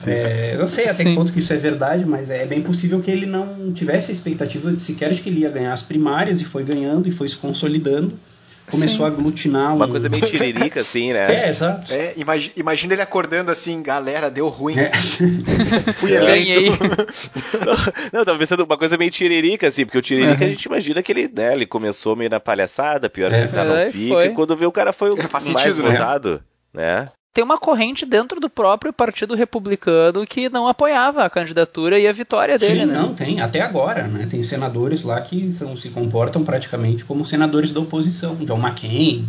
É, 0.06 0.56
eu 0.58 0.66
sei 0.66 0.84
até 0.84 0.94
Sim. 0.94 1.04
que 1.04 1.14
ponto 1.14 1.32
que 1.32 1.38
isso 1.38 1.52
é 1.52 1.56
verdade, 1.56 2.04
mas 2.04 2.28
é 2.28 2.44
bem 2.46 2.62
possível 2.62 3.00
que 3.00 3.10
ele 3.10 3.26
não 3.26 3.72
tivesse 3.72 4.10
a 4.10 4.14
expectativa 4.14 4.72
de 4.72 4.82
sequer 4.82 5.12
de 5.12 5.20
que 5.20 5.28
ele 5.28 5.40
ia 5.40 5.50
ganhar 5.50 5.72
as 5.72 5.82
primárias 5.82 6.40
e 6.40 6.44
foi 6.44 6.64
ganhando 6.64 7.08
e 7.08 7.12
foi 7.12 7.28
se 7.28 7.36
consolidando 7.36 8.12
começou 8.70 8.98
Sim. 8.98 9.04
a 9.04 9.06
aglutinar 9.06 9.72
um... 9.72 9.76
Uma 9.76 9.88
coisa 9.88 10.08
meio 10.08 10.24
tiririca, 10.24 10.80
assim, 10.82 11.12
né? 11.12 11.46
É, 11.46 11.48
exato. 11.48 11.92
É, 11.92 12.14
imagina, 12.16 12.52
imagina 12.56 12.94
ele 12.94 13.02
acordando 13.02 13.50
assim, 13.50 13.82
galera, 13.82 14.30
deu 14.30 14.48
ruim. 14.48 14.78
É. 14.78 14.92
Fui 15.94 16.12
eleito. 16.12 16.78
não, 17.64 17.76
não, 18.20 18.24
tava 18.24 18.38
pensando 18.38 18.64
uma 18.64 18.78
coisa 18.78 18.96
meio 18.96 19.10
tiririca, 19.10 19.68
assim, 19.68 19.84
porque 19.84 19.98
o 19.98 20.02
tiririca 20.02 20.40
uhum. 20.40 20.46
a 20.46 20.50
gente 20.50 20.64
imagina 20.64 21.02
que 21.02 21.12
ele, 21.12 21.30
né, 21.34 21.52
ele 21.52 21.66
começou 21.66 22.16
meio 22.16 22.30
na 22.30 22.40
palhaçada, 22.40 23.10
pior 23.10 23.32
é. 23.32 23.46
que 23.46 23.52
tá, 23.52 23.64
não 23.64 23.76
é, 23.76 23.90
fica, 23.90 24.14
foi. 24.14 24.26
e 24.26 24.30
quando 24.30 24.56
vê 24.56 24.66
o 24.66 24.72
cara 24.72 24.92
foi 24.92 25.10
o 25.10 25.18
é, 25.18 25.28
mais 25.30 25.44
sentido, 25.44 25.82
votado, 25.82 26.42
né? 26.72 27.02
né? 27.02 27.08
Tem 27.32 27.42
uma 27.42 27.58
corrente 27.58 28.04
dentro 28.04 28.38
do 28.38 28.50
próprio 28.50 28.92
Partido 28.92 29.34
Republicano 29.34 30.26
que 30.26 30.50
não 30.50 30.68
apoiava 30.68 31.24
a 31.24 31.30
candidatura 31.30 31.98
e 31.98 32.06
a 32.06 32.12
vitória 32.12 32.58
dele, 32.58 32.80
Sim, 32.80 32.86
né? 32.86 32.94
não, 32.94 33.14
tem. 33.14 33.40
Até 33.40 33.60
agora, 33.60 34.06
né? 34.06 34.26
Tem 34.30 34.42
senadores 34.42 35.02
lá 35.02 35.20
que 35.20 35.50
são, 35.50 35.74
se 35.76 35.88
comportam 35.88 36.44
praticamente 36.44 37.04
como 37.04 37.24
senadores 37.24 37.72
da 37.72 37.80
oposição. 37.80 38.36
John 38.36 38.58
McCain, 38.58 39.26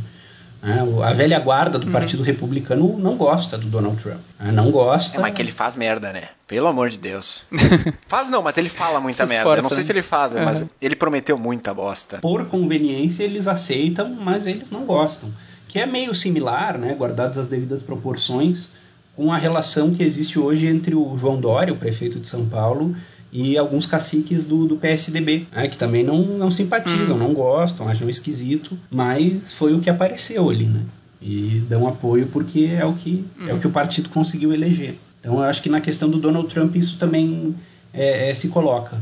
né? 0.61 0.83
a 1.01 1.13
velha 1.13 1.39
guarda 1.39 1.79
do 1.79 1.85
uhum. 1.85 1.93
Partido 1.93 2.23
Republicano 2.23 2.97
não 2.97 3.15
gosta 3.15 3.57
do 3.57 3.67
Donald 3.67 4.01
Trump. 4.03 4.19
Né? 4.37 4.51
Não 4.51 4.69
gosta. 4.69 5.17
É, 5.17 5.21
mas 5.21 5.33
que 5.33 5.41
ele 5.41 5.51
faz 5.51 5.77
merda, 5.77 6.11
né? 6.11 6.27
Pelo 6.45 6.67
amor 6.67 6.89
de 6.89 6.97
Deus. 6.97 7.45
faz 8.05 8.29
não, 8.29 8.43
mas 8.43 8.57
ele 8.57 8.69
fala 8.69 8.99
muita 8.99 9.25
merda. 9.25 9.43
Esforça, 9.43 9.59
Eu 9.59 9.63
não 9.63 9.69
sei 9.69 9.77
né? 9.77 9.83
se 9.83 9.91
ele 9.93 10.01
faz, 10.01 10.35
uhum. 10.35 10.43
mas 10.43 10.65
ele 10.81 10.95
prometeu 10.97 11.37
muita 11.37 11.73
bosta. 11.73 12.17
Por 12.17 12.45
conveniência, 12.47 13.23
eles 13.23 13.47
aceitam, 13.47 14.09
mas 14.09 14.45
eles 14.45 14.69
não 14.69 14.83
gostam 14.83 15.31
que 15.73 15.79
é 15.79 15.87
meio 15.87 16.13
similar, 16.13 16.77
né, 16.77 16.93
guardadas 16.93 17.35
as 17.35 17.47
devidas 17.47 17.81
proporções, 17.81 18.69
com 19.15 19.33
a 19.33 19.37
relação 19.37 19.91
que 19.91 20.03
existe 20.03 20.37
hoje 20.37 20.67
entre 20.67 20.93
o 20.93 21.17
João 21.17 21.41
Dória, 21.41 21.73
o 21.73 21.77
prefeito 21.77 22.19
de 22.19 22.27
São 22.27 22.45
Paulo, 22.45 22.95
e 23.31 23.57
alguns 23.57 23.87
caciques 23.87 24.45
do, 24.45 24.67
do 24.67 24.77
PSDB, 24.77 25.47
né, 25.51 25.67
que 25.67 25.75
também 25.75 26.03
não, 26.03 26.21
não 26.21 26.51
simpatizam, 26.51 27.17
uhum. 27.17 27.23
não 27.23 27.33
gostam, 27.33 27.89
acham 27.89 28.07
esquisito, 28.07 28.77
mas 28.91 29.51
foi 29.53 29.73
o 29.73 29.79
que 29.79 29.89
apareceu 29.89 30.47
ali, 30.47 30.65
né? 30.65 30.81
E 31.19 31.63
dão 31.67 31.87
apoio 31.87 32.27
porque 32.27 32.69
é 32.71 32.85
o 32.85 32.93
que, 32.93 33.25
uhum. 33.39 33.49
é 33.49 33.53
o, 33.55 33.59
que 33.59 33.65
o 33.65 33.71
partido 33.71 34.09
conseguiu 34.09 34.53
eleger. 34.53 34.99
Então 35.19 35.37
eu 35.37 35.43
acho 35.43 35.63
que 35.63 35.69
na 35.69 35.81
questão 35.81 36.07
do 36.07 36.19
Donald 36.19 36.53
Trump 36.53 36.75
isso 36.75 36.99
também 36.99 37.55
é, 37.91 38.29
é, 38.29 38.33
se 38.35 38.49
coloca. 38.49 39.01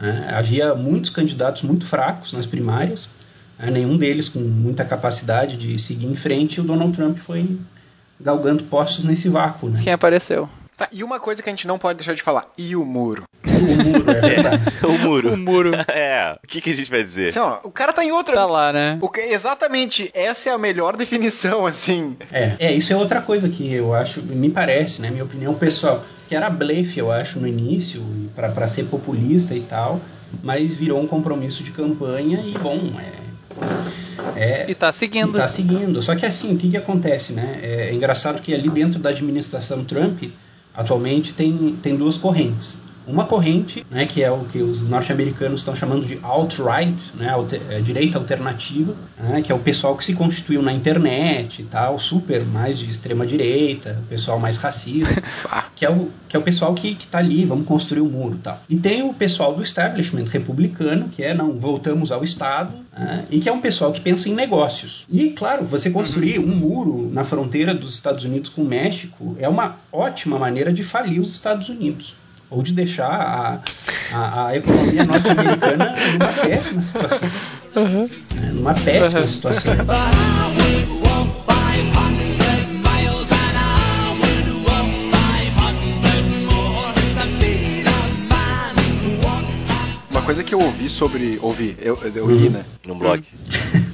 Né? 0.00 0.26
Havia 0.32 0.74
muitos 0.74 1.10
candidatos 1.10 1.60
muito 1.60 1.84
fracos 1.84 2.32
nas 2.32 2.46
primárias, 2.46 3.10
nenhum 3.66 3.96
deles 3.96 4.28
com 4.28 4.38
muita 4.38 4.84
capacidade 4.84 5.56
de 5.56 5.78
seguir 5.78 6.06
em 6.06 6.16
frente, 6.16 6.60
o 6.60 6.64
Donald 6.64 6.94
Trump 6.94 7.18
foi 7.18 7.58
galgando 8.20 8.64
postos 8.64 9.04
nesse 9.04 9.28
vácuo. 9.28 9.68
Né? 9.68 9.80
Quem 9.82 9.92
apareceu? 9.92 10.48
Tá, 10.78 10.88
e 10.92 11.02
uma 11.02 11.18
coisa 11.18 11.42
que 11.42 11.48
a 11.48 11.52
gente 11.52 11.66
não 11.66 11.76
pode 11.76 11.98
deixar 11.98 12.14
de 12.14 12.22
falar, 12.22 12.52
e 12.56 12.76
o 12.76 12.84
muro? 12.84 13.24
O 13.44 13.84
muro, 13.84 14.10
é 14.12 14.20
verdade. 14.20 14.62
É, 14.80 14.86
o 14.86 14.96
muro. 14.96 15.34
O 15.34 15.36
muro. 15.36 15.72
É, 15.90 16.38
o 16.44 16.46
que, 16.46 16.60
que 16.60 16.70
a 16.70 16.74
gente 16.74 16.88
vai 16.88 17.02
dizer? 17.02 17.30
Assim, 17.30 17.40
ó, 17.40 17.58
o 17.64 17.70
cara 17.72 17.92
tá 17.92 18.04
em 18.04 18.12
outra... 18.12 18.36
Tá 18.36 18.46
lá, 18.46 18.72
né? 18.72 18.96
O 19.02 19.08
que, 19.08 19.20
exatamente, 19.20 20.08
essa 20.14 20.50
é 20.50 20.52
a 20.52 20.58
melhor 20.58 20.96
definição, 20.96 21.66
assim. 21.66 22.16
É, 22.30 22.54
é, 22.60 22.72
isso 22.72 22.92
é 22.92 22.96
outra 22.96 23.20
coisa 23.20 23.48
que 23.48 23.74
eu 23.74 23.92
acho, 23.92 24.22
me 24.22 24.50
parece, 24.50 25.02
né, 25.02 25.10
minha 25.10 25.24
opinião 25.24 25.52
pessoal, 25.54 26.04
que 26.28 26.36
era 26.36 26.48
blefe, 26.48 27.00
eu 27.00 27.10
acho, 27.10 27.40
no 27.40 27.48
início, 27.48 28.00
para 28.36 28.68
ser 28.68 28.84
populista 28.84 29.54
e 29.56 29.60
tal, 29.60 30.00
mas 30.44 30.74
virou 30.74 31.00
um 31.00 31.06
compromisso 31.08 31.64
de 31.64 31.72
campanha 31.72 32.40
e, 32.40 32.52
bom, 32.56 32.92
é 33.00 33.17
é, 34.36 34.66
e 34.68 34.72
está 34.72 34.92
seguindo. 34.92 35.30
Está 35.30 35.48
seguindo. 35.48 36.00
Só 36.02 36.14
que 36.14 36.26
assim, 36.26 36.54
o 36.54 36.58
que, 36.58 36.70
que 36.70 36.76
acontece, 36.76 37.32
né? 37.32 37.58
É, 37.62 37.88
é 37.88 37.94
engraçado 37.94 38.40
que 38.40 38.54
ali 38.54 38.68
dentro 38.68 38.98
da 38.98 39.10
administração 39.10 39.84
Trump, 39.84 40.24
atualmente 40.74 41.32
tem, 41.32 41.76
tem 41.82 41.96
duas 41.96 42.16
correntes 42.16 42.78
uma 43.08 43.24
corrente, 43.24 43.84
né, 43.90 44.06
que 44.06 44.22
é 44.22 44.30
o 44.30 44.44
que 44.44 44.62
os 44.62 44.84
norte-americanos 44.84 45.60
estão 45.60 45.74
chamando 45.74 46.04
de 46.04 46.18
alt-right, 46.22 47.16
né, 47.16 47.30
alter, 47.30 47.60
é, 47.70 47.80
direita 47.80 48.18
alternativa, 48.18 48.94
né, 49.18 49.40
que 49.42 49.50
é 49.50 49.54
o 49.54 49.58
pessoal 49.58 49.96
que 49.96 50.04
se 50.04 50.14
constituiu 50.14 50.62
na 50.62 50.72
internet 50.72 51.62
e 51.62 51.64
tal, 51.64 51.98
super 51.98 52.44
mais 52.44 52.78
de 52.78 52.90
extrema 52.90 53.26
direita, 53.26 54.02
pessoal 54.08 54.38
mais 54.38 54.58
racista, 54.58 55.22
que 55.74 55.84
é 55.84 55.90
o 55.90 56.10
que 56.28 56.36
é 56.36 56.38
o 56.38 56.42
pessoal 56.42 56.74
que 56.74 56.88
está 56.88 57.18
ali, 57.18 57.46
vamos 57.46 57.66
construir 57.66 58.02
o 58.02 58.04
um 58.04 58.10
muro, 58.10 58.38
tal. 58.42 58.60
E 58.68 58.76
tem 58.76 59.02
o 59.02 59.14
pessoal 59.14 59.54
do 59.54 59.62
establishment 59.62 60.26
republicano, 60.30 61.08
que 61.08 61.22
é 61.24 61.32
não 61.32 61.58
voltamos 61.58 62.12
ao 62.12 62.22
Estado, 62.22 62.74
né, 62.92 63.24
e 63.30 63.40
que 63.40 63.48
é 63.48 63.52
um 63.52 63.62
pessoal 63.62 63.92
que 63.92 64.00
pensa 64.02 64.28
em 64.28 64.34
negócios. 64.34 65.06
E 65.10 65.30
claro, 65.30 65.64
você 65.64 65.90
construir 65.90 66.38
um 66.38 66.54
muro 66.54 67.08
na 67.10 67.24
fronteira 67.24 67.72
dos 67.72 67.94
Estados 67.94 68.24
Unidos 68.24 68.50
com 68.50 68.60
o 68.60 68.66
México 68.66 69.36
é 69.38 69.48
uma 69.48 69.76
ótima 69.90 70.38
maneira 70.38 70.70
de 70.70 70.84
falir 70.84 71.18
os 71.20 71.32
Estados 71.32 71.70
Unidos 71.70 72.14
ou 72.50 72.62
de 72.62 72.72
deixar 72.72 73.10
a, 73.10 73.60
a, 74.12 74.46
a 74.46 74.56
economia 74.56 75.04
norte-americana 75.04 75.94
numa 76.12 76.32
péssima 76.32 76.82
situação. 76.82 77.30
Uhum. 77.76 78.10
Né? 78.34 78.50
Numa 78.52 78.74
péssima 78.74 79.20
uhum. 79.20 79.26
situação. 79.26 79.74
Uma 90.10 90.22
coisa 90.22 90.44
que 90.44 90.54
eu 90.54 90.60
ouvi 90.60 90.88
sobre. 90.88 91.38
Ouvi, 91.40 91.76
eu, 91.80 91.98
eu 92.02 92.30
li, 92.30 92.46
uhum. 92.46 92.50
né? 92.50 92.64
Num 92.86 92.98
blog. 92.98 93.24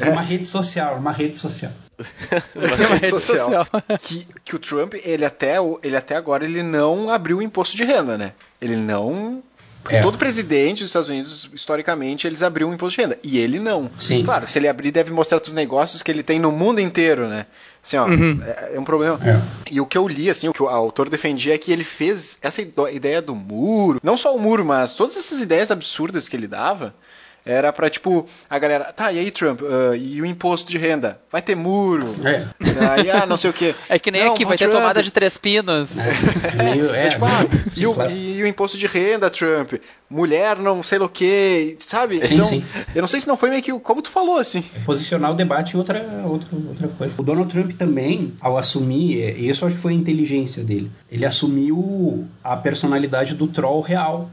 É. 0.00 0.10
Uma 0.10 0.22
rede 0.22 0.46
social, 0.46 0.96
uma 0.96 1.12
rede 1.12 1.38
social. 1.38 1.72
uma 2.54 2.96
rede 2.96 3.10
social. 3.10 3.66
que, 4.00 4.26
que 4.44 4.56
o 4.56 4.58
Trump, 4.58 4.94
ele 5.04 5.24
até, 5.24 5.56
ele 5.82 5.96
até 5.96 6.16
agora, 6.16 6.44
ele 6.44 6.62
não 6.62 7.10
abriu 7.10 7.38
o 7.38 7.42
imposto 7.42 7.76
de 7.76 7.84
renda, 7.84 8.16
né? 8.16 8.32
Ele 8.60 8.76
não 8.76 9.42
porque 9.82 9.96
é. 9.96 10.02
todo 10.02 10.18
presidente 10.18 10.80
dos 10.80 10.90
Estados 10.90 11.08
Unidos, 11.08 11.48
historicamente, 11.54 12.26
eles 12.26 12.42
abriam 12.42 12.70
um 12.70 12.74
imposto 12.74 12.96
de 12.96 13.02
renda. 13.02 13.18
E 13.22 13.38
ele 13.38 13.58
não. 13.58 13.90
Sim. 13.98 14.22
Claro, 14.24 14.46
se 14.46 14.58
ele 14.58 14.68
abrir, 14.68 14.90
deve 14.90 15.10
mostrar 15.10 15.40
os 15.40 15.52
negócios 15.52 16.02
que 16.02 16.10
ele 16.10 16.22
tem 16.22 16.38
no 16.38 16.52
mundo 16.52 16.80
inteiro, 16.80 17.26
né? 17.26 17.46
Assim, 17.82 17.96
ó, 17.96 18.06
uhum. 18.06 18.40
é, 18.44 18.72
é, 18.74 18.80
um 18.80 18.84
problema. 18.84 19.18
É. 19.24 19.40
E 19.70 19.80
o 19.80 19.86
que 19.86 19.96
eu 19.96 20.06
li, 20.06 20.28
assim, 20.28 20.48
o 20.48 20.52
que 20.52 20.62
o 20.62 20.68
autor 20.68 21.08
defendia 21.08 21.54
é 21.54 21.58
que 21.58 21.72
ele 21.72 21.84
fez 21.84 22.36
essa 22.42 22.60
ideia 22.92 23.22
do 23.22 23.34
muro, 23.34 23.98
não 24.02 24.18
só 24.18 24.36
o 24.36 24.38
muro, 24.38 24.64
mas 24.66 24.94
todas 24.94 25.16
essas 25.16 25.40
ideias 25.40 25.70
absurdas 25.70 26.28
que 26.28 26.36
ele 26.36 26.46
dava, 26.46 26.94
era 27.44 27.72
pra, 27.72 27.88
tipo, 27.88 28.26
a 28.48 28.58
galera, 28.58 28.92
tá, 28.92 29.12
e 29.12 29.18
aí, 29.18 29.30
Trump, 29.30 29.62
uh, 29.62 29.94
e 29.94 30.20
o 30.20 30.26
imposto 30.26 30.70
de 30.70 30.78
renda? 30.78 31.20
Vai 31.30 31.40
ter 31.40 31.54
muro? 31.54 32.14
É. 32.24 32.46
Aí, 32.90 33.10
ah, 33.10 33.26
não 33.26 33.36
sei 33.36 33.50
o 33.50 33.52
quê. 33.52 33.74
É 33.88 33.98
que 33.98 34.10
nem 34.10 34.24
não, 34.24 34.32
aqui, 34.32 34.44
vai 34.44 34.56
Trump. 34.56 34.70
ter 34.70 34.76
tomada 34.76 35.02
de 35.02 35.10
três 35.10 35.36
pinos. 35.36 35.98
É, 35.98 37.00
é, 37.00 37.06
é 37.06 37.10
tipo, 37.10 37.24
ah, 37.24 37.46
sim, 37.70 37.82
e, 37.82 37.86
o, 37.86 37.94
claro. 37.94 38.10
e, 38.12 38.42
o, 38.42 38.46
imposto 38.46 38.76
de 38.76 38.86
renda, 38.86 39.30
Trump? 39.30 39.74
Mulher, 40.08 40.58
não 40.58 40.82
sei 40.82 40.98
o 40.98 41.08
quê, 41.08 41.76
sabe? 41.78 42.24
Sim, 42.24 42.34
então, 42.34 42.46
sim. 42.46 42.64
eu 42.94 43.00
não 43.00 43.08
sei 43.08 43.20
se 43.20 43.28
não 43.28 43.36
foi 43.36 43.50
meio 43.50 43.62
que 43.62 43.72
como 43.80 44.02
tu 44.02 44.10
falou, 44.10 44.38
assim. 44.38 44.62
É 44.74 44.80
posicionar 44.80 45.30
o 45.30 45.34
debate 45.34 45.74
em 45.74 45.78
outra, 45.78 46.02
outra, 46.24 46.48
outra 46.68 46.88
coisa. 46.88 47.14
O 47.16 47.22
Donald 47.22 47.50
Trump 47.50 47.72
também, 47.72 48.34
ao 48.40 48.58
assumir, 48.58 49.38
e 49.38 49.48
isso 49.48 49.64
acho 49.64 49.76
que 49.76 49.82
foi 49.82 49.92
a 49.92 49.96
inteligência 49.96 50.62
dele, 50.62 50.90
ele 51.10 51.24
assumiu 51.24 52.26
a 52.42 52.56
personalidade 52.56 53.34
do 53.34 53.46
troll 53.46 53.80
real 53.80 54.30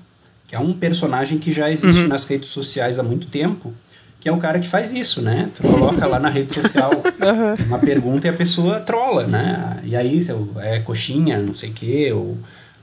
que 0.48 0.56
é 0.56 0.60
um 0.60 0.74
personagem 0.74 1.38
que 1.38 1.52
já 1.52 1.70
existe 1.70 2.02
uhum. 2.02 2.08
nas 2.08 2.24
redes 2.24 2.50
sociais 2.50 2.98
há 2.98 3.04
muito 3.04 3.28
tempo 3.28 3.74
que 4.20 4.28
é 4.28 4.32
o 4.32 4.38
cara 4.40 4.60
que 4.60 4.68
faz 4.68 4.92
isso, 4.92 5.22
né? 5.22 5.50
Tu 5.54 5.62
coloca 5.62 6.06
lá 6.06 6.20
na 6.20 6.30
rede 6.30 6.54
social 6.54 6.92
uma 7.68 7.80
pergunta 7.80 8.28
e 8.28 8.30
a 8.30 8.34
pessoa 8.34 8.80
trola, 8.80 9.28
né? 9.28 9.80
E 9.84 9.96
aí, 9.96 10.26
é 10.58 10.80
coxinha, 10.80 11.40
não 11.40 11.54
sei 11.54 11.70
o 11.70 11.74
quê, 11.74 12.12
ou 12.12 12.38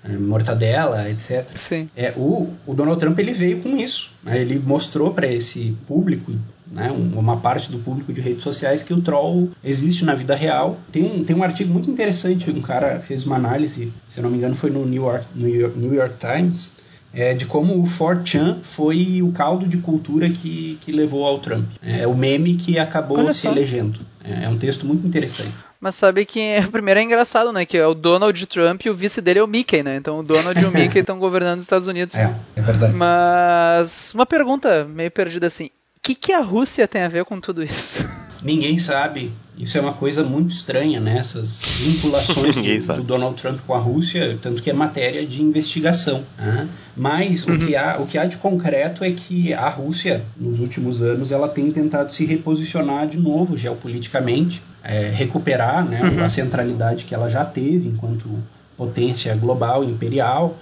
é, 0.05 0.13
mortadela, 0.17 1.09
etc. 1.11 1.47
Sim. 1.57 1.89
É, 1.97 2.13
o, 2.17 2.51
o 2.67 2.75
Donald 2.75 3.01
Trump 3.01 3.19
ele 3.19 3.33
veio 3.33 3.61
com 3.61 3.77
isso. 3.77 4.13
Né? 4.23 4.41
Ele 4.41 4.59
mostrou 4.59 5.13
para 5.13 5.27
esse 5.27 5.77
público, 5.87 6.33
né, 6.71 6.91
uma 6.91 7.37
parte 7.39 7.71
do 7.71 7.79
público 7.79 8.13
de 8.13 8.21
redes 8.21 8.43
sociais, 8.43 8.83
que 8.83 8.93
o 8.93 9.01
troll 9.01 9.51
existe 9.63 10.05
na 10.05 10.15
vida 10.15 10.35
real. 10.35 10.79
Tem 10.93 11.03
um, 11.03 11.25
tem 11.25 11.35
um 11.35 11.43
artigo 11.43 11.73
muito 11.73 11.91
interessante, 11.91 12.51
um 12.51 12.61
cara 12.61 13.01
fez 13.01 13.27
uma 13.27 13.37
análise, 13.37 13.93
se 14.07 14.19
eu 14.21 14.23
não 14.23 14.31
me 14.31 14.37
engano 14.37 14.55
foi 14.55 14.71
no 14.71 14.87
New 14.87 15.03
York, 15.03 15.27
New 15.35 15.55
York, 15.55 15.79
New 15.79 15.95
York 15.95 16.15
Times, 16.19 16.77
é, 17.15 17.33
de 17.33 17.47
como 17.47 17.75
o 17.75 17.85
4chan 17.85 18.59
foi 18.63 19.23
o 19.23 19.31
caldo 19.33 19.67
de 19.67 19.79
cultura 19.79 20.29
que, 20.29 20.79
que 20.81 20.91
levou 20.91 21.25
ao 21.25 21.39
Trump. 21.39 21.67
É 21.83 22.07
o 22.07 22.15
meme 22.15 22.57
que 22.57 22.79
acabou 22.79 23.19
Olha 23.19 23.33
se 23.33 23.43
só. 23.43 23.53
elegendo. 23.53 24.01
É, 24.23 24.45
é 24.45 24.49
um 24.49 24.59
texto 24.59 24.85
muito 24.85 25.07
interessante. 25.07 25.53
Mas 25.81 25.95
sabe 25.95 26.25
que 26.25 26.41
primeiro 26.73 26.99
é 26.99 27.03
engraçado, 27.03 27.53
né? 27.53 27.65
Que 27.65 27.77
é 27.77 27.87
o 27.87 27.95
Donald 27.95 28.47
Trump 28.47 28.85
e 28.85 28.91
o 28.91 28.95
vice 28.95 29.21
dele 29.21 29.39
é 29.39 29.45
o 29.45 29.47
Mickey, 29.47 29.83
né? 29.83 29.97
Então 29.97 30.19
o 30.19 30.23
Donald 30.23 30.59
e 30.59 30.65
o 30.65 30.73
Mickey 30.75 31.01
estão 31.01 31.19
governando 31.19 31.59
os 31.59 31.65
Estados 31.65 31.87
Unidos. 31.87 32.17
É, 32.17 32.35
é 32.57 32.61
verdade. 32.61 32.95
Mas 32.95 34.13
uma 34.15 34.27
pergunta 34.27 34.85
meio 34.85 35.11
perdida 35.11 35.47
assim. 35.47 35.71
O 36.05 36.07
que, 36.07 36.15
que 36.15 36.33
a 36.35 36.43
Rússia 36.43 36.87
tem 36.87 37.01
a 37.01 37.09
ver 37.09 37.25
com 37.25 37.41
tudo 37.41 37.63
isso? 37.63 38.07
Ninguém 38.43 38.79
sabe. 38.79 39.33
Isso 39.57 39.79
é 39.79 39.81
uma 39.81 39.95
coisa 39.95 40.23
muito 40.23 40.51
estranha, 40.51 41.01
né? 41.01 41.17
Essas 41.17 41.63
vinculações 41.79 42.57
do, 42.87 42.97
do, 42.97 43.03
Donald 43.03 43.41
Trump 43.41 43.59
com 43.67 43.73
a 43.73 43.79
Rússia, 43.79 44.39
tanto 44.43 44.63
que 44.63 44.69
é 44.69 44.75
matéria 44.75 45.25
de 45.25 45.41
investigação. 45.41 46.23
Né? 46.37 46.69
Mas 46.95 47.47
uhum. 47.47 47.55
o, 47.55 47.67
que 47.67 47.75
há, 47.75 47.97
o 48.01 48.07
que 48.07 48.19
há 48.19 48.27
de 48.27 48.37
concreto 48.37 49.03
é 49.03 49.13
que 49.13 49.55
a 49.55 49.71
Rússia, 49.71 50.23
nos 50.37 50.61
últimos 50.61 51.01
anos, 51.01 51.33
ela 51.33 51.49
tem 51.49 51.73
tentado 51.73 52.15
se 52.15 52.27
reposicionar 52.27 53.09
de 53.09 53.17
novo 53.17 53.57
geopoliticamente 53.57 54.61
é, 54.83 55.09
recuperar 55.09 55.83
né, 55.83 56.03
uhum. 56.03 56.23
a 56.23 56.29
centralidade 56.29 57.05
que 57.05 57.15
ela 57.15 57.31
já 57.31 57.47
teve 57.47 57.89
enquanto 57.89 58.29
potência 58.77 59.35
global 59.35 59.83
imperial. 59.83 60.59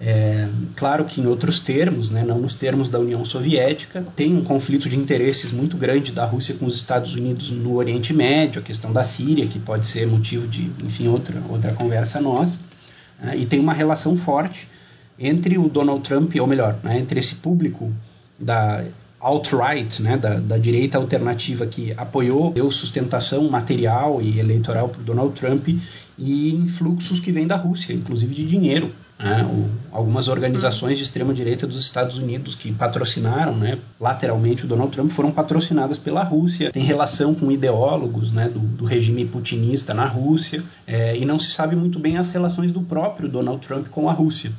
É, 0.00 0.48
claro 0.74 1.04
que 1.04 1.20
em 1.20 1.26
outros 1.26 1.60
termos, 1.60 2.10
né, 2.10 2.24
não 2.24 2.40
nos 2.40 2.56
termos 2.56 2.88
da 2.88 2.98
União 2.98 3.24
Soviética, 3.24 4.04
tem 4.16 4.36
um 4.36 4.42
conflito 4.42 4.88
de 4.88 4.96
interesses 4.96 5.52
muito 5.52 5.76
grande 5.76 6.12
da 6.12 6.24
Rússia 6.24 6.56
com 6.56 6.66
os 6.66 6.74
Estados 6.74 7.14
Unidos 7.14 7.50
no 7.50 7.76
Oriente 7.76 8.12
Médio, 8.12 8.60
a 8.60 8.64
questão 8.64 8.92
da 8.92 9.04
Síria, 9.04 9.46
que 9.46 9.58
pode 9.58 9.86
ser 9.86 10.06
motivo 10.06 10.48
de, 10.48 10.70
enfim, 10.82 11.08
outra, 11.08 11.40
outra 11.48 11.72
conversa 11.72 12.20
nossa, 12.20 12.58
né, 13.20 13.36
e 13.36 13.46
tem 13.46 13.60
uma 13.60 13.72
relação 13.72 14.16
forte 14.16 14.68
entre 15.18 15.56
o 15.58 15.68
Donald 15.68 16.02
Trump, 16.02 16.34
ou 16.40 16.46
melhor, 16.46 16.78
né, 16.82 16.98
entre 16.98 17.20
esse 17.20 17.36
público 17.36 17.92
da 18.38 18.84
alt-right, 19.20 20.02
né, 20.02 20.18
da, 20.18 20.34
da, 20.34 20.58
direita 20.58 20.98
alternativa 20.98 21.66
que 21.66 21.94
apoiou, 21.96 22.52
deu 22.52 22.70
sustentação 22.70 23.48
material 23.48 24.20
e 24.20 24.38
eleitoral 24.38 24.88
para 24.90 25.02
Donald 25.02 25.40
Trump 25.40 25.68
e 26.18 26.54
influxos 26.54 27.20
que 27.20 27.32
vêm 27.32 27.46
da 27.46 27.56
Rússia, 27.56 27.94
inclusive 27.94 28.34
de 28.34 28.44
dinheiro. 28.44 28.92
Né, 29.18 29.44
o, 29.44 29.70
algumas 29.96 30.26
organizações 30.26 30.98
de 30.98 31.04
extrema 31.04 31.32
direita 31.32 31.66
dos 31.66 31.80
Estados 31.80 32.18
Unidos 32.18 32.54
que 32.54 32.72
patrocinaram, 32.72 33.56
né, 33.56 33.78
lateralmente 34.00 34.64
o 34.64 34.68
Donald 34.68 34.92
Trump, 34.92 35.10
foram 35.10 35.30
patrocinadas 35.30 35.98
pela 35.98 36.24
Rússia. 36.24 36.72
Tem 36.72 36.82
relação 36.82 37.34
com 37.34 37.50
ideólogos 37.50 38.32
né, 38.32 38.48
do, 38.48 38.58
do 38.58 38.84
regime 38.84 39.24
putinista 39.24 39.94
na 39.94 40.04
Rússia 40.04 40.62
é, 40.86 41.16
e 41.16 41.24
não 41.24 41.38
se 41.38 41.50
sabe 41.50 41.76
muito 41.76 41.98
bem 41.98 42.18
as 42.18 42.30
relações 42.30 42.72
do 42.72 42.82
próprio 42.82 43.28
Donald 43.28 43.64
Trump 43.64 43.86
com 43.88 44.08
a 44.08 44.12
Rússia, 44.12 44.52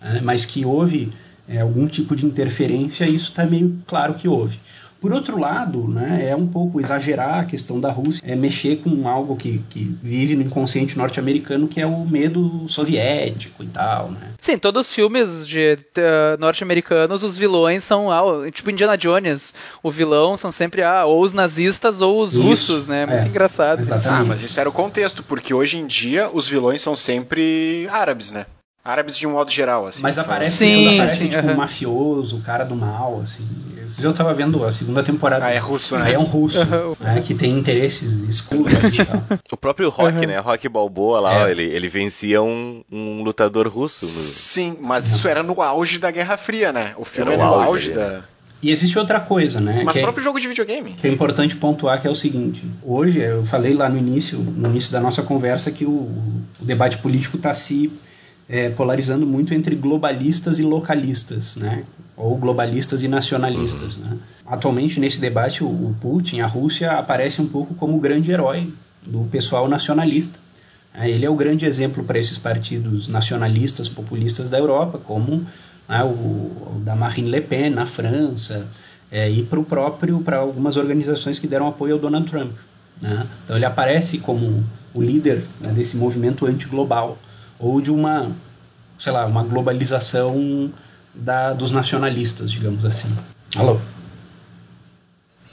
é, 0.00 0.20
mas 0.20 0.44
que 0.44 0.64
houve 0.64 1.12
é, 1.48 1.60
algum 1.60 1.86
tipo 1.86 2.16
de 2.16 2.26
interferência, 2.26 3.04
isso 3.04 3.30
está 3.30 3.46
meio 3.46 3.78
claro 3.86 4.14
que 4.14 4.26
houve. 4.26 4.58
Por 5.00 5.12
outro 5.12 5.38
lado, 5.38 5.88
né, 5.88 6.28
é 6.28 6.36
um 6.36 6.46
pouco 6.46 6.80
exagerar 6.80 7.40
a 7.40 7.44
questão 7.44 7.80
da 7.80 7.90
Rússia, 7.90 8.22
é 8.24 8.36
mexer 8.36 8.76
com 8.76 9.08
algo 9.08 9.34
que, 9.34 9.64
que 9.70 9.96
vive 10.02 10.36
no 10.36 10.42
inconsciente 10.42 10.96
norte-americano, 10.98 11.66
que 11.66 11.80
é 11.80 11.86
o 11.86 12.04
medo 12.04 12.68
soviético 12.68 13.62
e 13.62 13.66
tal, 13.66 14.10
né? 14.10 14.32
Sim, 14.40 14.58
todos 14.58 14.88
os 14.88 14.94
filmes 14.94 15.46
de 15.46 15.78
uh, 15.96 16.38
norte-americanos, 16.38 17.22
os 17.22 17.36
vilões 17.36 17.82
são, 17.82 18.10
ah, 18.10 18.50
tipo 18.50 18.70
Indiana 18.70 18.96
Jones, 18.96 19.54
o 19.82 19.90
vilão 19.90 20.36
são 20.36 20.52
sempre 20.52 20.82
ah, 20.82 21.06
ou 21.06 21.22
os 21.22 21.32
nazistas 21.32 22.00
ou 22.00 22.20
os 22.20 22.34
isso, 22.34 22.42
russos, 22.42 22.86
né? 22.86 23.06
Muito 23.06 23.24
é, 23.24 23.28
engraçado. 23.28 23.80
Exatamente. 23.80 24.22
Ah, 24.22 24.24
mas 24.24 24.42
isso 24.42 24.60
era 24.60 24.68
o 24.68 24.72
contexto, 24.72 25.22
porque 25.22 25.54
hoje 25.54 25.78
em 25.78 25.86
dia 25.86 26.30
os 26.32 26.46
vilões 26.46 26.82
são 26.82 26.94
sempre 26.94 27.88
árabes, 27.90 28.32
né? 28.32 28.44
Árabes 28.82 29.16
de 29.16 29.26
um 29.26 29.32
modo 29.32 29.50
geral, 29.50 29.86
assim. 29.86 30.00
Mas 30.02 30.16
aparece, 30.16 30.56
sim, 30.56 30.94
aparece 30.94 31.18
sim, 31.18 31.28
tipo, 31.28 31.46
um 31.46 31.54
mafioso, 31.54 32.38
o 32.38 32.40
cara 32.40 32.64
do 32.64 32.74
mal, 32.74 33.20
assim. 33.22 33.46
Eu 34.00 34.12
tava 34.12 34.32
vendo 34.32 34.64
a 34.64 34.72
segunda 34.72 35.02
temporada. 35.02 35.44
Ah, 35.44 35.50
é 35.50 35.58
russo, 35.58 35.98
né? 35.98 36.14
é 36.14 36.18
um 36.18 36.24
russo, 36.24 36.58
né, 37.00 37.22
que 37.26 37.34
tem 37.34 37.50
interesses 37.50 38.10
escuros 38.28 38.98
e 38.98 39.04
tal. 39.04 39.22
O 39.52 39.56
próprio 39.56 39.90
Rock, 39.90 40.16
uhum. 40.16 40.26
né? 40.26 40.38
Rock 40.38 40.68
Balboa 40.68 41.20
lá, 41.20 41.48
é. 41.48 41.50
ele, 41.50 41.64
ele 41.64 41.88
vencia 41.88 42.40
um, 42.40 42.82
um 42.90 43.22
lutador 43.22 43.68
russo. 43.68 44.06
No... 44.06 44.10
Sim, 44.10 44.76
mas 44.80 45.06
isso 45.08 45.28
era 45.28 45.42
no 45.42 45.60
auge 45.60 45.98
da 45.98 46.10
Guerra 46.10 46.36
Fria, 46.36 46.72
né? 46.72 46.94
O 46.96 47.04
filme 47.04 47.32
era, 47.32 47.44
no 47.44 47.52
auge, 47.52 47.66
auge 47.66 47.92
da... 47.92 48.24
E 48.62 48.70
existe 48.70 48.98
outra 48.98 49.20
coisa, 49.20 49.60
né? 49.60 49.82
Mas 49.84 49.96
o 49.96 49.98
é 49.98 50.02
próprio 50.02 50.22
é, 50.22 50.24
jogo 50.24 50.38
de 50.38 50.46
videogame. 50.46 50.92
Que 50.92 51.06
é 51.06 51.10
importante 51.10 51.56
pontuar 51.56 52.00
que 52.00 52.06
é 52.06 52.10
o 52.10 52.14
seguinte: 52.14 52.62
hoje, 52.82 53.18
eu 53.18 53.44
falei 53.44 53.72
lá 53.74 53.88
no 53.88 53.98
início, 53.98 54.38
no 54.38 54.68
início 54.68 54.92
da 54.92 55.00
nossa 55.00 55.22
conversa, 55.22 55.70
que 55.70 55.84
o, 55.84 55.90
o 55.90 56.64
debate 56.64 56.98
político 56.98 57.36
está 57.38 57.54
se 57.54 57.90
é, 58.50 58.68
polarizando 58.68 59.24
muito 59.24 59.54
entre 59.54 59.76
globalistas 59.76 60.58
e 60.58 60.62
localistas, 60.62 61.54
né? 61.54 61.84
ou 62.16 62.36
globalistas 62.36 63.04
e 63.04 63.08
nacionalistas. 63.08 63.96
Uhum. 63.96 64.02
Né? 64.02 64.18
Atualmente, 64.44 64.98
nesse 64.98 65.20
debate, 65.20 65.62
o 65.62 65.94
Putin, 66.00 66.40
a 66.40 66.48
Rússia, 66.48 66.90
aparece 66.92 67.40
um 67.40 67.46
pouco 67.46 67.74
como 67.74 67.96
o 67.96 68.00
grande 68.00 68.32
herói 68.32 68.72
do 69.06 69.20
pessoal 69.30 69.68
nacionalista. 69.68 70.36
É, 70.92 71.08
ele 71.08 71.24
é 71.24 71.30
o 71.30 71.36
grande 71.36 71.64
exemplo 71.64 72.02
para 72.02 72.18
esses 72.18 72.38
partidos 72.38 73.06
nacionalistas, 73.06 73.88
populistas 73.88 74.50
da 74.50 74.58
Europa, 74.58 74.98
como 74.98 75.46
né, 75.88 76.02
o, 76.02 76.08
o, 76.08 76.82
da 76.84 76.96
Marine 76.96 77.30
Le 77.30 77.40
Pen 77.40 77.70
na 77.70 77.86
França, 77.86 78.66
é, 79.12 79.30
e 79.30 79.44
para 79.44 79.60
o 79.60 79.64
próprio, 79.64 80.20
para 80.22 80.38
algumas 80.38 80.76
organizações 80.76 81.38
que 81.38 81.46
deram 81.46 81.68
apoio 81.68 81.94
ao 81.94 82.00
Donald 82.00 82.28
Trump. 82.28 82.56
Né? 83.00 83.26
Então 83.44 83.54
ele 83.54 83.64
aparece 83.64 84.18
como 84.18 84.64
o 84.92 85.00
líder 85.00 85.44
né, 85.60 85.72
desse 85.72 85.96
movimento 85.96 86.46
antiglobal 86.46 87.16
ou 87.60 87.80
de 87.80 87.92
uma, 87.92 88.32
sei 88.98 89.12
lá, 89.12 89.26
uma 89.26 89.44
globalização 89.44 90.72
da, 91.14 91.52
dos 91.52 91.70
nacionalistas, 91.70 92.50
digamos 92.50 92.84
assim. 92.84 93.14
Alô? 93.56 93.78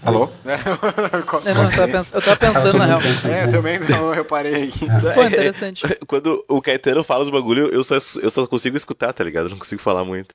Alô? 0.04 0.30
eu, 0.46 1.56
não, 1.56 1.64
eu, 1.64 1.72
tava 1.72 2.08
eu 2.14 2.22
tava 2.22 2.38
pensando, 2.38 2.78
na 2.78 2.86
real. 2.86 3.02
É, 3.30 3.44
eu 3.46 3.52
também 3.52 3.80
não 3.80 4.12
reparei 4.12 4.64
aqui. 4.64 4.88
É. 5.08 5.14
Pô, 5.14 5.24
interessante. 5.24 5.84
Quando 6.08 6.46
o 6.48 6.62
Caetano 6.62 7.04
fala 7.04 7.24
os 7.24 7.30
bagulho, 7.30 7.68
eu 7.68 7.84
só, 7.84 7.96
eu 7.96 8.30
só 8.30 8.48
consigo 8.48 8.78
escutar, 8.78 9.12
tá 9.12 9.24
ligado? 9.24 9.46
Eu 9.48 9.52
não 9.52 9.58
consigo 9.58 9.82
falar 9.82 10.06
muito. 10.06 10.30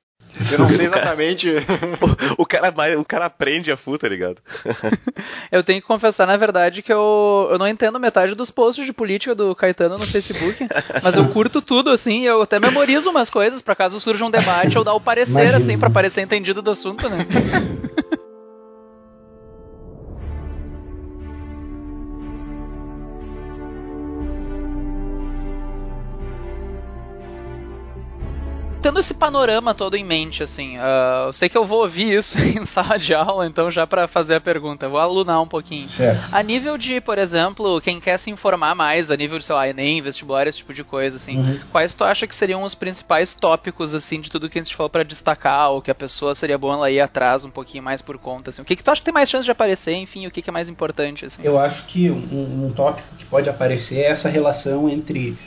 Eu 0.51 0.59
não 0.59 0.69
sei 0.69 0.85
exatamente. 0.85 1.49
o, 2.37 2.43
o, 2.43 2.45
cara, 2.45 2.73
o 2.99 3.05
cara 3.05 3.25
aprende 3.25 3.71
a 3.71 3.77
full, 3.77 3.97
tá 3.97 4.07
ligado? 4.07 4.37
eu 5.51 5.63
tenho 5.63 5.81
que 5.81 5.87
confessar, 5.87 6.27
na 6.27 6.37
verdade, 6.37 6.81
que 6.81 6.91
eu, 6.91 7.47
eu 7.51 7.57
não 7.57 7.67
entendo 7.67 7.99
metade 7.99 8.35
dos 8.35 8.49
posts 8.49 8.85
de 8.85 8.93
política 8.93 9.35
do 9.35 9.55
Caetano 9.55 9.97
no 9.97 10.07
Facebook, 10.07 10.67
mas 11.01 11.15
eu 11.15 11.27
curto 11.29 11.61
tudo, 11.61 11.91
assim, 11.91 12.23
eu 12.23 12.41
até 12.41 12.59
memorizo 12.59 13.09
umas 13.09 13.29
coisas 13.29 13.61
para 13.61 13.75
caso 13.75 13.99
surja 13.99 14.25
um 14.25 14.31
debate 14.31 14.77
ou 14.77 14.83
dar 14.83 14.93
o 14.93 15.01
parecer, 15.01 15.41
Imagina. 15.41 15.57
assim, 15.57 15.77
para 15.77 15.89
parecer 15.89 16.21
entendido 16.21 16.61
do 16.61 16.71
assunto, 16.71 17.09
né? 17.09 17.17
Tendo 28.83 28.99
esse 28.99 29.13
panorama 29.13 29.73
todo 29.73 29.95
em 29.95 30.03
mente, 30.03 30.43
assim, 30.43 30.77
uh, 30.77 31.27
eu 31.27 31.33
sei 31.33 31.47
que 31.47 31.57
eu 31.57 31.63
vou 31.63 31.81
ouvir 31.81 32.19
isso 32.19 32.37
em 32.43 32.65
sala 32.65 32.99
de 32.99 33.15
aula, 33.15 33.47
então 33.47 33.71
já 33.71 33.87
para 33.87 34.09
fazer 34.09 34.35
a 34.35 34.41
pergunta, 34.41 34.89
vou 34.89 34.99
alunar 34.99 35.41
um 35.41 35.47
pouquinho. 35.47 35.87
Certo. 35.89 36.21
A 36.29 36.43
nível 36.43 36.77
de, 36.77 36.99
por 36.99 37.17
exemplo, 37.17 37.79
quem 37.79 38.01
quer 38.01 38.17
se 38.19 38.29
informar 38.29 38.75
mais, 38.75 39.09
a 39.09 39.15
nível 39.15 39.39
de, 39.39 39.45
sei 39.45 39.55
lá, 39.55 39.69
Enem, 39.69 40.01
vestibular, 40.01 40.45
esse 40.47 40.57
tipo 40.57 40.73
de 40.73 40.83
coisa, 40.83 41.15
assim, 41.15 41.37
uhum. 41.37 41.59
quais 41.71 41.93
tu 41.93 42.03
acha 42.03 42.27
que 42.27 42.35
seriam 42.35 42.61
os 42.61 42.75
principais 42.75 43.33
tópicos, 43.33 43.95
assim, 43.95 44.19
de 44.19 44.29
tudo 44.29 44.49
que 44.49 44.59
a 44.59 44.61
gente 44.61 44.75
falou 44.75 44.89
para 44.89 45.03
destacar, 45.03 45.71
ou 45.71 45.81
que 45.81 45.89
a 45.89 45.95
pessoa 45.95 46.35
seria 46.35 46.57
bom 46.57 46.73
ela 46.73 46.91
ir 46.91 46.99
atrás 46.99 47.45
um 47.45 47.49
pouquinho 47.49 47.83
mais 47.83 48.01
por 48.01 48.17
conta, 48.17 48.49
assim, 48.49 48.61
o 48.61 48.65
que 48.65 48.75
que 48.75 48.83
tu 48.83 48.91
acha 48.91 48.99
que 48.99 49.05
tem 49.05 49.13
mais 49.13 49.29
chance 49.29 49.45
de 49.45 49.51
aparecer, 49.51 49.93
enfim, 49.93 50.27
o 50.27 50.31
que 50.31 50.41
que 50.41 50.49
é 50.49 50.53
mais 50.53 50.67
importante, 50.67 51.25
assim? 51.25 51.41
Eu 51.41 51.57
acho 51.57 51.85
que 51.85 52.11
um, 52.11 52.65
um 52.65 52.73
tópico 52.75 53.07
que 53.17 53.25
pode 53.25 53.49
aparecer 53.49 53.99
é 53.99 54.07
essa 54.07 54.27
relação 54.27 54.89
entre 54.89 55.37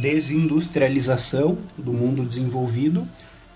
desindustrialização 0.00 1.58
do 1.76 1.92
mundo 1.92 2.24
desenvolvido 2.24 3.06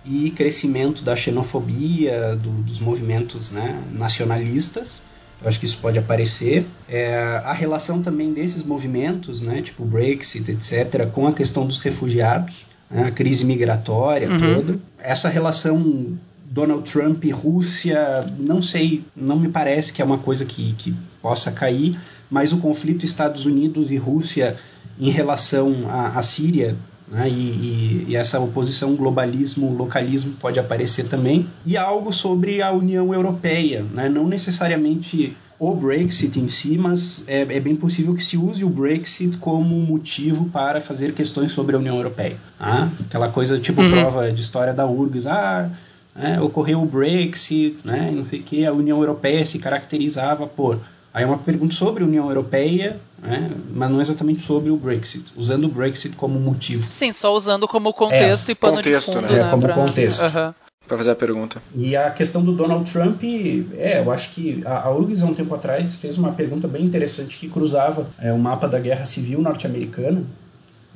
e 0.05 0.31
crescimento 0.31 1.03
da 1.03 1.15
xenofobia, 1.15 2.37
do, 2.37 2.51
dos 2.63 2.79
movimentos 2.79 3.51
né, 3.51 3.83
nacionalistas. 3.93 5.03
Eu 5.43 5.49
acho 5.49 5.59
que 5.59 5.67
isso 5.67 5.79
pode 5.79 5.99
aparecer. 5.99 6.67
É, 6.89 7.17
a 7.45 7.53
relação 7.53 8.03
também 8.03 8.33
desses 8.33 8.63
movimentos, 8.63 9.41
né, 9.41 9.63
tipo 9.63 9.85
Brexit, 9.85 10.51
etc., 10.51 11.07
com 11.13 11.27
a 11.27 11.33
questão 11.33 11.67
dos 11.67 11.79
refugiados, 11.79 12.67
né, 12.91 13.05
a 13.05 13.11
crise 13.11 13.45
migratória 13.45 14.29
uhum. 14.29 14.55
toda. 14.55 14.79
Essa 14.99 15.29
relação 15.29 16.19
Donald 16.45 16.91
Trump 16.91 17.25
e 17.25 17.31
Rússia, 17.31 18.27
não 18.37 18.61
sei, 18.61 19.05
não 19.15 19.39
me 19.39 19.49
parece 19.49 19.93
que 19.93 20.03
é 20.03 20.05
uma 20.05 20.19
coisa 20.19 20.45
que, 20.45 20.73
que 20.73 20.95
possa 21.23 21.53
cair, 21.53 21.99
mas 22.29 22.53
o 22.53 22.59
conflito 22.59 23.05
Estados 23.05 23.47
Unidos 23.47 23.91
e 23.93 23.97
Rússia 23.97 24.57
em 25.01 25.11
relação 25.11 25.87
à, 25.89 26.21
Síria 26.23 26.77
né, 27.11 27.29
e, 27.29 27.33
e, 27.33 28.07
e, 28.09 28.17
essa 28.17 28.39
oposição 28.39 28.95
globalismo-localismo 28.95 30.35
pode 30.39 30.61
aparecer 30.61 31.07
também. 31.07 31.49
E 31.65 31.77
algo 31.77 32.13
sobre 32.13 32.61
a 32.63 32.71
União 32.71 33.13
Europeia, 33.13 33.85
né, 33.93 34.09
não 34.09 34.29
necessariamente 34.29 35.37
o 35.59 35.75
Brexit 35.75 36.39
em 36.39 36.49
si, 36.49 36.79
mas 36.79 37.25
é, 37.27 37.43
é, 37.43 37.61
bem 37.61 37.77
possível 37.77 38.15
que 38.15 38.25
se 38.25 38.37
use 38.37 38.65
o 38.65 38.69
Brexit 38.71 39.37
como 39.37 39.75
motivo 39.81 40.47
para 40.47 40.81
fazer 40.81 41.13
questões 41.13 41.53
sobre 41.53 41.77
a 41.77 41.79
União 41.79 41.97
Europeia. 41.97 42.37
Ah, 42.59 42.89
aquela 43.01 43.29
coisa 43.29 43.59
tipo 43.59 43.83
uhum. 43.83 43.91
prova 43.91 44.33
de 44.33 44.41
história 44.41 44.73
da 44.73 44.87
URGS, 44.87 45.27
ah, 45.27 45.71
é, 46.17 46.41
ocorreu 46.41 46.83
o 46.83 46.87
Brexit, 46.87 47.87
né, 47.87 48.11
não 48.15 48.25
sei 48.25 48.41
o 48.41 48.43
que, 48.43 48.65
a 48.65 48.73
União 48.73 49.01
Europeia 49.01 49.45
se 49.45 49.59
caracterizava 49.59 50.47
por 50.47 50.81
Aí 51.13 51.25
é 51.25 51.27
uma 51.27 51.39
pergunta 51.39 51.75
sobre 51.75 52.05
a 52.05 52.07
União 52.07 52.29
Europeia, 52.29 53.01
né, 53.21 53.51
mas 53.75 53.91
não 53.91 54.01
exatamente 54.01 54.43
sobre 54.43 54.71
o 54.71 54.77
Brexit, 54.77 55.33
usando 55.37 55.65
o 55.65 55.69
Brexit 55.69 56.15
como 56.15 56.39
motivo. 56.39 56.91
Sim, 56.91 57.13
só 57.13 57.35
usando 57.35 57.67
como 57.67 57.93
contexto 57.93 58.49
é, 58.49 58.53
e 58.53 58.55
pano 58.55 58.77
contexto, 58.77 59.11
de 59.11 59.17
fundo, 59.17 59.27
né? 59.27 59.41
né? 59.41 59.47
É, 59.47 59.51
como 59.51 59.63
pra... 59.63 59.75
contexto. 59.75 60.23
Uhum. 60.23 60.55
Para 60.87 60.97
fazer 60.97 61.11
a 61.11 61.17
pergunta. 61.17 61.63
E 61.75 61.97
a 61.97 62.11
questão 62.11 62.43
do 62.43 62.53
Donald 62.53 62.91
Trump, 62.91 63.23
é, 63.23 64.01
eu 64.01 64.11
acho 64.11 64.31
que 64.31 64.61
a, 64.65 64.89
a 64.89 64.91
URGS, 64.91 65.23
há 65.23 65.27
um 65.27 65.35
tempo 65.35 65.55
atrás, 65.55 65.95
fez 65.97 66.19
uma 66.19 66.33
pergunta 66.33 66.67
bem 66.67 66.85
interessante 66.85 67.39
que 67.39 67.49
cruzava 67.49 68.09
é, 68.19 68.33
o 68.33 68.39
mapa 68.39 68.67
da 68.67 68.79
guerra 68.79 69.05
civil 69.05 69.41
norte-americana, 69.41 70.25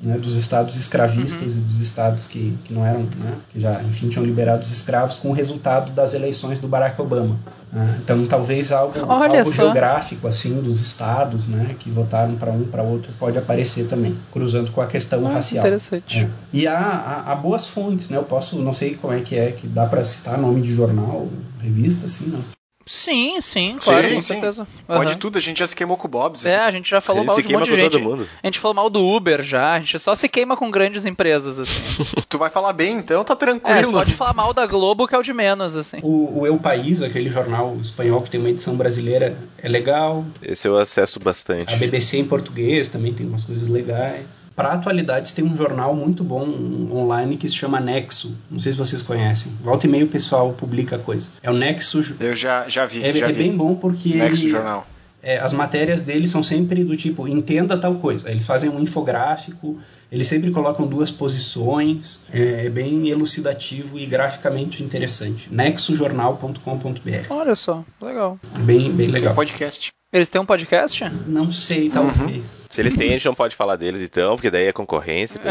né, 0.02 0.18
dos 0.18 0.34
estados 0.34 0.74
escravistas 0.74 1.54
uhum. 1.54 1.60
e 1.60 1.62
dos 1.62 1.80
estados 1.80 2.26
que, 2.26 2.56
que 2.64 2.74
não 2.74 2.84
eram, 2.84 3.02
né, 3.02 3.36
que 3.50 3.60
já, 3.60 3.82
enfim, 3.82 4.08
tinham 4.08 4.24
liberado 4.24 4.62
os 4.62 4.72
escravos 4.72 5.16
com 5.16 5.30
o 5.30 5.32
resultado 5.32 5.92
das 5.92 6.14
eleições 6.14 6.58
do 6.58 6.66
Barack 6.66 7.00
Obama. 7.00 7.38
Né. 7.74 7.98
então, 8.00 8.24
talvez 8.26 8.70
algo, 8.70 8.96
algo 9.00 9.50
geográfico, 9.50 10.28
assim, 10.28 10.60
dos 10.60 10.80
estados, 10.80 11.48
né, 11.48 11.74
que 11.76 11.90
votaram 11.90 12.36
para 12.36 12.52
um 12.52 12.62
para 12.62 12.84
outro 12.84 13.12
pode 13.18 13.36
aparecer 13.36 13.88
também, 13.88 14.16
cruzando 14.30 14.70
com 14.70 14.80
a 14.80 14.86
questão 14.86 15.26
ah, 15.26 15.32
racial. 15.32 15.66
Interessante. 15.66 16.20
É. 16.20 16.30
E 16.52 16.68
há, 16.68 16.78
há, 16.78 17.32
há, 17.32 17.34
boas 17.34 17.66
fontes, 17.66 18.08
né, 18.08 18.16
eu 18.16 18.22
posso, 18.22 18.56
não 18.60 18.72
sei 18.72 18.94
como 18.94 19.12
é 19.12 19.22
que 19.22 19.36
é, 19.36 19.50
que 19.50 19.66
dá 19.66 19.86
para 19.86 20.04
citar 20.04 20.38
nome 20.38 20.60
de 20.60 20.72
jornal, 20.72 21.28
revista, 21.60 22.06
assim, 22.06 22.28
não. 22.28 22.63
Sim, 22.86 23.40
sim, 23.40 23.78
claro, 23.80 24.06
sim, 24.06 24.14
com 24.16 24.22
sim. 24.22 24.34
certeza. 24.34 24.66
Uhum. 24.88 24.96
Pode 24.96 25.16
tudo, 25.16 25.38
a 25.38 25.40
gente 25.40 25.58
já 25.58 25.66
se 25.66 25.74
queimou 25.74 25.96
com 25.96 26.06
o 26.06 26.10
Bob's. 26.10 26.44
É, 26.44 26.58
a 26.58 26.70
gente 26.70 26.90
já 26.90 27.00
falou 27.00 27.24
mal 27.24 27.40
de 27.40 27.48
um 27.48 27.58
monte 27.58 27.70
de 27.70 27.76
gente. 27.76 27.96
A 28.42 28.46
gente 28.46 28.58
falou 28.58 28.74
mal 28.74 28.90
do 28.90 29.04
Uber 29.04 29.42
já, 29.42 29.74
a 29.74 29.80
gente 29.80 29.98
só 29.98 30.14
se 30.14 30.28
queima 30.28 30.56
com 30.56 30.70
grandes 30.70 31.06
empresas, 31.06 31.58
assim. 31.58 32.04
tu 32.28 32.38
vai 32.38 32.50
falar 32.50 32.72
bem, 32.72 32.98
então 32.98 33.24
tá 33.24 33.34
tranquilo. 33.34 33.90
É, 33.90 33.92
pode 33.92 34.14
falar 34.14 34.34
mal 34.34 34.52
da 34.52 34.66
Globo, 34.66 35.06
que 35.08 35.14
é 35.14 35.18
o 35.18 35.22
de 35.22 35.32
menos, 35.32 35.76
assim. 35.76 35.98
O, 36.02 36.40
o 36.40 36.46
Eu 36.46 36.58
País, 36.58 37.02
aquele 37.02 37.30
jornal 37.30 37.76
espanhol 37.82 38.22
que 38.22 38.30
tem 38.30 38.40
uma 38.40 38.50
edição 38.50 38.76
brasileira, 38.76 39.36
é 39.58 39.68
legal. 39.68 40.24
Esse 40.42 40.68
eu 40.68 40.76
acesso 40.76 41.18
bastante. 41.20 41.72
A 41.72 41.76
BBC 41.76 42.18
em 42.18 42.24
português 42.24 42.88
também 42.88 43.12
tem 43.12 43.26
umas 43.26 43.44
coisas 43.44 43.68
legais. 43.68 44.44
Para 44.54 44.72
atualidades 44.72 45.32
tem 45.32 45.44
um 45.44 45.56
jornal 45.56 45.96
muito 45.96 46.22
bom 46.22 46.44
online 46.92 47.36
que 47.36 47.48
se 47.48 47.56
chama 47.56 47.80
Nexo. 47.80 48.36
Não 48.48 48.60
sei 48.60 48.72
se 48.72 48.78
vocês 48.78 49.02
conhecem. 49.02 49.52
Volta 49.60 49.86
e 49.86 49.90
meio 49.90 50.06
o 50.06 50.08
pessoal 50.08 50.52
publica 50.52 50.96
coisa. 50.96 51.30
É 51.42 51.50
o 51.50 51.54
Nexo. 51.54 52.14
Eu 52.20 52.36
já, 52.36 52.68
já 52.74 52.86
vi. 52.86 53.04
É, 53.04 53.12
já 53.12 53.28
é 53.28 53.32
vi. 53.32 53.44
bem 53.44 53.56
bom 53.56 53.74
porque. 53.74 54.10
Nexo 54.10 54.42
ele, 54.42 54.50
Jornal. 54.50 54.86
É, 55.22 55.38
as 55.38 55.54
matérias 55.54 56.02
dele 56.02 56.26
são 56.26 56.42
sempre 56.42 56.84
do 56.84 56.94
tipo 56.96 57.26
entenda 57.26 57.78
tal 57.78 57.94
coisa. 57.94 58.30
Eles 58.30 58.44
fazem 58.44 58.68
um 58.68 58.78
infográfico, 58.78 59.78
eles 60.12 60.26
sempre 60.26 60.50
colocam 60.50 60.86
duas 60.86 61.10
posições, 61.10 62.22
é, 62.30 62.66
é 62.66 62.68
bem 62.68 63.08
elucidativo 63.08 63.98
e 63.98 64.04
graficamente 64.04 64.82
interessante. 64.82 65.48
nexojornal.com.br. 65.50 67.30
Olha 67.30 67.54
só, 67.54 67.82
legal. 68.02 68.38
Bem, 68.58 68.92
bem 68.92 69.06
legal. 69.06 69.34
Podcast. 69.34 69.94
Eles 70.12 70.28
têm 70.28 70.40
um 70.40 70.46
podcast? 70.46 71.02
Não 71.26 71.50
sei, 71.50 71.88
talvez. 71.88 72.20
Uhum. 72.20 72.66
Se 72.70 72.80
eles 72.80 72.96
têm, 72.96 73.08
a 73.08 73.12
gente 73.14 73.24
não 73.24 73.34
pode 73.34 73.56
falar 73.56 73.76
deles 73.76 74.00
então, 74.00 74.36
porque 74.36 74.50
daí 74.50 74.66
é 74.66 74.72
concorrência. 74.72 75.40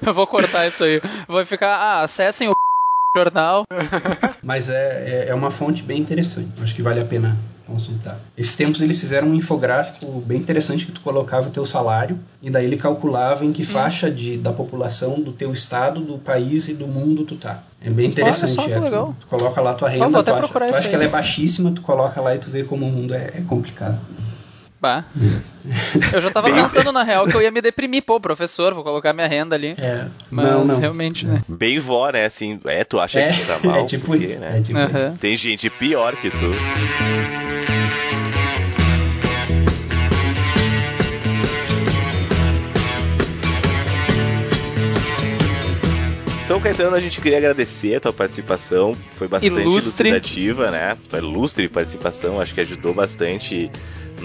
Eu 0.00 0.14
vou 0.14 0.26
cortar 0.26 0.66
isso 0.68 0.84
aí. 0.84 1.02
Vai 1.28 1.44
ficar, 1.44 1.74
ah, 1.74 2.02
acessem 2.02 2.48
o 2.48 2.54
jornal. 3.14 3.64
Mas 4.42 4.68
é, 4.68 5.24
é, 5.26 5.28
é 5.28 5.34
uma 5.34 5.50
fonte 5.50 5.82
bem 5.82 6.00
interessante. 6.00 6.50
Acho 6.62 6.74
que 6.74 6.82
vale 6.82 7.00
a 7.00 7.04
pena 7.04 7.36
consultar. 7.66 8.20
Esses 8.38 8.54
tempos 8.54 8.80
eles 8.80 9.00
fizeram 9.00 9.28
um 9.28 9.34
infográfico 9.34 10.20
bem 10.20 10.38
interessante 10.38 10.86
que 10.86 10.92
tu 10.92 11.00
colocava 11.00 11.48
o 11.48 11.50
teu 11.50 11.66
salário 11.66 12.18
e 12.40 12.48
daí 12.48 12.64
ele 12.64 12.76
calculava 12.76 13.44
em 13.44 13.52
que 13.52 13.62
hum. 13.62 13.66
faixa 13.66 14.10
de, 14.10 14.38
da 14.38 14.52
população 14.52 15.20
do 15.20 15.32
teu 15.32 15.52
estado, 15.52 16.00
do 16.00 16.18
país 16.18 16.68
e 16.68 16.74
do 16.74 16.86
mundo 16.86 17.24
tu 17.24 17.36
tá. 17.36 17.62
É 17.82 17.90
bem 17.90 18.08
interessante. 18.08 18.56
Olha 18.60 18.68
só, 18.68 18.74
é, 18.74 18.80
legal. 18.80 19.16
Tu, 19.18 19.26
tu, 19.26 19.36
coloca 19.36 19.60
lá 19.60 19.74
tua 19.74 19.88
renda, 19.88 20.22
tu 20.22 20.30
acha, 20.30 20.48
tu 20.48 20.62
acha 20.62 20.88
que 20.88 20.94
ela 20.94 21.04
é 21.04 21.08
baixíssima, 21.08 21.72
tu 21.72 21.82
coloca 21.82 22.20
lá 22.20 22.34
e 22.34 22.38
tu 22.38 22.48
vê 22.48 22.62
como 22.62 22.86
o 22.86 22.90
mundo 22.90 23.12
é, 23.12 23.32
é 23.34 23.42
complicado. 23.46 23.98
Bah. 24.80 25.04
Eu 26.12 26.20
já 26.20 26.30
tava 26.30 26.52
pensando 26.52 26.92
na 26.92 27.02
real 27.02 27.26
que 27.26 27.34
eu 27.34 27.42
ia 27.42 27.50
me 27.50 27.60
deprimir, 27.60 28.02
pô, 28.02 28.20
professor, 28.20 28.72
vou 28.72 28.84
colocar 28.84 29.12
minha 29.12 29.26
renda 29.26 29.56
ali. 29.56 29.74
É. 29.78 30.06
Mas 30.30 30.46
não, 30.46 30.64
não. 30.64 30.78
realmente, 30.78 31.26
né? 31.26 31.42
Bem 31.48 31.78
vó, 31.78 32.10
né? 32.10 32.24
Assim, 32.24 32.60
é, 32.66 32.84
tu 32.84 33.00
acha 33.00 33.18
é, 33.18 33.32
que 33.32 33.40
tu 33.40 33.62
tá 33.62 33.66
mal? 33.68 33.80
É 33.80 33.84
tipo 33.84 34.06
porque, 34.06 34.24
isso. 34.24 34.38
Né? 34.38 34.58
É 34.58 34.62
tipo 34.62 34.78
uhum. 34.78 34.86
isso. 34.86 35.18
Tem 35.18 35.36
gente 35.36 35.68
pior 35.70 36.14
que 36.16 36.30
tu. 36.30 36.50
Então, 46.44 46.60
Caetano, 46.60 46.94
a 46.94 47.00
gente 47.00 47.20
queria 47.20 47.38
agradecer 47.38 47.96
a 47.96 48.00
tua 48.00 48.12
participação. 48.12 48.94
Foi 49.16 49.26
bastante 49.26 49.52
ilustre. 49.52 50.10
elucidativa, 50.10 50.70
né? 50.70 50.96
Tua 51.08 51.18
ilustre 51.18 51.68
participação, 51.68 52.40
acho 52.40 52.54
que 52.54 52.60
ajudou 52.60 52.94
bastante 52.94 53.68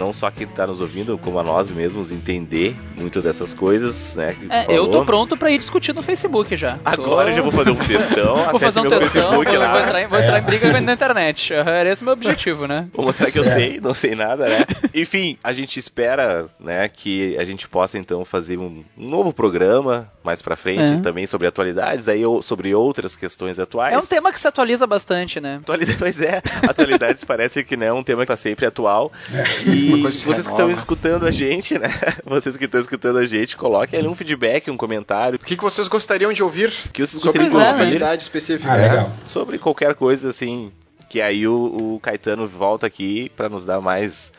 não 0.01 0.11
só 0.11 0.31
quem 0.31 0.47
está 0.47 0.65
nos 0.65 0.81
ouvindo, 0.81 1.15
como 1.19 1.37
a 1.37 1.43
nós 1.43 1.69
mesmos 1.69 2.09
entender 2.09 2.75
muito 2.97 3.21
dessas 3.21 3.53
coisas, 3.53 4.15
né? 4.15 4.35
É, 4.49 4.65
eu 4.75 4.87
tô 4.87 5.05
pronto 5.05 5.37
para 5.37 5.51
ir 5.51 5.59
discutir 5.59 5.93
no 5.93 6.01
Facebook 6.01 6.57
já. 6.57 6.79
Agora 6.83 7.29
tô... 7.29 7.35
já 7.35 7.41
vou 7.43 7.51
fazer 7.51 7.69
um 7.69 7.75
textão, 7.75 8.35
vou 8.49 8.59
fazer 8.59 8.79
um 8.79 8.81
meu 8.83 8.91
textão, 8.91 9.21
Facebook 9.21 9.45
vou, 9.45 9.59
lá. 9.59 9.71
vou, 9.71 9.81
entrar, 9.81 10.07
vou 10.07 10.19
entrar 10.19 10.39
em 10.39 10.41
briga 10.41 10.81
na 10.81 10.93
internet. 10.93 11.53
Era 11.53 11.91
esse 11.91 12.01
o 12.01 12.05
meu 12.05 12.13
objetivo, 12.13 12.65
né? 12.65 12.87
Vou 12.91 13.05
mostrar 13.05 13.29
que 13.29 13.37
eu 13.37 13.45
sei, 13.45 13.79
não 13.79 13.93
sei 13.93 14.15
nada, 14.15 14.49
né? 14.49 14.65
Enfim, 14.91 15.37
a 15.43 15.53
gente 15.53 15.77
espera, 15.77 16.47
né, 16.59 16.89
que 16.89 17.37
a 17.37 17.45
gente 17.45 17.67
possa 17.67 17.99
então 17.99 18.25
fazer 18.25 18.57
um, 18.57 18.83
novo 18.97 19.31
programa 19.31 20.11
mais 20.23 20.41
para 20.41 20.55
frente 20.55 20.81
é. 20.81 20.99
também 21.01 21.27
sobre 21.27 21.45
atualidades, 21.45 22.07
aí 22.07 22.23
sobre 22.41 22.73
outras 22.73 23.15
questões 23.15 23.59
atuais. 23.59 23.93
É 23.93 23.99
um 23.99 24.05
tema 24.05 24.31
que 24.31 24.39
se 24.39 24.47
atualiza 24.47 24.87
bastante, 24.87 25.39
né? 25.39 25.59
Atualidades, 25.61 25.95
pois 25.99 26.21
é, 26.21 26.41
atualidades 26.67 27.23
parece 27.23 27.63
que 27.63 27.77
não 27.77 27.85
é 27.85 27.93
um 27.93 28.03
tema 28.03 28.25
que 28.25 28.31
está 28.31 28.35
sempre 28.35 28.65
atual. 28.65 29.11
É. 29.31 29.69
E 29.69 29.90
vocês 29.97 30.25
que 30.25 30.51
estão 30.51 30.71
escutando 30.71 31.25
a 31.25 31.31
gente, 31.31 31.77
né? 31.77 31.89
Vocês 32.25 32.55
que 32.55 32.65
estão 32.65 32.79
escutando 32.79 33.17
a 33.17 33.25
gente, 33.25 33.57
coloquem 33.57 33.99
ali 33.99 34.07
um 34.07 34.15
feedback, 34.15 34.69
um 34.69 34.77
comentário. 34.77 35.37
O 35.37 35.39
que, 35.39 35.55
que 35.55 35.63
vocês 35.63 35.87
gostariam 35.87 36.31
de 36.31 36.43
ouvir? 36.43 36.69
O 36.85 36.91
que 36.91 37.05
vocês 37.05 37.21
sobre 37.21 37.43
gostariam 37.43 37.49
de 37.49 37.55
uma 37.55 37.65
ouvir? 37.65 37.81
atualidade 37.81 38.23
específica. 38.23 38.71
Ah, 38.71 38.75
legal. 38.75 39.11
Sobre 39.21 39.57
qualquer 39.57 39.95
coisa 39.95 40.29
assim. 40.29 40.71
Que 41.09 41.21
aí 41.21 41.47
o, 41.47 41.95
o 41.95 41.99
Caetano 41.99 42.47
volta 42.47 42.87
aqui 42.87 43.29
para 43.35 43.49
nos 43.49 43.65
dar 43.65 43.81
mais 43.81 44.31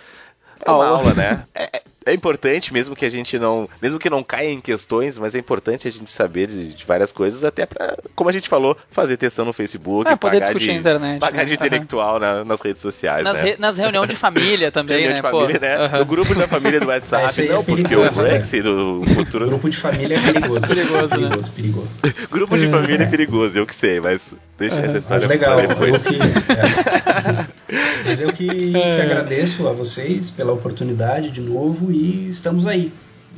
é 0.64 0.70
uma 0.70 0.86
aula, 0.86 1.14
né? 1.14 1.46
É, 1.54 1.81
é, 2.04 2.12
importante, 2.12 2.72
mesmo 2.72 2.94
que 2.94 3.04
a 3.04 3.10
gente 3.10 3.38
não. 3.38 3.68
Mesmo 3.80 3.98
que 3.98 4.10
não 4.10 4.22
caia 4.22 4.50
em 4.50 4.60
questões, 4.60 5.18
mas 5.18 5.34
é 5.34 5.38
importante 5.38 5.86
a 5.86 5.90
gente 5.90 6.10
saber 6.10 6.46
de, 6.46 6.74
de 6.74 6.84
várias 6.84 7.12
coisas, 7.12 7.44
até 7.44 7.66
pra, 7.66 7.96
como 8.14 8.30
a 8.30 8.32
gente 8.32 8.48
falou, 8.48 8.76
fazer 8.90 9.16
testão 9.16 9.44
no 9.44 9.52
Facebook, 9.52 10.10
é, 10.10 10.16
poder 10.16 10.40
pagar 10.40 10.46
discutir 10.46 10.72
de, 10.72 10.78
internet. 10.78 11.20
pagar 11.20 11.38
né? 11.38 11.44
de 11.44 11.54
intelectual 11.54 12.14
uhum. 12.14 12.20
na, 12.20 12.44
nas 12.44 12.60
redes 12.60 12.82
sociais. 12.82 13.24
Nas, 13.24 13.36
né? 13.36 13.42
re, 13.42 13.56
nas 13.58 13.78
reuniões 13.78 14.08
de 14.08 14.16
família 14.16 14.70
também, 14.72 14.98
Reunião 14.98 15.10
né? 15.10 15.16
de 15.16 15.22
família, 15.22 15.60
Pô, 15.60 15.66
né? 15.66 15.86
Uhum. 15.86 15.98
No 15.98 16.06
grupo 16.06 16.34
da 16.34 16.48
família 16.48 16.80
do 16.80 16.86
WhatsApp, 16.88 17.48
não, 17.48 17.64
porque 17.64 17.96
o 17.96 18.10
Brexit, 18.12 18.66
o 18.68 19.04
futuro. 19.06 19.46
Grupo 19.46 19.70
de 19.70 19.76
família 19.76 20.18
é 20.18 20.20
perigoso. 20.32 20.60
perigoso, 20.60 21.08
perigoso, 21.08 21.36
né? 21.36 21.52
perigoso. 21.54 21.90
grupo 22.30 22.58
de 22.58 22.68
família 22.68 23.04
é 23.04 23.06
perigoso, 23.06 23.58
eu 23.58 23.66
que 23.66 23.74
sei, 23.74 24.00
mas 24.00 24.34
deixa 24.58 24.80
essa 24.80 24.98
história 24.98 25.28
mas 25.28 25.40
legal, 25.40 25.56
depois. 25.56 26.04
Eu 26.04 26.12
que, 26.12 26.18
é. 26.18 27.62
Mas 28.04 28.20
eu 28.20 28.32
que, 28.32 28.48
que 28.48 29.00
agradeço 29.00 29.68
a 29.68 29.72
vocês 29.72 30.30
pela 30.30 30.52
oportunidade 30.52 31.30
de 31.30 31.40
novo 31.40 31.91
e 31.93 32.28
estamos 32.31 32.66
aí. 32.66 32.93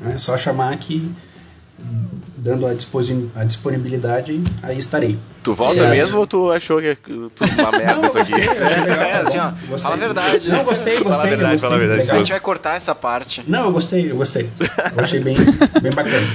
É 0.06 0.18
só 0.18 0.36
chamar 0.36 0.72
aqui, 0.72 1.10
dando 2.44 2.66
a, 2.66 2.74
disponibilidade, 3.44 4.42
aí 4.62 4.76
estarei. 4.78 5.18
Tu 5.42 5.54
volta 5.54 5.80
É. 5.80 5.90
mesmo 5.90 6.18
ou 6.18 6.26
tu 6.26 6.50
achou 6.50 6.80
que 6.80 6.88
é 6.88 6.94
tudo 6.94 7.50
uma 7.58 7.72
merda 7.76 7.94
Não, 7.96 8.06
isso 8.06 8.18
aqui? 8.18 8.32
gostei, 8.32 8.58
É, 8.58 9.12
tá 9.12 9.20
assim, 9.20 9.38
ó, 9.38 9.50
gostei. 9.50 9.78
fala 9.78 9.94
a 9.94 9.98
verdade. 9.98 10.48
Não, 10.50 10.64
gostei, 10.64 10.94
Fala 10.94 11.04
a 11.06 11.08
gostei, 11.10 11.30
verdade, 11.30 11.52
gostei. 11.52 11.58
fala 11.68 11.74
a 11.74 11.78
verdade. 11.78 12.00
A 12.00 12.04
legal. 12.04 12.18
gente 12.18 12.30
vai 12.30 12.40
cortar 12.40 12.76
essa 12.76 12.94
parte. 12.94 13.42
Não, 13.46 13.64
eu 13.66 13.72
gostei, 13.72 14.10
eu 14.10 14.16
gostei. 14.16 14.50
Eu 14.96 15.04
achei 15.04 15.20
bem, 15.20 15.36
bem 15.82 15.92
bacana. 15.94 16.26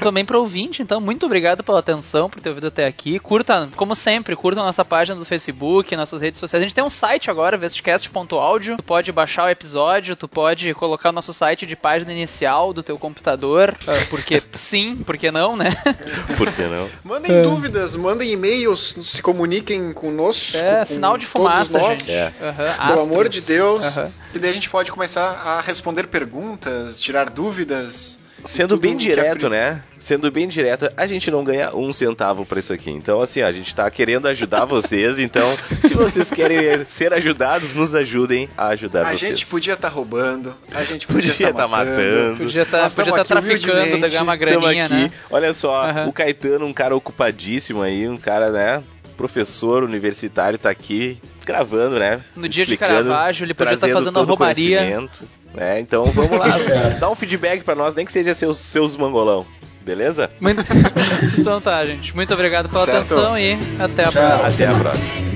Também 0.00 0.24
para 0.24 0.38
ouvinte, 0.38 0.82
então, 0.82 1.00
muito 1.00 1.26
obrigado 1.26 1.62
pela 1.64 1.78
atenção, 1.80 2.28
por 2.30 2.40
ter 2.40 2.48
ouvido 2.50 2.66
até 2.68 2.86
aqui. 2.86 3.18
Curta, 3.18 3.68
como 3.76 3.94
sempre, 3.94 4.34
curta 4.36 4.60
a 4.60 4.64
nossa 4.64 4.84
página 4.84 5.18
do 5.18 5.24
Facebook, 5.24 5.94
nossas 5.96 6.20
redes 6.22 6.38
sociais. 6.40 6.62
A 6.62 6.66
gente 6.66 6.74
tem 6.74 6.84
um 6.84 6.90
site 6.90 7.30
agora, 7.30 7.56
vestcast.audio. 7.56 8.76
Tu 8.76 8.82
pode 8.84 9.12
baixar 9.12 9.44
o 9.46 9.50
episódio, 9.50 10.16
tu 10.16 10.28
pode 10.28 10.72
colocar 10.74 11.10
o 11.10 11.12
nosso 11.12 11.32
site 11.32 11.66
de 11.66 11.76
página 11.76 12.12
inicial 12.12 12.72
do 12.72 12.82
teu 12.82 12.98
computador, 12.98 13.74
ah, 13.86 13.92
porque 14.08 14.42
sim, 14.52 14.96
porque 15.04 15.29
que 15.30 15.38
não, 15.38 15.56
né? 15.56 15.70
Por 16.36 16.52
que 16.52 16.62
não? 16.62 16.88
Mandem 17.04 17.36
é. 17.36 17.42
dúvidas, 17.42 17.94
mandem 17.94 18.30
e-mails, 18.30 18.96
se 19.02 19.22
comuniquem 19.22 19.92
conosco. 19.92 20.58
É, 20.58 20.84
sinal 20.84 21.16
de 21.16 21.26
fumaça, 21.26 21.78
nós, 21.78 22.00
gente. 22.00 22.12
É. 22.12 22.32
Uhum, 22.40 22.88
Pelo 22.88 23.00
amor 23.02 23.28
de 23.28 23.40
Deus. 23.40 23.96
Uhum. 23.96 24.10
E 24.34 24.38
daí 24.38 24.50
a 24.50 24.54
gente 24.54 24.68
pode 24.68 24.90
começar 24.92 25.30
a 25.30 25.60
responder 25.60 26.06
perguntas, 26.08 27.00
tirar 27.00 27.30
dúvidas. 27.30 28.18
Sendo 28.44 28.76
bem 28.76 28.96
direto, 28.96 29.48
né? 29.48 29.82
Sendo 29.98 30.30
bem 30.30 30.48
direto, 30.48 30.90
a 30.96 31.06
gente 31.06 31.30
não 31.30 31.44
ganha 31.44 31.74
um 31.74 31.92
centavo 31.92 32.46
para 32.46 32.58
isso 32.58 32.72
aqui. 32.72 32.90
Então, 32.90 33.20
assim, 33.20 33.42
a 33.42 33.52
gente 33.52 33.74
tá 33.74 33.90
querendo 33.90 34.26
ajudar 34.28 34.64
vocês. 34.64 35.18
Então, 35.18 35.58
se 35.80 35.94
vocês 35.94 36.30
querem 36.30 36.84
ser 36.84 37.12
ajudados, 37.12 37.74
nos 37.74 37.94
ajudem 37.94 38.48
a 38.56 38.68
ajudar 38.68 39.00
a 39.00 39.04
vocês. 39.10 39.24
A 39.24 39.34
gente 39.34 39.46
podia 39.46 39.74
estar 39.74 39.88
tá 39.88 39.94
roubando, 39.94 40.54
a 40.72 40.84
gente 40.84 41.06
podia 41.08 41.30
estar 41.30 41.52
tá 41.52 41.58
tá 41.58 41.68
matando, 41.68 42.36
podia 42.38 42.64
tá, 42.64 42.86
estar 42.86 43.04
tá 43.04 43.24
traficando, 43.24 43.98
ganhar 43.98 44.22
uma 44.22 44.36
graninha, 44.36 44.86
aqui. 44.86 44.94
né? 44.94 45.12
Olha 45.30 45.52
só, 45.52 45.90
uhum. 45.90 46.08
o 46.08 46.12
Caetano, 46.12 46.64
um 46.66 46.72
cara 46.72 46.96
ocupadíssimo 46.96 47.82
aí, 47.82 48.08
um 48.08 48.16
cara, 48.16 48.50
né? 48.50 48.82
Professor 49.16 49.84
universitário, 49.84 50.58
tá 50.58 50.70
aqui 50.70 51.20
gravando, 51.44 51.98
né? 51.98 52.20
No 52.36 52.48
dia 52.48 52.64
de 52.64 52.76
Caravaggio, 52.76 53.44
ele 53.44 53.54
podia 53.54 53.74
estar 53.74 53.88
fazendo 53.88 54.20
a 54.20 54.22
romaria. 54.22 55.08
É, 55.56 55.80
então 55.80 56.04
vamos 56.04 56.38
lá, 56.38 56.46
dá 57.00 57.10
um 57.10 57.14
feedback 57.14 57.64
para 57.64 57.74
nós, 57.74 57.94
nem 57.94 58.06
que 58.06 58.12
seja 58.12 58.34
seus, 58.34 58.58
seus 58.58 58.96
mangolão. 58.96 59.46
Beleza? 59.82 60.30
Muito... 60.40 60.62
então 61.38 61.60
tá, 61.60 61.84
gente. 61.86 62.14
Muito 62.14 62.32
obrigado 62.34 62.68
pela 62.68 62.84
certo. 62.84 62.98
atenção 62.98 63.38
e 63.38 63.58
até 63.78 64.04
a 64.04 64.10
Tchau. 64.10 64.22
próxima. 64.22 64.48
Até 64.48 64.66
a 64.66 64.74
próxima. 64.74 65.29